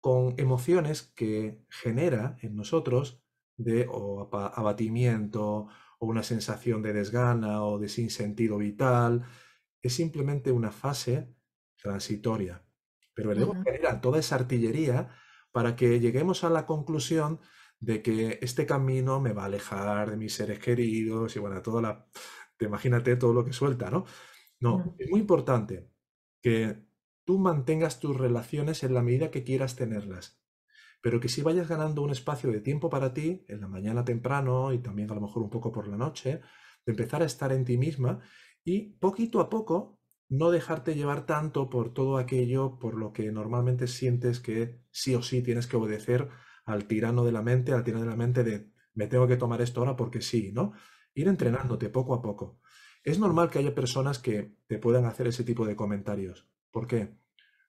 con 0.00 0.34
emociones 0.36 1.02
que 1.02 1.66
genera 1.68 2.38
en 2.40 2.54
nosotros 2.54 3.23
de 3.56 3.88
abatimiento 4.30 5.68
o 5.98 6.06
una 6.06 6.22
sensación 6.22 6.82
de 6.82 6.92
desgana 6.92 7.64
o 7.64 7.78
de 7.78 7.88
sinsentido 7.88 8.58
vital. 8.58 9.24
Es 9.82 9.94
simplemente 9.94 10.52
una 10.52 10.70
fase 10.70 11.34
transitoria. 11.76 12.64
Pero 13.14 13.32
el 13.32 13.42
ego 13.42 13.54
genera 13.64 14.00
toda 14.00 14.18
esa 14.18 14.36
artillería 14.36 15.10
para 15.52 15.76
que 15.76 16.00
lleguemos 16.00 16.42
a 16.42 16.50
la 16.50 16.66
conclusión 16.66 17.40
de 17.78 18.02
que 18.02 18.38
este 18.42 18.66
camino 18.66 19.20
me 19.20 19.32
va 19.32 19.42
a 19.42 19.46
alejar 19.46 20.10
de 20.10 20.16
mis 20.16 20.34
seres 20.34 20.58
queridos 20.58 21.36
y 21.36 21.38
bueno, 21.38 21.60
toda 21.62 21.82
la... 21.82 22.08
Imagínate 22.60 23.16
todo 23.16 23.34
lo 23.34 23.44
que 23.44 23.52
suelta, 23.52 23.90
¿no? 23.90 24.04
No, 24.60 24.96
es 24.98 25.10
muy 25.10 25.20
importante 25.20 25.90
que 26.40 26.86
tú 27.24 27.38
mantengas 27.38 28.00
tus 28.00 28.16
relaciones 28.16 28.84
en 28.84 28.94
la 28.94 29.02
medida 29.02 29.30
que 29.30 29.44
quieras 29.44 29.76
tenerlas, 29.76 30.40
pero 31.04 31.20
que 31.20 31.28
si 31.28 31.42
vayas 31.42 31.68
ganando 31.68 32.00
un 32.00 32.08
espacio 32.08 32.50
de 32.50 32.62
tiempo 32.62 32.88
para 32.88 33.12
ti, 33.12 33.44
en 33.48 33.60
la 33.60 33.68
mañana 33.68 34.06
temprano 34.06 34.72
y 34.72 34.78
también 34.78 35.10
a 35.10 35.14
lo 35.14 35.20
mejor 35.20 35.42
un 35.42 35.50
poco 35.50 35.70
por 35.70 35.86
la 35.86 35.98
noche, 35.98 36.40
de 36.86 36.92
empezar 36.92 37.20
a 37.20 37.26
estar 37.26 37.52
en 37.52 37.66
ti 37.66 37.76
misma 37.76 38.20
y 38.64 38.94
poquito 39.00 39.40
a 39.40 39.50
poco 39.50 40.00
no 40.30 40.50
dejarte 40.50 40.94
llevar 40.94 41.26
tanto 41.26 41.68
por 41.68 41.92
todo 41.92 42.16
aquello 42.16 42.78
por 42.78 42.94
lo 42.94 43.12
que 43.12 43.30
normalmente 43.32 43.86
sientes 43.86 44.40
que 44.40 44.80
sí 44.92 45.14
o 45.14 45.22
sí 45.22 45.42
tienes 45.42 45.66
que 45.66 45.76
obedecer 45.76 46.30
al 46.64 46.86
tirano 46.86 47.26
de 47.26 47.32
la 47.32 47.42
mente, 47.42 47.74
al 47.74 47.84
tirano 47.84 48.04
de 48.04 48.10
la 48.10 48.16
mente 48.16 48.42
de 48.42 48.72
me 48.94 49.06
tengo 49.06 49.26
que 49.26 49.36
tomar 49.36 49.60
esto 49.60 49.80
ahora 49.80 49.96
porque 49.96 50.22
sí, 50.22 50.52
¿no? 50.54 50.72
Ir 51.12 51.28
entrenándote 51.28 51.90
poco 51.90 52.14
a 52.14 52.22
poco. 52.22 52.60
Es 53.02 53.18
normal 53.18 53.50
que 53.50 53.58
haya 53.58 53.74
personas 53.74 54.18
que 54.18 54.56
te 54.68 54.78
puedan 54.78 55.04
hacer 55.04 55.26
ese 55.26 55.44
tipo 55.44 55.66
de 55.66 55.76
comentarios. 55.76 56.48
¿Por 56.70 56.86
qué? 56.86 57.18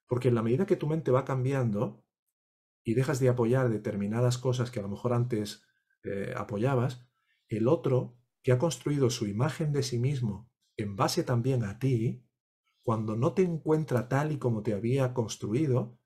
Porque 0.07 0.29
en 0.29 0.35
la 0.35 0.41
medida 0.41 0.65
que 0.65 0.77
tu 0.77 0.87
mente 0.87 1.11
va 1.11 1.25
cambiando 1.25 2.04
y 2.85 2.93
dejas 2.93 3.19
de 3.19 3.27
apoyar 3.27 3.69
determinadas 3.69 4.37
cosas 4.37 4.71
que 4.71 4.79
a 4.79 4.83
lo 4.83 4.89
mejor 4.89 5.11
antes 5.11 5.63
eh, 6.03 6.33
apoyabas, 6.37 7.09
el 7.49 7.67
otro 7.67 8.17
que 8.43 8.51
ha 8.51 8.59
construido 8.59 9.09
su 9.09 9.27
imagen 9.27 9.73
de 9.73 9.83
sí 9.83 9.97
mismo 9.99 10.49
en 10.77 10.95
base 10.95 11.23
también 11.23 11.63
a 11.63 11.79
ti, 11.79 12.23
cuando 12.83 13.15
no 13.15 13.33
te 13.33 13.41
encuentra 13.41 14.07
tal 14.07 14.31
y 14.31 14.37
como 14.37 14.61
te 14.61 14.73
había 14.73 15.13
construido, 15.13 15.99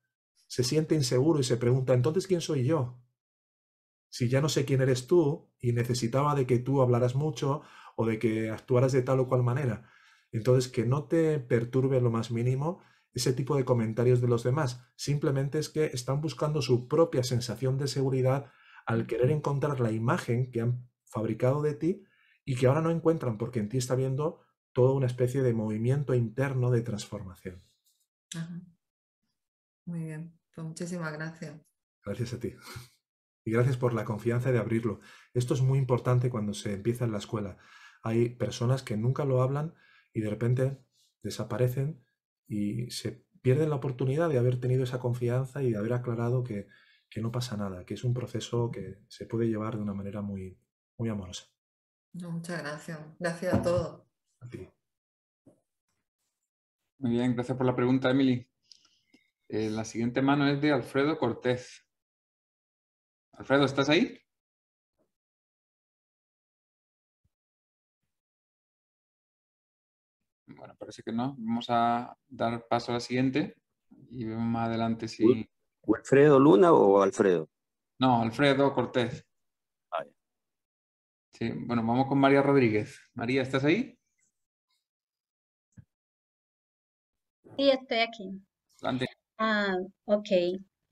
se 0.46 0.64
siente 0.64 0.94
inseguro 0.94 1.38
y 1.38 1.44
se 1.44 1.58
pregunta, 1.58 1.92
entonces, 1.92 2.26
¿quién 2.26 2.40
soy 2.40 2.64
yo? 2.64 3.02
Si 4.08 4.28
ya 4.28 4.40
no 4.40 4.48
sé 4.48 4.64
quién 4.64 4.80
eres 4.80 5.06
tú 5.06 5.52
y 5.58 5.72
necesitaba 5.72 6.34
de 6.34 6.46
que 6.46 6.58
tú 6.58 6.80
hablaras 6.80 7.14
mucho 7.14 7.62
o 7.96 8.06
de 8.06 8.18
que 8.18 8.50
actuaras 8.50 8.92
de 8.92 9.02
tal 9.02 9.20
o 9.20 9.28
cual 9.28 9.42
manera. 9.42 9.90
Entonces, 10.32 10.72
que 10.72 10.86
no 10.86 11.04
te 11.04 11.38
perturbe 11.38 12.00
lo 12.00 12.10
más 12.10 12.30
mínimo 12.30 12.80
ese 13.12 13.32
tipo 13.32 13.56
de 13.56 13.64
comentarios 13.64 14.20
de 14.20 14.28
los 14.28 14.44
demás. 14.44 14.84
Simplemente 14.96 15.58
es 15.58 15.68
que 15.68 15.86
están 15.86 16.20
buscando 16.20 16.62
su 16.62 16.88
propia 16.88 17.22
sensación 17.22 17.78
de 17.78 17.88
seguridad 17.88 18.50
al 18.86 19.06
querer 19.06 19.30
encontrar 19.30 19.80
la 19.80 19.92
imagen 19.92 20.50
que 20.50 20.60
han 20.60 20.88
fabricado 21.04 21.62
de 21.62 21.74
ti 21.74 22.04
y 22.44 22.56
que 22.56 22.66
ahora 22.66 22.82
no 22.82 22.90
encuentran 22.90 23.38
porque 23.38 23.60
en 23.60 23.68
ti 23.68 23.78
está 23.78 23.94
viendo 23.94 24.40
toda 24.72 24.92
una 24.92 25.06
especie 25.06 25.42
de 25.42 25.52
movimiento 25.52 26.14
interno 26.14 26.70
de 26.70 26.82
transformación. 26.82 27.62
Muy 29.84 30.04
bien, 30.04 30.38
pues 30.54 30.66
muchísimas 30.66 31.12
gracias. 31.12 31.60
Gracias 32.04 32.32
a 32.34 32.40
ti. 32.40 32.54
Y 33.42 33.52
gracias 33.52 33.78
por 33.78 33.94
la 33.94 34.04
confianza 34.04 34.52
de 34.52 34.58
abrirlo. 34.58 35.00
Esto 35.32 35.54
es 35.54 35.62
muy 35.62 35.78
importante 35.78 36.28
cuando 36.28 36.52
se 36.52 36.74
empieza 36.74 37.06
en 37.06 37.12
la 37.12 37.16
escuela. 37.16 37.56
Hay 38.02 38.28
personas 38.34 38.82
que 38.82 38.98
nunca 38.98 39.24
lo 39.24 39.40
hablan 39.40 39.74
y 40.12 40.20
de 40.20 40.28
repente 40.28 40.84
desaparecen 41.22 42.04
y 42.50 42.90
se 42.90 43.24
pierden 43.42 43.70
la 43.70 43.76
oportunidad 43.76 44.28
de 44.28 44.36
haber 44.36 44.60
tenido 44.60 44.82
esa 44.82 44.98
confianza 44.98 45.62
y 45.62 45.70
de 45.70 45.78
haber 45.78 45.92
aclarado 45.92 46.42
que, 46.42 46.66
no 47.16 47.30
pasa 47.30 47.56
nada, 47.56 47.84
que 47.86 47.94
es 47.94 48.02
un 48.02 48.12
proceso 48.12 48.70
que 48.70 48.98
se 49.08 49.24
puede 49.24 49.46
llevar 49.46 49.76
de 49.76 49.82
una 49.82 49.94
manera 49.94 50.20
muy, 50.20 50.58
muy 50.98 51.08
amorosa. 51.08 51.44
muchas 52.12 52.60
gracias. 52.60 52.98
Gracias 53.18 53.54
a 53.54 53.62
todos. 53.62 54.02
Muy 56.98 57.12
bien, 57.12 57.34
gracias 57.34 57.56
por 57.56 57.66
la 57.66 57.76
pregunta, 57.76 58.10
Emily. 58.10 58.46
Eh, 59.48 59.70
la 59.70 59.84
siguiente 59.84 60.20
mano 60.20 60.48
es 60.48 60.60
de 60.60 60.72
Alfredo 60.72 61.18
Cortés. 61.18 61.86
Alfredo, 63.32 63.64
¿estás 63.64 63.88
ahí? 63.88 64.18
Parece 70.90 71.04
que 71.04 71.12
no. 71.12 71.36
Vamos 71.38 71.66
a 71.68 72.16
dar 72.28 72.66
paso 72.66 72.90
a 72.90 72.94
la 72.94 73.00
siguiente 73.00 73.54
y 74.10 74.24
vemos 74.24 74.44
más 74.44 74.66
adelante 74.66 75.06
si... 75.06 75.48
¿Alfredo 75.86 76.40
Luna 76.40 76.72
o 76.72 77.00
Alfredo? 77.00 77.48
No, 78.00 78.22
Alfredo 78.22 78.74
Cortés. 78.74 79.24
Ah, 79.92 80.04
sí, 81.32 81.52
bueno, 81.54 81.86
vamos 81.86 82.08
con 82.08 82.18
María 82.18 82.42
Rodríguez. 82.42 82.98
María, 83.14 83.42
¿estás 83.42 83.64
ahí? 83.64 83.96
Sí, 87.56 87.70
estoy 87.70 87.98
aquí. 87.98 88.42
Adelante. 88.80 89.06
Ah, 89.38 89.76
ok. 90.06 90.28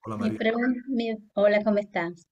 Hola, 0.05 0.16
María. 0.16 1.16
hola, 1.35 1.65
¿cómo 1.65 1.79
estás? 1.79 2.25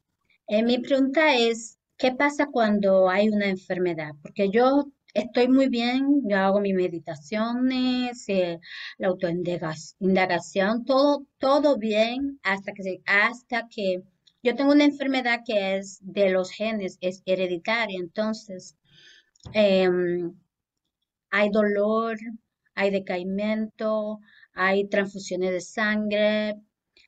Eh, 0.47 0.63
mi 0.63 0.79
pregunta 0.79 1.37
es, 1.37 1.81
¿qué 1.99 2.13
pasa 2.13 2.47
cuando 2.47 3.09
hay 3.09 3.29
una 3.29 3.49
enfermedad? 3.49 4.13
Porque 4.23 4.51
yo 4.51 4.85
estoy 5.17 5.49
muy 5.49 5.69
bien, 5.69 6.23
yo 6.29 6.39
hago 6.39 6.61
mis 6.61 6.75
meditaciones, 6.75 8.29
eh, 8.29 8.61
la 8.99 9.09
autoindagación, 9.09 10.85
todo, 10.85 11.27
todo 11.39 11.79
bien 11.79 12.39
hasta 12.43 12.73
que, 12.73 13.01
hasta 13.07 13.69
que 13.69 14.03
yo 14.43 14.55
tengo 14.55 14.73
una 14.73 14.85
enfermedad 14.85 15.41
que 15.45 15.77
es 15.77 15.99
de 16.03 16.31
los 16.31 16.51
genes, 16.51 16.99
es 17.01 17.23
hereditaria, 17.27 17.99
entonces 17.99 18.77
em, 19.53 20.35
hay 21.31 21.51
dolor, 21.51 22.17
hay 22.75 22.91
decaimiento, 22.91 24.21
hay 24.53 24.89
transfusiones 24.89 25.51
de 25.53 25.61
sangre, 25.61 26.57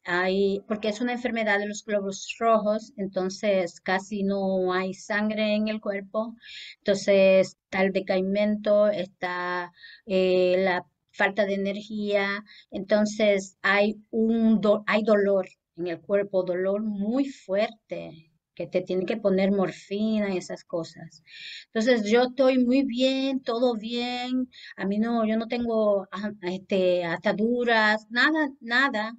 hay, 0.09 0.63
porque 0.67 0.89
es 0.89 1.03
una 1.03 1.13
enfermedad 1.13 1.59
de 1.59 1.67
los 1.67 1.85
globos 1.85 2.35
rojos, 2.39 2.93
entonces 2.97 3.79
casi 3.81 4.23
no 4.23 4.73
hay 4.73 4.95
sangre 4.95 5.55
en 5.55 5.69
el 5.69 5.83
cuerpo, 5.83 6.35
entonces 6.79 7.59
está 7.65 7.83
el 7.83 7.93
decaimiento, 7.93 8.89
está 8.89 9.71
eh, 10.07 10.57
la 10.65 10.87
falta 11.13 11.45
de 11.45 11.55
energía, 11.55 12.43
entonces 12.71 13.59
hay, 13.63 14.03
un 14.11 14.61
hay 14.87 15.03
dolor 15.03 15.47
en 15.77 15.89
el 15.89 16.01
cuerpo, 16.01 16.43
dolor 16.43 16.83
muy 16.83 17.27
fuerte, 17.29 18.33
que 18.55 18.67
te 18.67 18.81
tiene 18.83 19.05
que 19.05 19.19
poner 19.19 19.53
morfina 19.53 20.35
y 20.35 20.39
esas 20.39 20.65
cosas. 20.65 21.23
Entonces 21.67 22.11
yo 22.11 22.23
estoy 22.23 22.65
muy 22.65 22.83
bien, 22.85 23.41
todo 23.43 23.77
bien, 23.77 24.49
a 24.77 24.87
mí 24.87 24.99
no, 24.99 25.27
yo 25.27 25.37
no 25.37 25.49
tengo 25.49 26.09
este, 26.43 27.05
ataduras, 27.05 28.07
nada, 28.11 28.51
nada, 28.61 29.15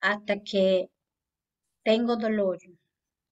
hasta 0.00 0.42
que 0.42 0.90
tengo 1.82 2.16
dolor, 2.16 2.58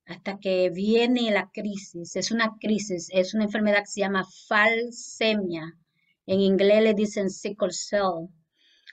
hasta 0.06 0.38
que 0.38 0.70
viene 0.70 1.30
la 1.30 1.50
crisis. 1.52 2.16
Es 2.16 2.30
una 2.30 2.56
crisis, 2.60 3.08
es 3.10 3.34
una 3.34 3.44
enfermedad 3.44 3.80
que 3.80 3.86
se 3.86 4.00
llama 4.00 4.24
falsemia. 4.48 5.64
En 6.26 6.40
inglés 6.40 6.82
le 6.82 6.94
dicen 6.94 7.30
sickle 7.30 7.72
cell. 7.72 8.28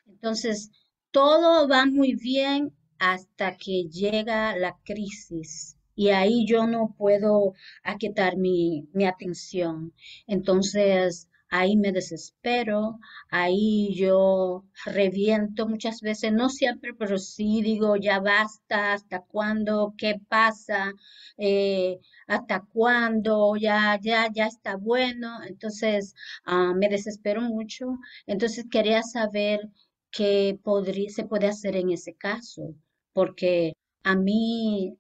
Entonces, 0.07 0.72
todo 1.11 1.68
va 1.68 1.85
muy 1.85 2.15
bien 2.15 2.76
hasta 2.99 3.57
que 3.57 3.84
llega 3.89 4.56
la 4.56 4.77
crisis 4.84 5.77
y 5.95 6.10
ahí 6.10 6.45
yo 6.48 6.68
no 6.68 6.95
puedo 6.98 7.53
aquietar 7.84 8.38
mi, 8.38 8.88
mi 8.93 9.06
atención. 9.06 9.93
Entonces, 10.27 11.30
ahí 11.51 11.77
me 11.77 11.91
desespero, 11.91 12.97
ahí 13.29 13.93
yo 13.95 14.65
reviento 14.85 15.67
muchas 15.67 16.01
veces, 16.01 16.31
no 16.33 16.49
siempre, 16.49 16.93
pero 16.93 17.17
sí 17.19 17.61
digo, 17.61 17.95
ya 17.97 18.19
basta, 18.19 18.93
hasta 18.93 19.21
cuándo, 19.21 19.93
qué 19.97 20.15
pasa, 20.29 20.93
eh, 21.37 21.99
hasta 22.27 22.61
cuándo, 22.73 23.55
ya, 23.57 23.99
ya, 24.01 24.27
ya 24.33 24.47
está 24.47 24.77
bueno. 24.77 25.43
Entonces, 25.43 26.15
ah, 26.45 26.73
me 26.75 26.87
desespero 26.89 27.41
mucho. 27.41 27.97
Entonces, 28.27 28.65
quería 28.71 29.03
saber 29.03 29.69
qué 30.11 30.57
podría, 30.63 31.09
se 31.09 31.25
puede 31.25 31.47
hacer 31.47 31.75
en 31.75 31.91
ese 31.91 32.15
caso, 32.15 32.75
porque 33.13 33.73
a 34.03 34.15
mí 34.15 34.97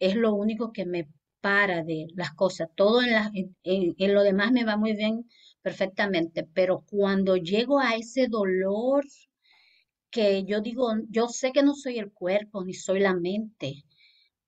es 0.00 0.14
lo 0.16 0.34
único 0.34 0.72
que 0.72 0.86
me 0.86 1.08
para 1.40 1.84
de 1.84 2.06
las 2.14 2.32
cosas. 2.34 2.68
Todo 2.74 3.00
en, 3.02 3.56
en, 3.64 4.14
lo 4.14 4.22
demás 4.22 4.52
me 4.52 4.64
va 4.64 4.76
muy 4.76 4.94
bien, 4.94 5.28
perfectamente, 5.62 6.48
pero 6.54 6.84
cuando 6.88 7.36
llego 7.36 7.78
a 7.78 7.94
ese 7.94 8.28
dolor 8.28 9.04
que 10.10 10.44
yo 10.44 10.60
digo, 10.60 10.92
yo 11.10 11.28
sé 11.28 11.52
que 11.52 11.62
no 11.62 11.74
soy 11.74 11.98
el 11.98 12.12
cuerpo 12.12 12.64
ni 12.64 12.74
soy 12.74 13.00
la 13.00 13.14
mente, 13.14 13.84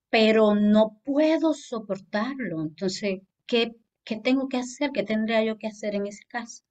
pero 0.09 0.55
no 0.55 1.01
puedo 1.05 1.55
soportarlo. 1.55 2.63
Entonces, 2.63 3.21
¿qué, 3.47 3.77
qué 4.05 4.17
tengo 4.17 4.49
que 4.49 4.59
hacer? 4.59 4.91
¿Qué 4.93 5.03
tendría 5.03 5.45
yo 5.45 5.59
que 5.59 5.67
hacer 5.67 5.95
en 5.95 6.07
ese 6.07 6.25
caso? 6.27 6.65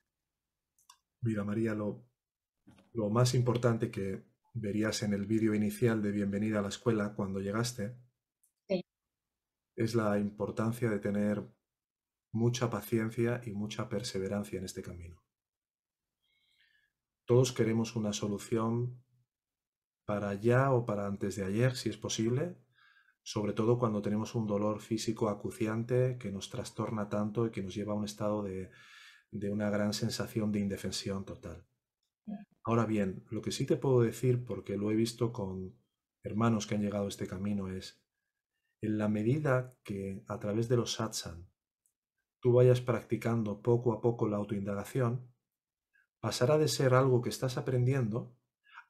Mira, 1.21 1.43
María, 1.43 1.73
lo, 1.73 2.03
lo 2.93 3.09
más 3.09 3.35
importante 3.35 3.91
que 3.91 4.23
verías 4.53 5.03
en 5.03 5.13
el 5.13 5.25
vídeo 5.25 5.53
inicial 5.53 6.01
de 6.01 6.11
Bienvenida 6.11 6.59
a 6.59 6.61
la 6.61 6.69
escuela 6.69 7.13
cuando 7.13 7.39
llegaste 7.39 7.95
es 9.75 9.95
la 9.95 10.19
importancia 10.19 10.89
de 10.89 10.99
tener 10.99 11.41
mucha 12.31 12.69
paciencia 12.69 13.41
y 13.45 13.51
mucha 13.51 13.89
perseverancia 13.89 14.59
en 14.59 14.65
este 14.65 14.81
camino. 14.81 15.23
Todos 17.25 17.51
queremos 17.51 17.95
una 17.95 18.13
solución 18.13 19.03
para 20.05 20.33
ya 20.33 20.71
o 20.71 20.85
para 20.85 21.05
antes 21.05 21.35
de 21.35 21.45
ayer, 21.45 21.75
si 21.75 21.89
es 21.89 21.97
posible, 21.97 22.57
sobre 23.21 23.53
todo 23.53 23.77
cuando 23.77 24.01
tenemos 24.01 24.33
un 24.33 24.47
dolor 24.47 24.79
físico 24.79 25.29
acuciante 25.29 26.17
que 26.17 26.31
nos 26.31 26.49
trastorna 26.49 27.09
tanto 27.09 27.45
y 27.45 27.51
que 27.51 27.61
nos 27.61 27.75
lleva 27.75 27.93
a 27.93 27.97
un 27.97 28.05
estado 28.05 28.41
de, 28.41 28.71
de 29.31 29.51
una 29.51 29.69
gran 29.69 29.93
sensación 29.93 30.51
de 30.51 30.59
indefensión 30.59 31.25
total. 31.25 31.67
Ahora 32.63 32.85
bien, 32.85 33.23
lo 33.29 33.41
que 33.41 33.51
sí 33.51 33.65
te 33.65 33.77
puedo 33.77 34.01
decir, 34.01 34.43
porque 34.43 34.77
lo 34.77 34.91
he 34.91 34.95
visto 34.95 35.31
con 35.31 35.75
hermanos 36.23 36.67
que 36.67 36.75
han 36.75 36.81
llegado 36.81 37.05
a 37.05 37.09
este 37.09 37.27
camino, 37.27 37.69
es, 37.69 38.03
en 38.81 38.97
la 38.97 39.07
medida 39.07 39.77
que 39.83 40.23
a 40.27 40.39
través 40.39 40.69
de 40.69 40.77
los 40.77 40.93
satsang 40.93 41.47
tú 42.39 42.53
vayas 42.53 42.81
practicando 42.81 43.61
poco 43.61 43.93
a 43.93 44.01
poco 44.01 44.27
la 44.27 44.37
autoindagación, 44.37 45.33
pasará 46.19 46.57
de 46.57 46.67
ser 46.67 46.93
algo 46.93 47.21
que 47.21 47.29
estás 47.29 47.57
aprendiendo 47.57 48.35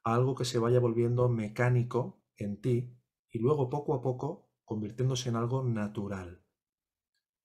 a 0.04 0.16
algo 0.16 0.36
que 0.36 0.46
se 0.46 0.60
vaya 0.60 0.80
volviendo 0.80 1.30
mecánico 1.30 2.24
en 2.38 2.62
ti 2.62 2.96
y 3.30 3.40
luego 3.40 3.70
poco 3.70 3.94
a 3.94 4.02
poco 4.02 4.50
convirtiéndose 4.64 5.30
en 5.30 5.36
algo 5.36 5.64
natural. 5.64 6.44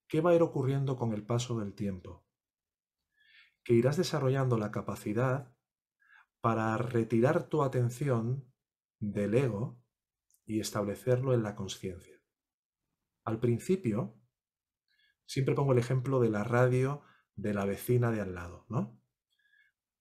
¿Qué 0.09 0.21
va 0.21 0.31
a 0.31 0.35
ir 0.35 0.43
ocurriendo 0.43 0.97
con 0.97 1.13
el 1.13 1.25
paso 1.25 1.59
del 1.59 1.75
tiempo? 1.75 2.27
Que 3.65 3.75
irás 3.75 3.97
desarrollando 3.97 4.59
la 4.59 4.71
capacidad 4.71 5.57
para 6.41 6.77
retirar 6.77 7.49
tu 7.49 7.63
atención 7.63 8.53
del 9.01 9.35
ego 9.35 9.83
y 10.45 10.61
establecerlo 10.61 11.33
en 11.33 11.43
la 11.43 11.55
conciencia. 11.55 12.23
Al 13.25 13.41
principio, 13.41 14.21
siempre 15.27 15.55
pongo 15.55 15.73
el 15.73 15.79
ejemplo 15.79 16.21
de 16.21 16.31
la 16.31 16.45
radio 16.45 17.03
de 17.37 17.55
la 17.55 17.65
vecina 17.65 18.11
de 18.11 18.21
al 18.21 18.35
lado, 18.35 18.67
¿no? 18.69 19.01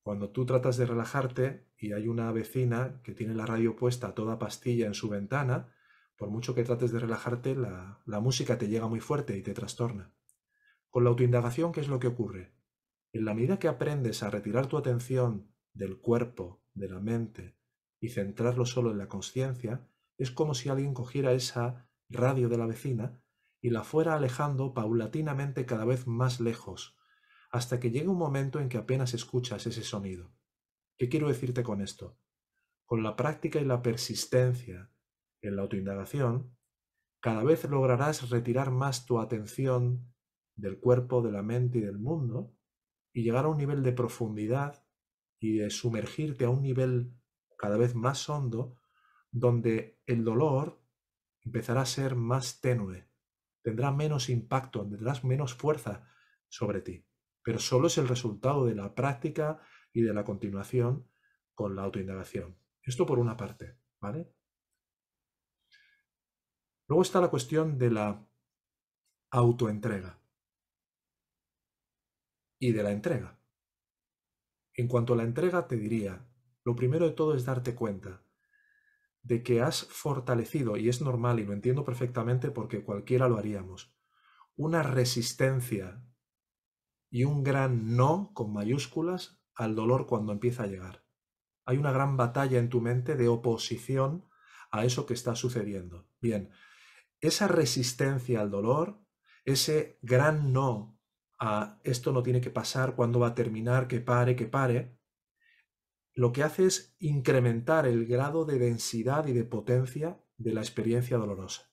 Cuando 0.01 0.31
tú 0.31 0.45
tratas 0.45 0.77
de 0.77 0.85
relajarte 0.85 1.67
y 1.77 1.93
hay 1.93 2.07
una 2.07 2.31
vecina 2.31 3.01
que 3.03 3.13
tiene 3.13 3.33
la 3.33 3.45
radio 3.45 3.75
puesta 3.75 4.07
a 4.07 4.13
toda 4.13 4.37
pastilla 4.37 4.85
en 4.85 4.93
su 4.93 5.09
ventana, 5.09 5.73
por 6.17 6.29
mucho 6.29 6.53
que 6.53 6.63
trates 6.63 6.91
de 6.91 6.99
relajarte, 6.99 7.55
la, 7.55 8.01
la 8.05 8.19
música 8.19 8.57
te 8.57 8.67
llega 8.67 8.87
muy 8.87 8.99
fuerte 8.99 9.37
y 9.37 9.41
te 9.41 9.53
trastorna. 9.53 10.13
Con 10.89 11.05
la 11.05 11.09
autoindagación, 11.09 11.71
¿qué 11.71 11.79
es 11.79 11.87
lo 11.87 11.99
que 11.99 12.07
ocurre? 12.07 12.53
En 13.13 13.25
la 13.25 13.33
medida 13.33 13.59
que 13.59 13.67
aprendes 13.67 14.23
a 14.23 14.29
retirar 14.29 14.67
tu 14.67 14.77
atención 14.77 15.53
del 15.73 15.99
cuerpo, 15.99 16.61
de 16.73 16.89
la 16.89 16.99
mente, 16.99 17.57
y 17.99 18.09
centrarlo 18.09 18.65
solo 18.65 18.91
en 18.91 18.97
la 18.97 19.07
conciencia, 19.07 19.87
es 20.17 20.29
como 20.29 20.53
si 20.53 20.67
alguien 20.67 20.93
cogiera 20.93 21.31
esa 21.31 21.89
radio 22.09 22.49
de 22.49 22.57
la 22.57 22.65
vecina 22.65 23.22
y 23.63 23.69
la 23.69 23.85
fuera 23.85 24.15
alejando 24.15 24.73
paulatinamente 24.73 25.65
cada 25.65 25.85
vez 25.85 26.05
más 26.05 26.41
lejos, 26.41 26.97
hasta 27.49 27.79
que 27.79 27.91
llegue 27.91 28.09
un 28.09 28.17
momento 28.17 28.59
en 28.59 28.67
que 28.67 28.77
apenas 28.77 29.13
escuchas 29.13 29.65
ese 29.65 29.83
sonido. 29.83 30.33
¿Qué 30.97 31.07
quiero 31.07 31.29
decirte 31.29 31.63
con 31.63 31.81
esto? 31.81 32.19
Con 32.85 33.03
la 33.03 33.15
práctica 33.15 33.61
y 33.61 33.65
la 33.65 33.81
persistencia 33.81 34.91
en 35.41 35.55
la 35.55 35.61
autoindagación, 35.61 36.57
cada 37.21 37.41
vez 37.45 37.63
lograrás 37.63 38.29
retirar 38.29 38.69
más 38.69 39.05
tu 39.05 39.21
atención 39.21 40.13
del 40.55 40.77
cuerpo, 40.81 41.21
de 41.21 41.31
la 41.31 41.41
mente 41.41 41.77
y 41.77 41.81
del 41.81 41.99
mundo 41.99 42.53
y 43.13 43.23
llegar 43.23 43.45
a 43.45 43.47
un 43.47 43.57
nivel 43.57 43.81
de 43.81 43.93
profundidad 43.93 44.85
y 45.39 45.55
de 45.55 45.69
sumergirte 45.69 46.43
a 46.43 46.49
un 46.49 46.63
nivel 46.63 47.13
cada 47.57 47.77
vez 47.77 47.95
más 47.95 48.27
hondo, 48.27 48.75
donde 49.31 50.01
el 50.05 50.25
dolor 50.25 50.83
empezará 51.45 51.83
a 51.83 51.85
ser 51.85 52.15
más 52.15 52.59
tenue, 52.59 53.12
tendrá 53.63 53.91
menos 53.91 54.29
impacto, 54.29 54.87
tendrás 54.87 55.23
menos 55.23 55.53
fuerza 55.53 56.07
sobre 56.47 56.81
ti. 56.81 57.05
Pero 57.41 57.59
solo 57.59 57.87
es 57.87 57.97
el 57.97 58.07
resultado 58.07 58.65
de 58.65 58.75
la 58.75 58.93
práctica 58.93 59.61
y 59.91 60.01
de 60.01 60.13
la 60.13 60.23
continuación 60.23 61.09
con 61.55 61.75
la 61.75 61.83
autoindagación. 61.83 62.57
Esto 62.81 63.05
por 63.05 63.19
una 63.19 63.37
parte, 63.37 63.77
¿vale? 63.99 64.33
Luego 66.87 67.01
está 67.01 67.21
la 67.21 67.29
cuestión 67.29 67.77
de 67.77 67.91
la 67.91 68.27
autoentrega 69.31 70.19
y 72.59 72.71
de 72.71 72.83
la 72.83 72.91
entrega. 72.91 73.39
En 74.75 74.87
cuanto 74.87 75.13
a 75.13 75.17
la 75.17 75.23
entrega, 75.23 75.67
te 75.67 75.77
diría, 75.77 76.27
lo 76.65 76.75
primero 76.75 77.05
de 77.07 77.13
todo 77.13 77.35
es 77.35 77.45
darte 77.45 77.75
cuenta 77.75 78.23
de 79.23 79.41
que 79.41 79.61
has 79.61 79.85
fortalecido, 79.85 80.77
y 80.77 80.89
es 80.89 81.01
normal 81.01 81.39
y 81.39 81.45
lo 81.45 81.53
entiendo 81.53 81.83
perfectamente 81.83 82.51
porque 82.51 82.83
cualquiera 82.83 83.27
lo 83.27 83.37
haríamos, 83.37 83.95
una 84.55 84.83
resistencia 84.83 86.03
y 87.09 87.23
un 87.23 87.43
gran 87.43 87.95
no 87.95 88.31
con 88.33 88.53
mayúsculas 88.53 89.41
al 89.55 89.75
dolor 89.75 90.05
cuando 90.05 90.31
empieza 90.31 90.63
a 90.63 90.67
llegar. 90.67 91.03
Hay 91.65 91.77
una 91.77 91.91
gran 91.91 92.17
batalla 92.17 92.59
en 92.59 92.69
tu 92.69 92.81
mente 92.81 93.15
de 93.15 93.29
oposición 93.29 94.27
a 94.71 94.85
eso 94.85 95.05
que 95.05 95.13
está 95.13 95.35
sucediendo. 95.35 96.07
Bien, 96.19 96.51
esa 97.21 97.47
resistencia 97.47 98.41
al 98.41 98.51
dolor, 98.51 98.99
ese 99.45 99.97
gran 100.01 100.51
no 100.51 100.93
esto 101.83 102.11
no 102.11 102.23
tiene 102.23 102.41
que 102.41 102.49
pasar, 102.49 102.95
cuándo 102.95 103.19
va 103.19 103.29
a 103.29 103.35
terminar, 103.35 103.87
que 103.87 103.99
pare, 103.99 104.35
que 104.35 104.45
pare, 104.45 104.97
lo 106.15 106.31
que 106.31 106.43
hace 106.43 106.65
es 106.65 106.95
incrementar 106.99 107.87
el 107.87 108.05
grado 108.05 108.45
de 108.45 108.59
densidad 108.59 109.27
y 109.27 109.33
de 109.33 109.43
potencia 109.43 110.19
de 110.37 110.53
la 110.53 110.61
experiencia 110.61 111.17
dolorosa. 111.17 111.71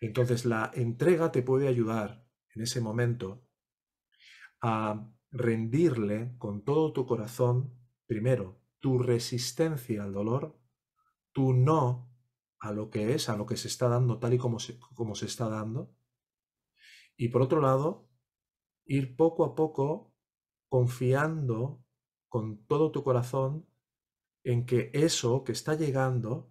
Entonces 0.00 0.44
la 0.44 0.70
entrega 0.74 1.32
te 1.32 1.42
puede 1.42 1.68
ayudar 1.68 2.24
en 2.54 2.62
ese 2.62 2.80
momento 2.80 3.46
a 4.60 5.10
rendirle 5.30 6.34
con 6.38 6.64
todo 6.64 6.92
tu 6.92 7.06
corazón, 7.06 7.74
primero, 8.06 8.60
tu 8.80 8.98
resistencia 8.98 10.02
al 10.02 10.12
dolor, 10.12 10.58
tu 11.32 11.52
no 11.52 12.12
a 12.60 12.72
lo 12.72 12.90
que 12.90 13.14
es, 13.14 13.28
a 13.28 13.36
lo 13.36 13.46
que 13.46 13.56
se 13.56 13.68
está 13.68 13.88
dando 13.88 14.18
tal 14.18 14.34
y 14.34 14.38
como 14.38 14.58
se, 14.58 14.78
como 14.94 15.14
se 15.14 15.26
está 15.26 15.48
dando, 15.48 15.94
y 17.16 17.28
por 17.28 17.42
otro 17.42 17.60
lado, 17.60 18.08
ir 18.86 19.16
poco 19.16 19.44
a 19.44 19.54
poco 19.54 20.14
confiando 20.68 21.84
con 22.28 22.64
todo 22.66 22.90
tu 22.90 23.02
corazón 23.02 23.66
en 24.44 24.66
que 24.66 24.90
eso 24.94 25.44
que 25.44 25.52
está 25.52 25.74
llegando 25.74 26.50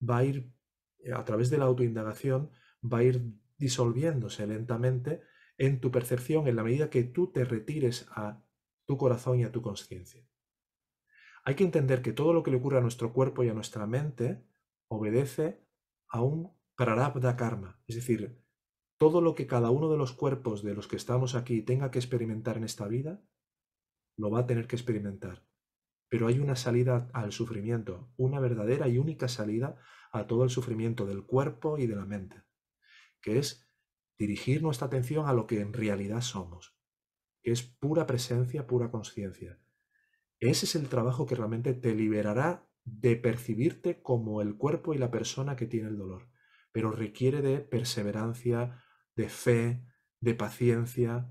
va 0.00 0.18
a 0.18 0.24
ir, 0.24 0.52
eh, 0.98 1.12
a 1.12 1.24
través 1.24 1.50
de 1.50 1.58
la 1.58 1.64
autoindagación, 1.64 2.50
va 2.82 2.98
a 2.98 3.02
ir 3.04 3.34
disolviéndose 3.56 4.46
lentamente 4.46 5.22
en 5.58 5.80
tu 5.80 5.90
percepción 5.90 6.48
en 6.48 6.56
la 6.56 6.64
medida 6.64 6.90
que 6.90 7.04
tú 7.04 7.30
te 7.30 7.44
retires 7.44 8.06
a 8.10 8.42
tu 8.86 8.96
corazón 8.96 9.40
y 9.40 9.44
a 9.44 9.52
tu 9.52 9.62
conciencia. 9.62 10.26
Hay 11.44 11.54
que 11.54 11.64
entender 11.64 12.02
que 12.02 12.12
todo 12.12 12.32
lo 12.32 12.42
que 12.42 12.50
le 12.50 12.56
ocurre 12.56 12.78
a 12.78 12.82
nuestro 12.82 13.12
cuerpo 13.12 13.44
y 13.44 13.48
a 13.48 13.54
nuestra 13.54 13.86
mente 13.86 14.44
obedece 14.88 15.60
a 16.08 16.22
un 16.22 16.52
prarabdha 16.74 17.36
karma, 17.36 17.80
es 17.86 17.96
decir, 17.96 18.40
todo 18.98 19.20
lo 19.20 19.34
que 19.34 19.46
cada 19.46 19.70
uno 19.70 19.90
de 19.90 19.98
los 19.98 20.12
cuerpos 20.12 20.62
de 20.62 20.74
los 20.74 20.88
que 20.88 20.96
estamos 20.96 21.34
aquí 21.34 21.62
tenga 21.62 21.90
que 21.90 21.98
experimentar 21.98 22.56
en 22.56 22.64
esta 22.64 22.88
vida, 22.88 23.22
lo 24.16 24.30
va 24.30 24.40
a 24.40 24.46
tener 24.46 24.66
que 24.66 24.76
experimentar. 24.76 25.44
Pero 26.08 26.26
hay 26.28 26.38
una 26.38 26.56
salida 26.56 27.10
al 27.12 27.32
sufrimiento, 27.32 28.12
una 28.16 28.40
verdadera 28.40 28.88
y 28.88 28.98
única 28.98 29.28
salida 29.28 29.76
a 30.12 30.26
todo 30.26 30.44
el 30.44 30.50
sufrimiento 30.50 31.06
del 31.06 31.24
cuerpo 31.24 31.78
y 31.78 31.86
de 31.86 31.96
la 31.96 32.04
mente, 32.04 32.42
que 33.20 33.38
es 33.38 33.68
dirigir 34.18 34.62
nuestra 34.62 34.86
atención 34.86 35.26
a 35.26 35.32
lo 35.32 35.46
que 35.46 35.60
en 35.60 35.72
realidad 35.72 36.20
somos, 36.20 36.76
que 37.42 37.50
es 37.50 37.62
pura 37.62 38.06
presencia, 38.06 38.66
pura 38.66 38.90
conciencia. 38.90 39.58
Ese 40.38 40.66
es 40.66 40.74
el 40.74 40.88
trabajo 40.88 41.26
que 41.26 41.34
realmente 41.34 41.74
te 41.74 41.94
liberará 41.94 42.68
de 42.84 43.16
percibirte 43.16 44.02
como 44.02 44.42
el 44.42 44.56
cuerpo 44.56 44.94
y 44.94 44.98
la 44.98 45.10
persona 45.10 45.56
que 45.56 45.66
tiene 45.66 45.88
el 45.88 45.96
dolor, 45.96 46.28
pero 46.70 46.90
requiere 46.90 47.40
de 47.40 47.60
perseverancia, 47.60 48.82
de 49.16 49.28
fe, 49.28 49.86
de 50.20 50.34
paciencia. 50.34 51.30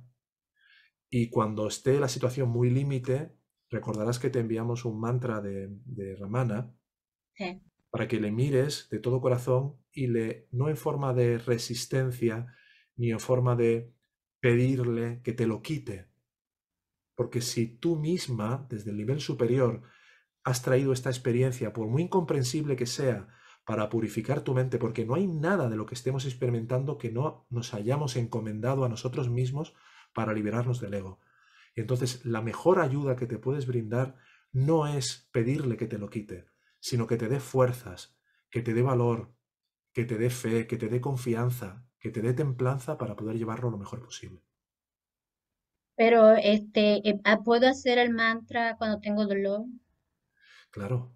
Y 1.15 1.29
cuando 1.29 1.67
esté 1.67 1.99
la 1.99 2.07
situación 2.07 2.49
muy 2.49 2.71
límite, 2.71 3.37
recordarás 3.69 4.17
que 4.17 4.31
te 4.31 4.39
enviamos 4.39 4.83
un 4.83 4.99
mantra 4.99 5.41
de, 5.41 5.67
de 5.85 6.15
Ramana 6.15 6.73
para 7.91 8.07
que 8.07 8.19
le 8.19 8.31
mires 8.31 8.87
de 8.89 8.97
todo 8.97 9.21
corazón 9.21 9.77
y 9.91 10.07
le, 10.07 10.47
no 10.49 10.69
en 10.69 10.75
forma 10.75 11.13
de 11.13 11.37
resistencia, 11.37 12.47
ni 12.95 13.11
en 13.11 13.19
forma 13.19 13.55
de 13.55 13.93
pedirle 14.39 15.21
que 15.23 15.33
te 15.33 15.45
lo 15.45 15.61
quite. 15.61 16.09
Porque 17.13 17.41
si 17.41 17.67
tú 17.67 17.95
misma, 17.95 18.65
desde 18.67 18.89
el 18.89 18.97
nivel 18.97 19.19
superior, 19.19 19.83
has 20.43 20.63
traído 20.63 20.93
esta 20.93 21.11
experiencia, 21.11 21.73
por 21.73 21.87
muy 21.89 22.01
incomprensible 22.01 22.75
que 22.75 22.87
sea, 22.87 23.27
para 23.67 23.87
purificar 23.87 24.43
tu 24.43 24.55
mente, 24.55 24.79
porque 24.79 25.05
no 25.05 25.13
hay 25.13 25.27
nada 25.27 25.69
de 25.69 25.75
lo 25.75 25.85
que 25.85 25.93
estemos 25.93 26.25
experimentando 26.25 26.97
que 26.97 27.11
no 27.11 27.45
nos 27.51 27.75
hayamos 27.75 28.15
encomendado 28.15 28.83
a 28.83 28.89
nosotros 28.89 29.29
mismos 29.29 29.75
para 30.13 30.33
liberarnos 30.33 30.79
del 30.79 30.93
ego. 30.93 31.19
Y 31.75 31.81
entonces 31.81 32.25
la 32.25 32.41
mejor 32.41 32.79
ayuda 32.79 33.15
que 33.15 33.27
te 33.27 33.39
puedes 33.39 33.65
brindar 33.65 34.15
no 34.51 34.87
es 34.87 35.29
pedirle 35.31 35.77
que 35.77 35.87
te 35.87 35.97
lo 35.97 36.09
quite, 36.09 36.45
sino 36.79 37.07
que 37.07 37.17
te 37.17 37.27
dé 37.27 37.39
fuerzas, 37.39 38.15
que 38.49 38.61
te 38.61 38.73
dé 38.73 38.81
valor, 38.81 39.33
que 39.91 40.05
te 40.05 40.17
dé 40.17 40.29
fe, 40.29 40.67
que 40.67 40.77
te 40.77 40.87
dé 40.87 41.01
confianza, 41.01 41.85
que 41.99 42.11
te 42.11 42.21
dé 42.21 42.33
templanza 42.33 42.97
para 42.97 43.15
poder 43.15 43.37
llevarlo 43.37 43.71
lo 43.71 43.77
mejor 43.77 44.01
posible. 44.03 44.43
Pero 45.95 46.31
este, 46.31 47.07
eh, 47.07 47.19
ah, 47.23 47.41
¿puedo 47.43 47.67
hacer 47.67 47.97
el 47.99 48.11
mantra 48.11 48.75
cuando 48.77 48.99
tengo 48.99 49.25
dolor? 49.25 49.65
Claro, 50.71 51.13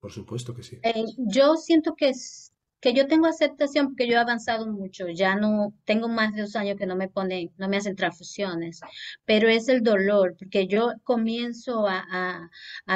por 0.00 0.12
supuesto 0.12 0.52
que 0.54 0.64
sí. 0.64 0.80
Eh, 0.82 1.04
yo 1.16 1.56
siento 1.56 1.94
que, 1.94 2.12
que 2.80 2.92
yo 2.92 3.06
tengo 3.06 3.26
aceptación 3.26 3.88
porque 3.88 4.06
yo 4.06 4.14
he 4.14 4.18
avanzado 4.18 4.66
mucho. 4.66 5.08
Ya 5.08 5.34
no 5.36 5.72
tengo 5.84 6.08
más 6.08 6.34
de 6.34 6.42
dos 6.42 6.56
años 6.56 6.76
que 6.76 6.86
no 6.86 6.96
me 6.96 7.08
ponen, 7.08 7.50
no 7.56 7.68
me 7.68 7.78
hacen 7.78 7.96
transfusiones, 7.96 8.80
pero 9.24 9.48
es 9.48 9.68
el 9.68 9.82
dolor, 9.82 10.36
porque 10.38 10.66
yo 10.66 10.92
comienzo 11.04 11.86
a, 11.88 12.50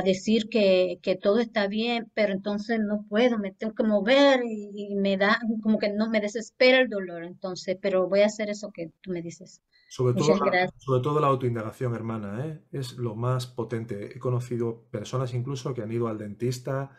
decir 0.05 0.49
que, 0.49 0.99
todo 1.23 1.39
está 1.41 1.67
bien, 1.67 2.11
pero 2.15 2.33
entonces 2.33 2.81
no 2.81 3.05
puedo, 3.09 3.39
me 3.39 3.53
tengo 3.53 3.75
que 3.75 3.85
mover 3.85 4.43
y, 4.45 4.95
me 4.95 5.17
da 5.17 5.39
como 5.63 5.79
que 5.79 5.91
no 5.91 6.11
me 6.11 6.21
desespera 6.21 6.81
el 6.81 6.89
dolor. 6.89 7.25
Entonces, 7.25 7.77
pero 7.81 8.09
voy 8.09 8.21
a 8.21 8.27
hacer 8.27 8.51
eso 8.51 8.71
que 8.73 8.93
tú 9.01 9.11
me 9.11 9.23
dices. 9.23 9.63
Sobre 9.89 10.15
todo, 10.15 10.37
la, 10.45 10.71
sobre 10.77 11.03
todo 11.03 11.21
la 11.21 11.27
autoindagación, 11.27 11.95
hermana, 11.95 12.47
¿eh? 12.47 12.61
es 12.71 12.97
lo 12.97 13.17
más 13.17 13.47
potente. 13.47 14.17
He 14.17 14.21
conocido 14.21 14.85
personas 14.91 15.35
incluso 15.35 15.75
que 15.75 15.83
han 15.83 15.91
ido 15.91 16.07
al 16.07 16.19
dentista 16.19 16.97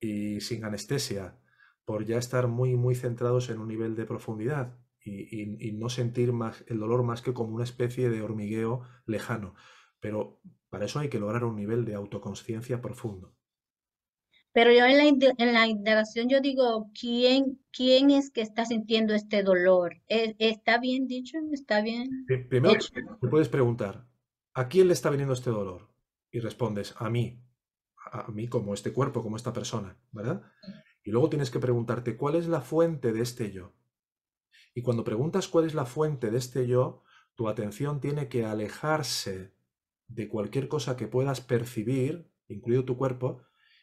y 0.00 0.40
sin 0.40 0.64
anestesia, 0.64 1.36
por 1.84 2.04
ya 2.04 2.18
estar 2.18 2.48
muy, 2.48 2.76
muy 2.76 2.94
centrados 2.94 3.50
en 3.50 3.58
un 3.58 3.68
nivel 3.68 3.94
de 3.96 4.06
profundidad 4.06 4.78
y, 5.04 5.72
no 5.72 5.88
sentir 5.88 6.32
más 6.32 6.64
el 6.68 6.78
dolor 6.78 7.02
más 7.02 7.20
que 7.20 7.34
como 7.34 7.54
una 7.54 7.64
especie 7.64 8.08
de 8.08 8.22
hormigueo 8.22 8.82
lejano. 9.06 9.54
Pero 10.00 10.40
para 10.70 10.86
eso 10.86 10.98
hay 10.98 11.08
que 11.08 11.18
lograr 11.18 11.44
un 11.44 11.56
nivel 11.56 11.84
de 11.84 11.94
autoconsciencia 11.94 12.80
profundo. 12.80 13.34
Pero 14.52 14.70
yo 14.72 14.84
en 14.84 14.98
la, 14.98 15.04
en 15.38 15.52
la 15.52 15.66
indagación 15.66 16.28
yo 16.28 16.40
digo, 16.40 16.90
¿quién, 16.98 17.60
¿quién 17.72 18.10
es 18.10 18.30
que 18.30 18.40
está 18.40 18.64
sintiendo 18.64 19.12
este 19.12 19.42
dolor? 19.42 20.00
¿E, 20.08 20.36
¿Está 20.38 20.78
bien 20.78 21.08
dicho? 21.08 21.38
¿Está 21.52 21.82
bien? 21.82 22.24
Primero 22.48 22.78
te 23.20 23.28
puedes 23.28 23.48
preguntar, 23.48 24.06
¿a 24.54 24.68
quién 24.68 24.86
le 24.86 24.92
está 24.92 25.10
viniendo 25.10 25.34
este 25.34 25.50
dolor? 25.50 25.90
Y 26.30 26.38
respondes, 26.38 26.94
a 26.98 27.10
mí, 27.10 27.42
a 27.96 28.30
mí 28.30 28.46
como 28.46 28.74
este 28.74 28.92
cuerpo, 28.92 29.22
como 29.22 29.36
esta 29.36 29.52
persona, 29.52 29.98
¿verdad? 30.12 30.42
Y 31.04 31.10
luego 31.10 31.28
tienes 31.28 31.50
que 31.50 31.60
preguntarte, 31.60 32.16
¿cuál 32.16 32.34
es 32.34 32.48
la 32.48 32.62
fuente 32.62 33.12
de 33.12 33.20
este 33.20 33.52
yo? 33.52 33.74
Y 34.74 34.82
cuando 34.82 35.04
preguntas 35.04 35.46
cuál 35.48 35.66
es 35.66 35.74
la 35.74 35.84
fuente 35.84 36.30
de 36.30 36.38
este 36.38 36.66
yo, 36.66 37.04
tu 37.34 37.48
atención 37.48 38.00
tiene 38.00 38.28
que 38.28 38.44
alejarse 38.44 39.54
de 40.08 40.28
cualquier 40.28 40.68
cosa 40.68 40.96
que 40.96 41.06
puedas 41.06 41.40
percibir, 41.40 42.30
incluido 42.48 42.84
tu 42.84 42.96
cuerpo, 42.96 43.42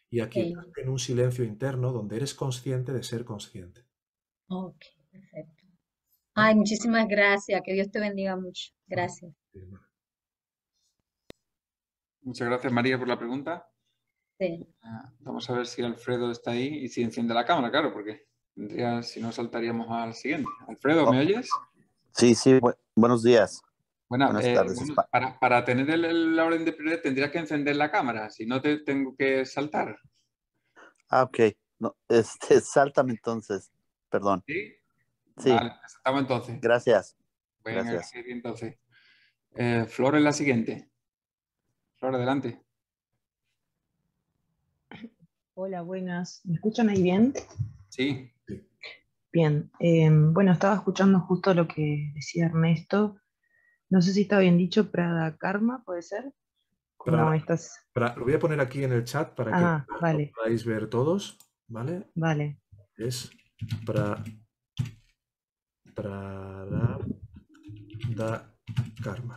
y 0.10 0.20
aquí 0.20 0.54
en 0.76 0.90
un 0.90 1.00
silencio 1.00 1.46
interno 1.46 1.94
donde 1.94 2.18
eres 2.18 2.34
consciente 2.34 2.92
de 2.92 3.04
ser 3.04 3.24
consciente. 3.24 3.86
Ok, 4.48 4.84
perfecto. 5.10 5.64
Ay, 6.34 6.56
muchísimas 6.56 7.08
gracias. 7.08 7.62
Que 7.64 7.74
Dios 7.74 7.90
te 7.92 8.00
bendiga 8.00 8.36
mucho. 8.36 8.74
Gracias. 8.88 9.34
Muchas 12.22 12.48
gracias, 12.48 12.74
María, 12.74 12.98
por 12.98 13.08
la 13.08 13.18
pregunta. 13.18 13.71
Sí. 14.42 14.68
Ah, 14.82 15.14
vamos 15.20 15.48
a 15.52 15.54
ver 15.54 15.68
si 15.68 15.84
Alfredo 15.84 16.32
está 16.32 16.50
ahí 16.52 16.66
y 16.66 16.90
si 16.90 17.04
enciende 17.04 17.32
la 17.32 17.46
cámara, 17.46 17.70
claro, 17.70 17.94
porque 17.94 18.26
si 19.04 19.22
no 19.22 19.32
saltaríamos 19.32 19.88
al 19.92 20.16
siguiente. 20.16 20.50
Alfredo, 20.68 21.12
¿me 21.12 21.20
oyes? 21.20 21.48
Sí, 22.12 22.34
sí, 22.34 22.60
buenos 22.96 23.22
días. 23.22 23.62
Buenas 24.10 24.44
eh, 24.44 24.56
tardes. 24.56 24.80
para, 25.40 25.64
tener 25.64 25.88
el, 25.92 26.36
la 26.36 26.46
orden 26.46 26.66
de 26.66 26.74
prioridad 26.74 27.04
tendrías 27.04 27.30
que 27.30 27.38
encender 27.38 27.76
la 27.76 27.92
cámara, 27.92 28.32
si 28.32 28.48
no 28.48 28.60
te 28.60 28.80
tengo 28.80 29.16
que 29.16 29.46
saltar. 29.46 29.96
Ah, 31.10 31.22
ok. 31.22 31.40
No, 31.78 31.96
este, 32.10 32.62
sáltame 32.62 33.12
entonces, 33.12 33.72
perdón. 34.10 34.44
¿Sí? 34.48 34.74
Sí. 35.38 35.52
Vale, 35.52 35.74
saltamos 35.88 36.22
entonces. 36.22 36.60
Gracias. 36.60 37.16
Venga, 37.64 37.84
Gracias. 37.84 38.26
entonces. 38.26 38.80
Eh, 39.54 39.86
Flor 39.88 40.16
es 40.16 40.24
la 40.24 40.34
siguiente. 40.34 40.90
Flor, 41.98 42.16
adelante. 42.16 42.60
Hola, 45.64 45.84
buenas. 45.84 46.42
¿Me 46.44 46.56
escuchan 46.56 46.90
ahí 46.90 47.04
bien? 47.04 47.34
Sí. 47.88 48.34
Bien. 49.32 49.70
Eh, 49.80 50.10
bueno, 50.12 50.54
estaba 50.54 50.74
escuchando 50.74 51.20
justo 51.20 51.54
lo 51.54 51.68
que 51.68 52.12
decía 52.16 52.48
Ernesto 52.48 53.22
no 53.88 54.02
sé 54.02 54.12
si 54.12 54.22
está 54.24 54.40
bien 54.40 54.58
dicho, 54.58 54.90
Prada 54.90 55.38
Karma, 55.38 55.84
¿puede 55.86 56.02
ser? 56.02 56.34
no, 57.06 57.32
estás... 57.36 57.78
lo 57.94 58.24
voy 58.24 58.34
a 58.34 58.40
poner 58.40 58.60
aquí 58.60 58.84
en 58.84 58.92
el 58.92 59.04
chat 59.04 59.36
para 59.36 59.52
que 59.52 59.58
ah, 59.64 59.86
vale. 60.02 60.32
podáis 60.34 60.66
ver 60.66 60.90
todos, 60.90 61.38
¿vale? 61.68 62.10
Vale. 62.16 62.60
Es 62.98 63.30
pra, 63.86 64.24
Prada 65.94 66.98
Karma. 69.04 69.36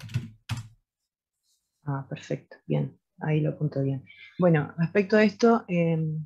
Ah, 1.85 2.07
perfecto, 2.09 2.57
bien, 2.67 2.99
ahí 3.21 3.41
lo 3.41 3.51
apunto 3.51 3.83
bien. 3.83 4.05
Bueno, 4.39 4.75
respecto 4.79 5.17
a 5.17 5.25
esto, 5.25 5.65
em, 5.69 6.25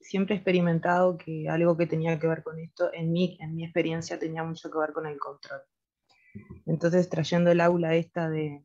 siempre 0.00 0.34
he 0.34 0.38
experimentado 0.38 1.18
que 1.18 1.48
algo 1.48 1.76
que 1.76 1.86
tenía 1.86 2.18
que 2.18 2.26
ver 2.26 2.42
con 2.42 2.58
esto, 2.58 2.90
en 2.92 3.12
mí, 3.12 3.38
en 3.40 3.54
mi 3.54 3.64
experiencia, 3.64 4.18
tenía 4.18 4.42
mucho 4.42 4.70
que 4.70 4.78
ver 4.78 4.92
con 4.92 5.06
el 5.06 5.18
control. 5.18 5.60
Entonces, 6.66 7.08
trayendo 7.08 7.50
el 7.50 7.60
aula 7.60 7.94
esta 7.94 8.28
de 8.30 8.64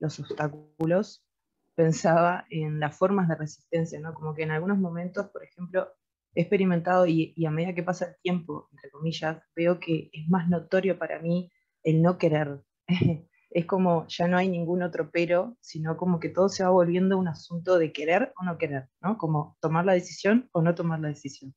los 0.00 0.18
obstáculos, 0.18 1.24
pensaba 1.74 2.46
en 2.50 2.80
las 2.80 2.96
formas 2.96 3.28
de 3.28 3.36
resistencia, 3.36 4.00
¿no? 4.00 4.14
Como 4.14 4.34
que 4.34 4.42
en 4.42 4.50
algunos 4.50 4.78
momentos, 4.78 5.28
por 5.30 5.44
ejemplo, 5.44 5.88
he 6.34 6.42
experimentado 6.42 7.06
y, 7.06 7.34
a 7.46 7.50
medida 7.50 7.74
que 7.74 7.82
pasa 7.82 8.06
el 8.06 8.16
tiempo, 8.22 8.68
entre 8.72 8.90
comillas, 8.90 9.42
veo 9.54 9.78
que 9.78 10.10
es 10.12 10.28
más 10.28 10.48
notorio 10.48 10.98
para 10.98 11.20
mí 11.20 11.50
el 11.82 12.02
no 12.02 12.18
querer. 12.18 12.62
Es 13.54 13.66
como 13.66 14.06
ya 14.08 14.28
no 14.28 14.36
hay 14.36 14.48
ningún 14.48 14.82
otro 14.82 15.10
pero, 15.10 15.56
sino 15.60 15.96
como 15.96 16.20
que 16.20 16.28
todo 16.28 16.48
se 16.48 16.64
va 16.64 16.70
volviendo 16.70 17.18
un 17.18 17.28
asunto 17.28 17.78
de 17.78 17.92
querer 17.92 18.32
o 18.40 18.44
no 18.44 18.58
querer, 18.58 18.88
¿no? 19.00 19.18
Como 19.18 19.56
tomar 19.60 19.84
la 19.84 19.92
decisión 19.92 20.48
o 20.52 20.62
no 20.62 20.74
tomar 20.74 21.00
la 21.00 21.08
decisión. 21.08 21.54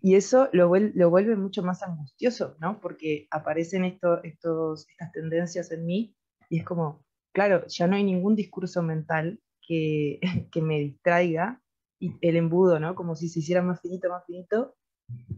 Y 0.00 0.16
eso 0.16 0.48
lo, 0.52 0.68
vuelve 0.68 1.36
mucho 1.36 1.62
más 1.62 1.82
angustioso, 1.82 2.56
¿no? 2.60 2.80
Porque 2.80 3.28
aparecen 3.30 3.84
estos, 3.84 4.20
estas 4.24 5.12
tendencias 5.12 5.70
en 5.70 5.86
mí 5.86 6.16
y 6.48 6.58
es 6.58 6.64
como, 6.64 7.04
claro, 7.32 7.64
ya 7.68 7.86
no 7.86 7.96
hay 7.96 8.04
ningún 8.04 8.34
discurso 8.34 8.82
mental 8.82 9.40
que, 9.66 10.20
que 10.52 10.62
me 10.62 10.80
distraiga 10.80 11.62
y 12.00 12.16
el 12.20 12.36
embudo, 12.36 12.80
¿no? 12.80 12.94
Como 12.94 13.14
si 13.14 13.28
se 13.28 13.40
hiciera 13.40 13.62
más 13.62 13.80
finito, 13.80 14.08
más 14.08 14.24
finito. 14.26 14.74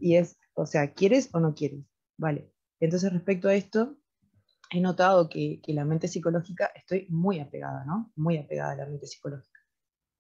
Y 0.01 0.17
es, 0.17 0.39
o 0.55 0.67
sea, 0.67 0.93
¿quieres 0.93 1.29
o 1.35 1.41
no 1.41 1.55
quieres? 1.55 1.85
Vale. 2.17 2.51
Entonces, 2.81 3.13
respecto 3.13 3.49
a 3.49 3.55
esto, 3.55 3.97
he 4.71 4.81
notado 4.81 5.29
que, 5.29 5.61
que 5.63 5.73
la 5.73 5.85
mente 5.85 6.09
psicológica, 6.09 6.71
estoy 6.75 7.07
muy 7.09 7.41
apegada, 7.41 7.85
¿no? 7.85 8.13
Muy 8.17 8.39
apegada 8.39 8.73
a 8.73 8.77
la 8.77 8.87
mente 8.87 9.07
psicológica. 9.07 9.61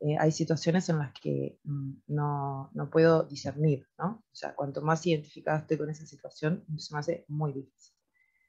eh, 0.00 0.16
hay 0.18 0.32
situaciones 0.32 0.88
en 0.88 0.98
las 0.98 1.12
que 1.20 1.58
mm, 1.64 1.92
no, 2.08 2.70
no, 2.74 2.90
puedo 2.90 3.24
discernir, 3.24 3.86
¿no? 3.98 4.24
O 4.32 4.34
sea, 4.34 4.54
cuanto 4.54 4.82
más 4.82 5.06
identificada 5.06 5.60
estoy 5.60 5.78
con 5.78 5.90
esa 5.90 6.06
situación, 6.06 6.64
se 6.78 6.94
me 6.94 7.00
hace 7.00 7.24
muy 7.28 7.52
difícil. 7.52 7.94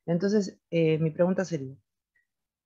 Entonces, 0.06 0.60
eh, 0.72 0.98
mi 1.00 1.12
pregunta 1.12 1.46
sería, 1.46 1.76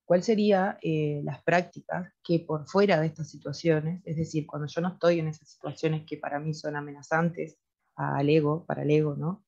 ¿cuáles 0.04 0.26
serían 0.26 0.76
eh, 0.82 1.22
las 1.24 1.42
prácticas 1.42 2.12
que 2.24 2.40
por 2.40 2.66
fuera 2.66 3.00
de 3.00 3.06
estas 3.06 3.30
situaciones, 3.30 4.02
es 4.04 4.16
decir, 4.16 4.46
cuando 4.46 4.66
yo 4.68 4.80
no 4.80 4.88
estoy 4.88 5.20
en 5.20 5.28
esas 5.28 5.48
situaciones 5.48 6.04
que 6.06 6.18
para 6.18 6.40
mí 6.40 6.54
son 6.54 6.76
amenazantes 6.76 7.58
al 7.96 8.28
ego, 8.28 8.64
para 8.66 8.82
el 8.82 8.90
ego, 8.90 9.16
¿no? 9.16 9.44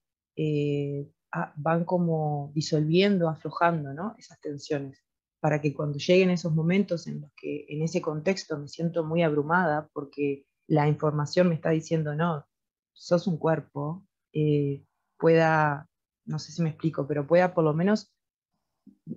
Van 1.57 1.85
como 1.85 2.53
disolviendo, 2.55 3.29
aflojando, 3.29 3.95
¿no? 3.95 4.15
Esas 4.19 4.41
tensiones 4.41 5.03
para 5.43 5.61
que 5.61 5.75
cuando 5.75 5.99
lleguen 5.99 6.31
esos 6.31 6.55
momentos 6.55 7.09
en 7.09 7.23
los 7.23 7.33
que 7.35 7.67
en 7.69 7.83
ese 7.83 8.01
contexto 8.01 8.57
me 8.59 8.69
siento 8.69 9.03
muy 9.03 9.25
abrumada 9.25 9.91
porque 9.93 10.47
la 10.69 10.87
información 10.87 11.49
me 11.49 11.57
está 11.57 11.71
diciendo, 11.71 12.15
no, 12.15 12.47
sos 12.93 13.27
un 13.27 13.39
cuerpo, 13.39 14.07
eh, 14.33 14.87
pueda, 15.19 15.91
no 16.27 16.39
sé 16.39 16.53
si 16.53 16.63
me 16.63 16.69
explico, 16.69 17.09
pero 17.09 17.27
pueda 17.27 17.55
por 17.55 17.65
lo 17.65 17.75
menos 17.75 18.15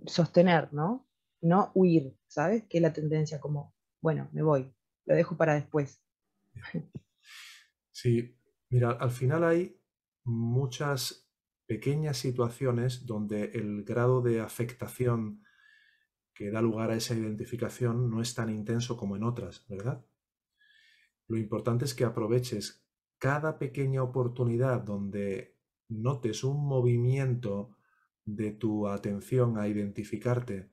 sostener, 0.07 0.73
¿no? 0.73 1.07
No 1.41 1.71
huir, 1.75 2.17
¿sabes? 2.27 2.63
Que 2.67 2.79
es 2.79 2.81
la 2.81 2.91
tendencia 2.91 3.39
como, 3.39 3.75
bueno, 4.01 4.27
me 4.31 4.41
voy, 4.41 4.73
lo 5.05 5.13
dejo 5.13 5.37
para 5.37 5.53
después. 5.53 6.01
Sí, 7.91 8.35
mira, 8.69 8.91
al 8.91 9.11
final 9.11 9.43
hay 9.43 9.79
muchas 10.25 11.24
pequeñas 11.67 12.17
situaciones 12.17 13.05
donde 13.05 13.51
el 13.53 13.83
grado 13.83 14.21
de 14.21 14.41
afectación 14.41 15.41
que 16.33 16.51
da 16.51 16.61
lugar 16.61 16.91
a 16.91 16.95
esa 16.95 17.15
identificación 17.15 18.09
no 18.09 18.21
es 18.21 18.35
tan 18.35 18.49
intenso 18.49 18.97
como 18.97 19.15
en 19.15 19.23
otras, 19.23 19.65
¿verdad? 19.67 20.05
Lo 21.27 21.37
importante 21.37 21.85
es 21.85 21.93
que 21.93 22.03
aproveches 22.03 22.85
cada 23.17 23.57
pequeña 23.57 24.03
oportunidad 24.03 24.81
donde 24.81 25.57
notes 25.87 26.43
un 26.43 26.67
movimiento 26.67 27.77
de 28.25 28.51
tu 28.51 28.87
atención 28.87 29.57
a 29.57 29.67
identificarte 29.67 30.69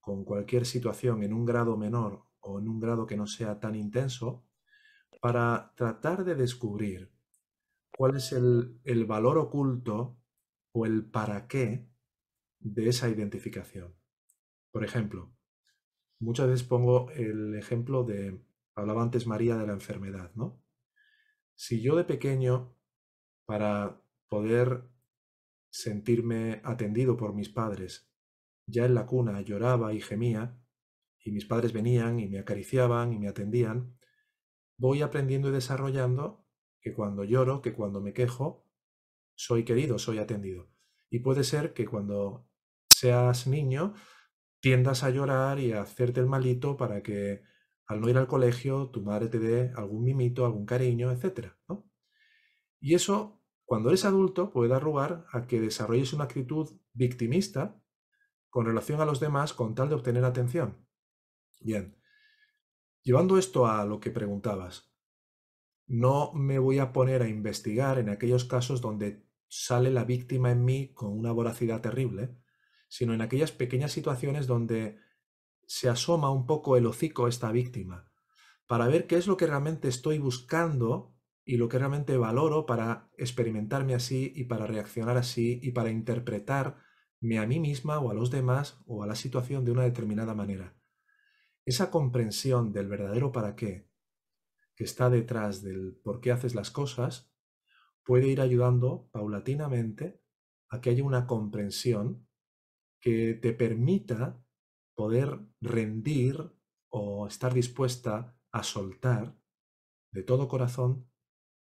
con 0.00 0.24
cualquier 0.24 0.66
situación 0.66 1.22
en 1.22 1.32
un 1.32 1.44
grado 1.44 1.76
menor 1.76 2.24
o 2.40 2.60
en 2.60 2.68
un 2.68 2.78
grado 2.78 3.06
que 3.06 3.16
no 3.16 3.26
sea 3.26 3.58
tan 3.58 3.74
intenso, 3.74 4.44
para 5.20 5.72
tratar 5.76 6.24
de 6.24 6.34
descubrir 6.34 7.10
cuál 7.96 8.16
es 8.16 8.32
el, 8.32 8.78
el 8.84 9.06
valor 9.06 9.38
oculto 9.38 10.18
o 10.76 10.84
el 10.84 11.06
para 11.06 11.48
qué 11.48 11.88
de 12.60 12.88
esa 12.88 13.08
identificación. 13.08 13.96
Por 14.70 14.84
ejemplo, 14.84 15.34
muchas 16.20 16.48
veces 16.48 16.66
pongo 16.66 17.10
el 17.12 17.54
ejemplo 17.54 18.04
de, 18.04 18.44
hablaba 18.74 19.02
antes 19.02 19.26
María 19.26 19.56
de 19.56 19.66
la 19.66 19.72
enfermedad, 19.72 20.32
¿no? 20.34 20.62
Si 21.54 21.80
yo 21.80 21.96
de 21.96 22.04
pequeño, 22.04 22.76
para 23.46 24.02
poder 24.28 24.90
sentirme 25.70 26.60
atendido 26.62 27.16
por 27.16 27.32
mis 27.32 27.48
padres, 27.48 28.12
ya 28.66 28.84
en 28.84 28.94
la 28.94 29.06
cuna 29.06 29.40
lloraba 29.40 29.94
y 29.94 30.02
gemía, 30.02 30.60
y 31.24 31.32
mis 31.32 31.46
padres 31.46 31.72
venían 31.72 32.20
y 32.20 32.28
me 32.28 32.38
acariciaban 32.38 33.14
y 33.14 33.18
me 33.18 33.28
atendían, 33.28 33.96
voy 34.76 35.00
aprendiendo 35.00 35.48
y 35.48 35.52
desarrollando 35.52 36.46
que 36.82 36.92
cuando 36.92 37.24
lloro, 37.24 37.62
que 37.62 37.72
cuando 37.72 38.02
me 38.02 38.12
quejo, 38.12 38.65
soy 39.36 39.64
querido, 39.64 39.98
soy 39.98 40.18
atendido. 40.18 40.68
Y 41.08 41.20
puede 41.20 41.44
ser 41.44 41.72
que 41.72 41.86
cuando 41.86 42.48
seas 42.88 43.46
niño 43.46 43.94
tiendas 44.60 45.04
a 45.04 45.10
llorar 45.10 45.60
y 45.60 45.72
a 45.72 45.82
hacerte 45.82 46.18
el 46.18 46.26
malito 46.26 46.76
para 46.76 47.02
que 47.02 47.42
al 47.86 48.00
no 48.00 48.08
ir 48.08 48.18
al 48.18 48.26
colegio 48.26 48.90
tu 48.90 49.02
madre 49.02 49.28
te 49.28 49.38
dé 49.38 49.72
algún 49.76 50.02
mimito, 50.02 50.44
algún 50.44 50.66
cariño, 50.66 51.12
etc. 51.12 51.52
Y 52.80 52.94
eso, 52.94 53.42
cuando 53.64 53.90
eres 53.90 54.04
adulto, 54.04 54.50
puede 54.50 54.70
dar 54.70 54.82
lugar 54.82 55.26
a 55.30 55.46
que 55.46 55.60
desarrolles 55.60 56.12
una 56.12 56.24
actitud 56.24 56.80
victimista 56.92 57.80
con 58.48 58.66
relación 58.66 59.00
a 59.00 59.04
los 59.04 59.20
demás 59.20 59.52
con 59.52 59.74
tal 59.74 59.88
de 59.88 59.94
obtener 59.94 60.24
atención. 60.24 60.86
Bien, 61.60 61.96
llevando 63.02 63.38
esto 63.38 63.66
a 63.66 63.84
lo 63.84 64.00
que 64.00 64.10
preguntabas, 64.10 64.92
no 65.86 66.32
me 66.32 66.58
voy 66.58 66.78
a 66.78 66.92
poner 66.92 67.22
a 67.22 67.28
investigar 67.28 67.98
en 67.98 68.08
aquellos 68.08 68.44
casos 68.44 68.80
donde 68.80 69.25
sale 69.48 69.90
la 69.90 70.04
víctima 70.04 70.50
en 70.50 70.64
mí 70.64 70.92
con 70.92 71.16
una 71.16 71.32
voracidad 71.32 71.80
terrible, 71.80 72.36
sino 72.88 73.14
en 73.14 73.20
aquellas 73.20 73.52
pequeñas 73.52 73.92
situaciones 73.92 74.46
donde 74.46 74.98
se 75.66 75.88
asoma 75.88 76.30
un 76.30 76.46
poco 76.46 76.76
el 76.76 76.86
hocico 76.86 77.28
esta 77.28 77.50
víctima, 77.52 78.10
para 78.66 78.86
ver 78.88 79.06
qué 79.06 79.16
es 79.16 79.26
lo 79.26 79.36
que 79.36 79.46
realmente 79.46 79.88
estoy 79.88 80.18
buscando 80.18 81.14
y 81.44 81.56
lo 81.56 81.68
que 81.68 81.78
realmente 81.78 82.16
valoro 82.16 82.66
para 82.66 83.10
experimentarme 83.16 83.94
así 83.94 84.32
y 84.34 84.44
para 84.44 84.66
reaccionar 84.66 85.16
así 85.16 85.60
y 85.62 85.70
para 85.70 85.90
interpretarme 85.90 87.38
a 87.38 87.46
mí 87.46 87.60
misma 87.60 87.98
o 87.98 88.10
a 88.10 88.14
los 88.14 88.30
demás 88.30 88.80
o 88.86 89.02
a 89.02 89.06
la 89.06 89.14
situación 89.14 89.64
de 89.64 89.72
una 89.72 89.82
determinada 89.82 90.34
manera. 90.34 90.76
Esa 91.64 91.90
comprensión 91.90 92.72
del 92.72 92.88
verdadero 92.88 93.32
para 93.32 93.56
qué 93.56 93.88
que 94.76 94.84
está 94.84 95.08
detrás 95.10 95.62
del 95.62 95.98
por 96.04 96.20
qué 96.20 96.30
haces 96.30 96.54
las 96.54 96.70
cosas 96.70 97.32
puede 98.06 98.28
ir 98.28 98.40
ayudando 98.40 99.08
paulatinamente 99.10 100.22
a 100.70 100.80
que 100.80 100.90
haya 100.90 101.04
una 101.04 101.26
comprensión 101.26 102.26
que 103.00 103.34
te 103.34 103.52
permita 103.52 104.42
poder 104.94 105.40
rendir 105.60 106.52
o 106.88 107.26
estar 107.26 107.52
dispuesta 107.52 108.38
a 108.52 108.62
soltar 108.62 109.36
de 110.12 110.22
todo 110.22 110.48
corazón 110.48 111.10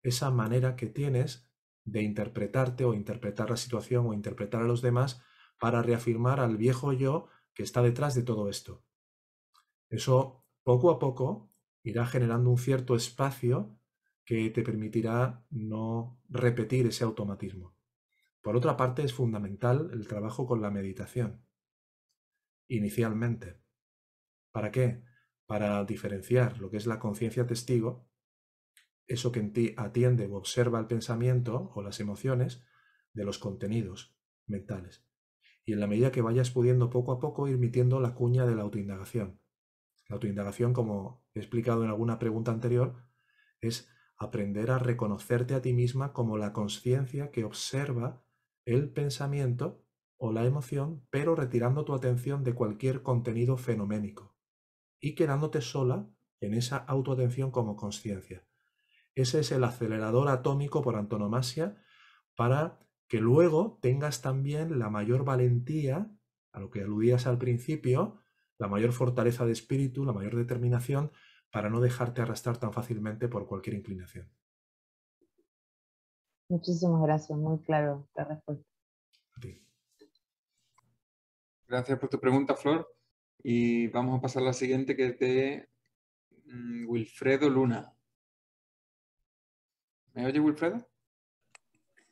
esa 0.03 0.29
manera 0.29 0.75
que 0.75 0.87
tienes 0.87 1.49
de 1.85 2.03
interpretarte 2.03 2.85
o 2.85 2.93
interpretar 2.93 3.49
la 3.49 3.57
situación 3.57 4.05
o 4.05 4.13
interpretar 4.13 4.61
a 4.61 4.67
los 4.67 4.81
demás 4.81 5.23
para 5.59 5.81
reafirmar 5.81 6.39
al 6.39 6.57
viejo 6.57 6.93
yo 6.93 7.29
que 7.53 7.63
está 7.63 7.81
detrás 7.81 8.15
de 8.15 8.23
todo 8.23 8.49
esto. 8.49 8.83
Eso 9.89 10.45
poco 10.63 10.91
a 10.91 10.99
poco 10.99 11.49
irá 11.83 12.05
generando 12.05 12.49
un 12.49 12.57
cierto 12.57 12.95
espacio 12.95 13.79
que 14.25 14.49
te 14.49 14.63
permitirá 14.63 15.45
no 15.49 16.21
repetir 16.29 16.87
ese 16.87 17.03
automatismo. 17.03 17.75
Por 18.41 18.55
otra 18.55 18.75
parte, 18.77 19.03
es 19.03 19.13
fundamental 19.13 19.89
el 19.93 20.07
trabajo 20.07 20.45
con 20.45 20.61
la 20.61 20.71
meditación. 20.71 21.45
Inicialmente. 22.67 23.61
¿Para 24.51 24.71
qué? 24.71 25.03
Para 25.45 25.83
diferenciar 25.85 26.59
lo 26.59 26.69
que 26.69 26.77
es 26.77 26.85
la 26.85 26.99
conciencia 26.99 27.47
testigo, 27.47 28.09
eso 29.07 29.31
que 29.31 29.39
en 29.39 29.53
ti 29.53 29.73
atiende 29.77 30.27
o 30.27 30.35
observa 30.35 30.79
el 30.79 30.87
pensamiento 30.87 31.71
o 31.75 31.81
las 31.81 31.99
emociones, 31.99 32.63
de 33.13 33.25
los 33.25 33.37
contenidos 33.37 34.17
mentales. 34.47 35.05
Y 35.65 35.73
en 35.73 35.79
la 35.79 35.87
medida 35.87 36.11
que 36.11 36.21
vayas 36.21 36.49
pudiendo 36.51 36.89
poco 36.89 37.11
a 37.11 37.19
poco 37.19 37.47
ir 37.47 37.57
metiendo 37.57 37.99
la 37.99 38.15
cuña 38.15 38.45
de 38.45 38.55
la 38.55 38.63
autoindagación. 38.63 39.39
La 40.09 40.15
autoindagación, 40.15 40.73
como 40.73 41.23
he 41.33 41.39
explicado 41.39 41.83
en 41.83 41.89
alguna 41.89 42.19
pregunta 42.19 42.51
anterior, 42.51 42.95
es 43.61 43.89
aprender 44.23 44.71
a 44.71 44.79
reconocerte 44.79 45.53
a 45.53 45.61
ti 45.61 45.73
misma 45.73 46.13
como 46.13 46.37
la 46.37 46.53
conciencia 46.53 47.31
que 47.31 47.43
observa 47.43 48.23
el 48.65 48.89
pensamiento 48.89 49.85
o 50.17 50.31
la 50.31 50.45
emoción, 50.45 51.05
pero 51.09 51.35
retirando 51.35 51.85
tu 51.85 51.93
atención 51.93 52.43
de 52.43 52.53
cualquier 52.53 53.03
contenido 53.03 53.57
fenoménico 53.57 54.35
y 54.99 55.15
quedándote 55.15 55.61
sola 55.61 56.09
en 56.39 56.53
esa 56.53 56.77
autoatención 56.77 57.51
como 57.51 57.75
conciencia. 57.75 58.47
Ese 59.15 59.41
es 59.41 59.51
el 59.51 59.63
acelerador 59.63 60.29
atómico 60.29 60.81
por 60.81 60.95
antonomasia 60.95 61.77
para 62.35 62.79
que 63.07 63.19
luego 63.19 63.79
tengas 63.81 64.21
también 64.21 64.79
la 64.79 64.89
mayor 64.89 65.23
valentía, 65.23 66.11
a 66.51 66.59
lo 66.59 66.71
que 66.71 66.81
aludías 66.81 67.27
al 67.27 67.37
principio, 67.37 68.19
la 68.57 68.67
mayor 68.67 68.93
fortaleza 68.93 69.45
de 69.45 69.51
espíritu, 69.51 70.05
la 70.05 70.13
mayor 70.13 70.35
determinación 70.35 71.11
para 71.53 71.69
no 71.69 71.79
dejarte 71.79 72.19
arrastrar 72.19 72.57
tan 72.57 72.73
fácilmente 72.73 73.27
por 73.27 73.45
cualquier 73.45 73.75
inclinación. 73.75 74.27
Muchísimas 76.49 77.03
gracias, 77.03 77.37
muy 77.37 77.59
claro 77.59 78.09
la 78.15 78.23
respuesta. 78.25 78.65
Gracias 81.67 81.99
por 81.99 82.09
tu 82.09 82.19
pregunta, 82.19 82.55
Flor. 82.55 82.91
Y 83.43 83.87
vamos 83.89 84.17
a 84.17 84.21
pasar 84.21 84.41
a 84.41 84.47
la 84.47 84.53
siguiente, 84.53 84.95
que 84.95 85.05
es 85.07 85.19
de 85.19 85.69
mm, 86.45 86.89
Wilfredo 86.89 87.47
Luna. 87.49 87.95
¿Me 90.13 90.25
oye, 90.25 90.39
Wilfredo? 90.39 90.87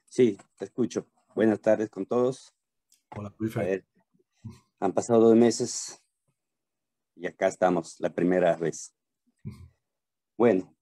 Sí, 0.06 0.38
te 0.56 0.66
escucho. 0.66 1.08
Buenas 1.34 1.62
tardes 1.62 1.90
con 1.90 2.06
todos. 2.06 2.54
Hola, 3.16 3.34
Wilfredo. 3.40 3.84
han 4.80 4.94
pasado 4.94 5.22
dos 5.22 5.36
meses 5.36 6.00
y 7.16 7.26
acá 7.26 7.48
estamos, 7.48 8.00
la 8.00 8.14
primera 8.14 8.56
vez. 8.56 8.96
Bueno, 10.42 10.76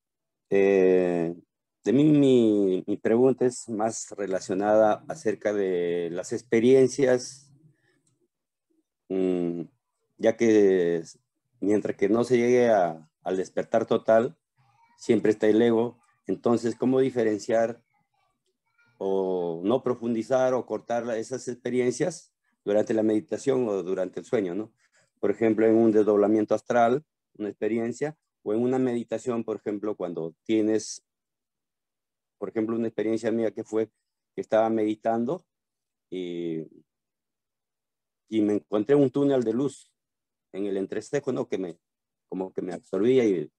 eh, 0.50 1.36
de 1.84 1.92
mí 1.92 2.06
mi, 2.06 2.82
mi, 2.88 2.96
pregunta 2.96 3.46
es 3.46 3.68
más 3.68 4.10
relacionada 4.12 5.04
acerca 5.10 5.52
de 5.52 6.08
las 6.14 6.32
experiencias, 6.32 7.52
mmm, 9.10 9.64
ya 10.18 10.38
que 10.38 11.04
mientras 11.60 11.98
que 11.98 12.08
no 12.08 12.24
se 12.24 12.38
llegue 12.38 12.70
a, 12.70 13.12
al 13.22 13.36
despertar 13.36 13.86
total, 13.86 14.38
siempre 14.98 15.32
está 15.32 15.48
el 15.48 15.62
ego. 15.62 16.00
Entonces, 16.26 16.76
¿cómo 16.76 17.02
diferenciar 17.02 17.84
o 18.98 19.60
no 19.66 19.84
profundizar 19.84 20.54
o 20.54 20.66
cortar 20.66 21.04
esas 21.18 21.50
experiencias 21.50 22.34
durante 22.64 22.94
la 22.94 23.04
meditación 23.04 23.68
o 23.68 23.84
durante 23.84 24.22
el 24.22 24.26
sueño, 24.26 24.56
¿no? 24.56 24.72
Por 25.20 25.32
ejemplo, 25.32 25.66
en 25.66 25.76
un 25.76 25.92
desdoblamiento 25.92 26.56
astral, 26.56 27.04
una 27.38 27.50
experiencia, 27.50 28.18
o 28.44 28.54
en 28.54 28.62
una 28.62 28.80
meditación, 28.80 29.44
por 29.44 29.58
ejemplo, 29.58 29.96
cuando 29.96 30.36
tienes, 30.44 31.04
por 32.38 32.50
ejemplo, 32.50 32.76
una 32.76 32.88
experiencia 32.88 33.32
mía 33.32 33.52
que 33.52 33.64
fue 33.64 33.90
que 34.36 34.42
estaba 34.42 34.70
meditando 34.70 35.46
y, 36.10 36.62
y 38.30 38.42
me 38.42 38.54
encontré 38.54 38.96
un 38.96 39.10
túnel 39.10 39.44
de 39.44 39.54
luz 39.54 39.92
en 40.54 40.66
el 40.66 40.78
entrecejo, 40.78 41.32
¿no? 41.32 41.48
Que 41.48 41.58
me, 41.58 41.78
como 42.28 42.54
que 42.54 42.62
me 42.62 42.74
absorbía 42.74 43.26
y, 43.26 43.52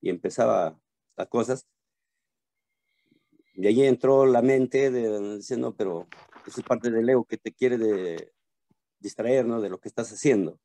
y 0.00 0.10
empezaba 0.10 0.78
las 1.16 1.28
cosas. 1.28 1.66
Y 3.54 3.66
ahí 3.66 3.82
entró 3.82 4.26
la 4.26 4.42
mente 4.42 4.90
de, 4.90 5.36
diciendo, 5.36 5.74
pero 5.76 6.08
eso 6.46 6.60
es 6.60 6.66
parte 6.66 6.90
del 6.90 7.08
ego 7.08 7.24
que 7.24 7.38
te 7.38 7.52
quiere 7.52 7.78
de, 7.78 8.34
distraer, 9.04 9.46
¿no? 9.46 9.60
De 9.60 9.68
lo 9.68 9.78
que 9.78 9.88
estás 9.88 10.10
haciendo. 10.10 10.58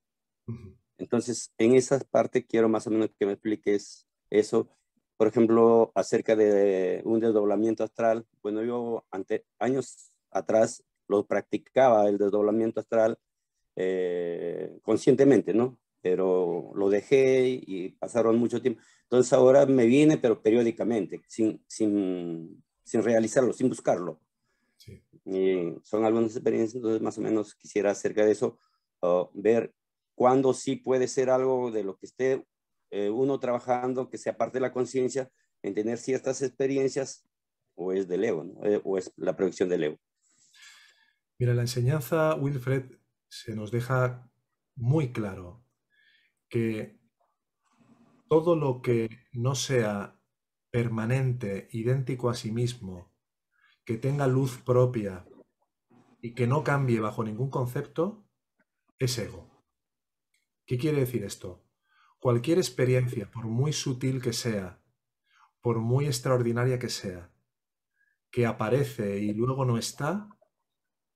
Entonces, 1.00 1.54
en 1.58 1.76
esa 1.76 1.98
parte 2.00 2.46
quiero 2.46 2.70
más 2.70 2.86
o 2.86 2.92
menos 2.92 3.10
que 3.18 3.26
me 3.26 3.32
expliques 3.32 4.06
eso. 4.30 4.70
Por 5.18 5.28
ejemplo, 5.28 5.92
acerca 5.96 6.36
de 6.36 7.02
un 7.06 7.20
desdoblamiento 7.20 7.84
astral. 7.84 8.26
Bueno, 8.44 8.64
yo 8.64 9.06
ante, 9.10 9.46
años 9.60 10.12
atrás 10.30 10.84
lo 11.08 11.26
practicaba, 11.26 12.08
el 12.08 12.18
desdoblamiento 12.18 12.82
astral, 12.82 13.18
eh, 13.76 14.78
conscientemente, 14.84 15.54
¿no? 15.54 15.80
Pero 16.02 16.72
lo 16.76 16.90
dejé 16.90 17.48
y 17.48 17.90
pasaron 17.92 18.38
mucho 18.38 18.62
tiempo. 18.62 18.82
Entonces 19.04 19.34
ahora 19.34 19.66
me 19.66 19.86
viene, 19.86 20.18
pero 20.18 20.42
periódicamente, 20.42 21.22
sin, 21.28 21.64
sin, 21.68 22.64
sin 22.84 23.04
realizarlo, 23.04 23.54
sin 23.54 23.70
buscarlo. 23.70 24.20
Sí. 24.78 25.02
Y 25.26 25.76
son 25.84 26.06
algunas 26.06 26.36
experiencias, 26.36 26.76
entonces 26.76 27.02
más 27.02 27.18
o 27.18 27.22
menos 27.22 27.56
quisiera 27.56 27.92
acerca 27.92 28.26
de 28.26 28.32
eso, 28.32 28.58
uh, 29.02 29.28
ver 29.34 29.74
cuándo 30.20 30.54
sí 30.54 30.76
puede 30.76 31.08
ser 31.08 31.30
algo 31.30 31.72
de 31.72 31.86
lo 31.86 31.96
que 31.96 32.06
esté 32.06 32.46
eh, 32.92 33.10
uno 33.10 33.40
trabajando, 33.40 34.10
que 34.10 34.18
sea 34.18 34.36
parte 34.36 34.58
de 34.58 34.64
la 34.64 34.74
conciencia, 34.74 35.32
en 35.64 35.74
tener 35.74 35.98
ciertas 35.98 36.42
experiencias, 36.42 37.26
o 37.74 37.94
es 37.94 38.06
del 38.10 38.26
ego, 38.26 38.46
eh, 38.66 38.82
o 38.84 38.98
es 38.98 39.14
la 39.16 39.38
proyección 39.38 39.70
del 39.70 39.86
ego. 39.86 39.98
Mira, 41.38 41.54
la 41.54 41.62
enseñanza, 41.62 42.36
Wilfred, 42.36 42.98
se 43.30 43.56
nos 43.56 43.72
deja 43.72 44.30
muy 44.76 45.14
claro 45.14 45.64
que 46.50 47.00
todo 48.28 48.58
lo 48.58 48.82
que 48.82 49.08
no 49.32 49.56
sea 49.56 50.20
permanente, 50.70 51.70
idéntico 51.72 52.30
a 52.30 52.36
sí 52.36 52.52
mismo, 52.52 53.14
que 53.86 53.96
tenga 53.96 54.28
luz 54.28 54.58
propia 54.58 55.26
y 56.22 56.34
que 56.34 56.46
no 56.46 56.66
cambie 56.66 57.00
bajo 57.00 57.24
ningún 57.24 57.50
concepto, 57.50 58.28
es 58.98 59.18
ego. 59.18 59.59
¿Qué 60.70 60.78
quiere 60.78 61.00
decir 61.00 61.24
esto? 61.24 61.66
Cualquier 62.20 62.60
experiencia, 62.60 63.32
por 63.32 63.46
muy 63.46 63.74
sutil 63.74 64.22
que 64.22 64.34
sea, 64.34 64.80
por 65.62 65.80
muy 65.80 66.06
extraordinaria 66.06 66.78
que 66.78 66.90
sea, 66.90 67.32
que 68.30 68.46
aparece 68.46 69.18
y 69.18 69.34
luego 69.34 69.66
no 69.66 69.80
está, 69.80 70.30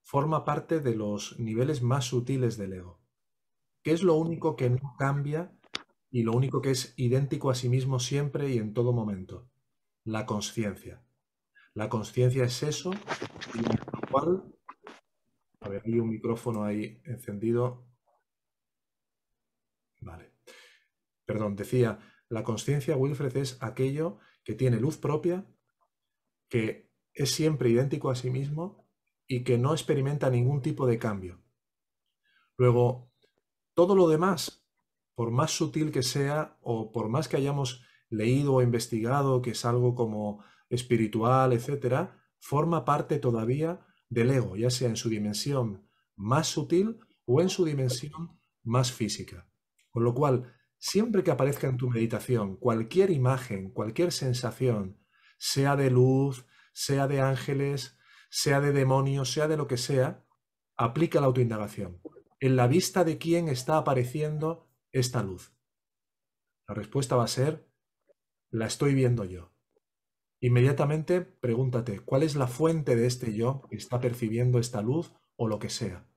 forma 0.02 0.44
parte 0.44 0.80
de 0.80 0.96
los 0.96 1.40
niveles 1.40 1.84
más 1.84 2.06
sutiles 2.06 2.58
del 2.58 2.74
ego. 2.74 3.00
¿Qué 3.84 3.92
es 3.92 4.02
lo 4.02 4.16
único 4.16 4.56
que 4.56 4.72
no 4.72 4.96
cambia 4.98 5.56
y 6.10 6.24
lo 6.24 6.32
único 6.32 6.60
que 6.60 6.72
es 6.72 6.96
idéntico 6.98 7.52
a 7.52 7.56
sí 7.56 7.70
mismo 7.70 8.00
siempre 8.00 8.50
y 8.50 8.58
en 8.58 8.74
todo 8.74 8.92
momento? 8.92 9.52
La 10.04 10.26
conciencia. 10.26 11.06
La 11.76 11.90
conciencia 11.90 12.44
es 12.44 12.64
eso, 12.64 12.90
y 13.54 13.60
lo 13.60 14.12
cual, 14.12 14.52
a 15.60 15.70
ver, 15.70 15.84
hay 15.86 16.00
un 16.00 16.10
micrófono 16.10 16.64
ahí 16.64 17.04
encendido, 17.06 17.93
Vale. 20.04 20.34
Perdón, 21.26 21.56
decía, 21.56 22.00
la 22.30 22.44
conciencia, 22.44 22.98
Wilfred, 22.98 23.36
es 23.38 23.58
aquello 23.62 24.20
que 24.44 24.54
tiene 24.54 24.80
luz 24.80 24.98
propia, 24.98 25.46
que 26.50 26.92
es 27.14 27.32
siempre 27.32 27.70
idéntico 27.70 28.10
a 28.10 28.16
sí 28.16 28.30
mismo 28.30 28.90
y 29.28 29.44
que 29.44 29.58
no 29.58 29.74
experimenta 29.74 30.30
ningún 30.30 30.62
tipo 30.62 30.86
de 30.86 31.00
cambio. 31.00 31.42
Luego, 32.58 33.12
todo 33.74 33.96
lo 33.96 34.08
demás, 34.08 34.68
por 35.16 35.32
más 35.32 35.52
sutil 35.52 35.92
que 35.92 36.04
sea 36.04 36.58
o 36.62 36.92
por 36.92 37.10
más 37.10 37.28
que 37.28 37.38
hayamos 37.38 37.86
leído 38.10 38.56
o 38.56 38.62
investigado 38.62 39.42
que 39.42 39.52
es 39.52 39.66
algo 39.66 39.96
como 39.96 40.44
espiritual, 40.70 41.54
etcétera, 41.54 42.20
forma 42.40 42.84
parte 42.84 43.20
todavía 43.20 43.86
del 44.10 44.32
ego, 44.32 44.56
ya 44.56 44.70
sea 44.70 44.90
en 44.90 44.96
su 44.96 45.10
dimensión 45.10 45.88
más 46.16 46.48
sutil 46.48 47.00
o 47.26 47.42
en 47.42 47.50
su 47.50 47.66
dimensión 47.66 48.40
más 48.64 48.92
física. 48.92 49.48
Con 49.94 50.04
lo 50.04 50.16
cual, 50.16 50.52
siempre 50.80 51.24
que 51.24 51.30
aparezca 51.30 51.68
en 51.68 51.78
tu 51.78 51.90
meditación 51.90 52.58
cualquier 52.58 53.12
imagen, 53.12 53.70
cualquier 53.70 54.12
sensación, 54.12 55.00
sea 55.38 55.76
de 55.76 55.92
luz, 55.92 56.48
sea 56.74 57.08
de 57.08 57.22
ángeles, 57.22 57.96
sea 58.30 58.60
de 58.60 58.72
demonios, 58.72 59.32
sea 59.32 59.48
de 59.48 59.56
lo 59.56 59.68
que 59.68 59.78
sea, 59.78 60.26
aplica 60.76 61.22
la 61.22 61.28
autoindagación. 61.28 62.02
En 62.40 62.56
la 62.56 62.68
vista 62.68 63.04
de 63.04 63.20
quién 63.20 63.48
está 63.48 63.78
apareciendo 63.78 64.68
esta 64.92 65.22
luz. 65.22 65.54
La 66.68 66.74
respuesta 66.74 67.16
va 67.16 67.26
a 67.26 67.28
ser, 67.28 67.70
la 68.50 68.66
estoy 68.66 68.96
viendo 68.96 69.26
yo. 69.26 69.54
Inmediatamente 70.40 71.22
pregúntate, 71.22 72.00
¿cuál 72.00 72.24
es 72.24 72.36
la 72.36 72.48
fuente 72.48 72.96
de 72.96 73.06
este 73.06 73.36
yo 73.36 73.62
que 73.70 73.78
está 73.78 74.00
percibiendo 74.02 74.58
esta 74.58 74.82
luz 74.82 75.14
o 75.36 75.48
lo 75.48 75.60
que 75.60 75.70
sea? 75.70 76.10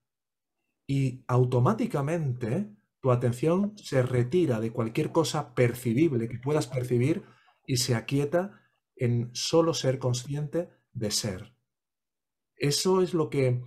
Y 0.89 1.24
automáticamente 1.28 2.76
tu 3.06 3.12
atención 3.12 3.72
se 3.76 4.02
retira 4.02 4.58
de 4.58 4.72
cualquier 4.72 5.12
cosa 5.12 5.54
percibible 5.54 6.28
que 6.28 6.40
puedas 6.40 6.66
percibir 6.66 7.22
y 7.64 7.76
se 7.76 7.94
aquieta 7.94 8.60
en 8.96 9.30
solo 9.32 9.74
ser 9.74 10.00
consciente 10.00 10.70
de 10.92 11.12
ser. 11.12 11.54
Eso 12.56 13.02
es 13.02 13.14
lo 13.14 13.30
que, 13.30 13.62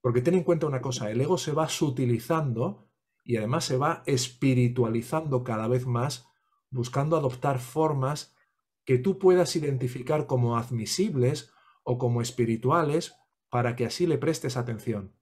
porque 0.00 0.20
ten 0.20 0.34
en 0.34 0.44
cuenta 0.44 0.68
una 0.68 0.82
cosa, 0.82 1.10
el 1.10 1.20
ego 1.20 1.36
se 1.36 1.50
va 1.50 1.68
sutilizando 1.68 2.88
y 3.24 3.38
además 3.38 3.64
se 3.64 3.76
va 3.76 4.04
espiritualizando 4.06 5.42
cada 5.42 5.66
vez 5.66 5.84
más, 5.84 6.28
buscando 6.70 7.16
adoptar 7.16 7.58
formas 7.58 8.36
que 8.84 8.98
tú 8.98 9.18
puedas 9.18 9.56
identificar 9.56 10.28
como 10.28 10.56
admisibles 10.56 11.50
o 11.82 11.98
como 11.98 12.22
espirituales 12.22 13.16
para 13.50 13.74
que 13.74 13.84
así 13.84 14.06
le 14.06 14.18
prestes 14.18 14.56
atención. 14.56 15.12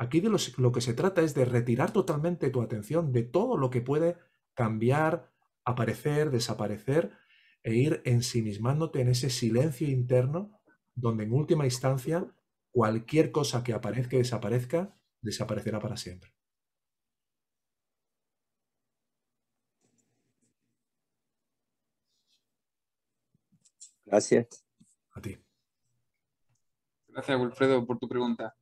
Aquí 0.00 0.22
de 0.22 0.30
lo 0.30 0.72
que 0.72 0.80
se 0.80 0.94
trata 0.94 1.20
es 1.20 1.34
de 1.34 1.44
retirar 1.44 1.92
totalmente 1.92 2.48
tu 2.48 2.62
atención 2.62 3.12
de 3.12 3.22
todo 3.22 3.58
lo 3.58 3.68
que 3.68 3.82
puede 3.82 4.16
cambiar, 4.54 5.30
aparecer, 5.62 6.30
desaparecer 6.30 7.12
e 7.62 7.74
ir 7.74 8.00
ensimismándote 8.06 9.02
en 9.02 9.08
ese 9.08 9.28
silencio 9.28 9.86
interno 9.86 10.58
donde 10.94 11.24
en 11.24 11.34
última 11.34 11.66
instancia 11.66 12.26
cualquier 12.70 13.30
cosa 13.30 13.62
que 13.62 13.74
aparezca 13.74 14.16
y 14.16 14.20
desaparezca 14.20 14.96
desaparecerá 15.20 15.80
para 15.80 15.98
siempre. 15.98 16.32
Gracias. 24.06 24.64
A 25.12 25.20
ti. 25.20 25.36
Gracias, 27.08 27.38
Wilfredo, 27.38 27.86
por 27.86 27.98
tu 27.98 28.08
pregunta. 28.08 28.56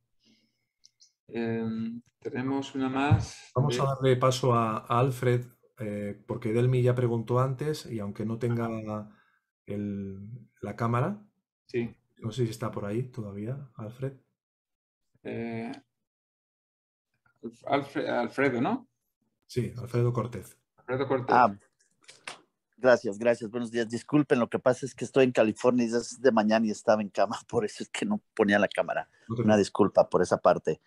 Em, 1.31 2.01
tenemos 2.19 2.75
una 2.75 2.89
más. 2.89 3.51
Vamos 3.55 3.79
a 3.79 3.85
darle 3.85 4.15
paso 4.15 4.53
a, 4.53 4.77
Alfred, 4.77 5.45
eh, 5.79 6.21
porque 6.27 6.53
Delmi 6.53 6.81
ya 6.81 6.95
preguntó 6.95 7.39
antes 7.39 7.85
y 7.85 7.99
aunque 7.99 8.25
no 8.25 8.37
tenga 8.37 8.69
la 9.65 10.75
cámara, 10.75 11.23
sí. 11.65 11.95
no 12.17 12.31
sé 12.31 12.45
si 12.45 12.51
está 12.51 12.71
por 12.71 12.85
ahí 12.85 13.03
todavía, 13.03 13.69
Alfred. 13.75 14.13
Eh, 15.23 15.71
Alfredo, 17.65 18.61
¿no? 18.61 18.87
Sí, 19.45 19.73
Alfredo 19.77 20.11
Cortés. 20.13 20.57
Alfredo 20.77 21.07
Cortés. 21.07 21.35
Ah, 21.35 21.55
gracias, 22.77 23.17
gracias. 23.17 23.49
Buenos 23.49 23.71
días. 23.71 23.87
Disculpen, 23.89 24.39
lo 24.39 24.49
que 24.49 24.59
pasa 24.59 24.85
es 24.85 24.93
que 24.93 25.05
estoy 25.05 25.25
en 25.25 25.31
California 25.31 25.85
y 25.85 25.89
es 25.89 26.21
de 26.21 26.31
mañana 26.31 26.65
y 26.65 26.71
estaba 26.71 27.01
en 27.01 27.09
cama, 27.09 27.39
por 27.47 27.65
eso 27.65 27.83
es 27.83 27.89
que 27.89 28.05
no 28.05 28.21
ponía 28.33 28.59
la 28.59 28.67
cámara. 28.67 29.09
Una 29.27 29.57
disculpa 29.57 30.09
por 30.09 30.21
esa 30.21 30.37
parte. 30.37 30.81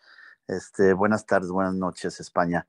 Este, 0.48 0.92
buenas 0.92 1.24
tardes, 1.24 1.50
buenas 1.50 1.74
noches, 1.74 2.18
España. 2.20 2.66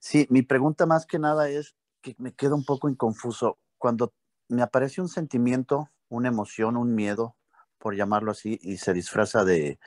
Sí, 0.00 0.26
mi 0.30 0.42
pregunta 0.42 0.86
más 0.86 1.06
que 1.06 1.18
nada 1.18 1.48
es 1.48 1.76
que 2.00 2.16
me 2.18 2.34
quedo 2.34 2.56
un 2.56 2.64
poco 2.64 2.88
inconfuso. 2.88 3.58
Cuando 3.78 4.12
me 4.48 4.62
aparece 4.62 5.00
un 5.00 5.08
sentimiento, 5.08 5.88
una 6.08 6.28
emoción, 6.28 6.76
un 6.76 6.94
miedo, 6.94 7.36
por 7.78 7.94
llamarlo 7.94 8.32
así, 8.32 8.58
y 8.60 8.78
se 8.78 8.92
disfraza 8.92 9.44
de, 9.44 9.78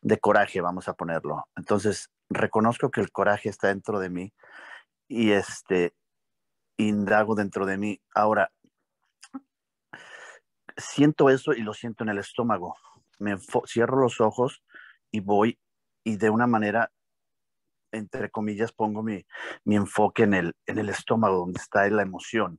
de 0.00 0.18
coraje, 0.18 0.60
vamos 0.60 0.88
a 0.88 0.94
ponerlo. 0.94 1.48
Entonces, 1.56 2.10
reconozco 2.30 2.90
que 2.90 3.00
el 3.00 3.10
coraje 3.10 3.48
está 3.48 3.68
dentro 3.68 3.98
de 3.98 4.10
mí 4.10 4.32
y 5.08 5.32
este 5.32 5.94
indago 6.76 7.34
dentro 7.34 7.66
de 7.66 7.78
mí. 7.78 8.00
Ahora, 8.14 8.52
siento 10.76 11.30
eso 11.30 11.52
y 11.52 11.62
lo 11.62 11.74
siento 11.74 12.04
en 12.04 12.10
el 12.10 12.18
estómago. 12.18 12.76
Me 13.18 13.36
cierro 13.66 14.00
los 14.00 14.20
ojos 14.20 14.62
y 15.10 15.20
voy 15.20 15.58
y 16.06 16.18
de 16.18 16.30
una 16.30 16.46
manera, 16.46 16.92
entre 17.90 18.30
comillas, 18.30 18.70
pongo 18.70 19.02
mi, 19.02 19.26
mi 19.64 19.74
enfoque 19.74 20.22
en 20.22 20.34
el, 20.34 20.54
en 20.64 20.78
el 20.78 20.88
estómago, 20.88 21.38
donde 21.38 21.60
está 21.60 21.88
la 21.90 22.02
emoción. 22.02 22.58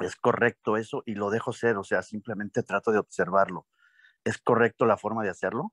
Es 0.00 0.16
correcto 0.16 0.76
eso 0.76 1.04
y 1.06 1.14
lo 1.14 1.30
dejo 1.30 1.52
ser, 1.52 1.76
o 1.76 1.84
sea, 1.84 2.02
simplemente 2.02 2.64
trato 2.64 2.90
de 2.90 2.98
observarlo. 2.98 3.68
¿Es 4.24 4.38
correcto 4.38 4.86
la 4.86 4.96
forma 4.96 5.22
de 5.22 5.30
hacerlo? 5.30 5.72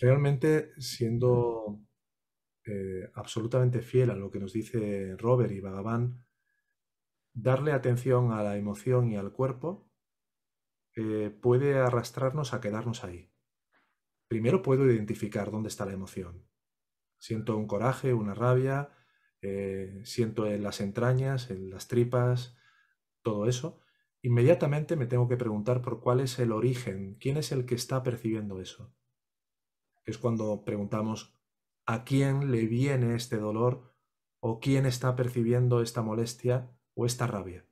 Realmente, 0.00 0.72
siendo 0.80 1.78
eh, 2.64 3.08
absolutamente 3.14 3.80
fiel 3.80 4.10
a 4.10 4.16
lo 4.16 4.32
que 4.32 4.40
nos 4.40 4.52
dice 4.52 5.14
Robert 5.16 5.52
y 5.52 5.60
Bhagavan, 5.60 6.26
darle 7.32 7.70
atención 7.70 8.32
a 8.32 8.42
la 8.42 8.56
emoción 8.56 9.08
y 9.08 9.16
al 9.16 9.32
cuerpo 9.32 9.88
eh, 10.96 11.30
puede 11.30 11.78
arrastrarnos 11.78 12.54
a 12.54 12.60
quedarnos 12.60 13.04
ahí. 13.04 13.30
Primero 14.28 14.62
puedo 14.62 14.90
identificar 14.90 15.50
dónde 15.50 15.68
está 15.68 15.86
la 15.86 15.92
emoción. 15.92 16.46
Siento 17.18 17.56
un 17.56 17.66
coraje, 17.66 18.14
una 18.14 18.34
rabia, 18.34 18.90
eh, 19.40 20.00
siento 20.04 20.46
en 20.46 20.62
las 20.62 20.80
entrañas, 20.80 21.50
en 21.50 21.70
las 21.70 21.88
tripas, 21.88 22.56
todo 23.22 23.46
eso. 23.46 23.80
Inmediatamente 24.22 24.96
me 24.96 25.06
tengo 25.06 25.28
que 25.28 25.36
preguntar 25.36 25.82
por 25.82 26.00
cuál 26.00 26.20
es 26.20 26.38
el 26.38 26.52
origen, 26.52 27.16
quién 27.20 27.36
es 27.36 27.52
el 27.52 27.66
que 27.66 27.74
está 27.74 28.02
percibiendo 28.02 28.60
eso. 28.60 28.94
Es 30.04 30.18
cuando 30.18 30.64
preguntamos 30.64 31.38
a 31.86 32.04
quién 32.04 32.50
le 32.50 32.66
viene 32.66 33.14
este 33.14 33.36
dolor 33.36 33.94
o 34.40 34.60
quién 34.60 34.86
está 34.86 35.16
percibiendo 35.16 35.82
esta 35.82 36.02
molestia 36.02 36.70
o 36.94 37.06
esta 37.06 37.26
rabia. 37.26 37.66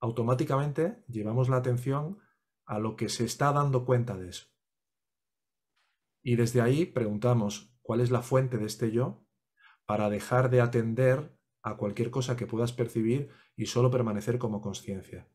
Automáticamente 0.00 1.04
llevamos 1.08 1.48
la 1.48 1.56
atención 1.56 2.18
a 2.64 2.78
lo 2.78 2.96
que 2.96 3.08
se 3.08 3.24
está 3.24 3.52
dando 3.52 3.84
cuenta 3.84 4.16
de 4.16 4.30
eso. 4.30 4.51
Y 6.22 6.36
desde 6.36 6.60
ahí 6.60 6.86
preguntamos 6.86 7.74
cuál 7.82 8.00
es 8.00 8.10
la 8.10 8.22
fuente 8.22 8.58
de 8.58 8.66
este 8.66 8.90
yo 8.92 9.26
para 9.84 10.08
dejar 10.08 10.50
de 10.50 10.60
atender 10.60 11.36
a 11.62 11.76
cualquier 11.76 12.10
cosa 12.10 12.36
que 12.36 12.46
puedas 12.46 12.72
percibir 12.72 13.30
y 13.56 13.66
solo 13.66 13.90
permanecer 13.90 14.38
como 14.38 14.60
conciencia. 14.60 15.28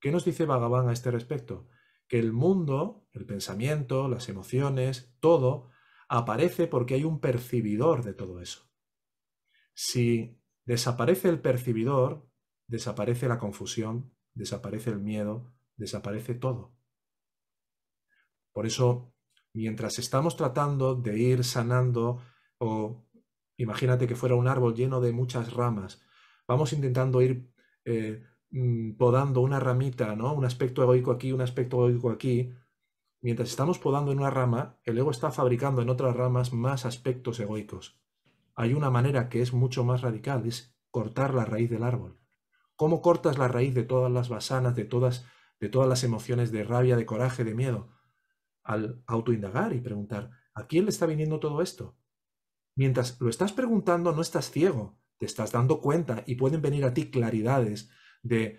¿Qué 0.00 0.10
nos 0.10 0.24
dice 0.24 0.46
Bhagavan 0.46 0.88
a 0.88 0.92
este 0.92 1.10
respecto? 1.10 1.68
Que 2.08 2.18
el 2.18 2.32
mundo, 2.32 3.06
el 3.12 3.24
pensamiento, 3.26 4.08
las 4.08 4.28
emociones, 4.28 5.14
todo, 5.20 5.70
aparece 6.08 6.66
porque 6.66 6.94
hay 6.94 7.04
un 7.04 7.20
percibidor 7.20 8.04
de 8.04 8.12
todo 8.12 8.40
eso. 8.40 8.70
Si 9.74 10.38
desaparece 10.64 11.28
el 11.28 11.40
percibidor, 11.40 12.28
desaparece 12.66 13.28
la 13.28 13.38
confusión, 13.38 14.14
desaparece 14.34 14.90
el 14.90 14.98
miedo, 14.98 15.52
desaparece 15.76 16.34
todo. 16.34 16.74
Por 18.52 18.66
eso, 18.66 19.11
mientras 19.54 19.98
estamos 19.98 20.36
tratando 20.36 20.94
de 20.94 21.18
ir 21.18 21.44
sanando, 21.44 22.20
o 22.58 23.04
imagínate 23.56 24.06
que 24.06 24.16
fuera 24.16 24.34
un 24.34 24.48
árbol 24.48 24.74
lleno 24.74 25.00
de 25.00 25.12
muchas 25.12 25.52
ramas, 25.52 26.02
vamos 26.46 26.72
intentando 26.72 27.22
ir 27.22 27.52
eh, 27.84 28.22
mm, 28.50 28.92
podando 28.96 29.40
una 29.40 29.60
ramita, 29.60 30.16
¿no? 30.16 30.34
Un 30.34 30.44
aspecto 30.44 30.82
egoico 30.82 31.12
aquí, 31.12 31.32
un 31.32 31.42
aspecto 31.42 31.88
egoico 31.88 32.10
aquí, 32.10 32.52
Mientras 33.22 33.50
estamos 33.50 33.78
podando 33.78 34.10
en 34.10 34.18
una 34.18 34.30
rama, 34.30 34.80
el 34.82 34.98
ego 34.98 35.12
está 35.12 35.30
fabricando 35.30 35.80
en 35.80 35.90
otras 35.90 36.16
ramas 36.16 36.52
más 36.52 36.84
aspectos 36.84 37.38
egoicos. 37.38 37.96
Hay 38.56 38.74
una 38.74 38.90
manera 38.90 39.28
que 39.28 39.42
es 39.42 39.52
mucho 39.52 39.84
más 39.84 40.00
radical, 40.00 40.44
es 40.44 40.76
cortar 40.90 41.32
la 41.32 41.44
raíz 41.44 41.70
del 41.70 41.84
árbol. 41.84 42.18
¿Cómo 42.74 43.00
cortas 43.00 43.38
la 43.38 43.46
raíz 43.46 43.74
de 43.74 43.84
todas 43.84 44.10
las 44.10 44.28
basanas, 44.28 44.74
de 44.74 44.84
todas, 44.84 45.24
de 45.60 45.68
todas 45.68 45.88
las 45.88 46.02
emociones 46.02 46.50
de 46.50 46.64
rabia, 46.64 46.96
de 46.96 47.06
coraje, 47.06 47.44
de 47.44 47.54
miedo? 47.54 47.90
Al 48.64 49.02
autoindagar 49.06 49.72
y 49.74 49.80
preguntar, 49.80 50.30
¿a 50.54 50.66
quién 50.66 50.84
le 50.84 50.90
está 50.90 51.06
viniendo 51.06 51.40
todo 51.40 51.62
esto? 51.62 51.96
Mientras 52.76 53.20
lo 53.20 53.28
estás 53.28 53.52
preguntando, 53.52 54.12
no 54.12 54.22
estás 54.22 54.50
ciego, 54.50 54.98
te 55.18 55.26
estás 55.26 55.52
dando 55.52 55.80
cuenta 55.80 56.24
y 56.26 56.36
pueden 56.36 56.62
venir 56.62 56.84
a 56.84 56.94
ti 56.94 57.10
claridades 57.10 57.90
de 58.22 58.58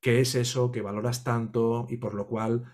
qué 0.00 0.20
es 0.20 0.34
eso 0.34 0.72
que 0.72 0.82
valoras 0.82 1.24
tanto 1.24 1.86
y 1.88 1.96
por 1.98 2.14
lo 2.14 2.26
cual 2.26 2.64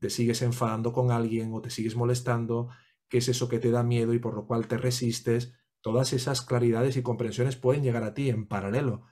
te 0.00 0.10
sigues 0.10 0.42
enfadando 0.42 0.92
con 0.92 1.10
alguien 1.10 1.52
o 1.52 1.60
te 1.60 1.70
sigues 1.70 1.96
molestando, 1.96 2.68
qué 3.08 3.18
es 3.18 3.28
eso 3.28 3.48
que 3.48 3.58
te 3.58 3.70
da 3.70 3.82
miedo 3.82 4.12
y 4.12 4.18
por 4.18 4.34
lo 4.34 4.46
cual 4.46 4.66
te 4.66 4.76
resistes, 4.76 5.54
todas 5.80 6.12
esas 6.12 6.42
claridades 6.42 6.96
y 6.96 7.02
comprensiones 7.02 7.56
pueden 7.56 7.82
llegar 7.82 8.02
a 8.02 8.14
ti 8.14 8.28
en 8.28 8.46
paralelo, 8.46 9.06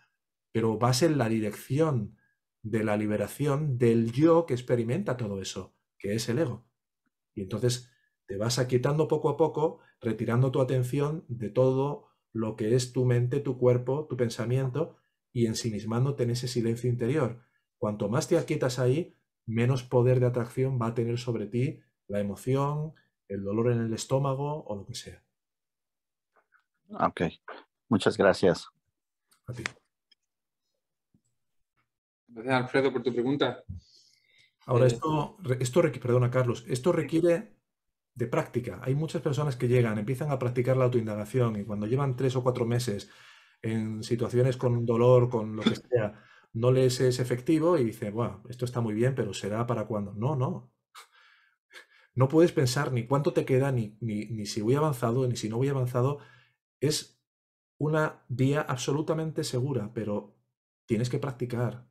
pero 0.52 0.78
vas 0.78 1.02
en 1.02 1.18
la 1.18 1.28
dirección 1.28 2.16
de 2.62 2.84
la 2.84 2.96
liberación 2.96 3.78
del 3.78 4.12
yo 4.12 4.46
que 4.46 4.54
experimenta 4.54 5.16
todo 5.16 5.40
eso, 5.40 5.76
que 5.98 6.14
es 6.14 6.28
el 6.28 6.38
ego. 6.38 6.66
Y 7.34 7.42
entonces 7.42 7.90
te 8.26 8.36
vas 8.36 8.58
aquietando 8.58 9.08
poco 9.08 9.28
a 9.28 9.36
poco, 9.36 9.80
retirando 10.00 10.50
tu 10.50 10.60
atención 10.60 11.24
de 11.28 11.50
todo 11.50 12.08
lo 12.32 12.56
que 12.56 12.74
es 12.74 12.92
tu 12.92 13.04
mente, 13.04 13.40
tu 13.40 13.58
cuerpo, 13.58 14.06
tu 14.08 14.16
pensamiento, 14.16 14.96
y 15.32 15.46
ensimismándote 15.46 16.24
en 16.24 16.30
ese 16.30 16.48
silencio 16.48 16.90
interior. 16.90 17.42
Cuanto 17.78 18.08
más 18.08 18.28
te 18.28 18.38
aquietas 18.38 18.78
ahí, 18.78 19.16
menos 19.46 19.82
poder 19.82 20.20
de 20.20 20.26
atracción 20.26 20.78
va 20.80 20.88
a 20.88 20.94
tener 20.94 21.18
sobre 21.18 21.46
ti 21.46 21.80
la 22.06 22.20
emoción, 22.20 22.94
el 23.28 23.42
dolor 23.42 23.72
en 23.72 23.80
el 23.80 23.92
estómago 23.92 24.64
o 24.64 24.76
lo 24.76 24.86
que 24.86 24.94
sea. 24.94 25.24
Ok, 26.90 27.22
muchas 27.88 28.16
gracias. 28.16 28.68
A 29.46 29.52
ti. 29.52 29.64
Gracias, 32.28 32.54
Alfredo, 32.54 32.92
por 32.92 33.02
tu 33.02 33.12
pregunta. 33.12 33.64
Ahora, 34.72 34.86
esto, 34.92 35.10
esto, 35.66 35.78
requ- 35.82 36.00
perdona, 36.04 36.30
Carlos, 36.36 36.64
esto 36.76 36.88
requiere 36.92 37.34
de 38.20 38.26
práctica. 38.34 38.80
Hay 38.84 38.94
muchas 38.94 39.22
personas 39.22 39.56
que 39.56 39.68
llegan, 39.68 39.98
empiezan 39.98 40.30
a 40.30 40.38
practicar 40.38 40.76
la 40.76 40.86
autoindagación 40.86 41.56
y 41.56 41.64
cuando 41.64 41.86
llevan 41.86 42.16
tres 42.16 42.36
o 42.36 42.42
cuatro 42.42 42.64
meses 42.66 43.10
en 43.62 44.02
situaciones 44.04 44.56
con 44.56 44.86
dolor, 44.86 45.28
con 45.30 45.56
lo 45.56 45.62
que 45.68 45.76
sea, 45.76 46.06
no 46.54 46.72
les 46.72 47.00
es 47.00 47.20
efectivo 47.20 47.78
y 47.78 47.84
dice, 47.84 48.10
bueno, 48.10 48.42
esto 48.50 48.64
está 48.66 48.80
muy 48.80 48.94
bien, 48.94 49.14
pero 49.14 49.34
será 49.34 49.66
para 49.66 49.86
cuándo. 49.86 50.14
No, 50.14 50.36
no. 50.36 50.72
No 52.14 52.28
puedes 52.28 52.52
pensar 52.52 52.92
ni 52.92 53.06
cuánto 53.06 53.32
te 53.32 53.44
queda, 53.44 53.72
ni, 53.72 53.96
ni, 54.00 54.26
ni 54.26 54.46
si 54.46 54.60
voy 54.60 54.74
avanzado, 54.74 55.26
ni 55.26 55.36
si 55.36 55.48
no 55.48 55.56
voy 55.58 55.68
avanzado. 55.68 56.18
Es 56.80 57.22
una 57.78 58.24
vía 58.28 58.62
absolutamente 58.62 59.44
segura, 59.44 59.92
pero 59.94 60.36
tienes 60.86 61.10
que 61.10 61.18
practicar. 61.18 61.88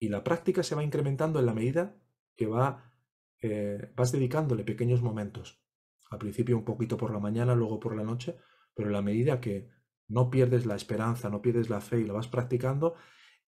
Y 0.00 0.08
la 0.10 0.24
práctica 0.24 0.62
se 0.64 0.76
va 0.76 0.84
incrementando 0.84 1.40
en 1.40 1.46
la 1.46 1.54
medida 1.54 1.96
que 2.36 2.46
va, 2.46 2.92
eh, 3.40 3.92
vas 3.96 4.12
dedicándole 4.12 4.64
pequeños 4.64 5.02
momentos. 5.02 5.62
Al 6.10 6.18
principio 6.18 6.56
un 6.56 6.64
poquito 6.64 6.96
por 6.96 7.12
la 7.12 7.18
mañana, 7.18 7.54
luego 7.54 7.80
por 7.80 7.96
la 7.96 8.04
noche, 8.04 8.36
pero 8.74 8.88
en 8.88 8.92
la 8.92 9.02
medida 9.02 9.40
que 9.40 9.68
no 10.08 10.30
pierdes 10.30 10.66
la 10.66 10.76
esperanza, 10.76 11.30
no 11.30 11.42
pierdes 11.42 11.70
la 11.70 11.80
fe 11.80 12.00
y 12.00 12.04
lo 12.04 12.14
vas 12.14 12.28
practicando, 12.28 12.94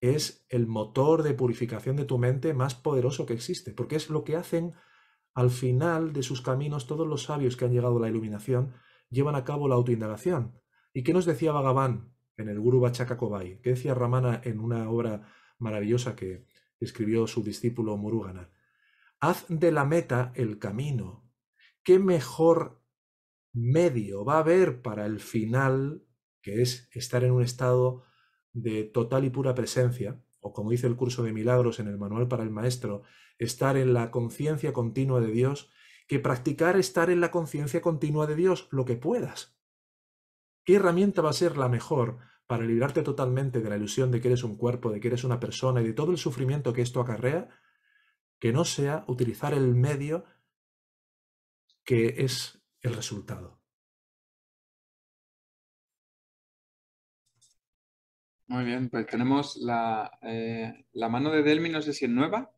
es 0.01 0.47
el 0.49 0.67
motor 0.67 1.23
de 1.23 1.35
purificación 1.35 1.97
de 1.97 2.05
tu 2.05 2.19
mente 2.19 2.55
más 2.55 2.75
poderoso 2.75 3.27
que 3.27 3.35
existe, 3.35 3.73
porque 3.73 3.97
es 3.97 4.11
lo 4.11 4.25
que 4.25 4.37
hacen 4.37 4.75
al 5.35 5.51
final 5.51 6.13
de 6.13 6.23
sus 6.23 6.41
caminos 6.41 6.87
todos 6.87 7.07
los 7.07 7.25
sabios 7.25 7.57
que 7.57 7.67
han 7.67 7.73
llegado 7.73 7.99
a 7.99 8.01
la 8.01 8.09
iluminación, 8.09 8.75
llevan 9.11 9.35
a 9.35 9.45
cabo 9.45 9.69
la 9.69 9.75
autoindagación. 9.75 10.59
¿Y 10.93 11.03
qué 11.03 11.13
nos 11.13 11.27
decía 11.27 11.53
Bhagavan 11.53 12.15
en 12.37 12.49
el 12.49 12.59
Guru 12.59 12.81
Bachaka 12.81 13.17
Kobai? 13.17 13.61
¿Qué 13.61 13.71
decía 13.71 13.95
Ramana 13.95 14.41
en 14.45 14.61
una 14.61 14.89
obra 14.89 15.29
maravillosa 15.59 16.17
que 16.17 16.47
escribió 16.81 17.27
su 17.27 17.43
discípulo 17.43 17.97
Murugana? 17.97 18.51
Haz 19.21 19.47
de 19.49 19.73
la 19.73 19.85
meta 19.85 20.33
el 20.35 20.59
camino. 20.59 21.31
¿Qué 21.83 21.99
mejor 21.99 22.83
medio 23.53 24.25
va 24.25 24.35
a 24.35 24.41
haber 24.41 24.83
para 24.83 25.07
el 25.07 25.21
final, 25.21 26.05
que 26.43 26.61
es 26.61 26.89
estar 26.93 27.25
en 27.25 27.33
un 27.33 27.43
estado 27.43 28.05
de 28.53 28.85
total 28.85 29.25
y 29.25 29.31
pura 29.31 29.55
presencia, 29.55 30.23
o 30.41 30.53
como 30.53 30.71
dice 30.71 30.87
el 30.87 30.97
curso 30.97 31.23
de 31.23 31.33
milagros 31.33 31.81
en 31.81 31.89
el 31.89 31.97
manual 31.97 32.29
para 32.29 32.43
el 32.43 32.51
maestro, 32.51 33.03
estar 33.39 33.77
en 33.77 33.95
la 33.95 34.11
conciencia 34.11 34.73
continua 34.73 35.21
de 35.21 35.31
Dios, 35.33 35.71
que 36.07 36.21
practicar 36.21 36.77
estar 36.77 37.11
en 37.11 37.21
la 37.21 37.31
conciencia 37.31 37.81
continua 37.81 38.27
de 38.27 38.37
Dios 38.37 38.69
lo 38.71 38.85
que 38.85 38.97
puedas. 38.97 39.59
¿Qué 40.65 40.75
herramienta 40.75 41.23
va 41.23 41.31
a 41.31 41.35
ser 41.35 41.57
la 41.57 41.69
mejor 41.69 42.19
para 42.47 42.65
librarte 42.65 43.03
totalmente 43.03 43.61
de 43.61 43.71
la 43.71 43.77
ilusión 43.77 44.11
de 44.11 44.21
que 44.21 44.29
eres 44.29 44.45
un 44.45 44.57
cuerpo, 44.57 44.91
de 44.91 45.01
que 45.01 45.09
eres 45.09 45.25
una 45.25 45.41
persona 45.41 45.81
y 45.81 45.87
de 45.87 45.95
todo 45.95 46.11
el 46.11 46.19
sufrimiento 46.19 46.73
que 46.73 46.83
esto 46.83 47.01
acarrea? 47.01 47.49
Que 48.39 48.53
no 48.53 48.65
sea 48.65 49.05
utilizar 49.09 49.55
el 49.55 49.75
medio 49.75 50.25
que 51.85 52.25
es 52.25 52.61
el 52.83 52.95
resultado. 52.95 53.61
Muy 58.49 58.65
bien, 58.65 58.89
pues 58.91 59.07
tenemos 59.07 59.57
la, 59.57 60.11
eh, 60.23 60.87
la 60.93 61.09
mano 61.09 61.31
de 61.31 61.43
Delmi, 61.43 61.69
no 61.69 61.83
sé 61.83 61.93
si 61.93 62.05
es 62.05 62.11
nueva. 62.11 62.51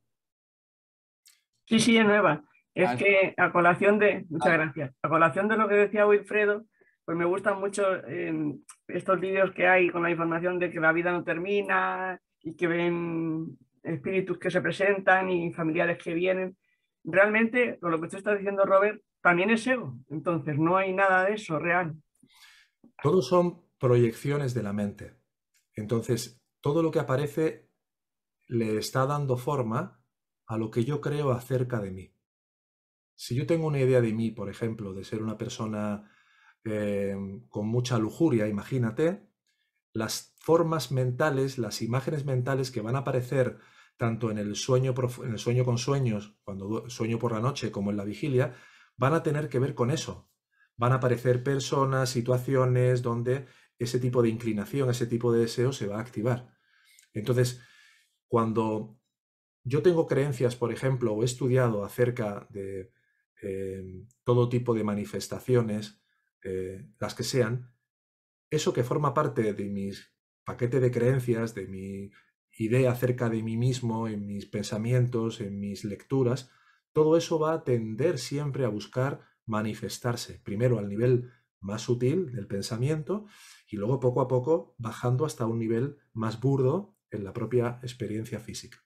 Sí, 1.67 1.81
sí, 1.81 1.97
es 1.97 2.05
nueva. 2.05 2.45
Es 2.75 2.91
Ah, 2.91 2.97
que 2.97 3.35
a 3.37 3.51
colación 3.53 3.99
de, 3.99 4.27
muchas 4.29 4.51
Ah. 4.53 4.57
gracias, 4.57 4.95
a 5.03 5.09
colación 5.09 5.49
de 5.49 5.57
lo 5.57 5.69
que 5.69 5.75
decía 5.75 6.07
Wilfredo, 6.07 6.67
pues 7.05 7.17
me 7.17 7.25
gusta 7.25 7.55
mucho 7.55 7.83
eh, 8.07 8.55
estos 8.89 9.19
vídeos 9.19 9.51
que 9.53 9.67
hay 9.67 9.89
con 9.91 10.03
la 10.03 10.11
información 10.11 10.59
de 10.59 10.71
que 10.71 10.79
la 10.79 10.93
vida 10.93 11.11
no 11.11 11.25
termina 11.25 12.21
y 12.43 12.55
que 12.55 12.67
ven 12.67 13.59
espíritus 13.83 14.39
que 14.39 14.51
se 14.51 14.61
presentan 14.61 15.31
y 15.31 15.53
familiares 15.53 16.03
que 16.03 16.15
vienen. 16.15 16.57
Realmente, 17.05 17.79
con 17.81 17.91
lo 17.91 17.99
que 17.99 18.07
usted 18.07 18.19
está 18.19 18.35
diciendo, 18.35 18.65
Robert, 18.65 19.03
también 19.21 19.51
es 19.51 19.67
ego. 19.67 19.99
Entonces, 20.11 20.59
no 20.59 20.77
hay 20.77 20.93
nada 20.93 21.25
de 21.25 21.35
eso 21.35 21.59
real. 21.59 21.95
Todos 23.03 23.29
son 23.29 23.63
proyecciones 23.79 24.55
de 24.55 24.63
la 24.63 24.73
mente. 24.73 25.15
Entonces, 25.75 26.41
todo 26.61 26.83
lo 26.83 26.91
que 26.91 26.99
aparece 26.99 27.69
le 28.49 28.79
está 28.79 29.07
dando 29.07 29.37
forma 29.37 30.03
a 30.47 30.59
lo 30.59 30.71
que 30.71 30.85
yo 30.85 31.01
creo 31.01 31.31
acerca 31.31 31.81
de 31.81 31.91
mí. 31.91 32.15
Si 33.15 33.35
yo 33.35 33.47
tengo 33.47 33.67
una 33.67 33.81
idea 33.81 34.01
de 34.01 34.13
mí, 34.13 34.31
por 34.31 34.49
ejemplo, 34.49 34.95
de 34.95 35.05
ser 35.05 35.23
una 35.23 35.37
persona 35.37 36.11
eh, 36.65 37.17
con 37.49 37.69
mucha 37.69 37.99
lujuria, 37.99 38.49
imagínate, 38.49 39.28
las 39.99 40.35
formas 40.39 40.93
mentales, 40.93 41.59
las 41.59 41.83
imágenes 41.83 42.25
mentales 42.25 42.71
que 42.71 42.81
van 42.81 42.97
a 42.97 43.01
aparecer 43.01 43.59
tanto 43.97 44.31
en 44.31 44.39
el 44.39 44.55
sueño, 44.55 44.95
en 45.25 45.33
el 45.33 45.39
sueño 45.39 45.65
con 45.65 45.77
sueños, 45.77 46.39
cuando 46.45 46.89
sueño 46.89 47.19
por 47.19 47.33
la 47.33 47.41
noche, 47.41 47.73
como 47.73 47.91
en 47.91 47.97
la 47.97 48.05
vigilia, 48.05 48.55
van 48.97 49.13
a 49.15 49.23
tener 49.23 49.49
que 49.49 49.59
ver 49.59 49.75
con 49.75 49.91
eso. 49.91 50.31
Van 50.77 50.93
a 50.93 50.97
aparecer 50.97 51.43
personas, 51.43 52.11
situaciones 52.11 53.03
donde 53.03 53.47
ese 53.79 53.99
tipo 53.99 54.23
de 54.23 54.29
inclinación, 54.29 54.89
ese 54.89 55.07
tipo 55.07 55.33
de 55.33 55.41
deseo 55.41 55.73
se 55.73 55.89
va 55.89 55.99
a 55.99 56.01
activar. 56.01 56.55
Entonces, 57.13 57.61
cuando 58.29 59.01
yo 59.65 59.83
tengo 59.83 60.07
creencias, 60.07 60.55
por 60.55 60.73
ejemplo, 60.73 61.13
o 61.13 61.23
he 61.23 61.25
estudiado 61.25 61.85
acerca 61.85 62.47
de 62.51 62.93
eh, 63.43 64.05
todo 64.25 64.49
tipo 64.49 64.75
de 64.75 64.85
manifestaciones, 64.85 66.01
eh, 66.45 66.89
las 67.01 67.15
que 67.15 67.25
sean, 67.25 67.73
eso 68.51 68.73
que 68.73 68.85
forma 68.85 69.15
parte 69.15 69.53
de 69.53 69.69
mis 69.69 70.15
paquete 70.45 70.81
de 70.81 70.91
creencias, 70.91 71.55
de 71.55 71.67
mi 71.67 72.11
idea 72.57 72.91
acerca 72.91 73.29
de 73.29 73.43
mí 73.43 73.57
mismo, 73.57 74.09
en 74.09 74.27
mis 74.27 74.47
pensamientos, 74.47 75.41
en 75.41 75.61
mis 75.61 75.85
lecturas, 75.85 76.51
todo 76.93 77.17
eso 77.17 77.39
va 77.39 77.53
a 77.53 77.65
tender 77.65 78.19
siempre 78.19 78.65
a 78.65 78.69
buscar 78.69 79.21
manifestarse, 79.47 80.41
primero 80.43 80.79
al 80.79 80.89
nivel 80.89 81.31
más 81.61 81.83
sutil 81.83 82.33
del 82.33 82.47
pensamiento 82.47 83.27
y 83.69 83.77
luego 83.77 84.01
poco 84.01 84.21
a 84.21 84.29
poco 84.29 84.75
bajando 84.79 85.25
hasta 85.25 85.47
un 85.47 85.59
nivel 85.59 85.97
más 86.13 86.41
burdo 86.41 86.97
en 87.11 87.25
la 87.25 87.33
propia 87.33 87.79
experiencia 87.83 88.41
física. 88.41 88.79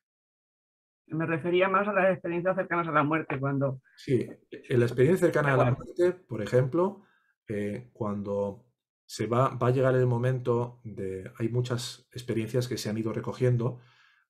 Me 1.07 1.27
refería 1.27 1.69
más 1.69 1.87
a 1.89 1.93
las 1.93 2.13
experiencias 2.13 2.57
cercanas 2.57 2.89
a 2.89 2.93
la 2.93 3.03
muerte, 3.03 3.39
cuando... 3.39 3.83
Sí, 3.97 4.27
en 4.51 4.79
la 4.79 4.87
experiencia 4.87 5.27
cercana 5.27 5.55
a 5.55 5.57
la 5.59 5.73
muerte, 5.73 6.13
por 6.13 6.43
ejemplo, 6.43 7.03
eh, 7.49 7.91
cuando 7.93 8.72
se 9.13 9.27
va, 9.27 9.51
va, 9.57 9.67
a 9.67 9.71
llegar 9.73 9.95
el 9.95 10.07
momento 10.07 10.81
de... 10.85 11.31
Hay 11.37 11.51
muchas 11.51 12.09
experiencias 12.13 12.67
que 12.67 12.79
se 12.79 12.89
han 12.89 12.97
ido 12.97 13.13
recogiendo 13.13 13.79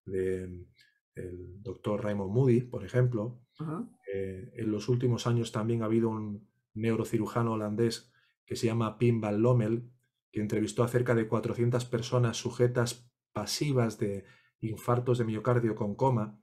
de 0.05 0.67
el 1.15 1.63
doctor 1.63 2.03
Raymond 2.03 2.33
Moody, 2.33 2.63
por 2.63 2.85
ejemplo. 2.85 3.45
Eh, 4.13 4.51
en 4.57 4.73
los 4.73 4.89
últimos 4.89 5.29
años 5.29 5.53
también 5.53 5.83
ha 5.83 5.85
habido 5.85 6.09
un 6.09 6.49
neurocirujano 6.75 7.53
holandés 7.53 8.13
que 8.45 8.57
se 8.57 8.67
llama 8.67 8.99
Pim 8.99 9.21
Van 9.21 9.41
Lommel, 9.41 9.89
que 10.33 10.41
entrevistó 10.41 10.83
a 10.83 10.89
cerca 10.89 11.15
de 11.15 11.29
400 11.29 11.85
personas 11.85 12.39
sujetas 12.39 13.09
pasivas 13.33 14.01
de 14.01 14.25
infartos 14.59 15.17
de 15.17 15.27
miocardio 15.27 15.77
con 15.77 15.95
coma. 15.95 16.42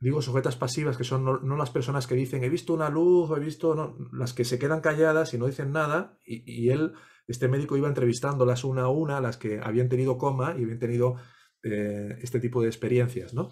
Digo 0.00 0.22
sujetas 0.22 0.56
pasivas, 0.56 0.96
que 0.96 1.04
son 1.04 1.24
no, 1.24 1.56
las 1.56 1.68
personas 1.68 2.06
que 2.06 2.14
dicen 2.14 2.42
he 2.42 2.48
visto 2.48 2.72
una 2.72 2.88
luz 2.88 3.30
he 3.36 3.40
visto, 3.40 3.98
las 4.12 4.32
que 4.32 4.46
se 4.46 4.58
quedan 4.58 4.80
calladas 4.80 5.34
y 5.34 5.38
no 5.38 5.46
dicen 5.46 5.72
nada. 5.72 6.18
Y, 6.24 6.70
él, 6.70 6.94
este 7.28 7.48
médico, 7.48 7.76
iba 7.76 7.86
entrevistándolas 7.86 8.64
una 8.64 8.84
a 8.84 8.88
una, 8.88 9.20
las 9.20 9.36
que 9.36 9.60
habían 9.62 9.90
tenido 9.90 10.16
coma 10.16 10.56
y 10.58 10.62
habían 10.62 10.78
tenido 10.78 11.16
eh, 11.62 12.18
este 12.22 12.40
tipo 12.40 12.62
de 12.62 12.68
experiencias. 12.68 13.34
¿no? 13.34 13.50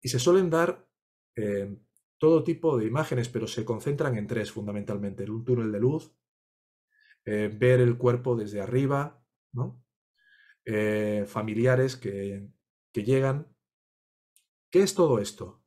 Y 0.00 0.08
se 0.08 0.18
suelen 0.18 0.48
dar 0.48 0.88
eh, 1.36 1.76
todo 2.16 2.44
tipo 2.44 2.78
de 2.78 2.86
imágenes, 2.86 3.28
pero 3.28 3.46
se 3.46 3.66
concentran 3.66 4.16
en 4.16 4.26
tres 4.26 4.50
fundamentalmente. 4.50 5.30
Un 5.30 5.44
túnel 5.44 5.70
de 5.70 5.80
luz, 5.80 6.16
eh, 7.26 7.54
ver 7.54 7.80
el 7.80 7.98
cuerpo 7.98 8.36
desde 8.36 8.62
arriba, 8.62 9.22
¿no? 9.52 9.84
Familiares 11.26 11.96
que, 11.96 12.48
que 12.92 13.02
llegan. 13.02 13.51
¿Qué 14.72 14.82
es 14.82 14.94
todo 14.94 15.18
esto? 15.18 15.62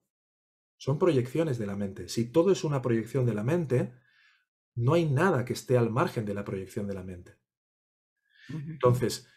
Son 0.78 0.98
proyecciones 0.98 1.60
de 1.60 1.68
la 1.68 1.76
mente. 1.76 2.10
Si 2.10 2.32
todo 2.32 2.52
es 2.52 2.64
una 2.64 2.82
proyección 2.82 3.28
de 3.28 3.36
la 3.36 3.44
mente, 3.44 3.94
no 4.74 4.96
hay 4.96 5.06
nada 5.06 5.46
que 5.46 5.54
esté 5.54 5.78
al 5.78 5.92
margen 5.92 6.26
de 6.26 6.34
la 6.34 6.44
proyección 6.44 6.88
de 6.88 6.96
la 6.96 7.04
mente. 7.04 7.38
Entonces, 8.50 9.28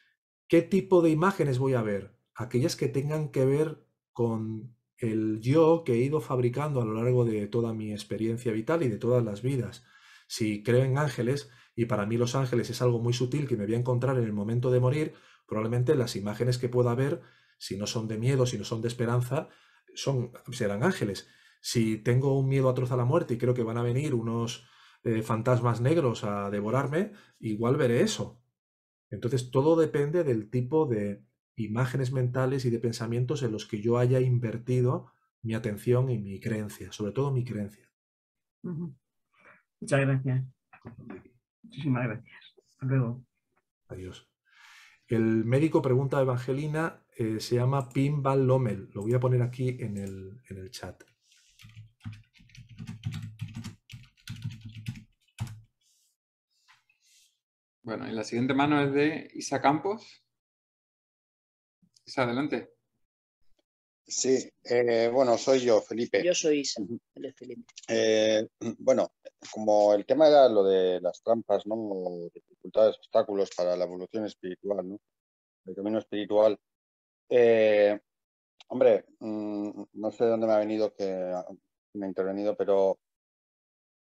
¿qué 0.49 0.63
tipo 0.63 1.03
de 1.03 1.11
imágenes 1.11 1.59
voy 1.59 1.75
a 1.75 1.83
ver? 1.83 2.17
Aquellas 2.35 2.77
que 2.77 2.89
tengan 2.89 3.29
que 3.29 3.45
ver 3.45 3.87
con 4.15 4.75
el 4.97 5.41
yo 5.41 5.85
que 5.85 5.93
he 5.93 5.99
ido 5.99 6.23
fabricando 6.23 6.81
a 6.81 6.87
lo 6.87 6.95
largo 6.95 7.27
de 7.27 7.47
toda 7.47 7.75
mi 7.75 7.93
experiencia 7.93 8.53
vital 8.53 8.83
y 8.83 8.89
de 8.89 8.97
todas 8.97 9.23
las 9.23 9.43
vidas. 9.43 9.85
Si 10.29 10.63
creo 10.63 10.83
en 10.83 10.97
ángeles, 10.97 11.51
y 11.77 11.85
para 11.85 12.07
mí 12.07 12.17
los 12.17 12.35
ángeles 12.35 12.71
es 12.71 12.81
algo 12.81 13.01
muy 13.01 13.13
sutil 13.13 13.47
que 13.47 13.59
me 13.59 13.67
voy 13.67 13.75
a 13.75 13.79
encontrar 13.79 14.17
en 14.17 14.25
el 14.25 14.33
momento 14.33 14.71
de 14.71 14.81
morir, 14.81 15.15
probablemente 15.47 15.95
las 15.95 16.17
imágenes 16.17 16.57
que 16.57 16.71
pueda 16.71 16.95
ver, 16.95 17.21
si 17.59 17.77
no 17.77 17.87
son 17.87 18.09
de 18.09 18.19
miedo, 18.19 18.47
si 18.47 18.57
no 18.57 18.65
son 18.65 18.81
de 18.81 18.89
esperanza, 18.89 19.49
son, 19.95 20.33
serán 20.53 20.83
ángeles. 20.83 21.29
Si 21.61 21.99
tengo 21.99 22.39
un 22.39 22.49
miedo 22.49 22.69
atroz 22.69 22.93
a 22.93 22.97
la 22.97 23.05
muerte 23.05 23.35
y 23.35 23.39
creo 23.39 23.55
que 23.55 23.65
van 23.65 23.79
a 23.79 23.83
venir 23.83 24.15
unos 24.15 24.67
eh, 25.05 25.23
fantasmas 25.23 25.81
negros 25.81 26.25
a 26.25 26.51
devorarme, 26.51 27.13
igual 27.41 27.77
veré 27.77 28.01
eso. 28.01 28.41
Entonces 29.11 29.51
todo 29.51 29.77
depende 29.77 30.25
del 30.25 30.51
tipo 30.51 30.87
de 30.87 31.25
imágenes 31.57 32.13
mentales 32.13 32.65
y 32.65 32.71
de 32.71 32.79
pensamientos 32.79 33.43
en 33.43 33.53
los 33.53 33.67
que 33.67 33.81
yo 33.81 33.99
haya 33.99 34.21
invertido 34.21 35.13
mi 35.43 35.55
atención 35.55 36.11
y 36.11 36.19
mi 36.19 36.41
creencia, 36.41 36.93
sobre 36.93 37.13
todo 37.13 37.33
mi 37.33 37.45
creencia. 37.45 37.91
Muchas 39.81 40.01
gracias. 40.01 40.45
Muchísimas 41.63 42.05
gracias. 42.05 42.55
Hasta 42.71 42.87
luego. 42.87 43.25
Adiós. 43.89 44.28
El 45.09 45.47
médico 45.47 45.81
pregunta 45.81 46.19
a 46.19 46.21
Evangelina, 46.21 47.03
eh, 47.17 47.41
se 47.41 47.55
llama 47.55 47.89
Pim 47.89 48.23
Van 48.23 48.47
Lommel. 48.47 48.91
Lo 48.93 49.01
voy 49.01 49.15
a 49.15 49.21
poner 49.21 49.41
aquí 49.41 49.71
en 49.81 49.97
el, 49.97 50.39
en 50.51 50.59
el 50.59 50.71
chat. 50.71 51.03
Bueno, 57.83 58.07
y 58.07 58.13
la 58.13 58.23
siguiente 58.23 58.53
mano 58.53 58.83
es 58.83 58.93
de 58.93 59.31
Isa 59.33 59.63
Campos. 59.63 60.23
Isa, 62.05 62.25
adelante. 62.25 62.75
Sí, 64.07 64.39
eh, 64.65 65.11
bueno, 65.11 65.39
soy 65.39 65.61
yo, 65.61 65.81
Felipe. 65.81 66.23
Yo 66.23 66.35
soy 66.35 66.61
Isa, 66.61 66.83
Felipe. 67.15 67.65
Eh, 67.89 68.47
bueno, 68.79 69.13
como 69.51 69.95
el 69.95 70.05
tema 70.05 70.29
era 70.29 70.51
lo 70.51 70.65
de 70.65 71.01
las 71.01 71.23
trampas, 71.23 71.67
¿no? 71.67 72.29
Dificultades, 72.69 72.97
obstáculos 72.99 73.51
para 73.57 73.77
la 73.77 73.85
evolución 73.85 74.27
espiritual, 74.27 74.87
¿no? 74.87 74.99
El 75.65 75.75
camino 75.75 75.99
espiritual. 75.99 76.59
Eh, 77.31 77.99
hombre, 78.69 79.07
mm, 79.21 79.83
no 79.95 80.11
sé 80.11 80.25
de 80.25 80.31
dónde 80.31 80.47
me 80.47 80.53
ha 80.53 80.59
venido 80.59 80.93
que 80.93 81.35
me 81.95 82.07
ha 82.07 82.09
intervenido, 82.09 82.57
pero, 82.57 82.99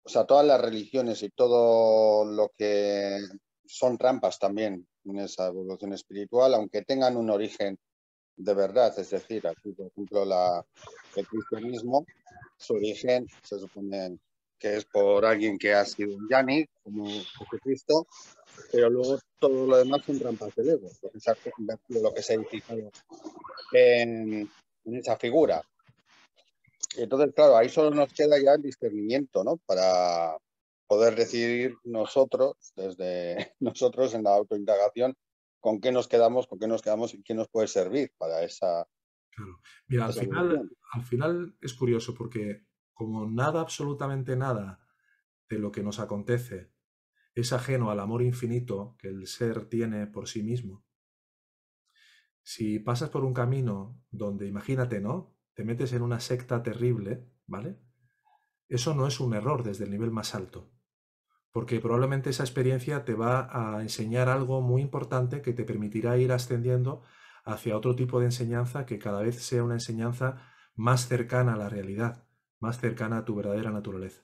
o 0.04 0.10
sea, 0.10 0.26
todas 0.26 0.46
las 0.46 0.62
religiones 0.62 1.24
y 1.24 1.30
todo 1.30 2.24
lo 2.26 2.52
que 2.56 3.18
son 3.66 3.98
trampas 3.98 4.38
también 4.38 4.88
en 5.06 5.20
esa 5.20 5.48
evolución 5.48 5.94
espiritual, 5.94 6.54
aunque 6.54 6.84
tengan 6.84 7.18
un 7.18 7.32
origen 7.32 7.80
de 8.36 8.54
verdad, 8.54 8.98
es 9.00 9.10
decir, 9.10 9.46
aquí, 9.48 9.72
por 9.74 9.88
ejemplo, 9.88 10.24
el 11.16 11.28
cristianismo, 11.28 12.06
su 12.58 12.74
origen 12.76 13.28
se 13.44 13.60
supone 13.60 14.20
que 14.62 14.78
es 14.78 14.86
por 14.86 15.26
alguien 15.26 15.58
que 15.58 15.74
ha 15.74 15.84
sido 15.84 16.16
un 16.16 16.28
yani, 16.30 16.66
como 16.84 17.06
Jesucristo, 17.06 18.06
pero 18.72 18.90
luego 18.90 19.20
todo 19.40 19.66
lo 19.66 19.78
demás 19.78 20.02
son 20.06 20.20
trampas 20.20 20.56
del 20.56 20.70
ego, 20.70 20.90
lo 21.90 22.14
que 22.14 22.22
se 22.22 22.34
ha 22.34 22.36
edificado 22.36 22.92
en, 23.74 24.50
en, 24.86 24.96
esa 24.96 25.18
figura. 25.18 25.62
Entonces, 26.98 27.34
claro, 27.34 27.58
ahí 27.58 27.70
solo 27.70 27.92
nos 27.92 28.14
queda 28.14 28.42
ya 28.42 28.54
el 28.54 28.62
discernimiento, 28.62 29.44
¿no? 29.44 29.58
Para 29.66 30.38
poder 30.88 31.16
decidir 31.16 31.78
nosotros, 31.84 32.56
desde 32.76 33.54
nosotros 33.60 34.14
en 34.14 34.24
la 34.24 34.36
autoindagación, 34.36 35.16
con 35.60 35.80
qué 35.80 35.92
nos 35.92 36.08
quedamos, 36.08 36.48
con 36.48 36.60
qué 36.60 36.68
nos 36.68 36.82
quedamos 36.82 37.14
y 37.14 37.24
qué 37.24 37.34
nos 37.34 37.48
puede 37.50 37.68
servir 37.68 38.12
para 38.18 38.44
esa. 38.44 38.88
Claro. 39.30 39.60
Mira, 39.88 40.06
al 40.08 40.14
final, 40.14 40.70
al 40.94 41.04
final 41.04 41.56
es 41.62 41.74
curioso 41.74 42.14
porque 42.14 42.66
como 42.94 43.26
nada, 43.26 43.62
absolutamente 43.62 44.36
nada 44.36 44.80
de 45.50 45.60
lo 45.60 45.72
que 45.72 45.82
nos 45.82 46.00
acontece 46.00 46.71
es 47.36 47.54
ajeno 47.54 47.92
al 47.92 48.00
amor 48.00 48.22
infinito 48.22 48.96
que 49.00 49.10
el 49.10 49.28
ser 49.28 49.66
tiene 49.66 50.08
por 50.08 50.28
sí 50.28 50.44
mismo, 50.44 50.84
si 52.44 52.80
pasas 52.80 53.10
por 53.10 53.24
un 53.26 53.34
camino 53.34 54.00
donde, 54.12 54.48
imagínate, 54.48 55.00
¿no? 55.02 55.36
Te 55.54 55.64
metes 55.64 55.94
en 55.94 56.02
una 56.02 56.20
secta 56.20 56.64
terrible, 56.64 57.28
¿vale? 57.48 57.80
Eso 58.70 58.96
no 58.96 59.08
es 59.08 59.20
un 59.20 59.34
error 59.36 59.64
desde 59.64 59.86
el 59.86 59.92
nivel 59.92 60.12
más 60.12 60.36
alto. 60.36 60.72
porque 61.52 61.80
probablemente 61.82 62.30
esa 62.30 62.44
experiencia 62.44 63.06
te 63.06 63.14
va 63.16 63.50
a 63.78 63.82
enseñar 63.82 64.30
algo 64.30 64.62
muy 64.62 64.82
importante 64.82 65.42
que 65.42 65.54
te 65.54 65.66
permitirá 65.66 66.18
ir 66.18 66.32
ascendiendo 66.32 67.04
hacia 67.46 67.78
otro 67.78 67.96
tipo 67.96 68.20
de 68.20 68.28
enseñanza 68.28 68.86
que 68.86 69.00
cada 69.00 69.22
vez 69.22 69.44
sea 69.44 69.64
una 69.64 69.76
enseñanza 69.76 70.44
más 70.76 71.08
cercana 71.08 71.54
a 71.54 71.58
la 71.58 71.70
realidad, 71.70 72.28
más 72.60 72.80
cercana 72.80 73.18
a 73.20 73.26
tu 73.26 73.36
verdadera 73.36 73.72
naturaleza. 73.72 74.24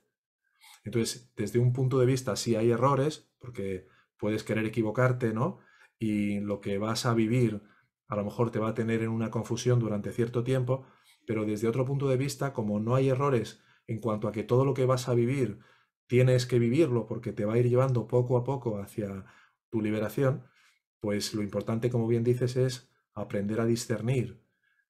Entonces, 0.88 1.30
desde 1.35 1.59
un 1.59 1.73
punto 1.73 1.99
de 1.99 2.05
vista, 2.05 2.38
sí 2.38 2.55
hay 2.55 2.72
errores, 2.72 3.30
porque 3.39 3.88
puedes 4.15 4.45
querer 4.45 4.65
equivocarte, 4.65 5.34
¿no? 5.34 5.59
Y 5.99 6.39
lo 6.39 6.61
que 6.61 6.77
vas 6.77 7.05
a 7.05 7.14
vivir 7.14 7.61
a 8.07 8.15
lo 8.15 8.23
mejor 8.23 8.51
te 8.51 8.59
va 8.59 8.69
a 8.69 8.73
tener 8.73 9.01
en 9.01 9.09
una 9.09 9.30
confusión 9.30 9.80
durante 9.80 10.14
cierto 10.14 10.45
tiempo, 10.45 10.85
pero 11.26 11.43
desde 11.43 11.68
otro 11.68 11.84
punto 11.84 12.07
de 12.07 12.15
vista, 12.15 12.53
como 12.53 12.80
no 12.80 12.95
hay 12.95 13.09
errores 13.09 13.61
en 13.85 13.99
cuanto 13.99 14.30
a 14.30 14.31
que 14.31 14.43
todo 14.43 14.64
lo 14.64 14.73
que 14.73 14.85
vas 14.85 15.09
a 15.09 15.14
vivir 15.14 15.59
tienes 16.07 16.45
que 16.45 16.57
vivirlo 16.57 17.05
porque 17.05 17.34
te 17.34 17.43
va 17.43 17.55
a 17.55 17.57
ir 17.57 17.68
llevando 17.68 18.07
poco 18.07 18.38
a 18.38 18.45
poco 18.45 18.80
hacia 18.80 19.26
tu 19.69 19.81
liberación, 19.81 20.45
pues 21.01 21.34
lo 21.34 21.43
importante, 21.43 21.89
como 21.89 22.07
bien 22.07 22.23
dices, 22.23 22.55
es 22.55 22.89
aprender 23.14 23.59
a 23.59 23.65
discernir 23.65 24.41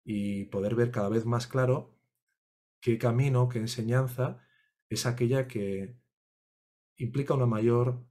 y 0.03 0.45
poder 0.45 0.75
ver 0.75 0.91
cada 0.91 1.09
vez 1.09 1.25
más 1.25 1.47
claro 1.47 1.97
qué 2.81 2.99
camino, 2.99 3.49
qué 3.49 3.57
enseñanza 3.57 4.43
es 4.89 5.05
aquella 5.05 5.47
que 5.47 5.95
implica 6.97 7.33
una 7.33 7.45
mayor 7.45 8.05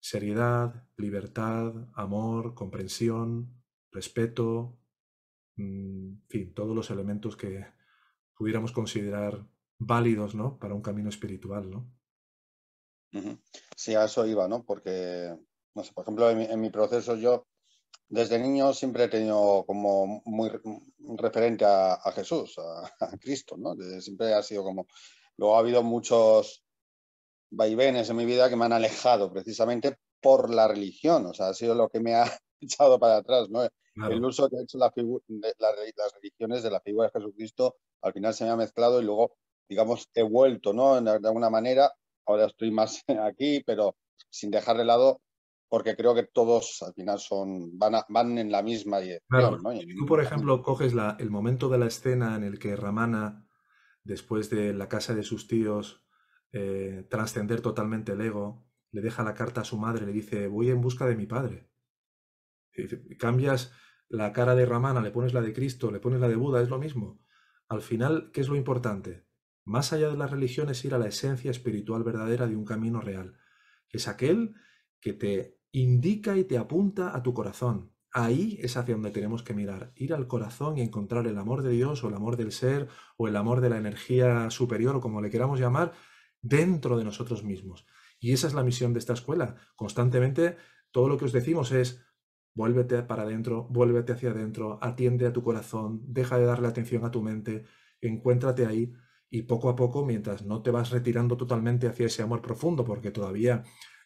seriedad, 0.00 0.86
libertad, 0.96 1.72
amor, 1.94 2.54
comprensión, 2.54 3.62
respeto, 3.90 4.78
mm, 5.56 6.12
en 6.22 6.28
fin, 6.28 6.54
todos 6.54 6.76
los 6.76 6.90
elementos 6.90 7.36
que 7.36 7.66
pudiéramos 8.34 8.72
considerar 8.72 9.46
válidos 9.78 10.34
¿no? 10.34 10.58
para 10.58 10.74
un 10.74 10.82
camino 10.82 11.08
espiritual. 11.08 11.70
¿no? 11.70 11.90
Sí, 13.76 13.94
a 13.94 14.04
eso 14.04 14.26
iba, 14.26 14.48
¿no? 14.48 14.64
Porque, 14.64 15.34
no 15.74 15.84
sé, 15.84 15.92
por 15.92 16.04
ejemplo, 16.04 16.30
en 16.30 16.60
mi, 16.60 16.70
proceso 16.70 17.16
yo 17.16 17.46
desde 18.08 18.38
niño 18.38 18.72
siempre 18.72 19.04
he 19.04 19.08
tenido 19.08 19.64
como 19.66 20.22
muy 20.24 20.50
referente 21.16 21.64
a, 21.66 21.98
Jesús, 22.14 22.56
a, 23.00 23.16
Cristo, 23.18 23.56
¿no? 23.56 23.74
siempre 24.00 24.34
ha 24.34 24.42
sido 24.42 24.62
como... 24.62 24.86
Luego 25.38 25.56
ha 25.56 25.60
habido 25.60 25.82
muchos 25.82 26.64
vaivenes 27.50 28.10
en 28.10 28.16
mi 28.16 28.24
vida 28.24 28.48
que 28.48 28.56
me 28.56 28.64
han 28.64 28.72
alejado 28.72 29.32
precisamente 29.32 29.96
por 30.20 30.52
la 30.52 30.66
religión, 30.68 31.26
o 31.26 31.34
sea, 31.34 31.48
ha 31.48 31.54
sido 31.54 31.74
lo 31.74 31.88
que 31.88 32.00
me 32.00 32.14
ha 32.14 32.24
echado 32.60 32.98
para 32.98 33.18
atrás, 33.18 33.48
¿no? 33.50 33.62
El 34.10 34.22
uso 34.22 34.48
que 34.50 34.58
ha 34.58 34.62
hecho 34.62 34.76
la 34.76 34.92
las 35.58 36.12
religiones 36.12 36.62
de 36.62 36.70
la 36.70 36.80
figura 36.80 37.06
de 37.06 37.18
Jesucristo 37.18 37.76
al 38.02 38.12
final 38.12 38.34
se 38.34 38.44
me 38.44 38.50
ha 38.50 38.56
mezclado 38.56 39.00
y 39.00 39.04
luego, 39.04 39.36
digamos, 39.68 40.08
he 40.14 40.22
vuelto, 40.22 40.72
¿no? 40.72 41.00
De 41.00 41.10
alguna 41.10 41.50
manera 41.50 41.90
ahora 42.26 42.46
estoy 42.46 42.70
más 42.70 43.02
aquí, 43.22 43.62
pero 43.64 43.96
sin 44.30 44.50
dejar 44.50 44.76
de 44.76 44.84
lado, 44.84 45.20
porque 45.68 45.96
creo 45.96 46.14
que 46.14 46.24
todos 46.24 46.82
al 46.82 46.94
final 46.94 47.18
son, 47.18 47.76
van, 47.78 47.94
van 48.08 48.38
en 48.38 48.50
la 48.50 48.62
misma 48.62 49.00
dirección. 49.00 49.62
¿no? 49.62 49.72
tú, 49.72 50.06
por 50.06 50.22
ejemplo, 50.22 50.62
coges 50.62 50.94
la, 50.94 51.16
el 51.18 51.30
momento 51.30 51.68
de 51.68 51.78
la 51.78 51.86
escena 51.86 52.36
en 52.36 52.44
el 52.44 52.58
que 52.58 52.76
Ramana, 52.76 53.45
después 54.06 54.48
de 54.50 54.72
la 54.72 54.88
casa 54.88 55.14
de 55.14 55.22
sus 55.22 55.48
tíos, 55.48 56.06
eh, 56.52 57.06
trascender 57.10 57.60
totalmente 57.60 58.12
el 58.12 58.20
ego, 58.20 58.64
le 58.92 59.02
deja 59.02 59.24
la 59.24 59.34
carta 59.34 59.60
a 59.60 59.64
su 59.64 59.76
madre, 59.76 60.06
le 60.06 60.12
dice, 60.12 60.46
voy 60.46 60.70
en 60.70 60.80
busca 60.80 61.06
de 61.06 61.16
mi 61.16 61.26
padre. 61.26 61.70
cambias 63.18 63.72
la 64.08 64.32
cara 64.32 64.54
de 64.54 64.66
Ramana, 64.66 65.00
le 65.00 65.10
pones 65.10 65.34
la 65.34 65.40
de 65.40 65.52
Cristo, 65.52 65.90
le 65.90 65.98
pones 65.98 66.20
la 66.20 66.28
de 66.28 66.36
Buda, 66.36 66.62
es 66.62 66.68
lo 66.68 66.78
mismo. 66.78 67.20
Al 67.68 67.82
final, 67.82 68.30
¿qué 68.32 68.40
es 68.40 68.48
lo 68.48 68.54
importante? 68.54 69.26
Más 69.64 69.92
allá 69.92 70.08
de 70.08 70.16
las 70.16 70.30
religiones, 70.30 70.84
ir 70.84 70.94
a 70.94 70.98
la 70.98 71.08
esencia 71.08 71.50
espiritual 71.50 72.04
verdadera 72.04 72.46
de 72.46 72.54
un 72.54 72.64
camino 72.64 73.00
real. 73.00 73.36
Es 73.90 74.06
aquel 74.06 74.54
que 75.00 75.12
te 75.12 75.58
indica 75.72 76.36
y 76.36 76.44
te 76.44 76.58
apunta 76.58 77.16
a 77.16 77.22
tu 77.22 77.34
corazón. 77.34 77.95
Ahí 78.12 78.58
es 78.62 78.76
hacia 78.76 78.94
donde 78.94 79.10
tenemos 79.10 79.42
que 79.42 79.52
mirar, 79.52 79.92
ir 79.94 80.14
al 80.14 80.26
corazón 80.26 80.78
y 80.78 80.80
encontrar 80.80 81.26
el 81.26 81.36
amor 81.38 81.62
de 81.62 81.70
Dios 81.70 82.02
o 82.02 82.08
el 82.08 82.14
amor 82.14 82.36
del 82.36 82.52
ser 82.52 82.88
o 83.16 83.28
el 83.28 83.36
amor 83.36 83.60
de 83.60 83.70
la 83.70 83.76
energía 83.76 84.48
superior 84.50 84.96
o 84.96 85.00
como 85.00 85.20
le 85.20 85.30
queramos 85.30 85.60
llamar, 85.60 85.92
dentro 86.40 86.96
de 86.96 87.04
nosotros 87.04 87.44
mismos. 87.44 87.86
Y 88.18 88.32
esa 88.32 88.46
es 88.46 88.54
la 88.54 88.64
misión 88.64 88.92
de 88.92 89.00
esta 89.00 89.12
escuela. 89.12 89.56
Constantemente 89.74 90.56
todo 90.90 91.08
lo 91.08 91.18
que 91.18 91.26
os 91.26 91.32
decimos 91.32 91.72
es 91.72 92.06
vuélvete 92.54 93.02
para 93.02 93.24
adentro, 93.24 93.68
vuélvete 93.68 94.12
hacia 94.12 94.30
adentro, 94.30 94.78
atiende 94.80 95.26
a 95.26 95.32
tu 95.32 95.42
corazón, 95.42 96.00
deja 96.06 96.38
de 96.38 96.46
darle 96.46 96.68
atención 96.68 97.04
a 97.04 97.10
tu 97.10 97.22
mente, 97.22 97.64
encuéntrate 98.00 98.64
ahí 98.64 98.94
y 99.28 99.42
poco 99.42 99.68
a 99.68 99.76
poco, 99.76 100.06
mientras 100.06 100.42
no 100.42 100.62
te 100.62 100.70
vas 100.70 100.90
retirando 100.90 101.36
totalmente 101.36 101.86
hacia 101.86 102.06
ese 102.06 102.22
amor 102.22 102.40
profundo, 102.40 102.82
porque 102.84 103.10
todavía 103.10 103.62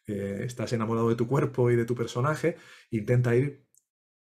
eh, 0.07 0.43
estás 0.45 0.73
enamorado 0.73 1.09
de 1.09 1.15
tu 1.15 1.29
cuerpo 1.29 1.71
y 1.71 1.77
de 1.77 1.85
tu 1.85 1.95
personaje, 1.95 2.57
intenta 2.91 3.37
ir 3.37 3.69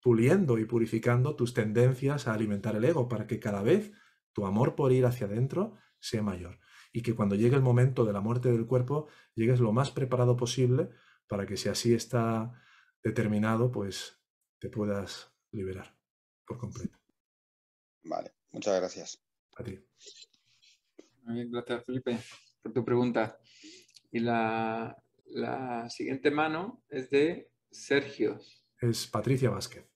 puliendo 0.06 0.56
y 0.58 0.64
purificando 0.64 1.34
tus 1.34 1.52
tendencias 1.52 2.28
a 2.28 2.32
alimentar 2.32 2.76
el 2.76 2.84
ego 2.84 3.08
para 3.08 3.26
que 3.26 3.40
cada 3.40 3.60
vez 3.60 3.90
tu 4.32 4.46
amor 4.46 4.76
por 4.76 4.92
ir 4.92 5.04
hacia 5.04 5.26
adentro 5.26 5.74
sea 5.98 6.22
mayor 6.22 6.60
y 6.92 7.02
que 7.02 7.16
cuando 7.16 7.34
llegue 7.34 7.56
el 7.56 7.62
momento 7.62 8.04
de 8.04 8.12
la 8.12 8.20
muerte 8.20 8.52
del 8.52 8.66
cuerpo 8.66 9.08
llegues 9.34 9.58
lo 9.58 9.72
más 9.72 9.90
preparado 9.90 10.36
posible 10.36 10.90
para 11.26 11.44
que 11.44 11.56
si 11.56 11.68
así 11.68 11.92
está 11.92 12.52
determinado, 13.02 13.72
pues 13.72 14.20
te 14.60 14.68
puedas 14.68 15.34
liberar 15.50 15.92
por 16.46 16.58
completo. 16.58 16.96
Vale, 18.04 18.32
muchas 18.52 18.78
gracias. 18.78 19.20
A 19.56 19.64
ti. 19.64 19.76
Muy 21.24 21.34
bien, 21.34 21.50
gracias 21.50 21.84
Felipe 21.84 22.16
por 22.62 22.72
tu 22.72 22.84
pregunta. 22.84 23.40
Y 24.12 24.20
la, 24.20 24.96
siguiente 25.88 26.30
mano 26.30 26.84
es 26.90 27.10
de 27.10 27.50
Sergio. 27.72 28.38
Es 28.80 29.08
Patricia 29.08 29.50
Vázquez. 29.50 29.95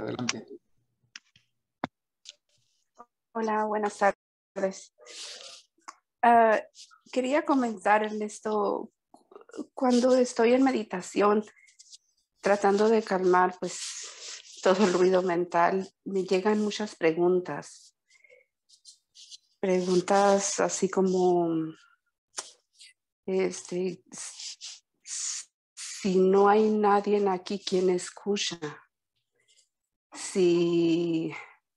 Adelante. 0.00 0.46
Hola, 3.32 3.64
buenas 3.64 3.98
tardes. 3.98 4.94
Ah, 6.22 6.60
quería 7.12 7.44
comenzar 7.44 8.04
en 8.04 8.22
esto. 8.22 8.90
Cuando 9.74 10.16
estoy 10.16 10.52
en 10.52 10.62
meditación, 10.62 11.44
tratando 12.40 12.88
de 12.88 13.02
calmar 13.02 13.56
pues 13.58 14.60
todo 14.62 14.84
el 14.84 14.92
ruido 14.92 15.22
mental, 15.22 15.88
me 16.04 16.24
llegan 16.24 16.60
muchas 16.60 16.94
preguntas 16.94 17.88
preguntas 19.60 20.60
así 20.60 20.88
como, 20.88 21.48
este, 23.26 24.02
si 25.02 26.16
no 26.18 26.48
hay 26.48 26.70
nadie 26.70 27.26
aquí 27.28 27.58
quien 27.58 27.90
escucha, 27.90 28.58
si, 30.18 31.32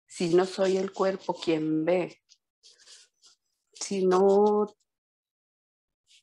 si 0.08 0.34
no 0.34 0.46
soy 0.46 0.78
el 0.78 0.92
cuerpo 0.92 1.34
quien 1.34 1.86
ve, 1.86 2.22
si 3.74 4.06
no, 4.06 4.68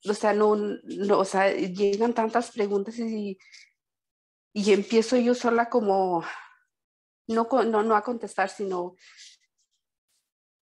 o 0.04 0.14
sea, 0.14 0.32
no, 0.32 0.56
no 0.56 1.18
o 1.18 1.24
sea, 1.24 1.52
llegan 1.52 2.14
tantas 2.14 2.50
preguntas 2.50 2.98
y, 2.98 3.38
y 4.52 4.72
empiezo 4.72 5.16
yo 5.16 5.34
sola 5.34 5.68
como, 5.68 6.24
no, 7.28 7.48
no, 7.64 7.82
no 7.82 7.94
a 7.94 8.02
contestar, 8.02 8.48
sino 8.48 8.96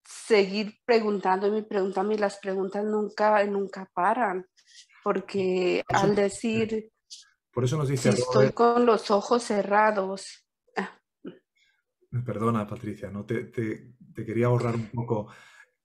seguir 0.05 0.77
preguntándome 0.85 1.59
y 1.59 1.63
preguntándome 1.63 2.15
y 2.15 2.19
las 2.19 2.37
preguntas 2.37 2.83
nunca, 2.83 3.43
nunca 3.45 3.89
paran, 3.93 4.45
porque 5.03 5.83
al 5.87 6.15
decir, 6.15 6.91
por 7.51 7.63
eso 7.63 7.77
nos 7.77 7.87
dice 7.87 8.11
si 8.11 8.21
estoy 8.21 8.51
con 8.51 8.85
los 8.85 9.09
ojos 9.09 9.43
cerrados. 9.43 10.46
Perdona, 12.25 12.67
Patricia, 12.67 13.09
no 13.09 13.25
te, 13.25 13.45
te, 13.45 13.95
quería 14.25 14.47
ahorrar 14.47 14.75
un 14.75 14.89
poco. 14.89 15.27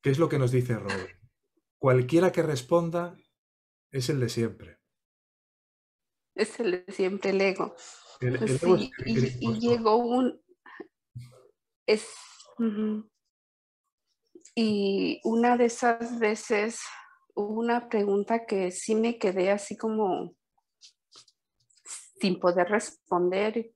¿Qué 0.00 0.10
es 0.10 0.18
lo 0.18 0.28
que 0.28 0.38
nos 0.38 0.50
dice 0.50 0.78
Robert? 0.78 1.18
Cualquiera 1.78 2.32
que 2.32 2.42
responda 2.42 3.16
es 3.90 4.08
el 4.08 4.20
de 4.20 4.28
siempre. 4.28 4.78
Es 6.34 6.58
el 6.60 6.84
de 6.84 6.92
siempre, 6.92 7.30
el 7.30 7.40
ego. 7.40 7.74
sí, 7.76 8.90
y, 9.04 9.60
llegó 9.60 9.96
un... 9.96 10.40
Es, 11.86 12.08
y 14.54 15.20
una 15.24 15.56
de 15.56 15.64
esas 15.66 16.18
veces 16.18 16.80
hubo 17.34 17.60
una 17.60 17.88
pregunta 17.88 18.46
que 18.46 18.70
sí 18.70 18.94
me 18.94 19.18
quedé 19.18 19.50
así 19.50 19.76
como 19.76 20.34
sin 22.20 22.38
poder 22.38 22.68
responder 22.68 23.72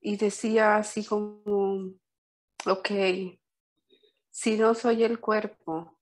y 0.00 0.16
decía 0.16 0.76
así 0.76 1.04
como, 1.04 1.92
ok, 2.66 2.88
si 4.30 4.56
no 4.56 4.74
soy 4.74 5.04
el 5.04 5.20
cuerpo, 5.20 5.98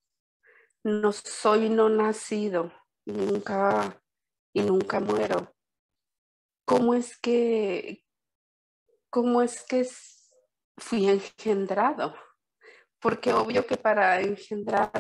no 0.85 1.13
soy 1.13 1.69
no 1.69 1.89
nacido 1.89 2.73
y 3.05 3.13
nunca, 3.13 4.01
y 4.53 4.63
nunca 4.63 5.01
muero, 5.01 5.55
¿cómo 6.65 6.95
es 6.95 7.19
que, 7.19 8.05
cómo 9.11 9.43
es 9.43 9.63
que 9.65 9.89
fui 10.77 11.09
engendrado? 11.09 12.15
porque 13.07 13.33
obvio 13.33 13.67
que 13.67 13.77
para 13.77 14.21
engendrar 14.21 14.91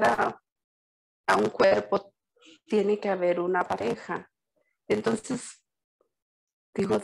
a, 1.27 1.37
un 1.37 1.51
cuerpo 1.51 2.15
tiene 2.67 3.01
que 3.01 3.09
haber 3.09 3.41
una 3.41 3.65
pareja. 3.65 4.31
Entonces, 4.87 5.61
digo, 6.73 7.01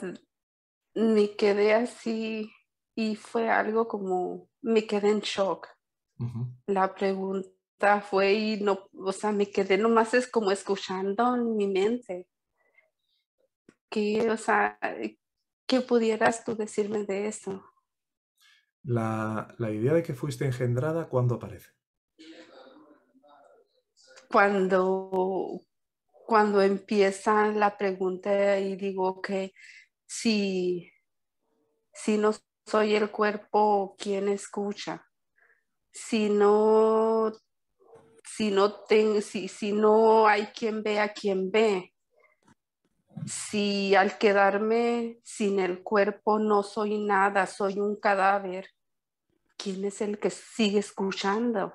me 0.95 1.35
quedé 1.37 1.75
así 1.75 2.53
y 2.95 3.17
fue 3.17 3.49
algo 3.49 3.89
como, 3.89 4.49
me 4.61 4.87
quedé 4.87 5.11
en 5.11 5.21
shock. 5.21 5.69
La 6.67 6.95
pregunta 6.95 8.01
fue 8.01 8.33
y 8.33 8.61
no, 8.61 8.89
o 8.97 9.13
sea, 9.13 9.33
me 9.33 9.51
quedé 9.51 9.77
nomás 9.77 10.15
es 10.15 10.29
como 10.29 10.53
escuchando 10.53 11.35
en 11.35 11.57
mi 11.57 11.67
mente. 11.67 12.29
Que, 13.89 14.31
o 14.31 14.37
sea, 14.37 14.79
¿qué 15.67 15.81
pudieras 15.81 16.45
tú 16.45 16.55
decirme 16.55 17.05
de 17.05 17.27
eso? 17.27 17.65
La, 18.85 19.55
la 19.59 19.71
idea 19.71 19.95
de 19.95 20.03
que 20.03 20.15
fuiste 20.15 20.45
engendrada, 20.45 21.09
¿cuándo 21.09 21.37
aparece? 21.37 21.71
Cuando, 24.31 25.61
cuando 26.11 26.63
empieza 26.63 27.49
la 27.49 27.77
pregunta 27.77 28.59
y 28.61 28.77
digo 28.77 29.21
que 29.21 29.53
si, 30.13 30.93
si 31.91 32.19
no 32.19 32.33
soy 32.67 32.95
el 32.95 33.11
cuerpo, 33.11 33.97
¿quién 33.99 34.29
escucha? 34.29 35.07
Si 35.91 36.29
no, 36.29 37.33
si 38.23 38.51
no, 38.51 38.75
si, 39.23 39.49
si 39.49 39.73
no 39.73 40.27
hay 40.27 40.47
quien 40.49 40.83
vea, 40.83 41.15
quien 41.15 41.51
ve. 41.51 41.95
Si 43.27 43.95
al 43.95 44.19
quedarme 44.19 45.19
sin 45.23 45.59
el 45.61 45.83
cuerpo 45.83 46.39
no 46.39 46.63
soy 46.63 46.99
nada, 46.99 47.47
soy 47.47 47.81
un 47.81 47.97
cadáver, 47.97 48.69
¿quién 49.57 49.85
es 49.87 50.03
el 50.03 50.19
que 50.19 50.29
sigue 50.29 50.81
escuchando? 50.81 51.73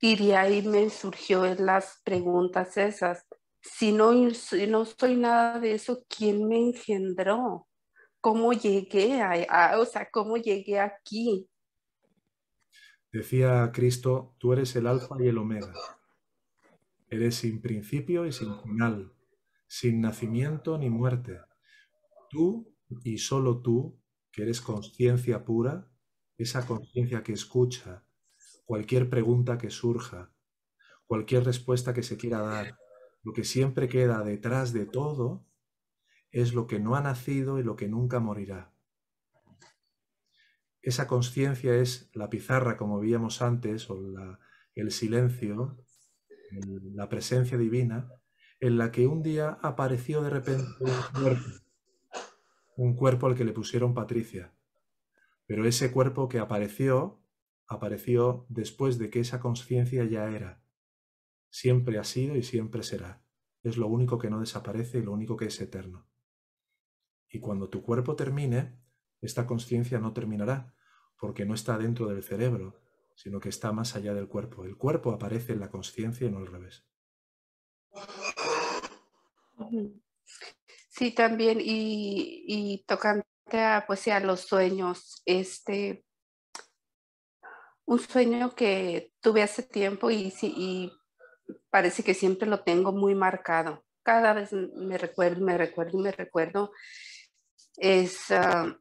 Y 0.00 0.14
de 0.14 0.36
ahí 0.36 0.62
me 0.62 0.90
surgió 0.90 1.44
las 1.56 2.00
preguntas 2.04 2.76
esas. 2.76 3.26
Si 3.72 3.92
no, 3.92 4.30
si 4.30 4.66
no 4.66 4.84
soy 4.84 5.16
nada 5.16 5.58
de 5.58 5.74
eso, 5.74 6.04
¿quién 6.08 6.46
me 6.46 6.58
engendró? 6.58 7.66
¿Cómo 8.20 8.52
llegué 8.52 9.20
a, 9.20 9.78
o 9.78 9.84
sea, 9.84 10.08
cómo 10.10 10.36
llegué 10.36 10.80
aquí? 10.80 11.48
Decía 13.12 13.70
Cristo, 13.72 14.34
tú 14.38 14.52
eres 14.52 14.74
el 14.76 14.86
alfa 14.86 15.16
y 15.20 15.28
el 15.28 15.38
omega. 15.38 15.72
Eres 17.08 17.36
sin 17.36 17.60
principio 17.60 18.26
y 18.26 18.32
sin 18.32 18.58
final, 18.62 19.12
sin 19.66 20.00
nacimiento 20.00 20.78
ni 20.78 20.90
muerte. 20.90 21.40
Tú 22.30 22.74
y 23.04 23.18
solo 23.18 23.62
tú, 23.62 23.98
que 24.30 24.42
eres 24.42 24.60
conciencia 24.60 25.44
pura, 25.44 25.88
esa 26.38 26.66
conciencia 26.66 27.22
que 27.22 27.32
escucha, 27.32 28.04
cualquier 28.64 29.08
pregunta 29.08 29.58
que 29.58 29.70
surja, 29.70 30.32
cualquier 31.06 31.44
respuesta 31.44 31.94
que 31.94 32.02
se 32.02 32.16
quiera 32.16 32.40
dar, 32.40 32.76
lo 33.26 33.32
que 33.32 33.42
siempre 33.42 33.88
queda 33.88 34.22
detrás 34.22 34.72
de 34.72 34.86
todo 34.86 35.44
es 36.30 36.54
lo 36.54 36.68
que 36.68 36.78
no 36.78 36.94
ha 36.94 37.00
nacido 37.00 37.58
y 37.58 37.64
lo 37.64 37.74
que 37.74 37.88
nunca 37.88 38.20
morirá. 38.20 38.72
Esa 40.80 41.08
conciencia 41.08 41.74
es 41.74 42.08
la 42.14 42.30
pizarra, 42.30 42.76
como 42.76 43.00
veíamos 43.00 43.42
antes, 43.42 43.90
o 43.90 43.98
el 44.76 44.92
silencio, 44.92 45.76
la 46.94 47.08
presencia 47.08 47.58
divina, 47.58 48.08
en 48.60 48.78
la 48.78 48.92
que 48.92 49.08
un 49.08 49.24
día 49.24 49.58
apareció 49.60 50.22
de 50.22 50.30
repente 50.30 50.68
un 50.78 51.20
cuerpo, 51.20 51.48
un 52.76 52.94
cuerpo 52.94 53.26
al 53.26 53.34
que 53.34 53.44
le 53.44 53.52
pusieron 53.52 53.92
Patricia. 53.92 54.54
Pero 55.46 55.66
ese 55.66 55.90
cuerpo 55.90 56.28
que 56.28 56.38
apareció, 56.38 57.20
apareció 57.66 58.46
después 58.50 58.98
de 58.98 59.10
que 59.10 59.18
esa 59.18 59.40
conciencia 59.40 60.04
ya 60.04 60.30
era. 60.30 60.62
Siempre 61.50 61.98
ha 61.98 62.04
sido 62.04 62.36
y 62.36 62.42
siempre 62.42 62.82
será. 62.82 63.22
Es 63.62 63.76
lo 63.76 63.86
único 63.88 64.18
que 64.18 64.30
no 64.30 64.40
desaparece 64.40 64.98
y 64.98 65.02
lo 65.02 65.12
único 65.12 65.36
que 65.36 65.46
es 65.46 65.60
eterno. 65.60 66.06
Y 67.28 67.40
cuando 67.40 67.68
tu 67.68 67.82
cuerpo 67.82 68.14
termine, 68.14 68.78
esta 69.20 69.46
conciencia 69.46 69.98
no 69.98 70.12
terminará, 70.12 70.74
porque 71.18 71.44
no 71.44 71.54
está 71.54 71.78
dentro 71.78 72.06
del 72.06 72.22
cerebro, 72.22 72.80
sino 73.14 73.40
que 73.40 73.48
está 73.48 73.72
más 73.72 73.96
allá 73.96 74.14
del 74.14 74.28
cuerpo. 74.28 74.64
El 74.64 74.76
cuerpo 74.76 75.12
aparece 75.12 75.52
en 75.52 75.60
la 75.60 75.70
conciencia 75.70 76.26
y 76.26 76.30
no 76.30 76.38
al 76.38 76.46
revés. 76.46 76.84
Sí, 80.88 81.12
también, 81.14 81.60
y, 81.60 82.44
y 82.46 82.84
tocante 82.84 83.26
a, 83.52 83.84
pues, 83.86 84.06
los 84.22 84.40
sueños, 84.40 85.22
este, 85.24 86.04
un 87.86 87.98
sueño 87.98 88.54
que 88.54 89.12
tuve 89.20 89.42
hace 89.42 89.62
tiempo 89.62 90.10
y, 90.10 90.32
y 90.42 90.92
parece 91.70 92.02
que 92.02 92.14
siempre 92.14 92.48
lo 92.48 92.62
tengo 92.62 92.92
muy 92.92 93.14
marcado. 93.14 93.84
Cada 94.02 94.32
vez 94.32 94.52
me 94.52 94.98
recuerdo, 94.98 95.44
me 95.44 95.58
recuerdo 95.58 95.98
me 95.98 96.12
recuerdo. 96.12 96.72
Es 97.76 98.30
ah, 98.30 98.76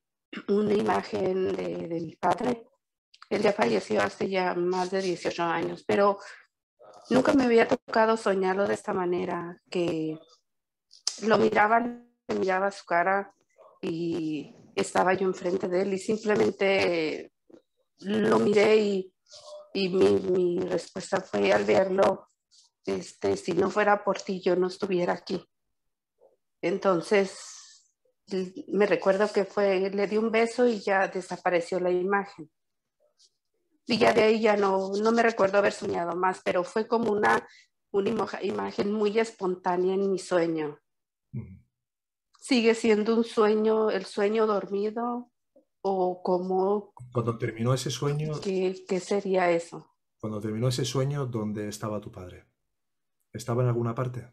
una 0.48 0.74
imagen 0.74 1.56
de, 1.56 1.88
de, 1.88 2.02
mi 2.02 2.16
padre. 2.16 2.68
Él 3.30 3.42
ya 3.42 3.54
falleció 3.54 4.02
hace 4.02 4.30
ya 4.30 4.54
más 4.54 4.92
de 4.92 5.02
18 5.02 5.44
años, 5.44 5.84
pero 5.86 6.20
nunca 7.10 7.34
me 7.34 7.46
había 7.46 7.68
tocado 7.68 8.18
soñarlo 8.18 8.68
de 8.68 8.76
esta 8.76 8.94
manera, 8.94 9.62
que 9.70 10.18
lo 11.24 11.38
miraba, 11.38 11.84
miraba 12.28 12.72
su 12.72 12.86
cara 12.86 13.34
y 13.82 14.56
estaba 14.76 15.14
yo 15.14 15.26
enfrente 15.26 15.68
de 15.68 15.82
él 15.82 15.94
y 15.94 16.00
simplemente 16.00 17.32
lo 18.00 18.40
miré 18.40 18.78
y, 18.78 19.14
y 19.74 19.90
mi, 19.90 20.20
mi, 20.20 20.60
respuesta 20.60 21.22
fue 21.22 21.52
al 21.52 21.64
verlo, 21.64 22.30
este, 22.86 23.38
si 23.38 23.54
no 23.54 23.70
fuera 23.70 24.04
por 24.04 24.22
ti 24.22 24.42
yo 24.42 24.56
no 24.56 24.68
estuviera 24.68 25.14
aquí. 25.14 25.44
Entonces 26.62 27.56
me 28.68 28.86
recuerdo 28.86 29.32
que 29.32 29.46
fue, 29.46 29.90
le 29.90 30.08
di 30.08 30.18
un 30.18 30.32
beso 30.32 30.68
y 30.68 30.80
ya 30.80 31.08
desapareció 31.08 31.80
la 31.80 31.92
imagen. 31.92 32.50
Y 33.88 33.98
ya 33.98 34.14
de 34.14 34.24
ahí 34.24 34.42
ya 34.42 34.58
no, 34.58 34.92
no 34.94 35.12
me 35.12 35.22
recuerdo 35.22 35.60
haber 35.60 35.74
soñado 35.74 36.16
más, 36.16 36.42
pero 36.44 36.64
fue 36.64 36.88
como 36.88 37.12
una, 37.12 37.48
una 37.92 38.28
imagen 38.42 38.92
muy 38.92 39.20
espontánea 39.20 39.94
en 39.94 40.12
mi 40.12 40.18
sueño. 40.18 40.80
¿Sigue 42.40 42.74
siendo 42.74 43.16
un 43.16 43.24
sueño, 43.24 43.92
el 43.92 44.06
sueño 44.06 44.48
dormido? 44.48 45.32
¿O 45.82 46.24
cómo? 46.24 46.94
Cuando 47.14 47.38
terminó 47.38 47.76
ese 47.76 47.92
sueño... 47.92 48.40
¿Qué, 48.42 48.84
qué 48.88 49.00
sería 49.00 49.52
eso? 49.52 49.88
Cuando 50.20 50.40
terminó 50.40 50.70
ese 50.70 50.84
sueño, 50.84 51.28
¿dónde 51.28 51.68
estaba 51.68 52.02
tu 52.02 52.12
padre? 52.12 52.48
¿Estaba 53.36 53.62
en 53.64 53.68
alguna 53.68 53.94
parte? 53.94 54.32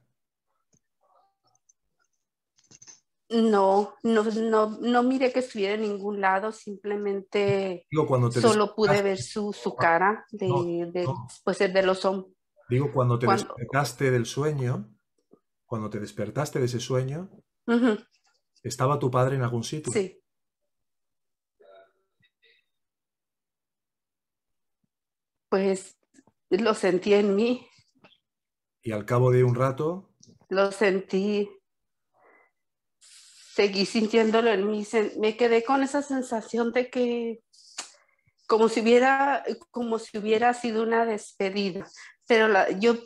No, 3.30 3.94
no, 4.02 4.22
no, 4.24 4.78
no 4.80 5.02
miré 5.02 5.32
que 5.32 5.38
estuviera 5.40 5.74
en 5.74 5.80
ningún 5.80 6.20
lado, 6.20 6.52
simplemente 6.52 7.86
Digo, 7.90 8.06
cuando 8.06 8.28
te 8.28 8.40
solo 8.40 8.74
pude 8.74 9.00
ver 9.02 9.18
su, 9.18 9.52
su 9.54 9.74
cara 9.74 10.26
de, 10.30 10.48
No, 10.48 10.62
de, 10.64 11.04
no. 11.04 11.26
pues, 11.42 11.58
de 11.58 11.82
los 11.82 12.04
hombres. 12.04 12.34
Digo, 12.68 12.92
cuando 12.92 13.18
te 13.18 13.26
Cuando- 13.26 13.44
despertaste 13.56 14.10
del 14.10 14.26
sueño, 14.26 14.94
cuando 15.64 15.88
te 15.88 15.98
despertaste 15.98 16.58
de 16.58 16.66
ese 16.66 16.78
sueño, 16.80 17.30
¿estaba 18.62 18.98
tu 18.98 19.10
padre 19.10 19.36
en 19.36 19.42
algún 19.42 19.64
sitio? 19.64 19.90
Sí. 19.92 20.22
Pues 25.48 25.96
lo 26.50 26.74
sentí 26.74 27.14
en 27.14 27.34
mí, 27.34 27.66
Y 28.82 28.92
al 28.92 29.04
cabo 29.04 29.30
de 29.30 29.44
un 29.44 29.54
rato, 29.54 30.10
lo 30.48 30.72
sentí, 30.72 31.48
seguí 33.54 33.86
sintiéndolo 33.86 34.50
en 34.50 34.68
mí, 34.70 34.86
me 35.18 35.36
quedé 35.36 35.62
con 35.64 35.82
esa 35.82 36.02
sensación 36.02 36.72
de 36.72 36.90
que 36.90 37.42
como 38.46 38.68
si 38.68 38.80
hubiera, 38.80 39.44
como 39.70 39.98
si 39.98 40.18
hubiera 40.18 40.52
sido 40.52 40.82
una 40.82 41.06
despedida, 41.06 41.86
pero 42.26 42.48
la- 42.48 42.70
yo 42.70 42.96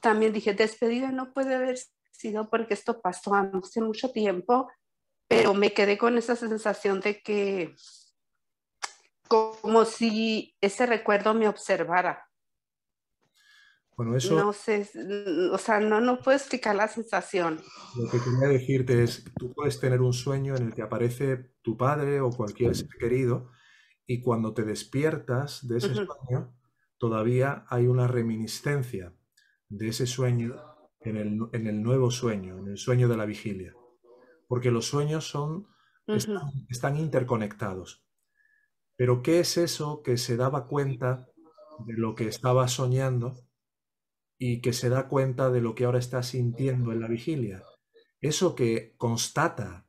también 0.00 0.32
dije, 0.32 0.54
despedida 0.54 1.10
no 1.10 1.32
puede 1.34 1.54
haber 1.54 1.78
sido 2.12 2.48
porque 2.48 2.74
esto 2.74 3.00
pasó 3.02 3.34
hace 3.34 3.80
mucho 3.82 4.10
tiempo, 4.12 4.70
pero 5.28 5.52
me 5.52 5.72
quedé 5.74 5.98
con 5.98 6.16
esa 6.16 6.36
sensación 6.36 7.00
de 7.00 7.20
que 7.20 7.74
como 9.28 9.84
si 9.84 10.54
ese 10.60 10.86
recuerdo 10.86 11.34
me 11.34 11.48
observara. 11.48 12.25
Bueno, 13.96 14.14
eso 14.14 14.36
No 14.36 14.52
sé, 14.52 14.86
o 15.50 15.56
sea, 15.56 15.80
no, 15.80 16.00
no 16.00 16.18
puedo 16.18 16.36
explicar 16.36 16.76
la 16.76 16.86
sensación. 16.86 17.62
lo 17.96 18.10
que 18.10 18.18
quería 18.18 18.48
decirte 18.48 19.02
es, 19.02 19.24
tú 19.38 19.54
puedes 19.54 19.80
tener 19.80 20.02
un 20.02 20.12
sueño 20.12 20.54
en 20.54 20.64
el 20.64 20.74
que 20.74 20.82
aparece 20.82 21.54
tu 21.62 21.78
padre 21.78 22.20
o 22.20 22.30
cualquier 22.30 22.76
ser 22.76 22.88
querido 22.98 23.50
y 24.06 24.20
cuando 24.20 24.52
te 24.52 24.64
despiertas 24.64 25.66
de 25.66 25.78
ese 25.78 25.94
sueño, 25.94 26.54
todavía 26.98 27.64
hay 27.68 27.86
una 27.86 28.06
reminiscencia 28.06 29.14
de 29.68 29.88
ese 29.88 30.06
sueño 30.06 30.56
en 31.00 31.16
el, 31.16 31.38
en 31.52 31.66
el 31.66 31.82
nuevo 31.82 32.10
sueño, 32.10 32.58
en 32.58 32.68
el 32.68 32.76
sueño 32.76 33.08
de 33.08 33.16
la 33.16 33.24
vigilia. 33.24 33.74
Porque 34.46 34.70
los 34.70 34.86
sueños 34.86 35.26
son, 35.26 35.66
están, 36.06 36.52
están 36.68 36.96
interconectados. 36.98 38.06
Pero 38.94 39.22
¿qué 39.22 39.40
es 39.40 39.56
eso 39.56 40.02
que 40.02 40.18
se 40.18 40.36
daba 40.36 40.66
cuenta 40.66 41.26
de 41.86 41.94
lo 41.94 42.14
que 42.14 42.28
estaba 42.28 42.68
soñando 42.68 43.45
y 44.38 44.60
que 44.60 44.72
se 44.72 44.88
da 44.88 45.08
cuenta 45.08 45.50
de 45.50 45.60
lo 45.60 45.74
que 45.74 45.84
ahora 45.84 45.98
está 45.98 46.22
sintiendo 46.22 46.92
en 46.92 47.00
la 47.00 47.08
vigilia. 47.08 47.62
Eso 48.20 48.54
que 48.54 48.94
constata 48.96 49.86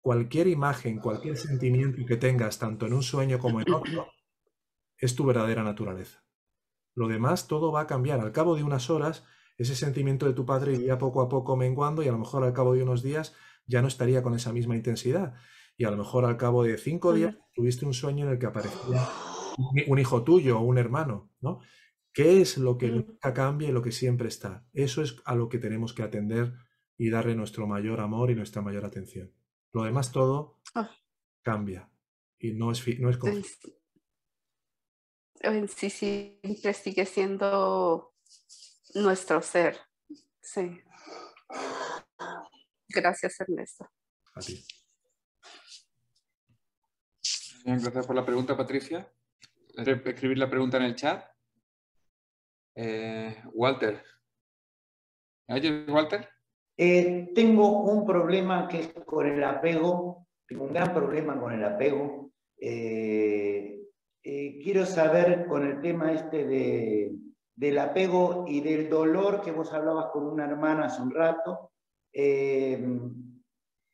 cualquier 0.00 0.46
imagen, 0.48 0.98
cualquier 0.98 1.36
sentimiento 1.36 2.04
que 2.06 2.16
tengas, 2.16 2.58
tanto 2.58 2.86
en 2.86 2.94
un 2.94 3.02
sueño 3.02 3.38
como 3.38 3.60
en 3.60 3.72
otro, 3.72 4.08
es 4.96 5.14
tu 5.14 5.24
verdadera 5.24 5.62
naturaleza. 5.62 6.24
Lo 6.94 7.08
demás 7.08 7.46
todo 7.46 7.70
va 7.70 7.82
a 7.82 7.86
cambiar. 7.86 8.20
Al 8.20 8.32
cabo 8.32 8.56
de 8.56 8.64
unas 8.64 8.90
horas, 8.90 9.24
ese 9.56 9.76
sentimiento 9.76 10.26
de 10.26 10.32
tu 10.32 10.44
padre 10.44 10.74
iría 10.74 10.98
poco 10.98 11.20
a 11.20 11.28
poco 11.28 11.56
menguando 11.56 12.02
y 12.02 12.08
a 12.08 12.12
lo 12.12 12.18
mejor 12.18 12.44
al 12.44 12.52
cabo 12.52 12.74
de 12.74 12.82
unos 12.82 13.02
días 13.02 13.34
ya 13.66 13.82
no 13.82 13.88
estaría 13.88 14.22
con 14.22 14.34
esa 14.34 14.52
misma 14.52 14.76
intensidad. 14.76 15.34
Y 15.76 15.84
a 15.84 15.90
lo 15.90 15.96
mejor 15.96 16.24
al 16.24 16.36
cabo 16.36 16.64
de 16.64 16.76
cinco 16.78 17.12
días 17.12 17.36
tuviste 17.54 17.86
un 17.86 17.94
sueño 17.94 18.26
en 18.26 18.32
el 18.32 18.38
que 18.38 18.46
aparecía 18.46 19.08
un 19.86 19.98
hijo 19.98 20.22
tuyo 20.22 20.58
o 20.58 20.62
un 20.62 20.78
hermano, 20.78 21.30
¿no? 21.40 21.60
¿Qué 22.18 22.40
es 22.40 22.58
lo 22.58 22.76
que 22.76 22.88
nunca 22.88 23.32
cambia 23.32 23.68
y 23.68 23.72
lo 23.72 23.80
que 23.80 23.92
siempre 23.92 24.26
está? 24.26 24.66
Eso 24.72 25.02
es 25.02 25.14
a 25.24 25.36
lo 25.36 25.48
que 25.48 25.58
tenemos 25.58 25.94
que 25.94 26.02
atender 26.02 26.52
y 26.96 27.10
darle 27.10 27.36
nuestro 27.36 27.68
mayor 27.68 28.00
amor 28.00 28.32
y 28.32 28.34
nuestra 28.34 28.60
mayor 28.60 28.84
atención. 28.84 29.32
Lo 29.72 29.84
demás 29.84 30.10
todo 30.10 30.58
Ah. 30.74 30.90
cambia 31.42 31.88
y 32.40 32.54
no 32.54 32.72
es, 32.72 32.84
no 32.98 33.08
es. 33.08 33.20
En 35.42 35.68
sí 35.68 35.90
siempre 35.90 36.74
sigue 36.74 37.06
siendo 37.06 38.16
nuestro 38.96 39.40
ser. 39.40 39.78
Sí. 40.40 40.76
Gracias, 42.88 43.38
Ernesto. 43.38 43.88
A 44.34 44.40
ti. 44.40 44.60
Bien, 47.64 47.80
gracias 47.80 48.08
por 48.08 48.16
la 48.16 48.26
pregunta, 48.26 48.56
Patricia. 48.56 49.08
¿Quieres 49.72 50.04
escribir 50.04 50.38
la 50.38 50.50
pregunta 50.50 50.78
en 50.78 50.82
el 50.82 50.96
chat? 50.96 51.37
Eh, 52.80 53.34
Walter. 53.54 54.00
¿Me 55.48 55.84
Walter? 55.92 56.28
Eh, 56.76 57.32
tengo 57.34 57.82
un 57.82 58.06
problema 58.06 58.68
que 58.68 58.78
es 58.78 58.92
con 59.04 59.26
el 59.26 59.42
apego, 59.42 60.28
tengo 60.46 60.66
un 60.66 60.72
gran 60.72 60.94
problema 60.94 61.40
con 61.40 61.52
el 61.52 61.64
apego. 61.64 62.30
Eh, 62.56 63.80
quiero 64.22 64.86
saber 64.86 65.48
con 65.48 65.66
el 65.66 65.80
tema 65.80 66.12
este 66.12 66.46
de, 66.46 67.10
del 67.56 67.78
apego 67.78 68.44
y 68.46 68.60
del 68.60 68.88
dolor 68.88 69.42
que 69.42 69.50
vos 69.50 69.72
hablabas 69.72 70.12
con 70.12 70.28
una 70.28 70.44
hermana 70.44 70.84
hace 70.84 71.02
un 71.02 71.10
rato, 71.10 71.72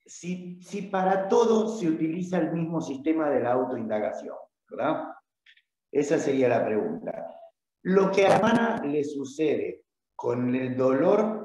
si, 0.04 0.60
si 0.60 0.82
para 0.90 1.28
todo 1.28 1.68
se 1.68 1.88
utiliza 1.88 2.36
el 2.36 2.52
mismo 2.52 2.82
sistema 2.82 3.30
de 3.30 3.40
la 3.40 3.52
autoindagación, 3.52 4.36
¿verdad? 4.68 5.08
Esa 5.90 6.18
sería 6.18 6.50
la 6.50 6.66
pregunta. 6.66 7.34
Lo 7.84 8.10
que 8.10 8.26
a 8.26 8.36
hermana 8.36 8.82
le 8.84 9.04
sucede 9.04 9.84
con 10.16 10.54
el 10.54 10.76
dolor 10.76 11.44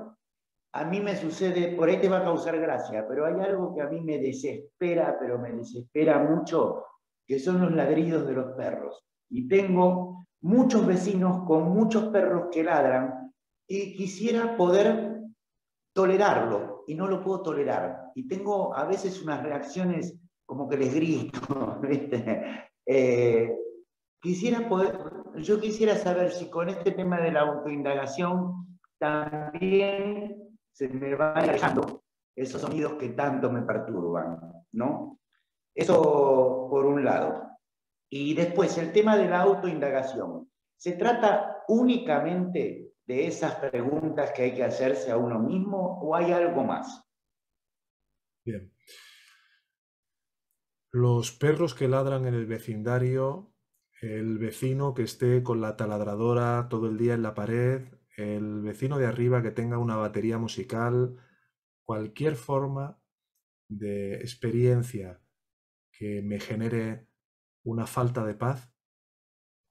a 0.71 0.85
mí 0.85 0.99
me 1.01 1.15
sucede, 1.15 1.75
por 1.75 1.89
ahí 1.89 1.99
te 1.99 2.09
va 2.09 2.19
a 2.19 2.23
causar 2.23 2.59
gracia, 2.59 3.07
pero 3.07 3.25
hay 3.25 3.39
algo 3.41 3.73
que 3.73 3.81
a 3.81 3.87
mí 3.87 4.01
me 4.01 4.19
desespera, 4.19 5.17
pero 5.19 5.39
me 5.39 5.51
desespera 5.51 6.19
mucho, 6.19 6.85
que 7.27 7.39
son 7.39 7.61
los 7.61 7.71
ladridos 7.71 8.27
de 8.27 8.33
los 8.33 8.55
perros. 8.55 9.03
Y 9.29 9.47
tengo 9.47 10.27
muchos 10.41 10.85
vecinos 10.85 11.43
con 11.45 11.69
muchos 11.71 12.05
perros 12.09 12.49
que 12.51 12.63
ladran 12.63 13.33
y 13.67 13.95
quisiera 13.95 14.55
poder 14.55 15.21
tolerarlo 15.93 16.83
y 16.87 16.93
no 16.93 17.07
lo 17.07 17.23
puedo 17.23 17.41
tolerar. 17.41 18.11
Y 18.13 18.27
tengo 18.27 18.75
a 18.75 18.85
veces 18.85 19.21
unas 19.23 19.41
reacciones 19.41 20.19
como 20.45 20.69
que 20.69 20.77
les 20.77 20.93
grito, 20.93 21.79
¿viste? 21.81 22.69
Eh, 22.85 23.55
quisiera 24.21 24.69
poder, 24.69 24.99
yo 25.37 25.59
quisiera 25.59 25.95
saber 25.95 26.31
si 26.31 26.49
con 26.49 26.69
este 26.69 26.91
tema 26.91 27.19
de 27.21 27.31
la 27.31 27.41
autoindagación 27.41 28.79
también 28.97 30.57
se 30.71 30.89
me 30.89 31.15
van 31.15 31.37
alejando 31.37 32.03
esos 32.35 32.61
sonidos 32.61 32.93
que 32.93 33.09
tanto 33.09 33.51
me 33.51 33.61
perturban, 33.61 34.39
¿no? 34.71 35.19
Eso 35.75 36.67
por 36.69 36.85
un 36.85 37.03
lado. 37.03 37.49
Y 38.09 38.33
después, 38.33 38.77
el 38.77 38.91
tema 38.91 39.17
de 39.17 39.29
la 39.29 39.41
autoindagación. 39.41 40.49
¿Se 40.77 40.93
trata 40.93 41.63
únicamente 41.67 42.93
de 43.05 43.27
esas 43.27 43.55
preguntas 43.55 44.31
que 44.31 44.43
hay 44.43 44.55
que 44.55 44.63
hacerse 44.63 45.11
a 45.11 45.17
uno 45.17 45.39
mismo 45.39 45.99
o 46.01 46.15
hay 46.15 46.31
algo 46.31 46.63
más? 46.63 47.03
Bien. 48.45 48.73
Los 50.91 51.31
perros 51.31 51.75
que 51.75 51.87
ladran 51.87 52.25
en 52.25 52.33
el 52.33 52.47
vecindario, 52.47 53.53
el 54.01 54.37
vecino 54.37 54.93
que 54.93 55.03
esté 55.03 55.43
con 55.43 55.61
la 55.61 55.75
taladradora 55.75 56.67
todo 56.69 56.87
el 56.87 56.97
día 56.97 57.13
en 57.13 57.23
la 57.23 57.33
pared, 57.33 57.85
el 58.15 58.61
vecino 58.61 58.97
de 58.97 59.05
arriba 59.05 59.41
que 59.41 59.51
tenga 59.51 59.77
una 59.77 59.95
batería 59.95 60.37
musical, 60.37 61.17
cualquier 61.83 62.35
forma 62.35 63.01
de 63.69 64.15
experiencia 64.15 65.21
que 65.91 66.21
me 66.21 66.39
genere 66.39 67.07
una 67.63 67.87
falta 67.87 68.25
de 68.25 68.35
paz, 68.35 68.73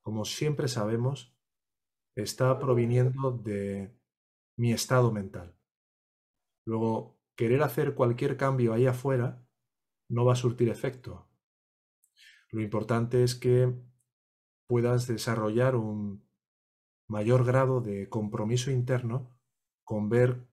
como 0.02 0.24
siempre 0.24 0.68
sabemos, 0.68 1.34
está 2.14 2.58
proviniendo 2.58 3.32
de 3.32 3.96
mi 4.56 4.72
estado 4.72 5.12
mental. 5.12 5.56
Luego, 6.64 7.18
querer 7.36 7.62
hacer 7.62 7.94
cualquier 7.94 8.36
cambio 8.36 8.72
ahí 8.72 8.86
afuera 8.86 9.46
no 10.10 10.24
va 10.24 10.32
a 10.32 10.36
surtir 10.36 10.68
efecto. 10.68 11.30
Lo 12.50 12.62
importante 12.62 13.22
es 13.22 13.34
que 13.34 13.74
puedas 14.68 15.06
desarrollar 15.08 15.74
un 15.74 16.28
mayor 17.08 17.44
grado 17.44 17.80
de 17.80 18.08
compromiso 18.08 18.70
interno 18.70 19.34
con 19.82 20.08
ver 20.10 20.46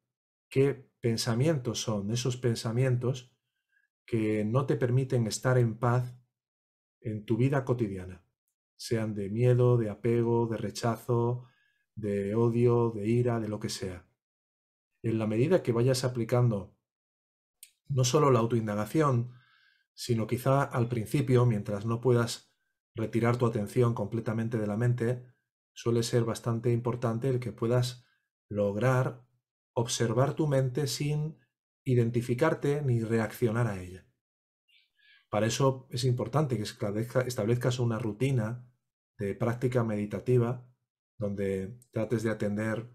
qué 0.49 0.89
pensamientos 1.01 1.81
son 1.81 2.09
esos 2.09 2.37
pensamientos 2.37 3.35
que 4.05 4.45
no 4.45 4.65
te 4.65 4.77
permiten 4.77 5.27
estar 5.27 5.57
en 5.57 5.77
paz 5.77 6.17
en 7.01 7.25
tu 7.25 7.37
vida 7.37 7.65
cotidiana, 7.65 8.25
sean 8.77 9.13
de 9.13 9.29
miedo, 9.29 9.77
de 9.77 9.89
apego, 9.89 10.47
de 10.47 10.57
rechazo, 10.57 11.47
de 11.93 12.35
odio, 12.35 12.91
de 12.91 13.07
ira, 13.07 13.39
de 13.39 13.49
lo 13.49 13.59
que 13.59 13.69
sea. 13.69 14.07
En 15.03 15.19
la 15.19 15.27
medida 15.27 15.61
que 15.61 15.73
vayas 15.73 16.03
aplicando 16.03 16.75
no 17.87 18.03
solo 18.05 18.31
la 18.31 18.39
autoindagación, 18.39 19.33
sino 19.93 20.25
quizá 20.25 20.63
al 20.63 20.87
principio, 20.87 21.45
mientras 21.45 21.85
no 21.85 22.01
puedas 22.01 22.54
retirar 22.95 23.37
tu 23.37 23.45
atención 23.45 23.93
completamente 23.93 24.57
de 24.57 24.67
la 24.67 24.77
mente, 24.77 25.25
suele 25.73 26.03
ser 26.03 26.23
bastante 26.23 26.71
importante 26.71 27.29
el 27.29 27.39
que 27.39 27.51
puedas 27.51 28.05
lograr 28.49 29.25
observar 29.73 30.33
tu 30.33 30.47
mente 30.47 30.87
sin 30.87 31.37
identificarte 31.83 32.81
ni 32.81 33.01
reaccionar 33.01 33.67
a 33.67 33.81
ella. 33.81 34.07
Para 35.29 35.47
eso 35.47 35.87
es 35.89 36.05
importante 36.05 36.55
que 36.55 36.63
establezcas 36.63 37.79
una 37.79 37.99
rutina 37.99 38.65
de 39.17 39.35
práctica 39.35 39.83
meditativa 39.83 40.65
donde 41.17 41.77
trates 41.91 42.23
de 42.23 42.29
atender 42.29 42.89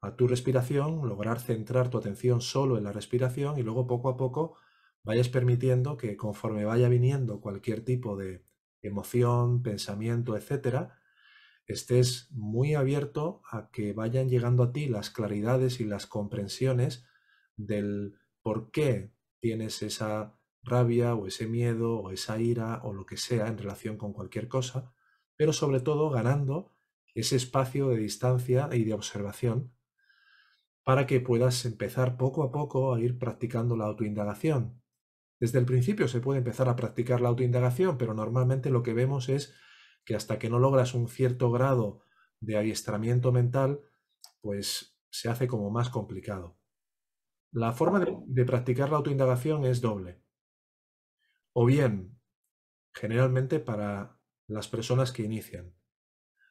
a 0.00 0.14
tu 0.14 0.28
respiración, 0.28 1.08
lograr 1.08 1.40
centrar 1.40 1.88
tu 1.88 1.98
atención 1.98 2.40
solo 2.40 2.76
en 2.76 2.84
la 2.84 2.92
respiración 2.92 3.58
y 3.58 3.62
luego 3.62 3.86
poco 3.86 4.08
a 4.08 4.16
poco 4.16 4.56
vayas 5.04 5.28
permitiendo 5.28 5.96
que 5.96 6.16
conforme 6.16 6.64
vaya 6.64 6.88
viniendo 6.88 7.40
cualquier 7.40 7.84
tipo 7.84 8.16
de 8.16 8.44
emoción, 8.86 9.62
pensamiento, 9.62 10.36
etcétera, 10.36 10.98
estés 11.66 12.28
muy 12.30 12.74
abierto 12.74 13.42
a 13.50 13.70
que 13.70 13.92
vayan 13.92 14.28
llegando 14.28 14.62
a 14.62 14.72
ti 14.72 14.88
las 14.88 15.10
claridades 15.10 15.80
y 15.80 15.84
las 15.84 16.06
comprensiones 16.06 17.04
del 17.56 18.14
por 18.42 18.70
qué 18.70 19.12
tienes 19.40 19.82
esa 19.82 20.38
rabia 20.62 21.14
o 21.14 21.26
ese 21.26 21.46
miedo 21.46 21.98
o 21.98 22.10
esa 22.10 22.40
ira 22.40 22.80
o 22.84 22.92
lo 22.92 23.06
que 23.06 23.16
sea 23.16 23.48
en 23.48 23.58
relación 23.58 23.96
con 23.96 24.12
cualquier 24.12 24.48
cosa, 24.48 24.92
pero 25.36 25.52
sobre 25.52 25.80
todo 25.80 26.10
ganando 26.10 26.76
ese 27.14 27.36
espacio 27.36 27.88
de 27.88 27.96
distancia 27.96 28.68
y 28.72 28.84
de 28.84 28.94
observación 28.94 29.72
para 30.84 31.06
que 31.06 31.20
puedas 31.20 31.64
empezar 31.64 32.16
poco 32.16 32.44
a 32.44 32.52
poco 32.52 32.94
a 32.94 33.00
ir 33.00 33.18
practicando 33.18 33.76
la 33.76 33.86
autoindagación. 33.86 34.80
Desde 35.38 35.58
el 35.58 35.66
principio 35.66 36.08
se 36.08 36.20
puede 36.20 36.38
empezar 36.38 36.68
a 36.68 36.76
practicar 36.76 37.20
la 37.20 37.28
autoindagación, 37.28 37.98
pero 37.98 38.14
normalmente 38.14 38.70
lo 38.70 38.82
que 38.82 38.94
vemos 38.94 39.28
es 39.28 39.54
que 40.04 40.14
hasta 40.14 40.38
que 40.38 40.48
no 40.48 40.58
logras 40.58 40.94
un 40.94 41.08
cierto 41.08 41.50
grado 41.50 42.00
de 42.40 42.56
adiestramiento 42.56 43.32
mental, 43.32 43.80
pues 44.40 44.98
se 45.10 45.28
hace 45.28 45.46
como 45.46 45.70
más 45.70 45.90
complicado. 45.90 46.58
La 47.52 47.72
forma 47.72 48.04
de, 48.26 48.44
practicar 48.44 48.90
la 48.90 48.96
autoindagación 48.96 49.64
es 49.64 49.80
doble. 49.80 50.22
O 51.52 51.64
bien, 51.64 52.18
generalmente 52.94 53.60
para 53.60 54.20
las 54.46 54.68
personas 54.68 55.12
que 55.12 55.22
inician, 55.22 55.74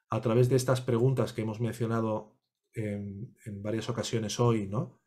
a 0.09 0.21
través 0.21 0.49
de 0.49 0.55
estas 0.55 0.81
preguntas 0.81 1.33
que 1.33 1.41
hemos 1.41 1.59
mencionado 1.59 2.39
en, 2.73 3.35
en, 3.45 3.63
varias 3.63 3.89
ocasiones 3.89 4.39
hoy, 4.39 4.67
¿no? 4.67 5.01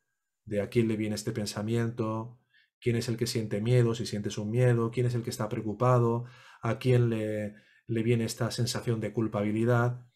De 0.45 0.61
a 0.61 0.69
quién 0.69 0.89
le 0.89 0.97
viene 0.97 1.15
este 1.15 1.33
pensamiento, 1.33 2.41
quién 2.81 2.97
es 2.97 3.09
el 3.09 3.17
que 3.17 3.27
siente 3.27 3.61
miedo, 3.61 3.95
si 3.95 4.07
sientes 4.07 4.39
un 4.39 4.51
miedo, 4.51 4.91
quién 4.91 5.07
es 5.07 5.15
el 5.15 5.23
que 5.23 5.31
está 5.31 5.49
preocupado, 5.49 6.25
a 6.63 6.79
quién 6.79 7.11
le, 7.11 7.55
le 7.87 8.03
viene 8.03 8.25
esta 8.25 8.51
sensación 8.51 9.01
de 9.01 9.13
culpabilidad. 9.13 10.07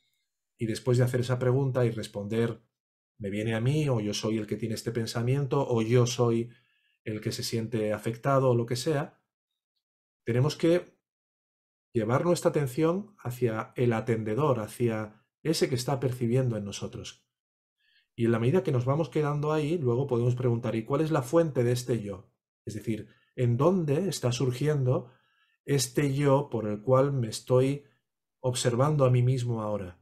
Y 0.58 0.66
después 0.66 0.98
de 0.98 1.04
hacer 1.04 1.20
esa 1.20 1.38
pregunta 1.38 1.84
y 1.84 1.90
responder 1.90 2.62
me 3.18 3.30
viene 3.30 3.54
a 3.54 3.60
mí, 3.60 3.88
o 3.88 4.00
yo 4.00 4.14
soy 4.14 4.38
el 4.38 4.46
que 4.48 4.56
tiene 4.56 4.74
este 4.74 4.90
pensamiento, 4.90 5.64
o 5.66 5.80
yo 5.82 6.06
soy 6.06 6.50
el 7.04 7.20
que 7.20 7.30
se 7.30 7.44
siente 7.44 7.92
afectado, 7.92 8.50
o 8.50 8.54
lo 8.56 8.66
que 8.66 8.74
sea, 8.74 9.22
tenemos 10.24 10.56
que 10.56 10.98
llevar 11.92 12.24
nuestra 12.24 12.50
atención 12.50 13.14
hacia 13.18 13.72
el 13.76 13.92
atendedor, 13.92 14.58
hacia 14.60 15.24
ese 15.42 15.68
que 15.68 15.74
está 15.74 16.00
percibiendo 16.00 16.56
en 16.56 16.64
nosotros. 16.64 17.24
Y 18.16 18.24
en 18.26 18.32
la 18.32 18.38
medida 18.38 18.62
que 18.62 18.72
nos 18.72 18.84
vamos 18.84 19.08
quedando 19.08 19.52
ahí, 19.52 19.78
luego 19.78 20.06
podemos 20.06 20.34
preguntar, 20.34 20.74
¿y 20.74 20.84
cuál 20.84 21.00
es 21.00 21.10
la 21.10 21.22
fuente 21.22 21.64
de 21.64 21.72
este 21.72 22.02
yo? 22.02 22.31
Es 22.64 22.74
decir, 22.74 23.08
¿en 23.36 23.56
dónde 23.56 24.08
está 24.08 24.32
surgiendo 24.32 25.12
este 25.64 26.14
yo 26.14 26.48
por 26.50 26.68
el 26.68 26.82
cual 26.82 27.12
me 27.12 27.28
estoy 27.28 27.84
observando 28.40 29.04
a 29.04 29.10
mí 29.10 29.22
mismo 29.22 29.62
ahora? 29.62 30.00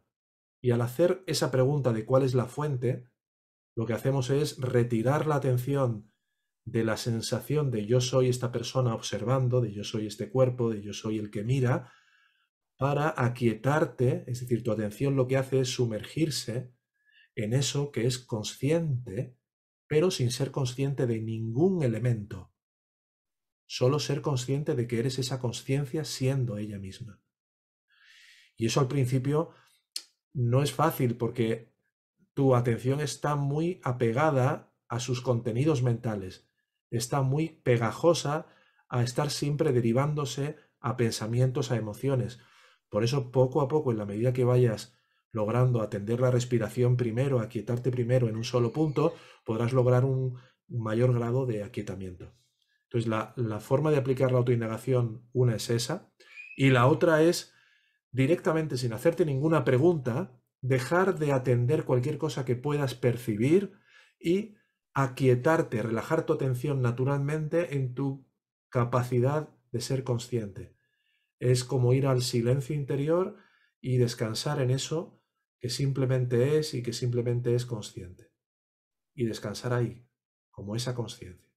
Y 0.61 0.73
al 0.73 0.83
hacer 0.83 1.23
esa 1.27 1.51
pregunta 1.51 1.93
de 1.93 2.05
cuál 2.05 2.23
es 2.23 2.35
la 2.35 2.47
fuente, 2.47 3.09
lo 3.75 3.87
que 3.87 3.95
hacemos 3.95 4.31
es 4.31 4.59
retirar 4.59 5.27
la 5.27 5.37
atención 5.37 6.13
de 6.65 6.85
la 6.85 6.97
sensación 6.97 7.71
de 7.71 7.87
yo 7.87 8.01
soy 8.01 8.29
esta 8.29 8.53
persona 8.53 8.95
observando, 8.95 9.61
de 9.61 9.73
yo 9.73 9.85
soy 9.85 10.07
este 10.07 10.31
cuerpo, 10.31 10.71
de 10.71 10.83
yo 10.83 10.93
soy 10.93 11.19
el 11.19 11.31
que 11.31 11.43
mira, 11.43 11.93
para 12.77 13.15
aquietarte, 13.17 14.25
es 14.27 14.41
decir, 14.41 14.63
tu 14.63 14.73
atención 14.73 15.17
lo 15.17 15.27
que 15.27 15.37
hace 15.37 15.61
es 15.61 15.69
sumergirse 15.69 16.73
en 17.35 17.53
eso 17.53 17.91
que 17.91 18.07
es 18.07 18.19
consciente, 18.19 19.37
pero 19.87 20.11
sin 20.11 20.31
ser 20.31 20.51
consciente 20.51 21.07
de 21.07 21.21
ningún 21.21 21.83
elemento. 21.83 22.50
Solo 23.73 24.01
ser 24.01 24.21
consciente 24.21 24.75
de 24.75 24.89
que 24.89 24.99
eres 24.99 25.21
esa 25.21 25.39
conciencia 25.39 26.05
siendo 26.05 26.57
ella 26.57 26.81
misma. 26.81 27.21
Y 28.57 28.67
eso 28.67 28.81
al 28.81 28.89
principio 28.89 29.51
no 30.33 30.65
es 30.65 30.73
fácil 30.73 31.17
porque 31.17 31.73
tu 32.35 32.57
atención 32.57 33.01
está 33.01 33.37
muy 33.37 33.81
apegada 33.85 34.75
a 34.89 34.99
sus 34.99 35.21
contenidos 35.21 35.85
mentales, 35.85 36.51
está 36.91 37.23
muy 37.23 37.61
pegajosa 37.63 38.49
a 38.89 39.05
estar 39.05 39.31
siempre 39.31 39.71
derivándose 39.71 40.57
a 40.81 40.97
pensamientos, 40.97 41.71
a 41.71 41.77
emociones. 41.77 42.41
Por 42.89 43.05
eso 43.05 43.31
poco 43.31 43.61
a 43.61 43.69
poco, 43.69 43.93
en 43.93 43.99
la 43.99 44.05
medida 44.05 44.33
que 44.33 44.43
vayas 44.43 44.97
logrando 45.31 45.81
atender 45.81 46.19
la 46.19 46.33
respiración 46.33 46.97
primero, 46.97 47.39
aquietarte 47.39 47.93
primero 47.93 48.29
en 48.29 48.35
un 48.35 48.43
solo 48.43 48.73
punto, 48.73 49.15
podrás 49.45 49.73
lograr 49.73 50.05
un 50.05 50.41
mayor 50.67 51.15
grado 51.15 51.47
de 51.47 51.63
aquietamiento. 51.63 52.35
Entonces, 52.93 53.09
la, 53.09 53.61
forma 53.61 53.93
de 53.93 53.99
aplicar 53.99 54.33
la 54.33 54.39
autoindagación, 54.39 55.23
una 55.33 55.55
es 55.55 55.71
esa, 55.71 56.11
y 56.57 56.71
la 56.71 56.89
otra 56.89 57.23
es 57.23 57.55
directamente, 58.11 58.77
sin 58.77 58.93
hacerte 58.93 59.25
ninguna 59.25 59.65
pregunta, 59.65 60.43
dejar 60.61 61.17
de 61.21 61.33
atender 61.33 61.85
cualquier 61.85 62.19
cosa 62.19 62.45
que 62.45 62.57
puedas 62.57 62.97
percibir 62.97 63.75
y 64.19 64.57
aquietarte, 64.93 65.83
relajar 65.83 66.27
tu 66.27 66.33
atención 66.33 66.83
naturalmente 66.83 67.77
en 67.77 67.95
tu 67.95 68.27
capacidad 68.69 69.51
de 69.71 69.81
ser 69.81 70.03
consciente. 70.03 70.77
Es 71.39 71.63
como 71.63 71.93
ir 71.93 72.09
al 72.09 72.23
silencio 72.23 72.75
interior 72.75 73.37
y 73.81 73.99
descansar 73.99 74.61
en 74.61 74.71
eso 74.71 75.23
que 75.61 75.71
simplemente 75.71 76.59
es 76.59 76.75
y 76.75 76.83
que 76.83 76.93
simplemente 76.93 77.55
es 77.55 77.67
consciente. 77.67 78.33
Y 79.15 79.27
descansar 79.27 79.75
ahí, 79.75 80.05
como 80.51 80.75
esa 80.75 80.97
conciencia. 80.97 81.50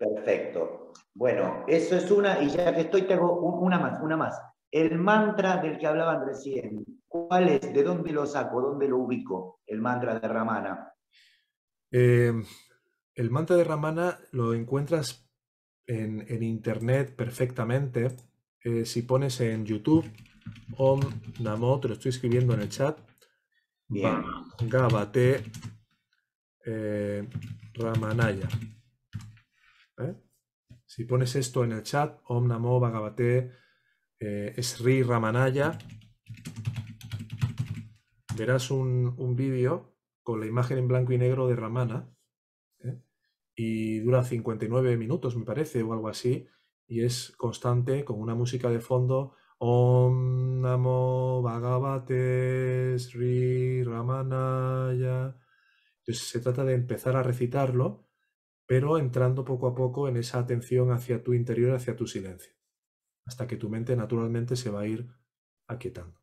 Perfecto. 0.00 0.92
Bueno, 1.12 1.66
eso 1.68 1.94
es 1.94 2.10
una, 2.10 2.42
y 2.42 2.48
ya 2.48 2.74
que 2.74 2.82
estoy, 2.82 3.02
tengo 3.02 3.38
una 3.38 3.78
más, 3.78 4.00
una 4.02 4.16
más. 4.16 4.40
El 4.70 4.98
mantra 4.98 5.58
del 5.58 5.76
que 5.76 5.86
hablaban 5.86 6.26
recién, 6.26 6.86
¿cuál 7.06 7.50
es? 7.50 7.60
¿De 7.60 7.82
dónde 7.82 8.10
lo 8.10 8.24
saco? 8.24 8.62
¿Dónde 8.62 8.88
lo 8.88 8.96
ubico? 8.96 9.60
El 9.66 9.82
mantra 9.82 10.18
de 10.18 10.26
Ramana. 10.26 10.94
Em, 11.90 12.42
el 13.14 13.30
mantra 13.30 13.56
de 13.56 13.64
Ramana 13.64 14.18
lo 14.32 14.54
encuentras 14.54 15.28
en, 15.86 16.42
internet 16.42 17.14
perfectamente. 17.14 18.16
Eh, 18.64 18.86
si 18.86 19.02
pones 19.02 19.38
en 19.42 19.66
YouTube 19.66 20.10
Om 20.78 21.00
Namo, 21.40 21.78
te 21.78 21.88
lo 21.88 21.94
estoy 21.94 22.08
escribiendo 22.08 22.54
en 22.54 22.60
el 22.60 22.70
chat. 22.70 22.98
Bien. 23.86 24.22
Gabate 24.66 25.42
eh, 26.64 27.28
Ramanaya. 27.74 28.48
¿Eh? 30.00 30.14
Si 30.86 31.04
pones 31.04 31.36
esto 31.36 31.64
en 31.64 31.72
el 31.72 31.82
chat, 31.82 32.20
Om 32.24 32.46
Namo 32.48 32.80
Bhagavate 32.80 33.52
eh, 34.18 34.54
Sri 34.62 35.02
Ramanaya, 35.02 35.78
verás 38.36 38.70
un, 38.70 39.14
un 39.18 39.36
vídeo 39.36 39.96
con 40.22 40.40
la 40.40 40.46
imagen 40.46 40.78
en 40.78 40.88
blanco 40.88 41.12
y 41.12 41.18
negro 41.18 41.48
de 41.48 41.56
Ramana 41.56 42.08
¿eh? 42.80 43.00
y 43.54 44.00
dura 44.00 44.24
59 44.24 44.96
minutos, 44.96 45.36
me 45.36 45.44
parece, 45.44 45.82
o 45.82 45.92
algo 45.92 46.08
así, 46.08 46.46
y 46.86 47.04
es 47.04 47.32
constante 47.36 48.04
con 48.04 48.20
una 48.20 48.34
música 48.34 48.68
de 48.70 48.80
fondo 48.80 49.34
Om 49.58 50.60
Namo 50.60 51.42
Bhagavate 51.42 52.98
Sri 52.98 53.84
Ramanaya. 53.84 55.36
Entonces 55.98 56.28
se 56.28 56.40
trata 56.40 56.64
de 56.64 56.74
empezar 56.74 57.16
a 57.16 57.22
recitarlo, 57.22 58.09
pero 58.70 58.98
entrando 58.98 59.44
poco 59.44 59.66
a 59.66 59.74
poco 59.74 60.06
en 60.06 60.16
esa 60.16 60.38
atención 60.38 60.92
hacia 60.92 61.24
tu 61.24 61.34
interior, 61.34 61.74
hacia 61.74 61.96
tu 61.96 62.06
silencio, 62.06 62.54
hasta 63.26 63.48
que 63.48 63.56
tu 63.56 63.68
mente 63.68 63.96
naturalmente 63.96 64.54
se 64.54 64.70
va 64.70 64.82
a 64.82 64.86
ir 64.86 65.08
aquietando. 65.66 66.20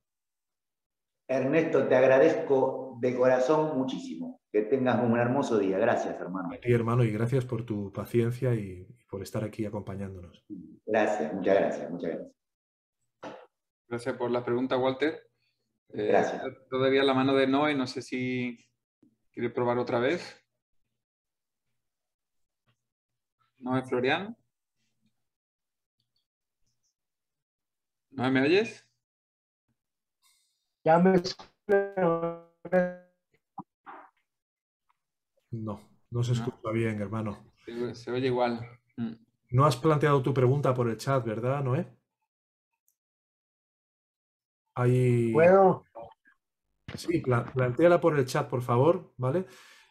Ernesto, 1.28 1.86
te 1.90 1.96
agradezco 1.98 3.00
de 3.02 3.18
corazón 3.18 3.78
muchísimo. 3.78 4.40
Que 4.50 4.62
tengas 4.62 5.04
un 5.04 5.20
hermoso 5.20 5.60
día. 5.60 5.78
Gracias, 5.78 6.18
hermano. 6.22 6.54
A 6.54 6.58
ti, 6.58 6.72
hermano, 6.72 7.04
y 7.04 7.12
gracias 7.12 7.44
por 7.44 7.66
tu 7.66 7.92
paciencia 7.92 8.56
y 8.56 8.88
por 9.10 9.22
estar 9.22 9.44
aquí 9.44 9.66
acompañándonos. 9.66 10.46
Gracias, 10.86 11.34
muchas 11.34 11.54
gracias, 11.54 11.92
muchas 11.92 12.12
gracias. 12.12 12.32
Gracias 13.90 14.16
por 14.16 14.32
la 14.32 14.46
pregunta, 14.46 14.78
Walter. 14.78 15.22
Eh, 15.90 16.08
Gracias. 16.08 16.42
Todavía 16.70 17.04
la 17.04 17.14
mano 17.14 17.36
de 17.36 17.46
Noé, 17.46 17.76
no 17.76 17.88
sé 17.88 18.02
si 18.02 18.58
quiere 19.34 19.50
probar 19.50 19.80
otra 19.80 20.00
vez. 20.00 20.47
Noé 23.60 23.84
Florian. 23.84 24.36
¿Noé 28.12 28.32
me 28.32 28.42
oyes? 28.42 28.88
Ya 30.84 31.00
me 31.00 31.22
No, 35.52 35.82
no 36.10 36.24
se 36.24 36.34
escucha 36.34 36.72
bien, 36.72 37.02
hermano. 37.02 37.52
Se, 37.66 37.96
se 37.96 38.12
oye 38.12 38.28
igual. 38.28 38.60
Mm. 38.96 39.14
No 39.52 39.66
has 39.66 39.76
planteado 39.78 40.22
tu 40.22 40.34
pregunta 40.34 40.74
por 40.74 40.90
el 40.90 40.98
chat, 40.98 41.26
¿verdad, 41.26 41.64
Noé? 41.64 41.88
Hay... 44.76 45.34
¿Puedo? 45.34 45.86
Sí, 46.96 47.22
planteala 47.22 48.00
por 48.00 48.18
el 48.18 48.26
chat, 48.26 48.50
por 48.50 48.62
favor, 48.62 49.14
¿vale? 49.18 49.46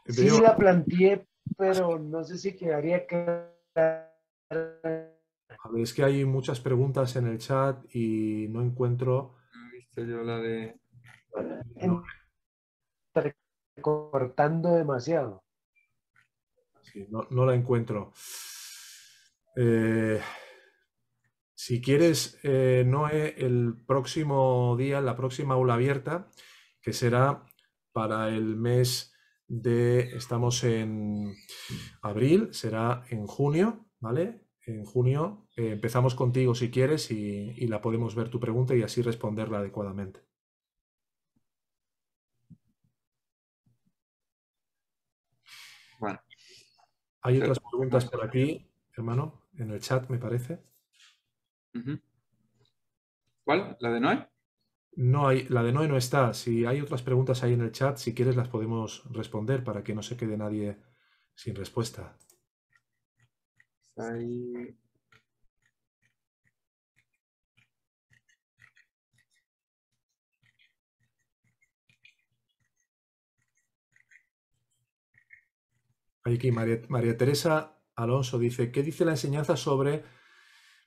Sí, 0.07 0.31
la 0.41 0.57
planteé, 0.57 1.27
pero 1.57 1.99
no 1.99 2.25
sé 2.25 2.39
si 2.39 2.57
quedaría 2.57 3.07
que... 3.07 3.56
A 3.77 4.11
ver, 5.71 5.83
es 5.83 5.93
que 5.93 6.05
hay 6.05 6.25
muchas 6.25 6.61
preguntas 6.61 7.17
en 7.17 7.27
el 7.27 7.39
chat 7.39 7.85
y 7.95 8.49
no 8.49 8.63
encuentro... 8.63 9.37
No 9.55 9.69
he 9.69 9.73
visto 9.77 10.03
yo 10.05 10.23
la 10.23 10.39
de... 10.39 10.81
Cortando 13.81 14.75
demasiado. 14.75 15.45
Sí, 16.83 17.07
no, 17.11 17.27
no 17.31 17.45
la 17.45 17.55
encuentro. 17.55 18.13
Eh... 19.57 20.21
Si 21.59 21.81
quieres, 21.81 22.39
eh, 22.43 22.85
Noé, 22.87 23.35
el 23.39 23.75
próximo 23.87 24.77
día, 24.77 25.01
la 25.01 25.17
próxima 25.17 25.55
aula 25.55 25.75
abierta, 25.75 26.29
que 26.83 26.93
será 26.93 27.45
para 27.93 28.29
el 28.29 28.57
mes 28.57 29.16
de, 29.49 30.16
estamos 30.16 30.65
en 30.65 31.34
abril, 32.02 32.52
será 32.52 33.05
en 33.10 33.26
junio, 33.26 33.86
¿vale? 34.00 34.42
En 34.66 34.84
junio 34.84 35.49
eh, 35.57 35.73
empezamos 35.73 36.15
contigo 36.15 36.55
si 36.55 36.70
quieres 36.70 37.10
y, 37.10 37.52
y 37.57 37.66
la 37.68 37.81
podemos 37.81 38.15
ver 38.15 38.28
tu 38.31 38.41
pregunta 38.41 38.75
y 38.75 38.83
así 38.83 39.02
responderla 39.02 39.58
adecuadamente. 39.58 40.20
Bueno. 45.99 46.20
Hay 47.23 47.39
otras 47.39 47.58
preguntas 47.60 48.05
por 48.07 48.25
aquí, 48.25 48.70
hermano, 48.97 49.42
en 49.58 49.70
el 49.70 49.81
chat, 49.81 50.08
me 50.08 50.18
parece. 50.18 50.60
¿Cuál? 53.44 53.76
¿La 53.81 53.91
de 53.91 54.00
Noé? 54.00 54.28
No 54.97 55.28
hay, 55.28 55.47
la 55.49 55.62
de 55.62 55.73
Noé 55.73 55.89
no 55.89 55.97
está. 55.97 56.33
Si 56.34 56.65
hay 56.65 56.81
otras 56.81 57.02
preguntas 57.02 57.42
ahí 57.42 57.52
en 57.52 57.60
el 57.60 57.73
chat, 57.73 57.99
si 57.99 58.15
quieres 58.15 58.36
las 58.36 58.49
podemos 58.49 59.05
responder 59.12 59.62
para 59.62 59.84
que 59.84 59.94
no 59.94 60.02
se 60.02 60.16
quede 60.16 60.36
nadie 60.36 60.78
sin 61.34 61.55
respuesta. 61.55 62.16
Ahí... 63.97 64.76
Aquí 76.25 76.50
María, 76.50 76.81
María 76.89 77.16
Teresa 77.16 77.78
Alonso 77.94 78.39
dice, 78.39 78.73
¿qué 78.73 78.83
dice 78.83 79.05
la 79.05 79.12
enseñanza 79.12 79.57
sobre 79.57 80.05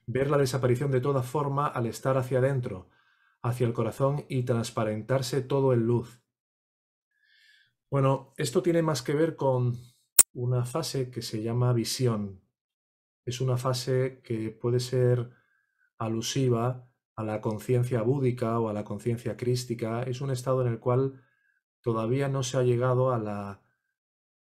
ver 0.06 0.30
la 0.30 0.36
desaparición 0.38 0.90
de 0.90 1.00
toda 1.00 1.22
forma 1.22 1.66
al 1.68 1.86
estar 1.86 2.16
hacia 2.18 2.38
adentro? 2.38 2.90
Hacia 3.42 3.66
el 3.66 3.72
corazón 3.72 4.24
y 4.28 4.42
transparentarse 4.42 5.42
todo 5.42 5.72
en 5.72 5.86
luz? 5.86 6.22
Bueno, 7.90 8.32
esto 8.36 8.62
tiene 8.62 8.82
más 8.82 9.02
que 9.02 9.14
ver 9.14 9.36
con 9.36 9.76
una 10.32 10.64
fase 10.64 11.10
que 11.10 11.22
se 11.22 11.42
llama 11.42 11.72
visión. 11.72 12.40
Es 13.24 13.40
una 13.40 13.56
fase 13.56 14.20
que 14.22 14.50
puede 14.50 14.80
ser 14.80 15.30
alusiva 15.98 16.88
a 17.16 17.24
la 17.24 17.40
conciencia 17.40 18.02
búdica 18.02 18.58
o 18.60 18.68
a 18.68 18.72
la 18.72 18.84
conciencia 18.84 19.36
crística. 19.36 20.02
Es 20.04 20.20
un 20.20 20.30
estado 20.30 20.62
en 20.62 20.68
el 20.68 20.78
cual 20.78 21.22
todavía 21.82 22.28
no 22.28 22.42
se 22.42 22.58
ha 22.58 22.62
llegado 22.62 23.12
a 23.12 23.18
la, 23.18 23.62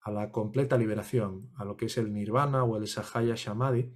a 0.01 0.11
la 0.11 0.31
completa 0.31 0.77
liberación, 0.77 1.51
a 1.55 1.65
lo 1.65 1.77
que 1.77 1.85
es 1.85 1.97
el 1.97 2.13
nirvana 2.13 2.63
o 2.63 2.77
el 2.77 2.87
sahaya 2.87 3.37
samadhi, 3.37 3.95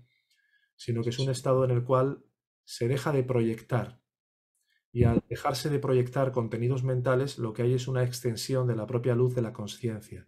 sino 0.75 1.03
que 1.03 1.09
es 1.09 1.19
un 1.19 1.29
estado 1.29 1.65
en 1.65 1.71
el 1.71 1.83
cual 1.83 2.23
se 2.63 2.87
deja 2.87 3.11
de 3.11 3.23
proyectar. 3.23 3.99
Y 4.91 5.03
al 5.03 5.23
dejarse 5.29 5.69
de 5.69 5.79
proyectar 5.79 6.31
contenidos 6.31 6.83
mentales, 6.83 7.37
lo 7.37 7.53
que 7.53 7.61
hay 7.61 7.73
es 7.73 7.87
una 7.87 8.03
extensión 8.03 8.67
de 8.67 8.75
la 8.75 8.87
propia 8.87 9.15
luz 9.15 9.35
de 9.35 9.41
la 9.41 9.53
conciencia. 9.53 10.27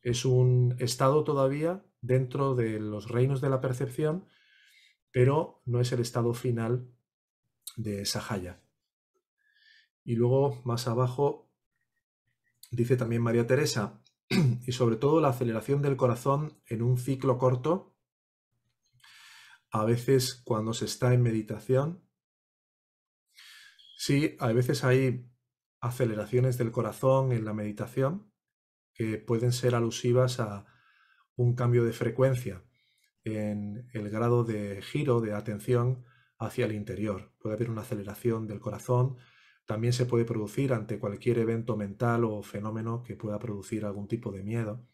Es 0.00 0.24
un 0.24 0.74
estado 0.78 1.22
todavía 1.22 1.84
dentro 2.00 2.54
de 2.54 2.80
los 2.80 3.08
reinos 3.08 3.40
de 3.40 3.50
la 3.50 3.60
percepción, 3.60 4.26
pero 5.10 5.60
no 5.66 5.80
es 5.80 5.92
el 5.92 6.00
estado 6.00 6.34
final 6.34 6.88
de 7.76 8.04
Sahaya. 8.04 8.60
Y 10.04 10.16
luego, 10.16 10.60
más 10.64 10.88
abajo, 10.88 11.48
dice 12.70 12.96
también 12.96 13.22
María 13.22 13.46
Teresa, 13.46 14.02
y 14.66 14.72
sobre 14.72 14.96
todo 14.96 15.20
la 15.20 15.28
aceleración 15.28 15.82
del 15.82 15.96
corazón 15.96 16.58
en 16.66 16.82
un 16.82 16.98
ciclo 16.98 17.38
corto, 17.38 17.94
a 19.70 19.84
veces 19.84 20.42
cuando 20.44 20.74
se 20.74 20.84
está 20.84 21.14
en 21.14 21.22
meditación. 21.22 22.02
Sí, 24.04 24.34
a 24.40 24.50
veces 24.52 24.82
hay 24.82 25.30
aceleraciones 25.80 26.58
del 26.58 26.72
corazón 26.72 27.30
en 27.30 27.44
la 27.44 27.52
meditación 27.52 28.32
que 28.94 29.16
pueden 29.18 29.52
ser 29.52 29.76
alusivas 29.76 30.40
a 30.40 30.66
un 31.36 31.54
cambio 31.54 31.84
de 31.84 31.92
frecuencia 31.92 32.64
en 33.22 33.88
el 33.92 34.10
grado 34.10 34.42
de 34.42 34.82
giro 34.82 35.20
de 35.20 35.34
atención 35.34 36.04
hacia 36.36 36.64
el 36.64 36.72
interior. 36.72 37.32
Puede 37.38 37.54
haber 37.54 37.70
una 37.70 37.82
aceleración 37.82 38.48
del 38.48 38.58
corazón. 38.58 39.18
También 39.66 39.92
se 39.92 40.04
puede 40.04 40.24
producir 40.24 40.72
ante 40.72 40.98
cualquier 40.98 41.38
evento 41.38 41.76
mental 41.76 42.24
o 42.24 42.42
fenómeno 42.42 43.04
que 43.04 43.14
pueda 43.14 43.38
producir 43.38 43.84
algún 43.84 44.08
tipo 44.08 44.32
de 44.32 44.42
miedo. 44.42 44.84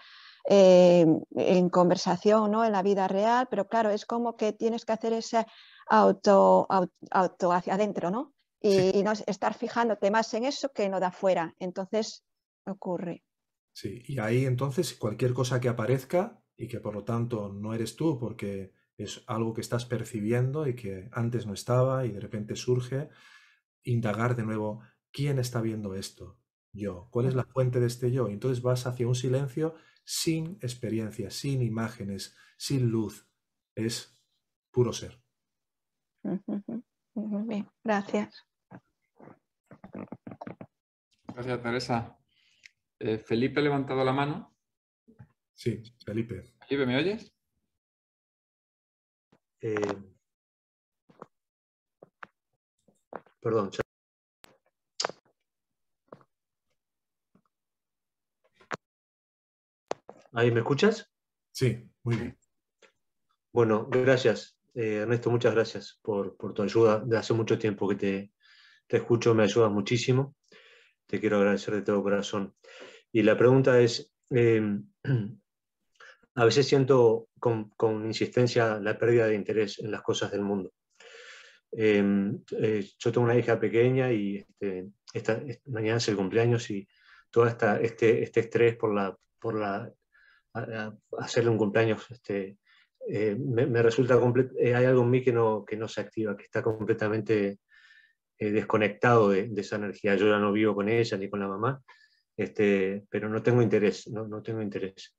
eh, 0.50 1.06
en 1.36 1.70
conversación, 1.70 2.52
¿no? 2.52 2.66
en 2.66 2.74
la 2.74 2.82
vida 2.82 3.08
real, 3.08 3.48
pero 3.50 3.68
claro, 3.68 3.90
es 3.90 4.06
como 4.06 4.36
que 4.36 4.52
tienes 4.52 4.84
que 4.84 4.94
hacer 4.94 5.14
ese 5.14 5.46
auto, 5.88 6.68
auto 7.12 7.54
hacia 7.54 7.76
adentro, 7.76 8.12
¿no? 8.12 8.34
Y, 8.64 9.04
no 9.04 9.12
estar 9.12 9.54
fijándote 9.54 10.10
más 10.10 10.34
en 10.34 10.46
eso 10.46 10.70
que 10.74 10.90
no 10.90 11.00
da 11.00 11.12
fuera. 11.12 11.54
Entonces 11.60 12.24
ocurre. 12.66 13.24
Sí, 13.74 14.02
y 14.08 14.20
ahí 14.20 14.46
entonces 14.46 14.94
cualquier 14.94 15.34
cosa 15.34 15.60
que 15.60 15.68
aparezca 15.68 16.42
y 16.56 16.68
que 16.68 16.80
por 16.80 16.94
lo 16.94 17.04
tanto 17.04 17.52
no 17.52 17.74
eres 17.74 17.96
tú 17.96 18.18
porque 18.18 18.72
es 18.98 19.24
algo 19.28 19.54
que 19.54 19.62
estás 19.62 19.86
percibiendo 19.86 20.66
y 20.68 20.76
que 20.76 21.10
antes 21.12 21.46
no 21.46 21.54
estaba 21.54 22.06
y 22.06 22.12
de 22.12 22.20
repente 22.20 22.56
surge, 22.56 23.10
indagar 23.84 24.36
de 24.36 24.44
nuevo, 24.44 24.82
¿quién 25.12 25.40
está 25.40 25.62
viendo 25.62 25.96
esto? 25.96 26.40
Yo. 26.72 27.10
¿Cuál 27.12 27.26
es 27.28 27.36
la 27.36 27.44
fuente 27.44 27.80
de 27.80 27.88
este 27.88 28.12
yo? 28.12 28.30
Y 28.30 28.34
entonces 28.34 28.62
vas 28.62 28.88
hacia 28.88 29.08
un 29.08 29.16
silencio 29.16 29.76
sin 30.06 30.58
experiencia, 30.62 31.30
sin 31.30 31.62
imágenes, 31.62 32.36
sin 32.58 32.90
luz. 32.90 33.28
Es 33.76 34.16
puro 34.72 34.94
ser. 34.94 35.22
Muy 36.24 37.48
bien, 37.48 37.70
gracias. 37.84 38.46
Gracias, 41.34 41.64
Teresa. 41.64 42.18
Eh, 43.00 43.18
Felipe 43.18 43.60
ha 43.60 43.64
levantado 43.64 44.04
la 44.04 44.14
mano. 44.14 44.56
Sí, 45.54 45.82
Felipe. 46.06 46.54
Felipe, 46.68 46.86
¿me 46.86 46.98
oyes? 46.98 47.34
Eh, 49.62 49.76
perdón. 53.42 53.72
¿Ahí 60.34 60.52
me 60.52 60.60
escuchas? 60.60 61.12
Sí, 61.52 61.90
muy 62.04 62.16
bien. 62.18 62.38
Bueno, 63.52 63.88
gracias. 63.90 64.58
Eh, 64.74 65.02
Ernesto, 65.02 65.30
muchas 65.30 65.54
gracias 65.54 66.00
por, 66.02 66.36
por, 66.38 66.54
tu 66.54 66.64
ayuda. 66.64 67.00
De 67.00 67.18
hace 67.18 67.34
mucho 67.34 67.60
tiempo 67.60 67.88
que 67.88 67.96
te, 67.96 68.34
te 68.88 68.98
escucho, 68.98 69.34
me 69.34 69.44
ayudas 69.44 69.72
muchísimo 69.72 70.36
te 71.14 71.20
quiero 71.20 71.38
agradecer 71.38 71.76
de 71.76 71.82
todo 71.84 72.02
corazón. 72.02 72.56
Y 73.12 73.22
la 73.22 73.38
pregunta 73.38 73.80
es, 73.80 74.12
em, 74.32 74.84
a 76.36 76.46
veces 76.46 76.68
siento 76.68 77.30
con, 77.40 78.06
insistencia 78.06 78.80
la 78.80 78.98
pérdida 78.98 79.28
de 79.28 79.36
interés 79.36 79.78
en 79.78 79.92
las 79.92 80.02
cosas 80.02 80.32
del 80.32 80.42
mundo. 80.42 80.74
Em, 81.72 82.42
eh, 82.60 82.88
yo 82.98 83.12
tengo 83.12 83.26
una 83.26 83.38
hija 83.38 83.60
pequeña 83.60 84.12
y 84.12 84.44
este, 84.60 85.62
mañana 85.66 85.98
es 85.98 86.08
el 86.08 86.16
cumpleaños 86.16 86.70
y 86.72 86.88
todo 87.30 87.48
este, 87.48 88.24
este 88.24 88.40
estrés 88.40 88.76
por, 88.76 88.94
la, 88.94 89.16
por 89.40 89.60
la, 89.60 89.92
hacerle 91.20 91.50
un 91.50 91.58
cumpleaños 91.58 92.10
este, 92.10 92.58
eh, 93.08 93.36
me, 93.36 93.82
resulta 93.82 94.20
eh, 94.60 94.74
hay 94.74 94.86
algo 94.86 95.04
en 95.04 95.10
mí 95.10 95.24
que 95.24 95.32
no, 95.32 95.66
que 95.66 95.78
no 95.78 95.88
se 95.88 96.02
activa, 96.02 96.38
que 96.38 96.46
está 96.46 96.62
completamente 96.64 97.60
eh, 98.40 98.52
desconectado 98.52 99.30
de, 99.30 99.52
esa 99.56 99.76
energía. 99.76 100.16
Yo 100.16 100.28
ya 100.28 100.40
no 100.40 100.52
vivo 100.52 100.76
con 100.76 100.90
ella 100.90 101.18
ni 101.18 101.30
con 101.30 101.40
la 101.40 101.48
mamá, 101.48 101.82
este, 102.36 103.06
pero 103.10 103.30
no 103.30 103.44
tengo 103.44 103.62
interés, 103.62 104.08
no, 104.08 104.28
no 104.28 104.42
tengo 104.42 104.62
interés. 104.62 105.16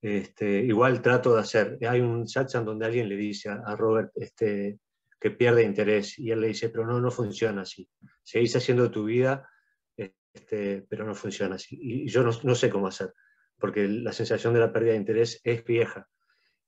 Este, 0.00 0.60
igual 0.60 1.00
trato 1.00 1.34
de 1.34 1.40
hacer, 1.40 1.78
hay 1.88 2.00
un 2.00 2.26
satsang 2.28 2.64
donde 2.64 2.86
alguien 2.86 3.08
le 3.08 3.16
dice 3.16 3.48
a, 3.48 3.76
Robert 3.76 4.10
este, 4.16 4.78
que 5.20 5.30
pierde 5.30 5.62
interés 5.62 6.18
y 6.18 6.30
él 6.30 6.40
le 6.40 6.48
dice, 6.48 6.68
pero 6.68 6.86
no, 6.86 7.00
no 7.00 7.10
funciona 7.10 7.62
así. 7.62 7.88
Seguís 8.22 8.54
haciendo 8.56 8.90
tu 8.90 9.04
vida, 9.04 9.48
este, 9.96 10.84
pero 10.88 11.06
no 11.06 11.14
funciona 11.14 11.56
así. 11.56 11.78
Y 11.80 12.08
yo 12.08 12.22
no, 12.22 12.30
no 12.42 12.54
sé 12.54 12.68
cómo 12.68 12.88
hacer, 12.88 13.12
porque 13.58 13.86
la 13.88 14.12
sensación 14.12 14.52
de 14.54 14.60
la 14.60 14.72
pérdida 14.72 14.92
de 14.92 14.98
interés 14.98 15.40
es 15.44 15.64
vieja. 15.64 16.08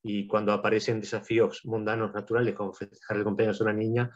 y 0.03 0.27
cuando 0.27 0.53
aparecen 0.53 1.01
desafíos 1.01 1.63
mundanos 1.65 2.13
naturales 2.13 2.55
como 2.55 2.75
festejar 2.75 3.17
el 3.17 3.25
cumpleaños 3.25 3.59
de 3.59 3.65
una 3.65 3.73
niña, 3.73 4.11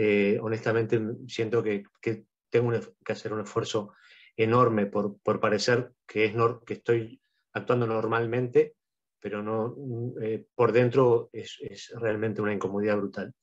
eh, 0.00 0.38
honestamente 0.40 1.00
siento 1.26 1.60
que, 1.60 1.82
que 2.00 2.24
tengo 2.50 2.70
que 3.04 3.12
hacer 3.12 3.32
un 3.32 3.40
esfuerzo 3.40 3.94
enorme 4.36 4.86
por, 4.86 5.18
por 5.18 5.40
parecer 5.40 5.90
que, 6.06 6.26
es 6.26 6.34
que 6.64 6.74
estoy 6.74 7.20
actuando 7.52 7.84
normalmente, 7.84 8.76
pero 9.18 9.42
no 9.42 9.74
eh, 10.22 10.46
por 10.54 10.70
dentro 10.70 11.30
es, 11.32 11.58
es, 11.62 11.92
realmente 11.96 12.40
una 12.40 12.54
incomodidad 12.54 12.96
brutal. 12.96 13.34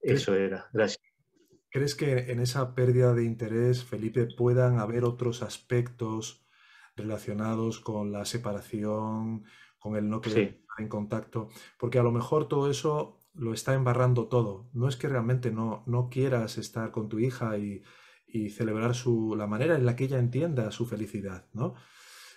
Eso 0.00 0.34
era. 0.34 0.70
Gracias. 0.72 1.02
¿Crees 1.68 1.94
que 1.94 2.32
en 2.32 2.40
esa 2.40 2.74
pérdida 2.74 3.12
de 3.12 3.24
interés, 3.24 3.84
Felipe, 3.84 4.26
puedan 4.38 4.78
haber 4.78 5.04
otros 5.04 5.42
aspectos 5.42 6.46
relacionados 6.96 7.78
con 7.78 8.10
la 8.10 8.24
separación, 8.24 9.44
con 9.78 9.96
el 9.96 10.08
no 10.08 10.22
querer 10.22 10.60
estar 10.60 10.78
en 10.78 10.88
contacto? 10.88 11.50
Porque 11.78 11.98
a 11.98 12.02
lo 12.02 12.10
mejor 12.10 12.48
todo 12.48 12.70
eso 12.70 13.17
lo 13.38 13.54
está 13.54 13.74
embarrando 13.74 14.26
todo. 14.26 14.68
No 14.72 14.88
es 14.88 14.96
que 14.96 15.08
realmente 15.08 15.50
no, 15.50 15.82
no 15.86 16.08
quieras 16.10 16.58
estar 16.58 16.90
con 16.90 17.08
tu 17.08 17.18
hija 17.18 17.56
y, 17.56 17.82
y 18.26 18.50
celebrar 18.50 18.94
su, 18.94 19.34
la 19.36 19.46
manera 19.46 19.76
en 19.76 19.86
la 19.86 19.96
que 19.96 20.04
ella 20.04 20.18
entienda 20.18 20.70
su 20.70 20.86
felicidad, 20.86 21.46
¿no? 21.52 21.74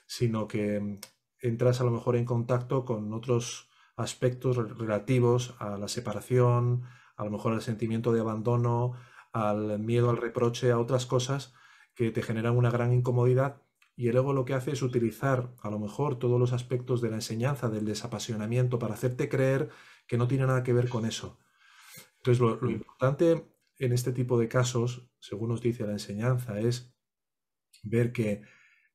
Sino 0.05 0.47
que 0.47 0.99
entras 1.39 1.81
a 1.81 1.83
lo 1.83 1.91
mejor 1.91 2.15
en 2.15 2.25
contacto 2.25 2.85
con 2.85 3.13
otros 3.13 3.69
aspectos 3.95 4.57
relativos 4.77 5.55
a 5.59 5.77
la 5.77 5.87
separación, 5.87 6.83
a 7.15 7.25
lo 7.25 7.31
mejor 7.31 7.53
al 7.53 7.61
sentimiento 7.61 8.13
de 8.13 8.21
abandono, 8.21 8.93
al 9.33 9.79
miedo 9.79 10.09
al 10.09 10.17
reproche, 10.17 10.71
a 10.71 10.79
otras 10.79 11.05
cosas 11.05 11.53
que 11.95 12.11
te 12.11 12.21
generan 12.21 12.57
una 12.57 12.71
gran 12.71 12.93
incomodidad 12.93 13.61
y 13.95 14.07
el 14.07 14.15
ego 14.15 14.33
lo 14.33 14.45
que 14.45 14.53
hace 14.53 14.71
es 14.71 14.81
utilizar 14.81 15.53
a 15.61 15.69
lo 15.69 15.77
mejor 15.77 16.17
todos 16.17 16.39
los 16.39 16.53
aspectos 16.53 17.01
de 17.01 17.09
la 17.09 17.17
enseñanza, 17.17 17.69
del 17.69 17.85
desapasionamiento, 17.85 18.79
para 18.79 18.95
hacerte 18.95 19.29
creer 19.29 19.69
que 20.11 20.17
no 20.17 20.27
tiene 20.27 20.45
nada 20.45 20.61
que 20.61 20.73
ver 20.73 20.89
con 20.89 21.05
eso. 21.05 21.39
Entonces, 22.17 22.41
lo, 22.41 22.57
lo 22.57 22.69
importante 22.69 23.49
en 23.79 23.93
este 23.93 24.11
tipo 24.11 24.37
de 24.37 24.49
casos, 24.49 25.09
según 25.21 25.47
nos 25.47 25.61
dice 25.61 25.85
la 25.85 25.93
enseñanza, 25.93 26.59
es 26.59 26.93
ver 27.81 28.11
que 28.11 28.41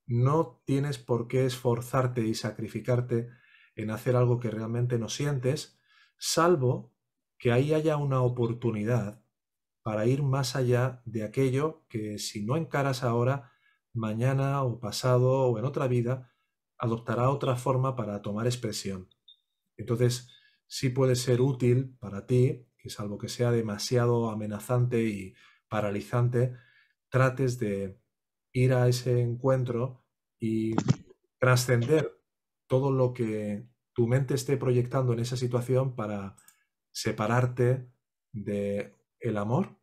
no 0.04 0.62
tienes 0.66 0.98
por 0.98 1.26
qué 1.26 1.46
esforzarte 1.46 2.20
y 2.20 2.34
sacrificarte 2.34 3.30
en 3.76 3.92
hacer 3.92 4.14
algo 4.14 4.38
que 4.38 4.50
realmente 4.50 4.98
no 4.98 5.08
sientes, 5.08 5.80
salvo 6.18 6.94
que 7.38 7.50
ahí 7.50 7.72
haya 7.72 7.96
una 7.96 8.20
oportunidad 8.20 9.24
para 9.82 10.04
ir 10.04 10.22
más 10.22 10.54
allá 10.54 11.00
de 11.06 11.24
aquello 11.24 11.86
que 11.88 12.18
si 12.18 12.44
no 12.44 12.58
encaras 12.58 13.02
ahora, 13.02 13.52
mañana 13.94 14.62
o 14.64 14.80
pasado 14.80 15.48
o 15.48 15.58
en 15.58 15.64
otra 15.64 15.88
vida, 15.88 16.30
adoptará 16.76 17.30
otra 17.30 17.56
forma 17.56 17.96
para 17.96 18.20
tomar 18.20 18.44
expresión. 18.44 19.08
Entonces, 19.78 20.35
sí 20.66 20.90
puede 20.90 21.16
ser 21.16 21.40
útil 21.40 21.96
para 21.98 22.26
ti, 22.26 22.66
que 22.78 22.90
salvo 22.90 23.18
que 23.18 23.28
sea 23.28 23.50
demasiado 23.50 24.30
amenazante 24.30 25.02
y 25.04 25.34
paralizante, 25.68 26.54
trates 27.08 27.58
de 27.58 28.00
ir 28.52 28.72
a 28.72 28.88
ese 28.88 29.20
encuentro 29.20 30.04
y 30.38 30.74
trascender 31.38 32.18
todo 32.66 32.90
lo 32.90 33.12
que 33.12 33.68
tu 33.92 34.06
mente 34.06 34.34
esté 34.34 34.56
proyectando 34.56 35.12
en 35.12 35.20
esa 35.20 35.36
situación 35.36 35.94
para 35.94 36.36
separarte 36.92 37.90
de 38.32 38.94
el 39.20 39.36
amor 39.38 39.78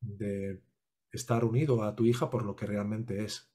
de 0.00 0.62
estar 1.12 1.44
unido 1.44 1.82
a 1.82 1.94
tu 1.96 2.04
hija 2.04 2.30
por 2.30 2.44
lo 2.44 2.56
que 2.56 2.66
realmente 2.66 3.24
es. 3.24 3.52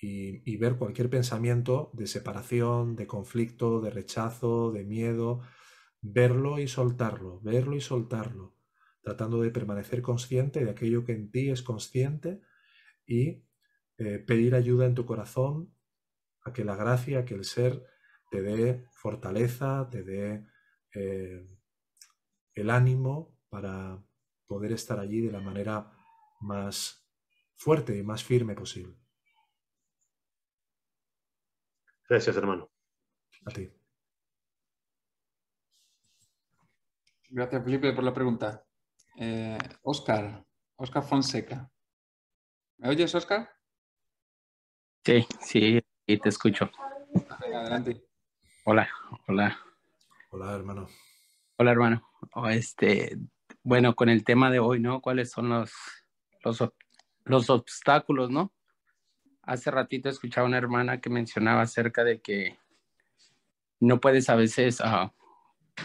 Y, 0.00 0.56
ver 0.58 0.76
cualquier 0.76 1.10
pensamiento 1.10 1.90
de 1.92 2.06
separación, 2.06 2.94
de 2.94 3.06
conflicto, 3.06 3.80
de 3.80 3.90
rechazo, 3.90 4.70
de 4.70 4.84
miedo, 4.84 5.40
verlo 6.00 6.60
y 6.60 6.68
soltarlo, 6.68 7.40
verlo 7.40 7.74
y 7.74 7.80
soltarlo, 7.80 8.54
tratando 9.02 9.40
de 9.40 9.50
permanecer 9.50 10.00
consciente 10.00 10.64
de 10.64 10.70
aquello 10.70 11.04
que 11.04 11.12
en 11.12 11.30
ti 11.30 11.50
es 11.50 11.62
consciente 11.62 12.40
y 13.06 13.44
eh, 13.98 14.20
pedir 14.20 14.54
ayuda 14.54 14.86
en 14.86 14.94
tu 14.94 15.04
corazón 15.04 15.74
a 16.44 16.52
que 16.52 16.64
la 16.64 16.76
gracia, 16.76 17.24
que 17.24 17.34
el 17.34 17.44
ser 17.44 17.84
te 18.30 18.42
dé 18.42 18.84
fortaleza, 18.92 19.88
te 19.90 20.04
dé 20.04 20.46
eh, 20.94 21.44
el 22.54 22.70
ánimo 22.70 23.36
para 23.48 24.04
poder 24.46 24.72
estar 24.72 24.98
allí 25.00 25.20
de 25.20 25.32
la 25.32 25.40
manera 25.40 25.92
más 26.40 27.04
fuerte 27.56 27.96
y 27.96 28.02
más 28.02 28.22
firme 28.22 28.54
posible. 28.54 29.07
Gracias, 32.08 32.36
hermano. 32.36 32.70
A 33.44 33.50
ti. 33.50 33.70
Gracias, 37.30 37.62
Felipe, 37.62 37.92
por 37.92 38.04
la 38.04 38.14
pregunta. 38.14 38.64
Oscar, 39.82 40.24
eh, 40.24 40.44
Oscar 40.76 41.02
Fonseca. 41.02 41.70
¿Me 42.78 42.88
oyes, 42.88 43.14
Oscar? 43.14 43.50
Sí, 45.04 45.26
sí, 45.40 45.82
te 46.06 46.28
escucho. 46.28 46.70
adelante. 47.40 48.02
Hola, 48.64 48.88
hola. 49.26 49.58
Hola, 50.30 50.54
hermano. 50.54 50.88
Hola, 51.56 51.70
hermano. 51.70 52.08
Este, 52.50 53.18
bueno, 53.62 53.94
con 53.94 54.08
el 54.08 54.24
tema 54.24 54.50
de 54.50 54.60
hoy, 54.60 54.80
¿no? 54.80 55.00
¿Cuáles 55.00 55.30
son 55.30 55.48
los, 55.48 55.72
los, 57.24 57.50
obstáculos, 57.50 58.30
¿no? 58.30 58.52
Hace 59.48 59.70
ratito 59.70 60.10
escuchaba 60.10 60.46
una 60.46 60.58
hermana 60.58 61.00
que 61.00 61.08
mencionaba 61.08 61.62
acerca 61.62 62.04
de 62.04 62.20
que 62.20 62.58
no 63.80 63.98
puedes 63.98 64.28
a 64.28 64.36
veces 64.36 64.82
ah, 64.84 65.14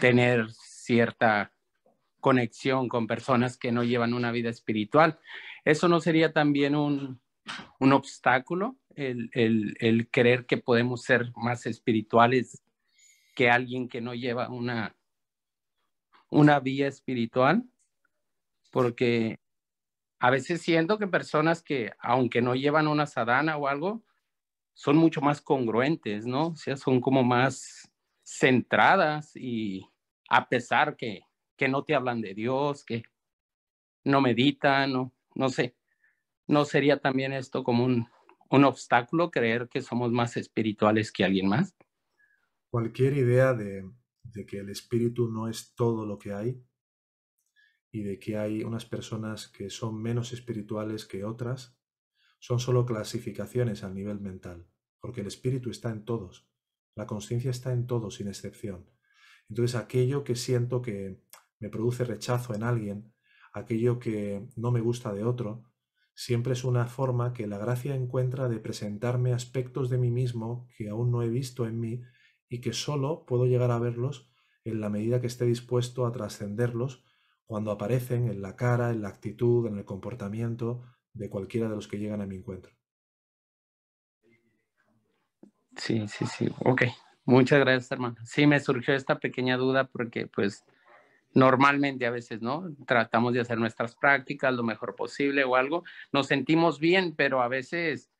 tener 0.00 0.50
cierta 0.52 1.50
conexión 2.20 2.90
con 2.90 3.06
personas 3.06 3.56
que 3.56 3.72
no 3.72 3.82
llevan 3.82 4.12
una 4.12 4.32
vida 4.32 4.50
espiritual. 4.50 5.18
¿Eso 5.64 5.88
no 5.88 6.00
sería 6.00 6.30
también 6.30 6.76
un, 6.76 7.22
un 7.78 7.92
obstáculo, 7.94 8.76
el, 8.96 9.30
el, 9.32 9.74
el, 9.80 10.10
creer 10.10 10.44
que 10.44 10.58
podemos 10.58 11.00
ser 11.00 11.32
más 11.34 11.64
espirituales 11.64 12.62
que 13.34 13.48
alguien 13.48 13.88
que 13.88 14.02
no 14.02 14.12
lleva 14.12 14.50
una, 14.50 14.94
una 16.28 16.60
vía 16.60 16.86
espiritual? 16.86 17.64
Porque 18.70 19.38
a 20.24 20.30
veces 20.30 20.62
siento 20.62 20.98
que 20.98 21.06
personas 21.06 21.62
que, 21.62 21.92
aunque 21.98 22.40
no 22.40 22.54
llevan 22.54 22.88
una 22.88 23.04
sadana 23.04 23.58
o 23.58 23.68
algo, 23.68 24.02
son 24.72 24.96
mucho 24.96 25.20
más 25.20 25.42
congruentes, 25.42 26.24
¿no? 26.24 26.46
O 26.46 26.56
sea, 26.56 26.78
son 26.78 27.02
como 27.02 27.22
más 27.22 27.92
centradas 28.24 29.36
y 29.36 29.86
a 30.30 30.48
pesar 30.48 30.96
que, 30.96 31.24
que 31.58 31.68
no 31.68 31.84
te 31.84 31.94
hablan 31.94 32.22
de 32.22 32.32
Dios, 32.32 32.86
que 32.86 33.02
no 34.02 34.22
meditan, 34.22 34.94
no, 34.94 35.12
no 35.34 35.50
sé, 35.50 35.76
¿no 36.46 36.64
sería 36.64 36.98
también 36.98 37.34
esto 37.34 37.62
como 37.62 37.84
un, 37.84 38.08
un 38.48 38.64
obstáculo 38.64 39.30
creer 39.30 39.68
que 39.68 39.82
somos 39.82 40.10
más 40.10 40.38
espirituales 40.38 41.12
que 41.12 41.24
alguien 41.24 41.48
más? 41.48 41.76
Cualquier 42.70 43.12
idea 43.12 43.52
de, 43.52 43.90
de 44.22 44.46
que 44.46 44.60
el 44.60 44.70
espíritu 44.70 45.28
no 45.28 45.48
es 45.48 45.74
todo 45.74 46.06
lo 46.06 46.16
que 46.18 46.32
hay 46.32 46.64
y 47.94 48.02
de 48.02 48.18
que 48.18 48.36
hay 48.36 48.64
unas 48.64 48.84
personas 48.84 49.46
que 49.46 49.70
son 49.70 50.02
menos 50.02 50.32
espirituales 50.32 51.04
que 51.04 51.24
otras, 51.24 51.78
son 52.40 52.58
solo 52.58 52.84
clasificaciones 52.86 53.84
a 53.84 53.88
nivel 53.88 54.18
mental, 54.18 54.66
porque 55.00 55.20
el 55.20 55.28
espíritu 55.28 55.70
está 55.70 55.92
en 55.92 56.04
todos, 56.04 56.50
la 56.96 57.06
conciencia 57.06 57.52
está 57.52 57.72
en 57.72 57.86
todos 57.86 58.16
sin 58.16 58.26
excepción. 58.26 58.90
Entonces 59.48 59.76
aquello 59.76 60.24
que 60.24 60.34
siento 60.34 60.82
que 60.82 61.22
me 61.60 61.68
produce 61.68 62.02
rechazo 62.02 62.52
en 62.52 62.64
alguien, 62.64 63.14
aquello 63.52 64.00
que 64.00 64.44
no 64.56 64.72
me 64.72 64.80
gusta 64.80 65.12
de 65.12 65.22
otro, 65.22 65.70
siempre 66.16 66.54
es 66.54 66.64
una 66.64 66.88
forma 66.88 67.32
que 67.32 67.46
la 67.46 67.58
gracia 67.58 67.94
encuentra 67.94 68.48
de 68.48 68.58
presentarme 68.58 69.32
aspectos 69.32 69.88
de 69.88 69.98
mí 69.98 70.10
mismo 70.10 70.66
que 70.76 70.88
aún 70.88 71.12
no 71.12 71.22
he 71.22 71.28
visto 71.28 71.64
en 71.64 71.78
mí 71.78 72.02
y 72.48 72.60
que 72.60 72.72
solo 72.72 73.24
puedo 73.24 73.46
llegar 73.46 73.70
a 73.70 73.78
verlos 73.78 74.32
en 74.64 74.80
la 74.80 74.88
medida 74.88 75.20
que 75.20 75.28
esté 75.28 75.44
dispuesto 75.44 76.06
a 76.06 76.10
trascenderlos 76.10 77.04
cuando 77.46 77.70
aparecen 77.70 78.28
en 78.28 78.42
la 78.42 78.56
cara, 78.56 78.90
en 78.90 79.02
la 79.02 79.08
actitud, 79.08 79.66
en 79.66 79.78
el 79.78 79.84
comportamiento 79.84 80.82
de 81.12 81.28
cualquiera 81.28 81.68
de 81.68 81.76
los 81.76 81.88
que 81.88 81.98
llegan 81.98 82.20
a 82.20 82.26
mi 82.26 82.36
encuentro. 82.36 82.72
Sí, 85.76 86.06
sí, 86.08 86.26
sí. 86.26 86.48
Ok. 86.60 86.84
Muchas 87.24 87.60
gracias, 87.60 87.90
hermano. 87.90 88.16
Sí, 88.24 88.46
me 88.46 88.60
surgió 88.60 88.94
esta 88.94 89.18
pequeña 89.18 89.56
duda 89.56 89.84
porque, 89.86 90.26
pues, 90.26 90.64
normalmente 91.32 92.06
a 92.06 92.10
veces, 92.10 92.42
¿no? 92.42 92.74
Tratamos 92.86 93.32
de 93.32 93.40
hacer 93.40 93.58
nuestras 93.58 93.96
prácticas 93.96 94.54
lo 94.54 94.62
mejor 94.62 94.94
posible 94.94 95.42
o 95.44 95.56
algo. 95.56 95.84
Nos 96.12 96.26
sentimos 96.26 96.78
bien, 96.78 97.14
pero 97.16 97.42
a 97.42 97.48
veces, 97.48 98.10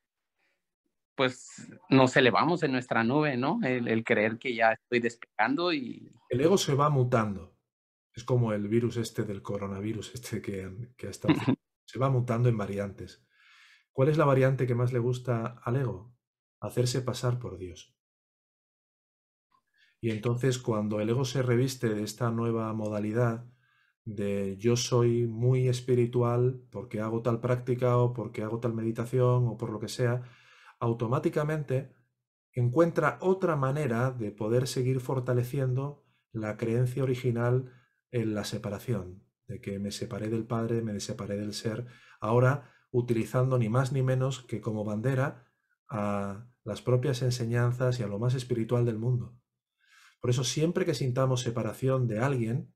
pues, 1.15 1.71
nos 1.89 2.17
elevamos 2.17 2.63
en 2.63 2.71
nuestra 2.71 3.03
nube, 3.03 3.37
¿no? 3.37 3.59
El, 3.63 3.87
el 3.87 4.03
creer 4.03 4.37
que 4.37 4.55
ya 4.55 4.73
estoy 4.73 4.99
despegando 4.99 5.71
y... 5.71 6.11
El 6.29 6.41
ego 6.41 6.57
se 6.57 6.73
va 6.73 6.89
mutando. 6.89 7.54
Es 8.15 8.23
como 8.23 8.53
el 8.53 8.67
virus 8.67 8.97
este 8.97 9.23
del 9.23 9.41
coronavirus, 9.41 10.13
este 10.15 10.41
que, 10.41 10.93
que 10.97 11.11
se 11.13 11.99
va 11.99 12.09
mutando 12.09 12.49
en 12.49 12.57
variantes. 12.57 13.25
¿Cuál 13.91 14.09
es 14.09 14.17
la 14.17 14.25
variante 14.25 14.67
que 14.67 14.75
más 14.75 14.93
le 14.93 14.99
gusta 14.99 15.59
al 15.63 15.75
ego? 15.75 16.15
Hacerse 16.59 17.01
pasar 17.01 17.39
por 17.39 17.57
Dios. 17.57 17.95
Y 19.99 20.11
entonces 20.11 20.59
cuando 20.59 20.99
el 20.99 21.09
ego 21.09 21.25
se 21.25 21.41
reviste 21.41 21.89
de 21.89 22.03
esta 22.03 22.29
nueva 22.31 22.71
modalidad 22.73 23.45
de 24.05 24.55
yo 24.57 24.75
soy 24.75 25.25
muy 25.25 25.67
espiritual 25.67 26.61
porque 26.71 27.01
hago 27.01 27.21
tal 27.21 27.41
práctica 27.41 27.97
o 27.97 28.13
porque 28.13 28.43
hago 28.43 28.59
tal 28.59 28.73
meditación 28.73 29.47
o 29.47 29.57
por 29.57 29.71
lo 29.71 29.79
que 29.79 29.87
sea, 29.87 30.21
automáticamente 30.79 31.95
encuentra 32.53 33.17
otra 33.21 33.55
manera 33.55 34.11
de 34.11 34.31
poder 34.31 34.67
seguir 34.67 34.99
fortaleciendo 34.99 36.05
la 36.31 36.55
creencia 36.55 37.03
original 37.03 37.71
en 38.15 38.33
la 38.33 38.45
separación, 38.45 39.25
de 39.45 39.59
que 39.59 39.77
me 39.77 39.91
separé 39.91 40.29
del 40.29 40.47
Padre, 40.47 40.81
me 40.81 40.97
separé 41.01 41.35
del 41.35 41.53
ser, 41.53 41.85
ahora 42.21 42.71
utilizando 42.89 43.57
ni 43.57 43.67
más 43.67 43.91
ni 43.91 44.03
menos 44.03 44.41
que 44.41 44.61
como 44.61 44.85
bandera 44.85 45.51
a 45.89 46.47
las 46.63 46.81
propias 46.81 47.21
enseñanzas 47.23 47.99
y 47.99 48.03
a 48.03 48.07
lo 48.07 48.17
más 48.17 48.33
espiritual 48.33 48.85
del 48.85 48.97
mundo. 48.97 49.37
Por 50.21 50.29
eso 50.29 50.45
siempre 50.45 50.85
que 50.85 50.93
sintamos 50.93 51.41
separación 51.41 52.07
de 52.07 52.19
alguien, 52.19 52.73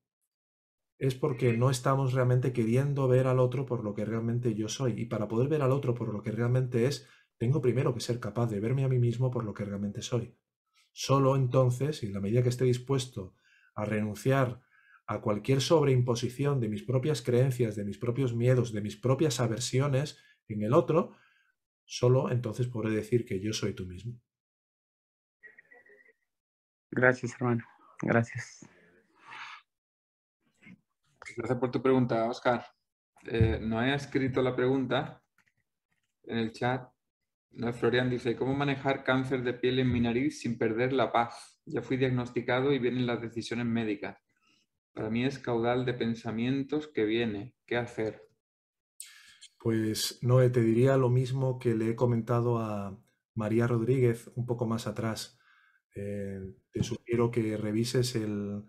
es 0.98 1.16
porque 1.16 1.56
no 1.56 1.70
estamos 1.70 2.12
realmente 2.12 2.52
queriendo 2.52 3.08
ver 3.08 3.26
al 3.26 3.40
otro 3.40 3.66
por 3.66 3.86
lo 3.86 3.94
que 3.94 4.04
realmente 4.04 4.54
yo 4.56 4.68
soy. 4.68 5.00
Y 5.02 5.06
para 5.06 5.30
poder 5.30 5.48
ver 5.48 5.62
al 5.62 5.72
otro 5.72 5.96
por 5.96 6.14
lo 6.14 6.22
que 6.22 6.32
realmente 6.32 6.86
es, 6.86 7.08
tengo 7.38 7.62
primero 7.62 7.94
que 7.94 8.02
ser 8.02 8.20
capaz 8.20 8.48
de 8.48 8.60
verme 8.60 8.84
a 8.84 8.90
mí 8.90 9.00
mismo 9.00 9.32
por 9.32 9.46
lo 9.46 9.54
que 9.54 9.64
realmente 9.64 10.02
soy. 10.02 10.38
Solo 10.92 11.38
entonces, 11.38 12.04
y 12.04 12.08
en 12.08 12.14
la 12.14 12.20
medida 12.20 12.44
que 12.44 12.50
esté 12.50 12.66
dispuesto 12.66 13.36
a 13.74 13.86
renunciar 13.86 14.62
a 15.10 15.22
cualquier 15.22 15.60
sobreimposición 15.60 16.60
de 16.60 16.70
mis 16.70 16.84
propias 16.84 17.24
creencias, 17.24 17.76
de 17.76 17.84
mis 17.84 17.98
propios 17.98 18.36
miedos, 18.36 18.72
de 18.72 18.82
mis 18.82 18.96
propias 18.96 19.40
aversiones 19.40 20.20
en 20.48 20.62
el 20.62 20.72
otro, 20.72 21.16
solo 21.84 22.30
entonces 22.30 22.68
podré 22.68 22.92
decir 22.92 23.26
que 23.26 23.40
yo 23.40 23.52
soy 23.52 23.74
tú 23.74 23.88
mismo. 23.88 24.22
Gracias, 26.92 27.34
hermano. 27.34 27.64
Gracias. 28.04 28.70
Gracias 31.36 31.60
por 31.60 31.72
tu 31.72 31.82
pregunta, 31.82 32.30
Oscar. 32.30 32.64
Eh, 33.26 33.58
no 33.60 33.82
he 33.82 33.96
escrito 33.96 34.44
la 34.44 34.56
pregunta 34.56 35.24
en 36.26 36.38
el 36.38 36.54
chat, 36.54 36.88
no, 37.52 37.74
Florian 37.74 38.12
dice, 38.12 38.36
¿cómo 38.36 38.54
manejar 38.54 39.04
cáncer 39.04 39.42
de 39.42 39.56
piel 39.56 39.80
en 39.80 39.92
mi 39.92 40.02
nariz 40.02 40.42
sin 40.42 40.60
perder 40.60 40.94
la 40.94 41.12
paz? 41.12 41.60
Ya 41.66 41.82
fui 41.82 41.98
diagnosticado 41.98 42.72
y 42.72 42.78
vienen 42.78 43.08
las 43.08 43.22
decisiones 43.22 43.66
médicas. 43.66 44.29
Para 44.94 45.10
mí 45.10 45.26
es 45.26 45.40
caudal 45.40 45.86
de 45.86 45.94
pensamientos 45.94 46.88
que 46.88 47.06
viene. 47.06 47.56
¿Qué 47.66 47.78
hacer? 47.78 48.30
Pues 49.60 50.20
no, 50.22 50.40
te 50.52 50.62
diría 50.62 50.98
lo 50.98 51.10
mismo 51.10 51.60
que 51.60 51.76
le 51.76 51.90
he 51.90 51.96
comentado 51.96 52.60
a 52.60 52.98
María 53.36 53.68
Rodríguez 53.68 54.32
un 54.36 54.46
poco 54.46 54.66
más 54.66 54.88
atrás. 54.88 55.40
Eh, 55.96 56.40
te 56.72 56.84
sugiero 56.84 57.32
que 57.32 57.58
revises 57.58 58.16
el, 58.16 58.64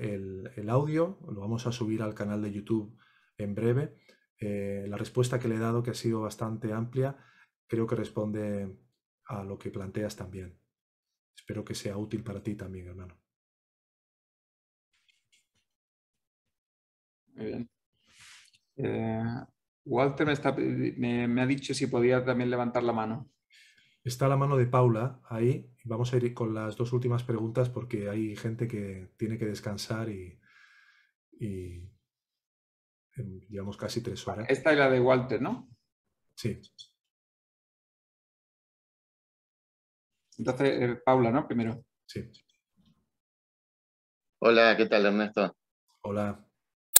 el, 0.00 0.68
audio, 0.68 1.18
lo 1.30 1.40
vamos 1.40 1.66
a 1.66 1.72
subir 1.72 2.02
al 2.02 2.14
canal 2.14 2.42
de 2.42 2.52
YouTube 2.52 2.98
en 3.38 3.54
breve. 3.54 3.96
Eh, 4.38 4.84
la 4.88 4.96
respuesta 4.96 5.38
que 5.38 5.48
le 5.48 5.56
he 5.56 5.60
dado, 5.60 5.82
que 5.82 5.90
ha 5.90 5.94
sido 5.94 6.20
bastante 6.20 6.72
amplia, 6.72 7.16
creo 7.66 7.86
que 7.86 7.96
responde 7.96 8.76
a 9.26 9.44
lo 9.44 9.58
que 9.58 9.70
planteas 9.70 10.16
también. 10.16 10.58
Espero 11.34 11.64
que 11.64 11.74
sea 11.74 11.96
útil 11.96 12.22
para 12.22 12.42
ti 12.42 12.54
también, 12.54 12.88
hermano. 12.88 13.21
Muy 17.32 17.46
bien. 17.46 17.70
Eh, 18.76 19.22
Walter 19.84 20.26
me, 20.96 21.28
me, 21.28 21.42
ha 21.42 21.46
dicho 21.46 21.74
si 21.74 21.86
podía 21.86 22.24
también 22.24 22.50
levantar 22.50 22.82
la 22.82 22.92
mano. 22.92 23.30
Está 24.04 24.28
la 24.28 24.36
mano 24.36 24.56
de 24.56 24.66
Paula 24.66 25.20
ahí. 25.28 25.70
Vamos 25.84 26.12
a 26.12 26.16
ir 26.16 26.34
con 26.34 26.54
las 26.54 26.76
dos 26.76 26.92
últimas 26.92 27.22
preguntas 27.22 27.68
porque 27.68 28.08
hay 28.08 28.36
gente 28.36 28.66
que 28.66 29.12
tiene 29.16 29.38
que 29.38 29.46
descansar 29.46 30.08
y, 30.08 30.38
y 31.38 31.88
llevamos 33.48 33.76
casi 33.76 34.02
tres 34.02 34.26
horas. 34.26 34.46
Esta 34.48 34.72
es 34.72 34.78
la 34.78 34.90
de 34.90 35.00
Walter, 35.00 35.40
¿no? 35.40 35.68
Sí. 36.34 36.60
Entonces, 40.38 40.82
eh, 40.82 41.02
Paula, 41.04 41.30
¿no? 41.30 41.46
Primero. 41.46 41.84
Sí. 42.06 42.30
Hola, 44.40 44.76
¿qué 44.76 44.86
tal, 44.86 45.06
Ernesto? 45.06 45.56
Hola. 46.02 46.51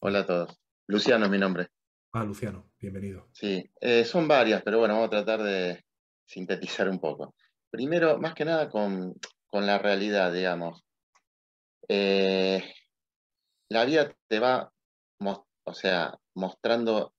Hola 0.05 0.18
a 0.18 0.26
todos. 0.26 0.58
Luciano 0.89 1.26
es 1.26 1.31
mi 1.31 1.39
nombre. 1.39 1.68
Ah, 2.12 2.24
Luciano, 2.24 2.72
bienvenido. 2.81 3.28
Sí, 3.32 3.70
eh, 3.81 4.05
son 4.05 4.26
varias, 4.26 4.60
pero 4.64 4.81
bueno, 4.81 4.94
vamos 4.94 5.06
a 5.06 5.10
tratar 5.10 5.44
de 5.44 5.84
sintetizar 6.26 6.89
un 6.89 6.98
poco. 6.98 7.36
Primero, 7.70 8.18
más 8.18 8.34
que 8.34 8.44
nada 8.44 8.68
con, 8.68 9.14
la 9.52 9.78
realidad, 9.78 10.32
digamos. 10.32 10.82
Eh, 11.86 12.64
la 13.68 13.84
vida 13.84 14.12
te 14.26 14.40
va, 14.40 14.72
o 15.20 15.72
sea, 15.72 16.18
mostrando, 16.34 17.14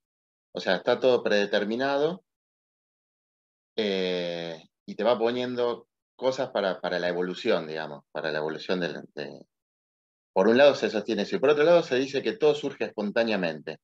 o 0.51 0.59
sea, 0.59 0.75
está 0.75 0.99
todo 0.99 1.23
predeterminado 1.23 2.25
y 3.77 4.95
te 4.95 5.03
va 5.05 5.17
poniendo 5.17 5.87
cosas 6.17 6.49
para, 6.49 6.81
la 6.99 7.07
evolución, 7.07 7.65
digamos, 7.65 8.03
para 8.11 8.29
la 8.29 8.39
evolución 8.39 8.81
del... 8.81 9.05
De... 9.15 9.39
Por 10.33 10.47
un 10.47 10.57
lado 10.57 10.75
se 10.75 10.89
sostiene 10.89 11.21
eso 11.21 11.35
y 11.35 11.39
por 11.39 11.49
otro 11.49 11.63
lado 11.63 11.83
se 11.83 11.95
dice 11.95 12.23
que 12.23 12.33
todo 12.33 12.55
surge 12.55 12.85
espontáneamente. 12.85 13.77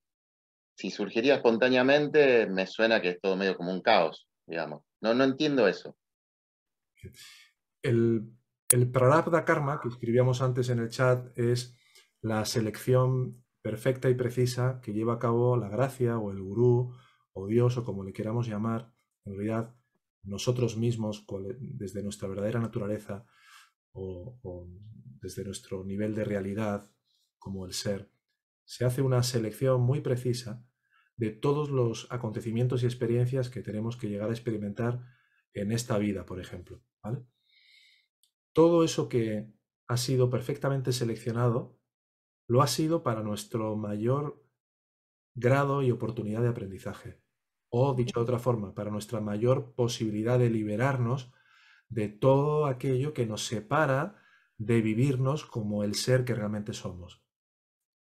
Si 0.75 0.89
surgiría 0.89 1.35
espontáneamente, 1.35 2.47
me 2.47 2.65
suena 2.65 3.01
que 3.01 3.09
es 3.09 3.21
todo 3.21 3.35
medio 3.35 3.55
como 3.55 3.71
un 3.71 3.81
caos, 3.81 4.27
digamos. 4.47 4.83
No, 5.01 5.13
no 5.13 5.23
entiendo 5.23 5.67
eso. 5.67 5.95
El, 7.83 8.31
el 8.71 8.91
Karma 8.91 9.79
que 9.81 9.89
escribíamos 9.89 10.41
antes 10.41 10.69
en 10.69 10.79
el 10.79 10.89
chat 10.89 11.37
es 11.37 11.77
la 12.21 12.43
selección 12.45 13.43
perfecta 13.61 14.09
y 14.09 14.15
precisa 14.15 14.79
que 14.81 14.93
lleva 14.93 15.13
a 15.13 15.19
cabo 15.19 15.57
la 15.57 15.69
gracia 15.69 16.17
o 16.17 16.31
el 16.31 16.41
gurú 16.41 16.95
o 17.33 17.47
Dios 17.47 17.77
o 17.77 17.83
como 17.83 18.03
le 18.03 18.13
queramos 18.13 18.47
llamar, 18.47 18.91
en 19.25 19.33
realidad 19.33 19.75
nosotros 20.23 20.77
mismos, 20.77 21.25
desde 21.59 22.03
nuestra 22.03 22.27
verdadera 22.27 22.59
naturaleza 22.59 23.25
o, 23.93 24.67
desde 25.22 25.43
nuestro 25.43 25.83
nivel 25.83 26.15
de 26.15 26.23
realidad 26.23 26.91
como 27.38 27.65
el 27.65 27.73
ser, 27.73 28.11
se 28.65 28.85
hace 28.85 29.01
una 29.01 29.23
selección 29.23 29.81
muy 29.81 30.01
precisa 30.01 30.65
de 31.15 31.31
todos 31.31 31.69
los 31.69 32.07
acontecimientos 32.11 32.83
y 32.83 32.85
experiencias 32.85 33.49
que 33.49 33.61
tenemos 33.61 33.98
que 33.98 34.07
llegar 34.07 34.30
a 34.30 34.33
experimentar 34.33 35.03
en 35.53 35.72
esta 35.72 35.98
vida, 35.98 36.25
por 36.25 36.39
ejemplo. 36.39 36.81
Todo 38.53 38.83
eso 38.83 39.09
que 39.09 39.51
ha 39.88 39.98
sido 39.98 40.30
perfectamente 40.30 40.93
seleccionado, 40.93 41.80
lo 42.48 42.61
ha 42.61 42.67
sido 42.67 43.03
para 43.03 43.23
nuestro 43.23 43.75
mayor 43.75 44.43
grado 45.33 45.81
y 45.81 45.91
oportunidad 45.91 46.41
de 46.41 46.49
aprendizaje 46.49 47.22
o, 47.69 47.93
dicho 47.93 48.19
de 48.19 48.23
otra 48.23 48.39
forma, 48.39 48.73
para 48.73 48.91
nuestra 48.91 49.22
mayor 49.22 49.73
posibilidad 49.75 50.39
de 50.39 50.49
liberarnos 50.49 51.31
de 51.88 52.07
todo 52.07 52.65
aquello 52.65 53.14
que 53.14 53.25
nos 53.25 53.45
separa 53.45 54.15
de 54.59 54.81
vivirnos 54.81 55.45
como 55.45 55.83
el 55.83 55.95
ser 55.95 56.25
que 56.25 56.35
realmente 56.35 56.73
somos. 56.73 57.23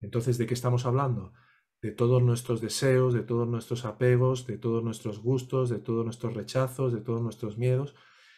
Entonces, 0.00 0.36
¿de 0.38 0.46
qué 0.46 0.54
estamos 0.54 0.84
hablando? 0.84 1.32
De 1.80 1.90
todos 1.90 2.22
nuestros 2.22 2.60
deseos, 2.60 3.14
de 3.14 3.22
todos 3.22 3.48
nuestros 3.48 3.84
apegos, 3.86 4.46
de 4.46 4.58
todos 4.58 4.84
nuestros 4.84 5.18
gustos, 5.18 5.70
de 5.70 5.78
todos 5.78 6.04
nuestros 6.04 6.34
rechazos, 6.34 6.92
de 6.92 7.00
todos 7.00 7.22
nuestros 7.22 7.56
miedos. 7.56 7.94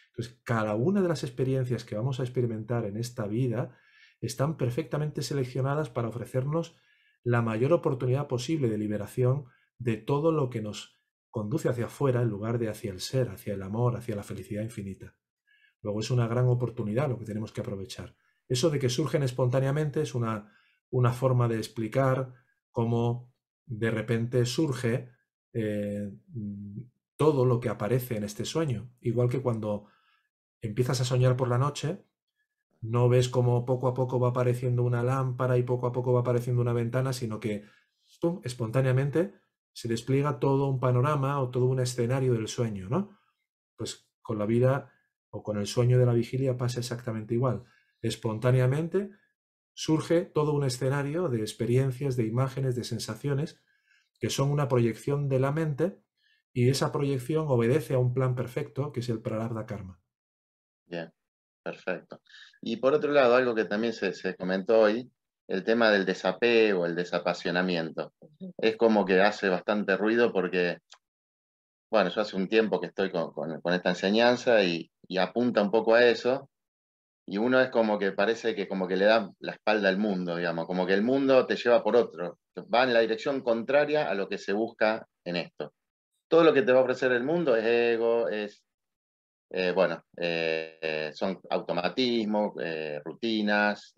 Entonces, 0.07 0.39
cada 0.43 0.75
una 0.75 1.01
de 1.01 1.09
las 1.09 1.23
experiencias 1.23 1.83
que 1.83 1.95
vamos 1.95 2.19
a 2.19 2.23
experimentar 2.23 2.85
en 2.85 2.95
esta 2.95 3.27
vida 3.27 3.77
están 4.21 4.55
perfectamente 4.55 5.21
seleccionadas 5.21 5.89
para 5.89 6.07
ofrecernos 6.07 6.77
la 7.21 7.41
mayor 7.41 7.73
oportunidad 7.73 8.27
posible 8.27 8.69
de 8.69 8.77
liberación 8.77 9.45
de 9.77 9.97
todo 9.97 10.31
lo 10.31 10.49
que 10.49 10.61
nos 10.61 11.01
conduce 11.29 11.67
hacia 11.67 11.87
afuera 11.87 12.21
en 12.21 12.29
lugar 12.29 12.59
de 12.59 12.69
hacia 12.69 12.91
el 12.91 13.01
ser, 13.01 13.27
hacia 13.29 13.55
el 13.55 13.61
amor, 13.61 13.97
hacia 13.97 14.15
la 14.15 14.23
felicidad 14.23 14.63
infinita. 14.63 15.17
Luego 15.85 15.99
es 15.99 16.09
una 16.09 16.27
gran 16.27 16.47
oportunidad 16.47 17.07
lo 17.07 17.19
que 17.19 17.25
tenemos 17.25 17.51
que 17.51 17.61
aprovechar. 17.61 18.15
Eso 18.47 18.71
de 18.71 18.79
que 18.79 18.89
surgen 18.89 19.21
espontáneamente 19.21 20.01
es 20.01 20.15
una, 20.15 20.51
una 20.89 21.13
forma 21.13 21.47
de 21.47 21.57
explicar 21.57 22.33
cómo 22.71 23.31
de 23.67 23.91
repente 23.91 24.47
surge 24.47 25.11
eh, 25.53 26.11
todo 27.15 27.45
lo 27.45 27.59
que 27.59 27.69
aparece 27.69 28.17
en 28.17 28.23
este 28.23 28.45
sueño. 28.45 28.89
Igual 28.99 29.29
que 29.29 29.43
cuando 29.43 29.85
empiezas 30.59 31.01
a 31.01 31.05
soñar 31.05 31.37
por 31.37 31.49
la 31.49 31.59
noche, 31.59 32.03
no 32.81 33.07
ves 33.07 33.29
cómo 33.29 33.63
poco 33.63 33.87
a 33.87 33.93
poco 33.93 34.19
va 34.19 34.29
apareciendo 34.29 34.81
una 34.81 35.03
lámpara 35.03 35.55
y 35.59 35.61
poco 35.61 35.85
a 35.85 35.91
poco 35.91 36.13
va 36.13 36.21
apareciendo 36.21 36.63
una 36.63 36.73
ventana, 36.73 37.13
sino 37.13 37.39
que 37.39 37.63
espontáneamente 38.41 39.35
se 39.71 39.87
despliega 39.87 40.39
todo 40.39 40.67
un 40.67 40.79
panorama 40.79 41.39
o 41.41 41.51
todo 41.51 41.67
un 41.67 41.79
escenario 41.79 42.33
del 42.33 42.47
sueño, 42.47 42.89
¿no? 42.89 43.19
Pues 43.75 44.09
con 44.23 44.39
la 44.39 44.47
vida 44.47 44.91
o 45.35 45.43
con 45.43 45.57
el 45.57 45.67
sueño 45.67 45.99
de 45.99 46.05
la 46.05 46.13
vigilia 46.13 46.57
pasa 46.57 46.79
exactamente 46.79 47.33
igual. 47.35 47.63
Espontáneamente 48.01 49.09
surge 49.73 50.23
todo 50.25 50.53
un 50.53 50.63
escenario 50.65 51.29
de 51.29 51.41
experiencias, 51.41 52.15
de 52.17 52.25
imágenes, 52.25 52.75
de 52.75 52.83
sensaciones, 52.85 53.61
que 54.19 54.29
son 54.29 54.51
una 54.51 54.67
proyección 54.67 55.29
de 55.29 55.39
la 55.39 55.51
mente 55.51 56.01
y 56.53 56.69
esa 56.69 56.91
proyección 56.91 57.45
obedece 57.49 57.93
a 57.95 57.99
un 57.99 58.13
plan 58.13 58.35
perfecto 58.35 58.91
que 58.93 59.01
es 59.01 59.09
el 59.09 59.21
Prarabdha 59.21 59.65
Karma. 59.65 60.01
Bien, 60.85 61.11
perfecto. 61.63 62.21
Y 62.61 62.77
por 62.77 62.93
otro 62.93 63.11
lado, 63.11 63.35
algo 63.35 63.55
que 63.55 63.65
también 63.65 63.93
se, 63.93 64.13
se 64.13 64.35
comentó 64.35 64.79
hoy, 64.81 65.11
el 65.47 65.63
tema 65.63 65.91
del 65.91 66.05
desapego, 66.05 66.85
el 66.85 66.95
desapasionamiento. 66.95 68.13
Es 68.57 68.77
como 68.77 69.05
que 69.05 69.21
hace 69.21 69.49
bastante 69.49 69.97
ruido 69.97 70.31
porque, 70.33 70.79
bueno, 71.89 72.09
yo 72.09 72.21
hace 72.21 72.35
un 72.35 72.47
tiempo 72.47 72.79
que 72.79 72.87
estoy 72.87 73.11
con, 73.11 73.31
con- 73.31 73.61
con 73.61 73.73
esta 73.73 73.89
enseñanza 73.89 74.63
y, 74.63 74.91
y 75.07 75.17
apunta 75.17 75.61
un 75.61 75.71
poco 75.71 75.93
a 75.95 76.05
eso, 76.05 76.49
y 77.27 77.37
uno 77.37 77.59
es 77.59 77.69
como 77.69 77.97
que 77.97 78.11
parece 78.11 78.53
que 78.55 78.67
como 78.67 78.87
que 78.87 78.95
le 78.95 79.05
da 79.05 79.31
la 79.39 79.53
espalda 79.53 79.89
al 79.89 79.97
mundo, 79.97 80.35
digamos, 80.35 80.67
como 80.67 80.85
que 80.85 80.93
el 80.93 81.01
mundo 81.01 81.45
te 81.47 81.55
lleva 81.55 81.83
por 81.83 81.95
otro, 81.95 82.39
va 82.73 82.83
en 82.83 82.93
la 82.93 82.99
dirección 82.99 83.41
contraria 83.41 84.09
a 84.09 84.13
lo 84.13 84.29
que 84.29 84.37
se 84.37 84.53
busca 84.53 85.07
en 85.25 85.37
esto. 85.37 85.73
Todo 86.27 86.43
lo 86.43 86.53
que 86.53 86.61
te 86.61 86.71
va 86.71 86.79
a 86.79 86.83
ofrecer 86.83 87.11
el 87.11 87.23
mundo 87.23 87.55
es 87.55 87.65
ego, 87.65 88.29
es, 88.29 88.63
eh, 89.51 89.71
bueno, 89.71 90.03
eh, 90.17 91.11
son 91.13 91.39
automatismos, 91.49 92.53
eh, 92.61 93.01
rutinas, 93.03 93.95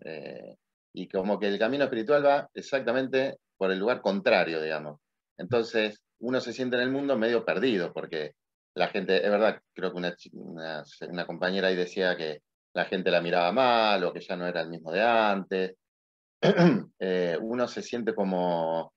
y 0.94 1.08
como 1.08 1.38
que 1.38 1.48
el 1.48 1.58
camino 1.58 1.84
espiritual 1.84 2.24
va 2.24 2.48
exactamente 2.54 3.36
por 3.56 3.70
el 3.70 3.78
lugar 3.78 4.00
contrario, 4.00 4.62
digamos. 4.62 5.00
Entonces, 5.36 6.00
uno 6.20 6.40
se 6.40 6.52
siente 6.52 6.76
en 6.76 6.82
el 6.82 6.90
mundo 6.90 7.16
medio 7.16 7.44
perdido, 7.44 7.92
porque 7.92 8.32
la 8.78 8.88
gente, 8.88 9.16
es 9.24 9.30
verdad, 9.30 9.60
creo 9.74 9.90
que 9.92 9.96
una, 9.98 10.14
una, 10.32 10.84
una 11.08 11.26
compañera 11.26 11.68
ahí 11.68 11.76
decía 11.76 12.16
que 12.16 12.42
la 12.74 12.84
gente 12.86 13.10
la 13.10 13.20
miraba 13.20 13.52
mal 13.52 14.04
o 14.04 14.12
que 14.12 14.20
ya 14.20 14.36
no 14.36 14.46
era 14.46 14.60
el 14.62 14.70
mismo 14.70 14.92
de 14.92 15.02
antes. 15.02 15.76
Eh, 17.00 17.38
uno 17.40 17.66
se 17.68 17.82
siente 17.82 18.14
como 18.14 18.92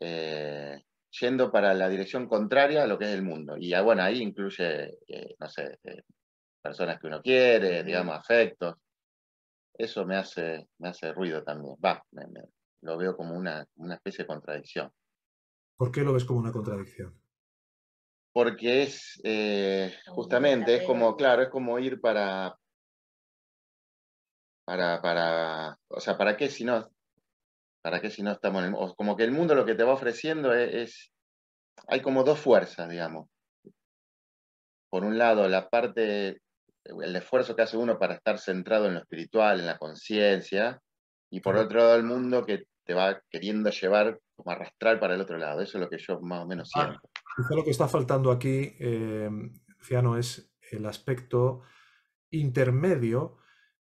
eh, 0.00 0.82
yendo 1.20 1.50
para 1.50 1.74
la 1.74 1.88
dirección 1.88 2.28
contraria 2.28 2.82
a 2.82 2.86
lo 2.86 2.98
que 2.98 3.06
es 3.06 3.12
el 3.14 3.22
mundo. 3.22 3.56
Y 3.56 3.72
ah, 3.74 3.82
bueno, 3.82 4.02
ahí 4.02 4.22
incluye, 4.22 4.98
eh, 5.08 5.34
no 5.38 5.48
sé, 5.48 5.78
eh, 5.84 6.02
personas 6.62 7.00
que 7.00 7.06
uno 7.06 7.22
quiere, 7.22 7.82
digamos, 7.84 8.16
afectos. 8.16 8.74
Eso 9.74 10.06
me 10.06 10.16
hace, 10.16 10.68
me 10.78 10.88
hace 10.88 11.12
ruido 11.12 11.42
también. 11.42 11.76
Va, 11.84 12.02
me- 12.12 12.26
me- 12.26 12.48
lo 12.82 12.96
veo 12.96 13.16
como 13.16 13.34
una, 13.36 13.66
una 13.76 13.94
especie 13.94 14.24
de 14.24 14.28
contradicción. 14.28 14.92
¿Por 15.76 15.90
qué 15.90 16.02
lo 16.02 16.12
ves 16.12 16.24
como 16.24 16.40
una 16.40 16.52
contradicción? 16.52 17.14
Porque 18.36 18.82
es, 18.82 19.18
eh, 19.24 19.96
justamente, 20.08 20.74
es 20.74 20.82
como, 20.82 21.16
claro, 21.16 21.40
es 21.40 21.48
como 21.48 21.78
ir 21.78 22.02
para, 22.02 22.54
para, 24.66 25.00
para, 25.00 25.78
o 25.88 26.00
sea, 26.00 26.18
¿para 26.18 26.36
qué 26.36 26.50
si 26.50 26.62
no, 26.62 26.86
para 27.82 28.02
qué 28.02 28.10
si 28.10 28.22
no 28.22 28.32
estamos 28.32 28.62
en 28.62 28.74
el, 28.74 28.94
como 28.94 29.16
que 29.16 29.24
el 29.24 29.32
mundo 29.32 29.54
lo 29.54 29.64
que 29.64 29.74
te 29.74 29.84
va 29.84 29.94
ofreciendo 29.94 30.52
es, 30.52 30.74
es- 30.74 31.12
hay 31.88 32.02
como 32.02 32.24
dos 32.24 32.38
fuerzas, 32.38 32.90
digamos. 32.90 33.30
Por 34.90 35.04
un 35.04 35.16
lado, 35.16 35.48
la 35.48 35.70
parte, 35.70 36.42
el 36.84 37.16
esfuerzo 37.16 37.56
que 37.56 37.62
hace 37.62 37.78
uno 37.78 37.98
para 37.98 38.16
estar 38.16 38.38
centrado 38.38 38.84
en 38.86 38.94
lo 38.96 39.00
espiritual, 39.00 39.60
en 39.60 39.66
la 39.66 39.78
conciencia, 39.78 40.78
y 41.30 41.40
por 41.40 41.56
otro 41.56 41.78
lado, 41.78 41.96
el 41.96 42.02
mundo 42.04 42.44
que 42.44 42.64
te 42.84 42.92
va 42.92 43.18
queriendo 43.30 43.70
llevar, 43.70 44.20
como 44.34 44.50
arrastrar 44.50 45.00
para 45.00 45.14
el 45.14 45.22
otro 45.22 45.38
lado. 45.38 45.62
Eso 45.62 45.78
es 45.78 45.84
lo 45.84 45.88
que 45.88 45.96
yo 45.96 46.20
más 46.20 46.42
o 46.42 46.46
menos 46.46 46.70
Ah, 46.74 46.82
siento. 46.82 47.00
Quizá 47.36 47.54
lo 47.54 47.64
que 47.64 47.70
está 47.70 47.88
faltando 47.88 48.30
aquí, 48.30 48.74
eh, 48.78 49.30
Ciano, 49.82 50.16
es 50.16 50.56
el 50.70 50.86
aspecto 50.86 51.62
intermedio 52.30 53.36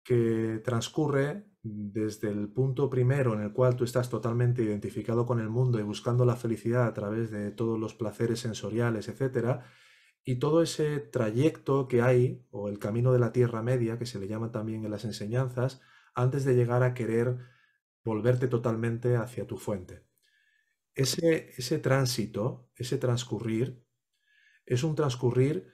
que 0.03 0.61
transcurre 0.65 1.47
desde 1.63 2.31
el 2.31 2.49
punto 2.49 2.89
primero 2.89 3.35
en 3.35 3.43
el 3.43 3.53
cual 3.53 3.77
tú 3.77 3.85
estás 3.85 4.09
totalmente 4.09 4.63
identificado 4.63 5.27
con 5.27 5.39
el 5.41 5.51
mundo 5.51 5.79
y 5.79 5.83
buscando 5.83 6.25
la 6.25 6.37
felicidad 6.37 6.87
a 6.87 6.95
través 6.95 7.31
de 7.31 7.51
todos 7.51 7.79
los 7.79 7.95
placeres 7.95 8.41
sensoriales, 8.41 9.09
etcétera, 9.09 9.67
y 10.25 10.37
todo 10.39 10.63
ese 10.63 10.99
trayecto 10.99 11.89
que 11.89 12.03
hay, 12.03 12.47
o 12.51 12.69
el 12.69 12.79
camino 12.79 13.13
de 13.13 13.19
la 13.19 13.33
Tierra 13.33 13.63
Media, 13.63 13.99
que 13.99 14.07
se 14.07 14.19
le 14.19 14.29
llama 14.29 14.53
también 14.53 14.85
en 14.85 14.91
las 14.91 15.05
enseñanzas, 15.05 15.81
antes 16.15 16.45
de 16.45 16.55
llegar 16.55 16.83
a 16.83 16.95
querer 16.95 17.39
volverte 18.05 18.49
totalmente 18.49 19.17
hacia 19.17 19.47
tu 19.47 19.57
fuente. 19.57 20.08
Ese, 20.95 21.55
ese 21.57 21.79
tránsito, 21.79 22.71
ese 22.75 22.99
transcurrir, 22.99 23.85
es 24.67 24.83
un 24.83 24.95
transcurrir 24.95 25.73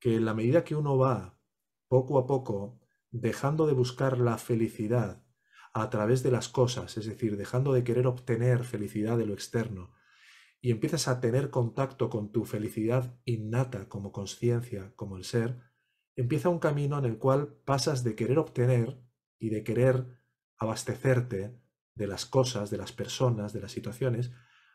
que 0.00 0.16
en 0.16 0.24
la 0.24 0.34
medida 0.34 0.64
que 0.64 0.74
uno 0.74 0.98
va 0.98 1.38
poco 1.88 2.18
a 2.18 2.26
poco 2.26 2.80
dejando 3.10 3.66
de 3.66 3.74
buscar 3.74 4.18
la 4.18 4.38
felicidad 4.38 5.22
a 5.74 5.90
través 5.90 6.22
de 6.22 6.30
las 6.30 6.48
cosas, 6.48 6.96
es 6.96 7.06
decir, 7.06 7.36
dejando 7.36 7.72
de 7.72 7.84
querer 7.84 8.06
obtener 8.06 8.64
felicidad 8.64 9.16
de 9.16 9.26
lo 9.26 9.34
externo, 9.34 9.94
y 10.60 10.70
empiezas 10.70 11.08
a 11.08 11.20
tener 11.20 11.50
contacto 11.50 12.08
con 12.08 12.30
tu 12.30 12.44
felicidad 12.44 13.18
innata 13.24 13.88
como 13.88 14.12
conciencia, 14.12 14.92
como 14.96 15.16
el 15.16 15.24
ser, 15.24 15.60
empieza 16.14 16.50
un 16.50 16.58
camino 16.58 16.98
en 16.98 17.04
el 17.04 17.18
cual 17.18 17.54
pasas 17.64 18.04
de 18.04 18.14
querer 18.14 18.38
obtener 18.38 19.02
y 19.38 19.50
de 19.50 19.64
querer 19.64 20.18
abastecerte 20.56 21.58
de 21.94 22.06
las 22.06 22.26
cosas, 22.26 22.70
de 22.70 22.78
las 22.78 22.92
personas, 22.92 23.52
de 23.52 23.60
las 23.60 23.72
situaciones, 23.72 24.30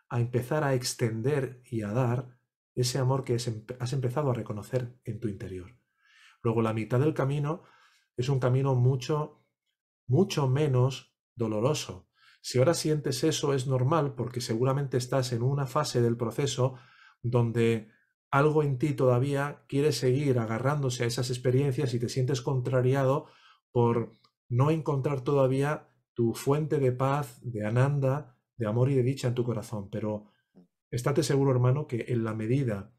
a 0.10 0.20
empezar 0.20 0.64
a 0.64 0.74
extender 0.74 1.62
y 1.66 1.82
a 1.82 1.92
dar 1.92 2.38
ese 2.76 3.00
amor 3.00 3.24
que 3.24 3.36
has 3.36 3.94
empezado 3.94 4.30
a 4.30 4.34
reconocer 4.34 5.00
en 5.04 5.20
tu 5.20 5.28
interior. 5.28 5.76
Luego 6.44 6.62
la 6.62 6.74
mitad 6.74 7.00
del 7.00 7.14
camino 7.14 7.64
es 8.16 8.30
un 8.30 8.40
camino 8.40 8.76
mucho, 8.76 9.44
mucho 10.08 10.48
menos 10.48 11.16
doloroso. 11.36 12.10
Si 12.42 12.60
ahora 12.60 12.74
sientes 12.74 13.24
eso 13.24 13.54
es 13.54 13.68
normal 13.68 14.16
porque 14.16 14.42
seguramente 14.42 14.98
estás 14.98 15.34
en 15.34 15.42
una 15.42 15.66
fase 15.66 16.02
del 16.02 16.18
proceso 16.18 16.76
donde 17.22 17.90
algo 18.30 18.64
en 18.64 18.78
ti 18.78 18.94
todavía 18.94 19.64
quiere 19.68 19.92
seguir 19.92 20.40
agarrándose 20.40 21.04
a 21.04 21.08
esas 21.08 21.30
experiencias 21.30 21.94
y 21.94 22.00
te 22.00 22.10
sientes 22.10 22.42
contrariado 22.42 23.26
por 23.72 24.14
no 24.50 24.72
encontrar 24.72 25.22
todavía 25.22 25.90
tu 26.14 26.34
fuente 26.34 26.80
de 26.80 26.92
paz, 26.92 27.40
de 27.42 27.66
ananda, 27.66 28.37
de 28.58 28.68
amor 28.68 28.90
y 28.92 28.96
de 28.96 29.04
dicha 29.04 29.28
en 29.30 29.36
tu 29.36 29.44
corazón. 29.44 29.90
Pero 29.90 30.28
estate 30.92 31.24
seguro, 31.24 31.52
hermano, 31.52 31.88
que 31.88 32.06
en 32.10 32.24
la 32.24 32.34
medida 32.36 32.94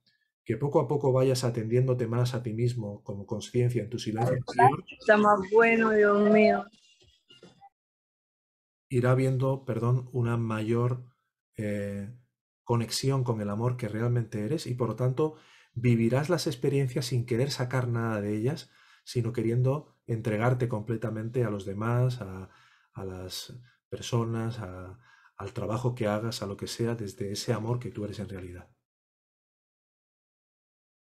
que 0.45 0.57
poco 0.57 0.81
a 0.81 0.89
poco 0.89 1.13
vayas 1.13 1.45
atendiéndote 1.45 2.07
más 2.09 2.35
a 2.35 2.43
ti 2.43 2.55
mismo 2.55 3.03
como 3.05 3.27
conciencia 3.27 3.83
en 3.83 3.91
tu 3.91 3.99
silencio 3.99 4.37
interior, 4.37 4.85
Está 5.01 5.17
más 5.17 5.41
bueno, 5.53 5.91
Dios 5.91 6.31
mío. 6.31 6.65
irá 8.89 9.15
viendo, 9.15 9.65
perdón, 9.65 10.09
una 10.13 10.37
mayor 10.37 11.05
eh, 11.57 12.15
conexión 12.65 13.25
con 13.25 13.41
el 13.41 13.51
amor 13.51 13.77
que 13.77 13.89
realmente 13.89 14.45
eres 14.45 14.67
y 14.67 14.75
por 14.75 14.89
lo 14.89 14.97
tanto 14.97 15.37
vivirás 15.75 16.29
las 16.31 16.47
experiencias 16.47 17.07
sin 17.07 17.27
querer 17.27 17.51
sacar 17.51 17.89
nada 17.89 18.21
de 18.21 18.35
ellas, 18.37 18.71
sino 19.05 19.33
queriendo 19.33 19.97
entregarte 20.07 20.69
completamente 20.69 21.45
a 21.45 21.51
los 21.51 21.65
demás, 21.67 22.21
a, 22.21 22.51
a 22.93 23.05
las 23.05 23.61
personas, 23.89 24.59
a- 24.61 24.99
al 25.39 25.53
trabajo 25.53 25.95
que 25.95 26.07
hagas, 26.07 26.43
a 26.43 26.47
lo 26.47 26.57
que 26.57 26.67
sea, 26.67 26.95
desde 26.95 27.33
ese 27.33 27.53
amor 27.53 27.79
que 27.79 27.91
tú 27.91 28.05
eres 28.05 28.19
en 28.19 28.29
realidad. 28.29 28.69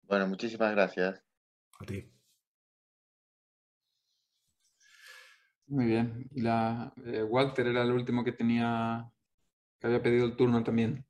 Bueno, 0.04 0.28
muchísimas 0.28 0.72
gracias. 0.74 1.24
A 1.80 1.86
ti. 1.86 2.12
Muy 5.68 5.86
bien. 5.86 6.30
La, 6.34 6.94
eh, 7.06 7.24
Walter 7.24 7.68
era 7.68 7.84
el 7.84 7.92
último 7.92 8.24
que 8.24 8.34
tenía, 8.34 9.12
que 9.80 9.88
había 9.88 10.02
pedido 10.04 10.26
el 10.26 10.36
turno 10.36 10.64
también. 10.64 11.06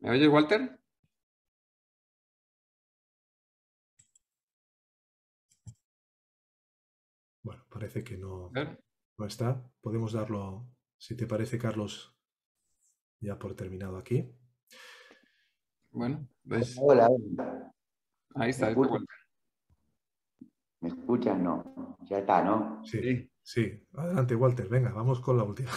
¿Me 0.00 0.10
oyes, 0.10 0.28
Walter? 0.28 0.78
Bueno, 7.42 7.64
parece 7.70 8.04
que 8.04 8.16
no, 8.16 8.50
no 9.18 9.26
está. 9.26 9.62
Podemos 9.80 10.12
darlo, 10.12 10.66
si 11.00 11.16
te 11.16 11.26
parece, 11.26 11.58
Carlos, 11.58 12.14
ya 13.20 13.38
por 13.38 13.54
terminado 13.54 13.96
aquí. 13.96 14.30
Bueno, 15.90 16.28
pues 16.46 16.76
Hola, 16.78 17.08
ahí 18.34 18.50
está, 18.50 18.66
¿Me 18.66 18.72
escuchas? 18.72 18.92
Walter. 18.92 19.16
¿me 20.80 20.88
escuchas? 20.90 21.38
No, 21.38 21.96
ya 22.02 22.18
está, 22.18 22.44
¿no? 22.44 22.84
Sí, 22.84 23.30
sí. 23.42 23.82
Adelante, 23.94 24.36
Walter. 24.36 24.68
Venga, 24.68 24.92
vamos 24.92 25.20
con 25.20 25.38
la 25.38 25.44
última. 25.44 25.70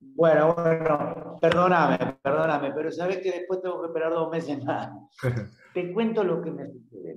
Bueno, 0.00 0.54
bueno, 0.54 1.38
perdóname, 1.40 2.18
perdóname, 2.20 2.72
pero 2.72 2.90
sabes 2.90 3.18
que 3.18 3.30
después 3.30 3.62
tengo 3.62 3.80
que 3.80 3.86
esperar 3.86 4.12
dos 4.12 4.28
meses 4.28 4.62
más. 4.64 4.90
Te 5.72 5.92
cuento 5.92 6.24
lo 6.24 6.42
que 6.42 6.50
me 6.50 6.66
sucede. 6.66 7.16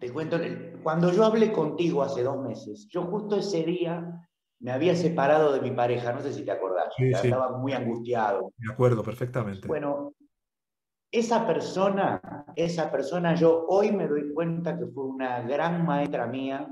Te 0.00 0.10
cuento, 0.10 0.38
cuando 0.82 1.12
yo 1.12 1.26
hablé 1.26 1.52
contigo 1.52 2.02
hace 2.02 2.22
dos 2.22 2.42
meses, 2.42 2.88
yo 2.88 3.02
justo 3.02 3.36
ese 3.36 3.62
día 3.64 4.26
me 4.60 4.72
había 4.72 4.94
separado 4.96 5.52
de 5.52 5.60
mi 5.60 5.70
pareja, 5.70 6.12
no 6.12 6.20
sé 6.20 6.32
si 6.32 6.44
te 6.44 6.50
acordás, 6.50 6.92
Sí, 6.96 7.12
sí. 7.14 7.26
estaba 7.28 7.56
muy 7.56 7.72
angustiado. 7.72 8.52
De 8.56 8.72
acuerdo, 8.72 9.02
perfectamente. 9.02 9.68
Bueno, 9.68 10.14
esa 11.10 11.46
persona, 11.46 12.44
esa 12.56 12.90
persona, 12.90 13.34
yo 13.34 13.64
hoy 13.68 13.92
me 13.92 14.06
doy 14.08 14.32
cuenta 14.34 14.78
que 14.78 14.86
fue 14.86 15.04
una 15.04 15.42
gran 15.42 15.86
maestra 15.86 16.26
mía 16.26 16.68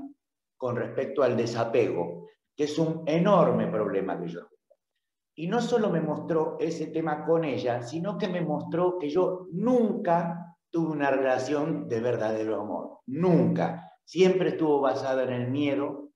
con 0.57 0.75
respecto 0.75 1.23
al 1.23 1.37
desapego, 1.37 2.27
que 2.55 2.65
es 2.65 2.77
un 2.77 3.03
enorme 3.05 3.67
problema 3.67 4.19
que 4.19 4.27
yo 4.27 4.39
tengo. 4.41 4.57
Y 5.35 5.47
no 5.47 5.61
solo 5.61 5.89
me 5.89 6.01
mostró 6.01 6.57
ese 6.59 6.87
tema 6.87 7.25
con 7.25 7.45
ella, 7.45 7.81
sino 7.83 8.17
que 8.17 8.27
me 8.27 8.41
mostró 8.41 8.97
que 8.97 9.09
yo 9.09 9.47
nunca 9.51 10.55
tuve 10.69 10.91
una 10.91 11.11
relación 11.11 11.87
de 11.87 12.01
verdadero 12.01 12.61
amor. 12.61 12.99
Nunca. 13.05 13.83
siempre 14.03 14.49
estuvo 14.49 14.79
basada 14.79 15.23
en 15.23 15.33
el 15.33 15.51
miedo 15.51 16.06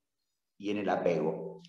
y 0.61 0.69
en 0.69 0.77
el 0.77 0.89
apego. 0.89 1.61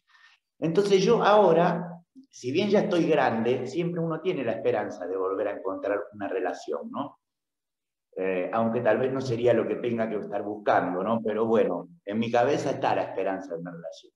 Entonces 0.58 1.02
yo 1.02 1.22
ahora, 1.24 2.02
si 2.30 2.52
bien 2.52 2.68
ya 2.68 2.80
estoy 2.80 3.06
grande, 3.06 3.66
siempre 3.66 4.00
uno 4.00 4.20
tiene 4.20 4.44
la 4.44 4.52
esperanza 4.52 5.06
de 5.06 5.16
volver 5.16 5.48
a 5.48 5.56
encontrar 5.56 5.98
una 6.12 6.28
relación, 6.28 6.90
¿no? 6.90 7.18
Eh, 8.14 8.50
aunque 8.52 8.82
tal 8.82 8.98
vez 8.98 9.10
no 9.10 9.22
sería 9.22 9.54
lo 9.54 9.66
que 9.66 9.76
tenga 9.76 10.10
que 10.10 10.16
estar 10.16 10.42
buscando, 10.42 11.02
¿no? 11.02 11.22
Pero 11.24 11.46
bueno, 11.46 11.88
en 12.04 12.18
mi 12.18 12.30
cabeza 12.30 12.72
está 12.72 12.94
la 12.94 13.04
esperanza 13.04 13.54
de 13.54 13.60
una 13.62 13.70
relación. 13.70 14.12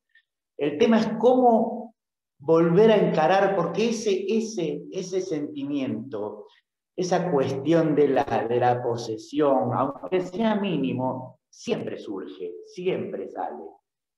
El 0.59 0.77
tema 0.77 1.01
es 1.01 1.09
cómo 1.19 1.95
volver 2.39 2.91
a 2.91 2.97
encarar, 2.97 3.57
porque 3.57 3.89
ese, 3.89 4.27
ese, 4.29 4.83
ese 4.93 5.23
sentimiento, 5.23 6.49
esa 6.95 7.31
cuestión 7.31 7.95
de 7.95 8.09
la, 8.09 8.47
de 8.47 8.61
la 8.61 8.83
posesión, 8.83 9.71
aunque 9.75 10.21
sea 10.21 10.55
mínimo, 10.57 11.41
siempre 11.49 11.99
surge, 11.99 12.53
siempre 12.67 13.31
sale. 13.31 13.65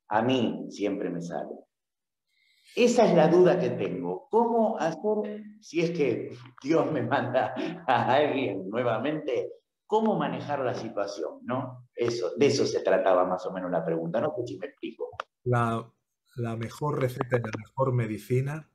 A 0.09 0.23
mí 0.23 0.67
siempre 0.71 1.11
me 1.11 1.21
sale. 1.21 1.55
Esa 2.77 3.07
es 3.07 3.15
la 3.15 3.29
duda 3.29 3.59
que 3.59 3.71
tengo. 3.71 4.29
¿Cómo 4.31 4.79
hacer, 4.79 5.43
si 5.61 5.81
es 5.81 5.91
que 5.91 6.37
Dios 6.63 6.91
me 6.93 7.03
manda 7.03 7.55
a 7.87 8.15
alguien 8.15 8.69
nuevamente, 8.69 9.53
cómo 9.87 10.19
manejar 10.19 10.61
la 10.61 10.75
situación? 10.75 11.41
¿no? 11.43 11.89
Eso, 11.95 12.33
de 12.37 12.47
eso 12.47 12.67
se 12.67 12.81
trataba 12.81 13.25
más 13.25 13.45
o 13.47 13.53
menos 13.53 13.71
la 13.71 13.85
pregunta, 13.85 14.21
no 14.21 14.33
sé 14.37 14.47
si 14.47 14.59
me 14.59 14.67
explico. 14.67 15.11
La, 15.45 15.91
la 16.37 16.57
mejor 16.57 17.01
receta 17.01 17.39
y 17.39 17.41
la 17.41 17.51
mejor 17.57 17.93
medicina 17.95 18.71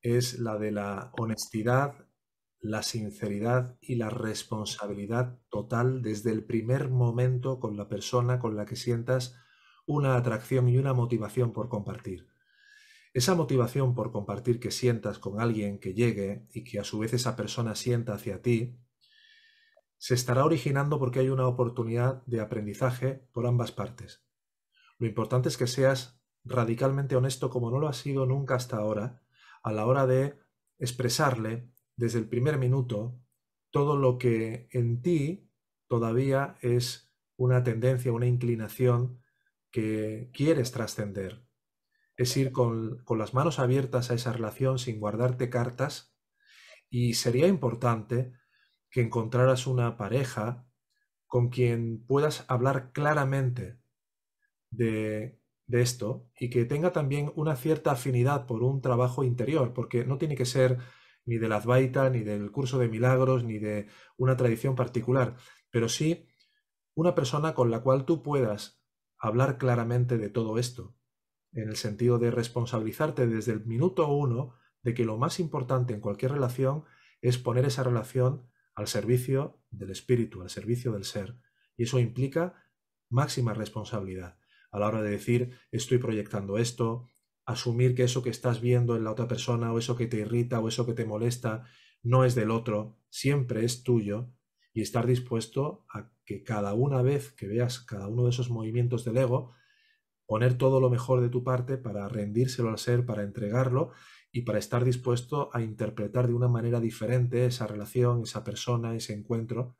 es 0.00 0.38
la 0.40 0.58
de 0.58 0.72
la 0.72 1.12
honestidad, 1.18 1.94
la 2.58 2.82
sinceridad 2.82 3.76
y 3.80 3.96
la 3.96 4.10
responsabilidad 4.10 5.38
total 5.50 6.02
desde 6.02 6.32
el 6.32 6.44
primer 6.44 6.90
momento 6.90 7.60
con 7.60 7.76
la 7.76 7.88
persona 7.88 8.38
con 8.38 8.56
la 8.56 8.64
que 8.64 8.76
sientas 8.76 9.36
una 9.86 10.16
atracción 10.16 10.68
y 10.68 10.78
una 10.78 10.92
motivación 10.92 11.52
por 11.52 11.68
compartir. 11.68 12.28
Esa 13.14 13.34
motivación 13.34 13.94
por 13.94 14.10
compartir 14.10 14.58
que 14.58 14.70
sientas 14.70 15.18
con 15.18 15.40
alguien 15.40 15.78
que 15.78 15.92
llegue 15.92 16.46
y 16.52 16.64
que 16.64 16.78
a 16.78 16.84
su 16.84 16.98
vez 16.98 17.12
esa 17.12 17.36
persona 17.36 17.74
sienta 17.74 18.14
hacia 18.14 18.40
ti, 18.40 18.78
se 19.98 20.14
estará 20.14 20.44
originando 20.44 20.98
porque 20.98 21.20
hay 21.20 21.28
una 21.28 21.46
oportunidad 21.46 22.24
de 22.26 22.40
aprendizaje 22.40 23.28
por 23.32 23.46
ambas 23.46 23.70
partes. 23.70 24.24
Lo 24.98 25.06
importante 25.06 25.48
es 25.48 25.56
que 25.56 25.66
seas 25.66 26.20
radicalmente 26.44 27.16
honesto 27.16 27.50
como 27.50 27.70
no 27.70 27.78
lo 27.78 27.88
ha 27.88 27.92
sido 27.92 28.26
nunca 28.26 28.54
hasta 28.54 28.78
ahora, 28.78 29.22
a 29.62 29.72
la 29.72 29.86
hora 29.86 30.06
de 30.06 30.38
expresarle 30.78 31.70
desde 31.96 32.18
el 32.18 32.28
primer 32.28 32.58
minuto 32.58 33.20
todo 33.70 33.96
lo 33.96 34.18
que 34.18 34.68
en 34.72 35.02
ti 35.02 35.48
todavía 35.86 36.56
es 36.60 37.12
una 37.36 37.62
tendencia, 37.62 38.12
una 38.12 38.26
inclinación 38.26 39.21
que 39.72 40.30
quieres 40.32 40.70
trascender. 40.70 41.44
Es 42.16 42.36
ir 42.36 42.52
con, 42.52 43.02
con, 43.04 43.18
las 43.18 43.34
manos 43.34 43.58
abiertas 43.58 44.10
a 44.10 44.14
esa 44.14 44.32
relación 44.32 44.78
sin 44.78 45.00
guardarte 45.00 45.50
cartas 45.50 46.14
y 46.88 47.14
sería 47.14 47.48
importante 47.48 48.32
que 48.90 49.00
encontraras 49.00 49.66
una 49.66 49.96
pareja 49.96 50.66
con 51.26 51.48
quien 51.48 52.04
puedas 52.06 52.44
hablar 52.48 52.92
claramente 52.92 53.80
de 54.70 55.42
de 55.72 55.80
esto 55.80 56.28
y 56.38 56.50
que 56.50 56.66
tenga 56.66 56.92
también 56.92 57.32
una 57.34 57.56
cierta 57.56 57.92
afinidad 57.92 58.46
por 58.46 58.62
un 58.62 58.82
trabajo 58.82 59.24
interior, 59.24 59.72
porque 59.72 60.04
no 60.04 60.18
tiene 60.18 60.36
que 60.36 60.44
ser 60.44 60.78
ni 61.24 61.38
de 61.38 61.48
la 61.48 61.56
Advaita, 61.56 62.10
ni 62.10 62.20
del 62.20 62.50
curso 62.50 62.78
de 62.78 62.88
milagros, 62.88 63.42
ni 63.42 63.58
de 63.58 63.86
una 64.18 64.36
tradición 64.36 64.74
particular, 64.74 65.36
pero 65.70 65.88
sí 65.88 66.28
una 66.94 67.14
persona 67.14 67.54
con 67.54 67.70
la 67.70 67.80
cual 67.80 68.04
tú 68.04 68.22
puedas 68.22 68.81
hablar 69.22 69.56
claramente 69.56 70.18
de 70.18 70.28
todo 70.28 70.58
esto, 70.58 70.96
en 71.52 71.68
el 71.68 71.76
sentido 71.76 72.18
de 72.18 72.32
responsabilizarte 72.32 73.26
desde 73.26 73.52
el 73.52 73.64
minuto 73.64 74.08
uno 74.08 74.56
de 74.82 74.94
que 74.94 75.04
lo 75.04 75.16
más 75.16 75.38
importante 75.38 75.94
en 75.94 76.00
cualquier 76.00 76.32
relación 76.32 76.84
es 77.20 77.38
poner 77.38 77.64
esa 77.64 77.84
relación 77.84 78.50
al 78.74 78.88
servicio 78.88 79.62
del 79.70 79.90
espíritu, 79.90 80.42
al 80.42 80.50
servicio 80.50 80.92
del 80.92 81.04
ser. 81.04 81.38
Y 81.76 81.84
eso 81.84 82.00
implica 82.00 82.66
máxima 83.08 83.54
responsabilidad 83.54 84.38
a 84.72 84.78
la 84.80 84.88
hora 84.88 85.02
de 85.02 85.10
decir 85.10 85.56
estoy 85.70 85.98
proyectando 85.98 86.58
esto, 86.58 87.08
asumir 87.44 87.94
que 87.94 88.04
eso 88.04 88.22
que 88.22 88.30
estás 88.30 88.60
viendo 88.60 88.96
en 88.96 89.04
la 89.04 89.12
otra 89.12 89.28
persona 89.28 89.72
o 89.72 89.78
eso 89.78 89.96
que 89.96 90.06
te 90.06 90.18
irrita 90.18 90.58
o 90.58 90.66
eso 90.66 90.84
que 90.84 90.94
te 90.94 91.04
molesta 91.04 91.64
no 92.02 92.24
es 92.24 92.34
del 92.34 92.50
otro, 92.50 92.98
siempre 93.08 93.64
es 93.64 93.84
tuyo 93.84 94.32
y 94.72 94.80
estar 94.80 95.06
dispuesto 95.06 95.84
a 95.90 96.11
que 96.24 96.42
cada 96.42 96.74
una 96.74 97.02
vez 97.02 97.32
que 97.32 97.46
veas 97.46 97.80
cada 97.80 98.08
uno 98.08 98.24
de 98.24 98.30
esos 98.30 98.50
movimientos 98.50 99.04
del 99.04 99.16
ego, 99.16 99.54
poner 100.26 100.56
todo 100.56 100.80
lo 100.80 100.90
mejor 100.90 101.20
de 101.20 101.28
tu 101.28 101.44
parte 101.44 101.76
para 101.76 102.08
rendírselo 102.08 102.70
al 102.70 102.78
ser, 102.78 103.04
para 103.04 103.22
entregarlo 103.22 103.90
y 104.30 104.42
para 104.42 104.58
estar 104.58 104.84
dispuesto 104.84 105.50
a 105.52 105.60
interpretar 105.60 106.26
de 106.26 106.34
una 106.34 106.48
manera 106.48 106.80
diferente 106.80 107.46
esa 107.46 107.66
relación, 107.66 108.22
esa 108.22 108.42
persona, 108.44 108.94
ese 108.94 109.12
encuentro. 109.12 109.76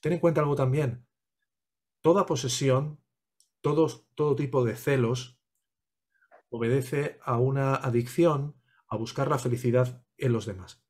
Ten 0.00 0.12
en 0.12 0.18
cuenta 0.18 0.40
algo 0.40 0.56
también. 0.56 1.06
Toda 2.02 2.26
posesión 2.26 3.00
todo, 3.64 4.36
tipo 4.36 4.62
de 4.62 4.76
celos 4.76 5.40
obedece 6.50 7.18
a 7.24 7.38
una 7.38 7.74
adicción 7.74 8.60
a 8.88 8.96
buscar 8.96 9.28
la 9.28 9.38
felicidad 9.38 10.04
en 10.18 10.34
los 10.34 10.44
demás. 10.44 10.83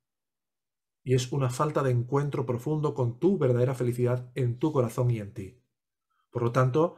Y 1.05 1.13
es 1.13 1.31
una 1.31 1.49
falta 1.49 1.83
de 1.83 1.91
encuentro 1.91 2.45
profundo 2.45 2.93
con 2.93 3.19
tu 3.19 3.37
verdadera 3.37 3.75
felicidad 3.75 4.29
en 4.35 4.59
tu 4.59 4.73
corazón 4.73 5.09
y 5.11 5.19
en 5.19 5.33
ti. 5.33 5.61
Por 6.31 6.43
lo 6.43 6.51
tanto, 6.51 6.97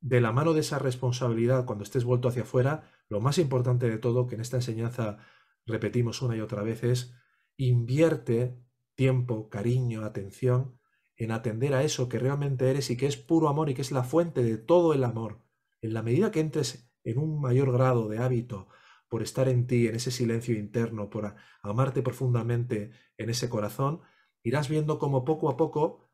de 0.00 0.22
la 0.22 0.32
mano 0.32 0.54
de 0.54 0.60
esa 0.60 0.78
responsabilidad 0.78 1.66
cuando 1.66 1.84
estés 1.84 2.04
vuelto 2.04 2.28
hacia 2.28 2.42
afuera, 2.44 2.90
lo 3.08 3.20
más 3.20 3.36
importante 3.38 3.90
de 3.90 3.98
todo, 3.98 4.26
que 4.26 4.36
en 4.36 4.40
esta 4.40 4.56
enseñanza 4.56 5.18
repetimos 5.66 6.22
una 6.22 6.36
y 6.36 6.40
otra 6.40 6.62
vez, 6.62 6.84
es 6.84 7.12
invierte 7.56 8.56
tiempo, 8.94 9.50
cariño, 9.50 10.04
atención 10.04 10.78
en 11.16 11.30
atender 11.30 11.74
a 11.74 11.82
eso 11.82 12.08
que 12.08 12.18
realmente 12.18 12.70
eres 12.70 12.90
y 12.90 12.96
que 12.96 13.06
es 13.06 13.16
puro 13.16 13.48
amor 13.48 13.68
y 13.68 13.74
que 13.74 13.82
es 13.82 13.92
la 13.92 14.04
fuente 14.04 14.42
de 14.42 14.58
todo 14.58 14.94
el 14.94 15.04
amor. 15.04 15.40
En 15.80 15.92
la 15.92 16.02
medida 16.02 16.30
que 16.30 16.40
entres 16.40 16.90
en 17.02 17.18
un 17.18 17.40
mayor 17.40 17.72
grado 17.72 18.08
de 18.08 18.18
hábito 18.18 18.68
por 19.14 19.22
estar 19.22 19.48
en 19.48 19.68
ti, 19.68 19.86
en 19.86 19.94
ese 19.94 20.10
silencio 20.10 20.58
interno, 20.58 21.08
por 21.08 21.36
amarte 21.62 22.02
profundamente 22.02 22.90
en 23.16 23.30
ese 23.30 23.48
corazón, 23.48 24.00
irás 24.42 24.68
viendo 24.68 24.98
como 24.98 25.24
poco 25.24 25.48
a 25.48 25.56
poco 25.56 26.10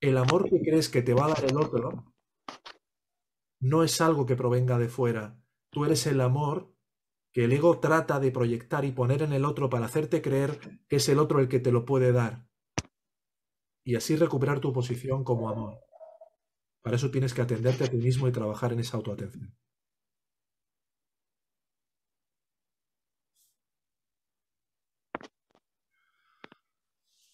el 0.00 0.16
amor 0.16 0.48
que 0.48 0.62
crees 0.62 0.88
que 0.88 1.02
te 1.02 1.12
va 1.12 1.26
a 1.26 1.28
dar 1.28 1.44
el 1.44 1.58
otro 1.58 2.14
no 3.60 3.84
es 3.84 4.00
algo 4.00 4.24
que 4.24 4.34
provenga 4.34 4.78
de 4.78 4.88
fuera. 4.88 5.44
Tú 5.68 5.84
eres 5.84 6.06
el 6.06 6.22
amor 6.22 6.74
que 7.34 7.44
el 7.44 7.52
ego 7.52 7.80
trata 7.80 8.18
de 8.18 8.30
proyectar 8.30 8.86
y 8.86 8.92
poner 8.92 9.20
en 9.20 9.34
el 9.34 9.44
otro 9.44 9.68
para 9.68 9.84
hacerte 9.84 10.22
creer 10.22 10.58
que 10.88 10.96
es 10.96 11.10
el 11.10 11.18
otro 11.18 11.38
el 11.38 11.48
que 11.48 11.60
te 11.60 11.70
lo 11.70 11.84
puede 11.84 12.12
dar 12.12 12.48
y 13.84 13.96
así 13.96 14.16
recuperar 14.16 14.58
tu 14.58 14.72
posición 14.72 15.22
como 15.22 15.50
amor. 15.50 15.80
Para 16.80 16.96
eso 16.96 17.10
tienes 17.10 17.34
que 17.34 17.42
atenderte 17.42 17.84
a 17.84 17.90
ti 17.90 17.98
mismo 17.98 18.26
y 18.26 18.32
trabajar 18.32 18.72
en 18.72 18.80
esa 18.80 18.96
autoatención. 18.96 19.54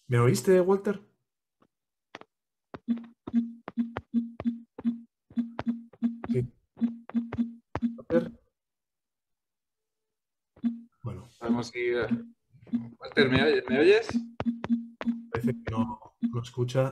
¿Me 0.09 0.17
oíste, 0.17 0.59
Walter? 0.59 0.99
Sí. 6.31 6.51
Walter. 7.95 8.31
Bueno. 11.03 11.29
Vamos 11.41 11.71
a 11.71 11.77
ir. 11.77 12.25
Walter, 12.99 13.29
¿me 13.29 13.79
oyes? 13.79 14.07
Parece 15.31 15.53
que 15.53 15.71
no 15.71 15.99
no 16.31 16.41
escucha. 16.41 16.91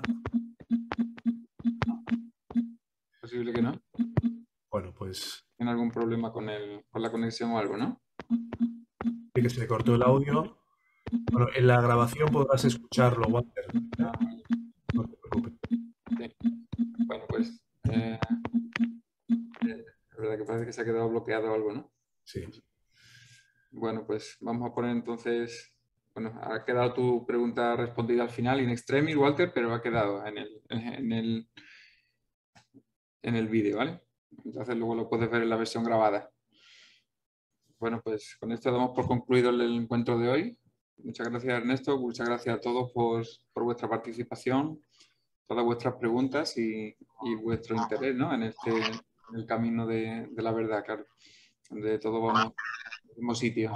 Posible 3.20 3.52
que 3.52 3.62
no. 3.64 3.82
Bueno, 4.70 4.94
pues. 4.94 5.44
¿Tiene 5.58 5.72
algún 5.72 5.90
problema 5.90 6.32
con, 6.32 6.50
el, 6.50 6.86
con 6.92 7.02
la 7.02 7.12
conexión 7.12 7.50
o 7.50 7.58
algo, 7.58 7.78
no? 7.78 8.00
Sí, 8.30 9.42
que 9.42 9.50
se 9.50 9.60
le 9.60 9.68
cortó 9.68 9.96
el 9.96 10.04
audio. 10.04 10.57
Bueno, 11.32 11.48
en 11.56 11.68
la 11.68 11.82
grabación 11.82 12.30
podrás 12.30 12.66
escucharlo, 12.66 13.27
Walter. 13.27 13.66
No 14.94 15.03
te 15.03 15.18
preocupes. 15.18 15.53
Bueno, 17.06 17.26
pues. 17.27 17.61
Eh, 17.92 18.19
eh, 19.68 19.86
la 20.11 20.18
verdad 20.18 20.38
que 20.38 20.45
parece 20.45 20.66
que 20.66 20.74
se 20.74 20.82
ha 20.82 20.86
quedado 20.86 21.10
bloqueado 21.10 21.53
algo, 21.53 21.74
¿no? 21.74 21.92
Sí. 22.24 22.44
Bueno, 23.72 24.06
pues 24.06 24.38
vamos 24.42 24.69
a 24.69 24.74
poner 24.74 24.92
entonces 24.92 25.77
bueno, 26.19 26.34
ha 26.42 26.66
quedado 26.66 26.95
tu 26.95 27.26
pregunta 27.27 27.76
respondida 27.76 28.24
al 28.24 28.32
final, 28.32 28.60
in 28.60 28.72
extremis, 28.72 29.16
Walter, 29.16 29.52
pero 29.53 29.72
ha 29.72 29.84
quedado 29.84 30.26
en 30.26 30.40
el, 30.40 30.61
en 30.69 31.11
el, 31.11 31.48
en 33.22 33.36
el 33.36 33.48
vídeo, 33.48 33.77
¿vale? 33.77 34.02
Entonces 34.44 34.76
luego 34.76 34.95
lo 34.95 35.08
puedes 35.08 35.30
ver 35.30 35.44
en 35.44 35.50
la 35.50 35.58
versión 35.58 35.84
grabada. 35.84 36.32
Bueno, 37.77 38.02
pues 38.03 38.36
con 38.40 38.52
esto 38.52 38.72
damos 38.72 38.95
por 38.95 39.06
concluido 39.06 39.52
el 39.52 39.61
encuentro 39.61 40.18
de 40.18 40.30
hoy. 40.30 40.58
Muchas 41.03 41.30
gracias 41.30 41.53
Ernesto, 41.53 41.98
muchas 41.98 42.27
gracias 42.27 42.56
a 42.56 42.61
todos 42.61 42.92
por, 42.92 43.26
por 43.53 43.64
vuestra 43.64 43.88
participación. 43.88 44.82
todas 45.48 45.64
vuestras 45.64 45.95
preguntas 45.95 46.58
y, 46.58 46.95
vuestro 47.42 47.76
interés 47.76 48.16
¿no? 48.16 48.34
en 48.34 48.43
este 48.43 48.72
el 49.34 49.45
camino 49.45 49.85
de, 49.85 50.30
la 50.35 50.51
verdad, 50.51 50.84
claro, 50.85 51.06
donde 51.69 52.00
todos 52.00 52.22
vamos 52.22 52.53
al 52.53 53.16
mismo 53.16 53.35
sitio 53.35 53.74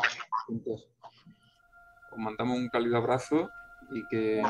juntos. 0.48 0.90
Os 2.12 2.18
mandamos 2.18 2.58
un 2.58 2.70
cálido 2.70 2.98
abrazo 2.98 3.50
y 3.92 4.06
que 4.10 4.42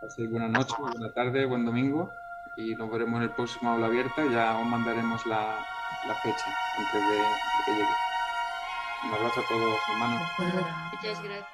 paséis 0.00 0.30
buena 0.30 0.48
noche, 0.48 0.74
buena 0.78 1.12
tarde, 1.12 1.46
buen 1.46 1.64
domingo 1.64 2.10
y 2.56 2.74
nos 2.74 2.90
veremos 2.90 3.16
en 3.18 3.22
el 3.24 3.30
próximo 3.30 3.70
aula 3.70 3.86
abierta. 3.86 4.24
Ya 4.30 4.58
os 4.58 4.66
mandaremos 4.66 5.24
la, 5.26 5.64
fecha 6.22 6.46
antes 6.78 6.92
de, 7.08 7.16
que 7.64 7.72
llegue. 7.72 7.88
Un 9.04 9.14
abrazo 9.14 9.40
a 9.40 9.48
todos, 9.48 9.78
hermanos. 9.90 10.22
Muchas 10.38 11.22
gracias. 11.22 11.53